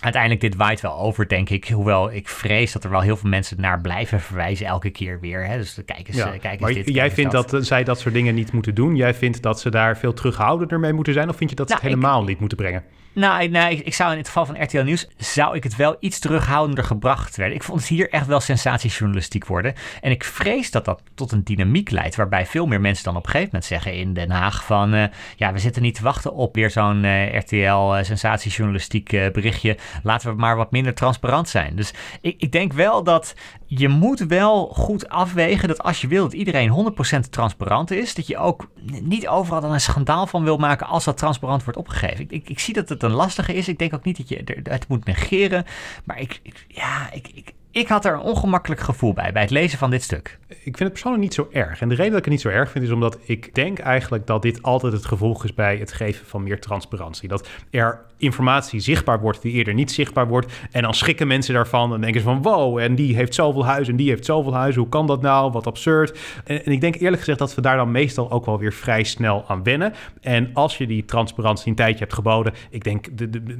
uiteindelijk 0.00 0.40
dit 0.42 0.56
waait 0.56 0.80
wel 0.80 0.98
over, 0.98 1.28
denk 1.28 1.50
ik. 1.50 1.68
Hoewel 1.68 2.12
ik 2.12 2.28
vrees 2.28 2.72
dat 2.72 2.84
er 2.84 2.90
wel 2.90 3.00
heel 3.00 3.16
veel 3.16 3.30
mensen 3.30 3.60
naar 3.60 3.80
blijven 3.80 4.20
verwijzen 4.20 4.66
elke 4.66 4.90
keer 4.90 5.20
weer. 5.20 5.46
Hè? 5.46 5.56
Dus 5.56 5.78
kijk 5.86 6.08
eens, 6.08 6.16
ja, 6.16 6.24
kijk 6.24 6.44
eens 6.44 6.60
maar 6.60 6.72
dit. 6.72 6.94
Jij 6.94 7.10
vindt 7.10 7.32
dat. 7.32 7.50
dat. 7.50 7.66
zij 7.66 7.84
dat 7.84 8.00
soort 8.00 8.14
dingen 8.14 8.34
niet 8.34 8.52
moeten 8.52 8.74
doen? 8.74 8.96
Jij 8.96 9.14
vindt 9.14 9.42
dat 9.42 9.60
ze 9.60 9.70
daar 9.70 9.98
veel 9.98 10.12
terughoudender 10.12 10.80
mee 10.80 10.92
moeten 10.92 11.12
zijn? 11.12 11.28
Of 11.28 11.36
vind 11.36 11.50
je 11.50 11.56
dat 11.56 11.68
ze 11.68 11.74
nou, 11.74 11.86
het 11.86 11.94
helemaal 11.94 12.22
ik, 12.22 12.28
niet 12.28 12.40
moeten 12.40 12.58
brengen? 12.58 12.84
Nou, 13.12 13.42
ik, 13.42 13.86
ik, 13.86 13.94
zou 13.94 14.12
in 14.12 14.18
het 14.18 14.26
geval 14.26 14.46
van 14.46 14.62
RTL 14.62 14.82
Nieuws, 14.82 15.08
zou 15.16 15.56
ik 15.56 15.62
het 15.62 15.76
wel 15.76 15.96
iets 16.00 16.18
terughoudender 16.18 16.84
gebracht 16.84 17.36
werden. 17.36 17.56
Ik 17.56 17.62
vond 17.62 17.80
het 17.80 17.88
hier 17.88 18.10
echt 18.10 18.26
wel 18.26 18.40
sensatiejournalistiek 18.40 19.46
worden. 19.46 19.74
En 20.00 20.10
ik 20.10 20.24
vrees 20.24 20.70
dat 20.70 20.84
dat 20.84 21.02
tot 21.14 21.32
een 21.32 21.44
dynamiek 21.44 21.90
leidt, 21.90 22.16
waarbij 22.16 22.46
veel 22.46 22.66
meer 22.66 22.80
mensen 22.80 23.04
dan 23.04 23.16
op 23.16 23.24
een 23.24 23.30
gegeven 23.30 23.50
moment 23.52 23.70
zeggen 23.70 23.94
in 23.94 24.14
Den 24.14 24.30
Haag 24.30 24.64
van, 24.64 24.94
uh, 24.94 25.04
ja, 25.36 25.52
we 25.52 25.58
zitten 25.58 25.82
niet 25.82 25.94
te 25.94 26.02
wachten 26.02 26.34
op 26.34 26.54
weer 26.54 26.70
zo'n 26.70 27.04
uh, 27.04 27.36
RTL 27.38 27.56
uh, 27.56 27.98
sensatiejournalistiek 28.02 29.10
berichtje. 29.32 29.76
Laten 30.02 30.30
we 30.30 30.36
maar 30.36 30.56
wat 30.56 30.70
minder 30.70 30.94
transparant 30.94 31.48
zijn. 31.48 31.76
Dus 31.76 31.92
ik, 32.20 32.34
ik 32.38 32.52
denk 32.52 32.72
wel 32.72 33.02
dat 33.02 33.34
je 33.70 33.88
moet 33.88 34.20
wel 34.20 34.66
goed 34.66 35.08
afwegen 35.08 35.68
dat 35.68 35.82
als 35.82 36.00
je 36.00 36.06
wil 36.06 36.22
dat 36.22 36.32
iedereen 36.32 36.94
100% 37.26 37.28
transparant 37.30 37.90
is, 37.90 38.14
dat 38.14 38.26
je 38.26 38.38
ook 38.38 38.70
niet 39.02 39.28
overal 39.28 39.60
dan 39.60 39.72
een 39.72 39.80
schandaal 39.80 40.26
van 40.26 40.44
wil 40.44 40.56
maken 40.56 40.86
als 40.86 41.04
dat 41.04 41.16
transparant 41.16 41.64
wordt 41.64 41.78
opgegeven. 41.78 42.26
Ik, 42.28 42.48
ik, 42.48 42.58
zie 42.58 42.74
dat 42.74 42.88
het 42.88 43.02
een 43.02 43.10
lastige 43.10 43.54
is. 43.54 43.68
Ik 43.68 43.78
denk 43.78 43.94
ook 43.94 44.04
niet 44.04 44.16
dat 44.16 44.28
je 44.28 44.60
het 44.62 44.88
moet 44.88 45.04
negeren. 45.04 45.64
Maar 46.04 46.20
ik, 46.20 46.40
ja, 46.68 47.12
ik, 47.12 47.54
ik 47.78 47.88
had 47.88 48.04
er 48.04 48.12
een 48.12 48.20
ongemakkelijk 48.20 48.80
gevoel 48.80 49.12
bij, 49.12 49.32
bij 49.32 49.42
het 49.42 49.50
lezen 49.50 49.78
van 49.78 49.90
dit 49.90 50.02
stuk. 50.02 50.38
Ik 50.48 50.58
vind 50.62 50.78
het 50.78 50.92
persoonlijk 50.92 51.22
niet 51.22 51.34
zo 51.34 51.48
erg. 51.52 51.80
En 51.80 51.88
de 51.88 51.94
reden 51.94 52.10
dat 52.10 52.18
ik 52.18 52.24
het 52.24 52.34
niet 52.34 52.42
zo 52.42 52.48
erg 52.48 52.70
vind, 52.70 52.84
is 52.84 52.90
omdat 52.90 53.18
ik 53.24 53.54
denk 53.54 53.78
eigenlijk 53.78 54.26
dat 54.26 54.42
dit 54.42 54.62
altijd 54.62 54.92
het 54.92 55.04
gevolg 55.04 55.44
is 55.44 55.54
bij 55.54 55.76
het 55.76 55.92
geven 55.92 56.26
van 56.26 56.42
meer 56.42 56.60
transparantie. 56.60 57.28
Dat 57.28 57.48
er 57.70 58.00
informatie 58.16 58.80
zichtbaar 58.80 59.20
wordt 59.20 59.42
die 59.42 59.52
eerder 59.52 59.74
niet 59.74 59.92
zichtbaar 59.92 60.28
wordt. 60.28 60.52
En 60.70 60.82
dan 60.82 60.94
schrikken 60.94 61.26
mensen 61.26 61.54
daarvan 61.54 61.94
en 61.94 62.00
denken 62.00 62.20
ze 62.20 62.26
van 62.26 62.42
wow, 62.42 62.78
en 62.78 62.94
die 62.94 63.14
heeft 63.14 63.34
zoveel 63.34 63.64
huizen 63.64 63.92
en 63.92 63.98
die 63.98 64.08
heeft 64.08 64.24
zoveel 64.24 64.54
huizen. 64.54 64.80
Hoe 64.80 64.90
kan 64.90 65.06
dat 65.06 65.22
nou? 65.22 65.50
Wat 65.52 65.66
absurd. 65.66 66.18
En, 66.44 66.64
en, 66.64 66.72
ik 66.72 66.80
denk 66.80 66.94
eerlijk 66.94 67.18
gezegd 67.18 67.38
dat 67.38 67.54
we 67.54 67.60
daar 67.60 67.76
dan 67.76 67.90
meestal 67.90 68.30
ook 68.30 68.46
wel 68.46 68.58
weer 68.58 68.72
vrij 68.72 69.04
snel 69.04 69.44
aan 69.48 69.62
wennen. 69.62 69.94
En 70.20 70.50
als 70.52 70.78
je 70.78 70.86
die 70.86 71.04
transparantie 71.04 71.68
een 71.68 71.74
tijdje 71.74 71.98
hebt 71.98 72.14
geboden, 72.14 72.52
ik 72.70 72.84
denk 72.84 73.06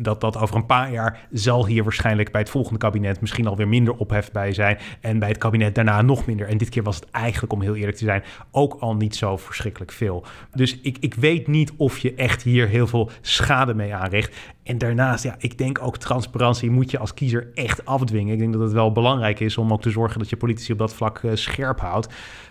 dat 0.05 0.21
dat 0.21 0.39
over 0.39 0.57
een 0.57 0.67
paar 0.67 0.93
jaar 0.93 1.27
zal 1.33 1.67
hier 1.67 1.83
waarschijnlijk 1.83 2.33
bij 2.33 2.41
het 2.41 2.51
volgende 2.51 2.79
kabinet 2.79 3.21
misschien 3.21 3.47
alweer 3.47 3.69
minder 3.69 3.95
ophef 4.09 4.33
bij 4.33 4.53
zijn. 4.53 4.79
En 5.01 5.19
bij 5.19 5.29
het 5.29 5.39
kabinet 5.39 5.75
daarna 5.75 6.03
nog 6.03 6.27
minder. 6.27 6.49
En 6.49 6.59
dit 6.59 6.69
keer 6.69 6.83
was 6.83 6.97
het 6.97 7.11
eigenlijk, 7.11 7.53
om 7.53 7.63
heel 7.63 7.75
eerlijk 7.75 7.97
te 7.97 8.05
zijn, 8.05 8.23
ook 8.51 8.77
al 8.81 8.95
niet 8.95 9.17
zo 9.17 9.37
verschrikkelijk 9.37 9.93
veel. 9.93 10.25
Dus 10.55 10.81
ik, 10.81 10.97
ik 11.01 11.15
weet 11.15 11.47
niet 11.47 11.73
of 11.77 11.99
je 11.99 12.15
echt 12.15 12.43
hier 12.43 12.69
heel 12.69 12.87
veel 12.87 13.11
schade 13.21 13.75
mee 13.75 13.95
aanricht. 13.95 14.37
En 14.63 14.79
daarnaast, 14.79 15.25
ja, 15.25 15.35
ik 15.39 15.59
denk 15.59 15.83
ook 15.83 15.97
transparantie 15.97 16.71
moet 16.71 16.91
je 16.91 16.99
als 16.99 17.15
kiezer 17.15 17.51
echt 17.55 17.85
afdwingen. 17.85 18.33
Ik 18.33 18.39
denk 18.39 18.53
dat 18.53 18.63
het 18.63 18.73
wel 18.73 18.93
belangrijk 18.93 19.41
is 19.41 19.59
om 19.59 19.73
ook 19.73 19.83
te 19.83 19.91
zorgen 19.91 20.19
dat 20.19 20.29
je 20.29 20.37
politici 20.37 20.73
op 20.73 20.79
dat 20.79 20.95
vlak 20.95 21.23
uh, 21.23 21.31
scherp 21.35 21.81
houdt. 21.81 22.09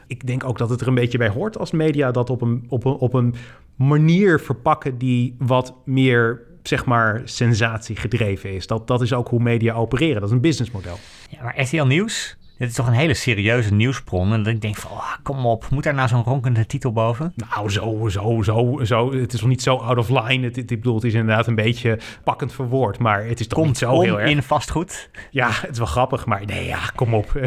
Ik 0.08 0.28
denk 0.28 0.43
ook 0.43 0.58
dat 0.58 0.70
het 0.70 0.82
er 0.82 0.88
een 0.88 0.93
beetje 0.93 1.18
bij 1.18 1.30
hoort 1.30 1.58
als 1.58 1.72
media 1.72 2.12
dat 2.12 2.30
op 2.30 2.41
een, 2.41 2.66
op 2.70 2.86
een, 2.86 2.93
op 2.93 3.14
een 3.14 3.36
manier 3.76 4.39
verpakken 4.39 4.97
die 4.97 5.36
wat 5.39 5.76
meer 5.86 6.47
zeg 6.68 6.86
maar 6.86 7.22
sensatie 7.26 7.95
gedreven 7.95 8.53
is. 8.53 8.68
Dat, 8.68 8.88
dat 8.88 9.01
is 9.01 9.13
ook 9.13 9.28
hoe 9.28 9.41
media 9.41 9.74
opereren. 9.74 10.15
Dat 10.22 10.30
is 10.30 10.36
een 10.36 10.41
businessmodel. 10.41 10.99
Ja, 11.30 11.43
maar 11.43 11.61
RTL 11.61 11.84
Nieuws 11.84 12.38
dit 12.58 12.70
is 12.70 12.76
toch 12.76 12.88
een 12.88 12.93
hele 12.93 13.14
serieuze 13.14 13.74
nieuwsbron. 13.74 14.34
En 14.34 14.45
ik 14.45 14.62
denk 14.62 14.76
van, 14.76 14.91
oh, 14.91 15.14
kom 15.24 15.45
op, 15.45 15.70
moet 15.70 15.84
daar 15.84 15.93
nou 15.93 16.08
zo'n 16.08 16.24
ronkende 16.24 16.66
titel 16.66 16.91
boven? 16.91 17.34
Nou, 17.36 17.70
zo, 17.70 18.08
zo, 18.10 18.41
zo, 18.41 18.80
zo. 18.84 19.14
Het 19.14 19.34
is 19.34 19.39
nog 19.41 19.49
niet 19.49 19.62
zo 19.62 19.76
out 19.76 19.97
of 19.97 20.10
line. 20.10 20.45
Het, 20.45 20.55
het, 20.55 20.72
ik 20.72 20.78
bedoel, 20.78 20.95
het 20.95 21.03
is 21.03 21.14
inderdaad 21.14 21.47
een 21.47 21.55
beetje 21.55 21.99
pakkend 22.24 22.53
verwoord. 22.53 22.99
Maar 22.99 23.26
het 23.26 23.39
is 23.39 23.47
toch 23.47 23.66
niet 23.66 23.78
zo 23.78 24.01
heel 24.01 24.20
erg... 24.20 24.30
in 24.30 24.43
vastgoed? 24.43 25.10
Ja, 25.32 25.49
het 25.51 25.72
is 25.72 25.78
wel 25.78 25.88
grappig. 25.88 26.26
Maar 26.26 26.45
nee, 26.45 26.66
ja, 26.66 26.80
kom 26.95 27.14
op. 27.14 27.32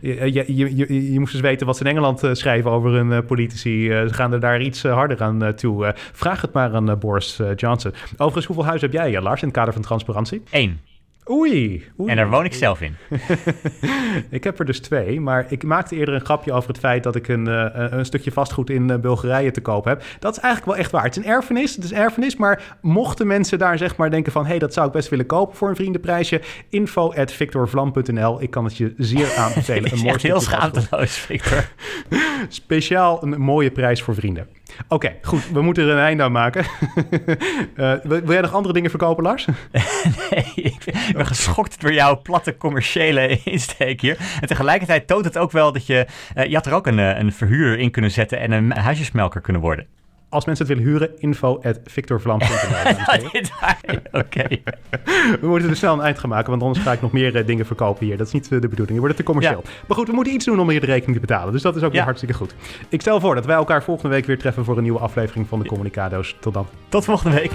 je, 0.00 0.32
je, 0.32 0.54
je, 0.76 1.12
je, 1.12 1.20
moest 1.20 1.32
eens 1.32 1.42
weten 1.42 1.66
wat 1.66 1.76
ze 1.76 1.84
in 1.84 1.90
Engeland 1.90 2.24
uh, 2.24 2.34
schrijven 2.34 2.70
over 2.70 2.90
hun 2.90 3.10
uh, 3.10 3.18
politici. 3.26 3.90
Uh, 3.90 4.06
ze 4.06 4.14
gaan 4.14 4.32
er 4.32 4.40
daar 4.40 4.60
iets 4.60 4.82
harder 4.82 5.22
aan 5.22 5.54
toe. 5.54 5.94
vraag 6.12 6.40
het 6.40 6.52
maar 6.52 6.74
aan 6.74 6.98
Boris 6.98 7.40
Johnson. 7.56 7.92
Overigens, 8.12 8.46
hoeveel 8.46 8.64
huizen 8.64 8.90
heb 8.90 9.00
jij, 9.00 9.20
Lars, 9.20 9.40
in 9.40 9.48
het 9.48 9.56
kader 9.56 9.72
van 9.72 9.82
transparantie? 9.82 10.42
Eén. 10.50 10.80
Oei, 11.30 11.84
oei, 12.00 12.10
En 12.10 12.16
daar 12.16 12.30
woon 12.30 12.44
ik 12.44 12.54
zelf 12.54 12.80
in. 12.80 12.96
ik 14.30 14.44
heb 14.44 14.58
er 14.58 14.64
dus 14.64 14.80
twee, 14.80 15.20
maar 15.20 15.46
ik 15.48 15.62
maakte 15.62 15.96
eerder 15.96 16.14
een 16.14 16.24
grapje 16.24 16.52
over 16.52 16.68
het 16.68 16.78
feit 16.78 17.02
dat 17.02 17.14
ik 17.14 17.28
een, 17.28 17.48
uh, 17.48 17.66
een 17.72 18.04
stukje 18.04 18.32
vastgoed 18.32 18.70
in 18.70 18.88
uh, 18.90 18.96
Bulgarije 18.96 19.50
te 19.50 19.60
koop 19.60 19.84
heb. 19.84 20.02
Dat 20.18 20.36
is 20.36 20.42
eigenlijk 20.42 20.72
wel 20.72 20.82
echt 20.84 20.90
waar. 20.92 21.04
Het 21.04 21.16
is 21.16 21.24
een 21.24 21.30
erfenis, 21.30 21.74
het 21.74 21.84
is 21.84 21.92
erfenis, 21.92 22.36
maar 22.36 22.76
mochten 22.80 23.26
mensen 23.26 23.58
daar 23.58 23.78
zeg 23.78 23.96
maar 23.96 24.10
denken 24.10 24.32
van... 24.32 24.42
hé, 24.42 24.48
hey, 24.48 24.58
dat 24.58 24.72
zou 24.72 24.86
ik 24.86 24.92
best 24.92 25.08
willen 25.08 25.26
kopen 25.26 25.56
voor 25.56 25.68
een 25.68 25.76
vriendenprijsje, 25.76 26.40
info 26.68 27.12
at 27.12 27.32
victorvlam.nl. 27.32 28.42
Ik 28.42 28.50
kan 28.50 28.64
het 28.64 28.76
je 28.76 28.94
zeer 28.96 29.34
aanbevelen. 29.36 29.92
Een 29.92 29.98
mooi 30.08 30.18
heel 30.20 30.40
schaamteloos, 30.40 31.18
Victor. 31.18 31.68
Speciaal 32.48 33.22
een 33.22 33.40
mooie 33.40 33.70
prijs 33.70 34.02
voor 34.02 34.14
vrienden. 34.14 34.55
Oké, 34.88 35.12
goed. 35.22 35.50
We 35.50 35.62
moeten 35.62 35.84
er 35.84 35.90
een 35.90 35.98
einde 35.98 36.22
aan 36.22 36.32
maken. 36.32 36.64
uh, 37.76 37.94
wil 38.02 38.32
jij 38.32 38.40
nog 38.40 38.54
andere 38.54 38.74
dingen 38.74 38.90
verkopen, 38.90 39.24
Lars? 39.24 39.46
nee, 40.30 40.52
ik 40.54 41.12
ben 41.12 41.26
geschokt 41.26 41.80
door 41.80 41.92
jouw 41.92 42.20
platte 42.22 42.56
commerciële 42.56 43.40
insteek 43.44 44.00
hier. 44.00 44.16
En 44.40 44.48
tegelijkertijd 44.48 45.06
toont 45.06 45.24
het 45.24 45.38
ook 45.38 45.52
wel 45.52 45.72
dat 45.72 45.86
je... 45.86 46.06
Uh, 46.36 46.44
je 46.44 46.54
had 46.54 46.66
er 46.66 46.72
ook 46.72 46.86
een, 46.86 46.98
eh, 46.98 47.18
een 47.18 47.32
verhuurder 47.32 47.78
in 47.78 47.90
kunnen 47.90 48.10
zetten 48.10 48.38
en 48.38 48.52
een 48.52 48.72
huisjesmelker 48.72 49.40
kunnen 49.40 49.62
worden. 49.62 49.86
Als 50.28 50.44
mensen 50.44 50.66
het 50.66 50.76
willen 50.76 50.92
huren, 50.92 51.20
info 51.20 51.60
at 51.62 51.80
victorvlam.nl. 51.84 52.46
Oké. 54.20 54.46
We 55.40 55.46
moeten 55.46 55.70
er 55.70 55.76
snel 55.76 55.92
een 55.92 56.00
eind 56.00 56.18
gaan 56.18 56.28
maken, 56.28 56.50
want 56.50 56.62
anders 56.62 56.84
ga 56.84 56.92
ik 56.92 57.00
nog 57.00 57.12
meer 57.12 57.36
uh, 57.36 57.46
dingen 57.46 57.66
verkopen 57.66 58.06
hier. 58.06 58.16
Dat 58.16 58.26
is 58.26 58.32
niet 58.32 58.44
uh, 58.44 58.60
de 58.60 58.68
bedoeling. 58.68 58.88
Je 58.88 58.98
wordt 59.00 59.16
het 59.16 59.16
te 59.16 59.32
commercieel. 59.32 59.60
Ja. 59.64 59.70
Maar 59.86 59.96
goed, 59.96 60.06
we 60.06 60.14
moeten 60.14 60.32
iets 60.32 60.44
doen 60.44 60.60
om 60.60 60.70
hier 60.70 60.80
de 60.80 60.86
rekening 60.86 61.14
te 61.14 61.26
betalen. 61.26 61.52
Dus 61.52 61.62
dat 61.62 61.76
is 61.76 61.82
ook 61.82 61.88
ja. 61.88 61.94
weer 61.94 62.04
hartstikke 62.04 62.34
goed. 62.34 62.54
Ik 62.88 63.00
stel 63.00 63.20
voor 63.20 63.34
dat 63.34 63.46
wij 63.46 63.56
elkaar 63.56 63.82
volgende 63.82 64.14
week 64.14 64.26
weer 64.26 64.38
treffen 64.38 64.64
voor 64.64 64.76
een 64.76 64.82
nieuwe 64.82 64.98
aflevering 64.98 65.48
van 65.48 65.58
de 65.58 65.66
Communicado's. 65.66 66.36
Tot 66.40 66.54
dan. 66.54 66.66
Tot 66.88 67.04
volgende 67.04 67.36
week. 67.36 67.52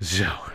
Zo. 0.00 0.47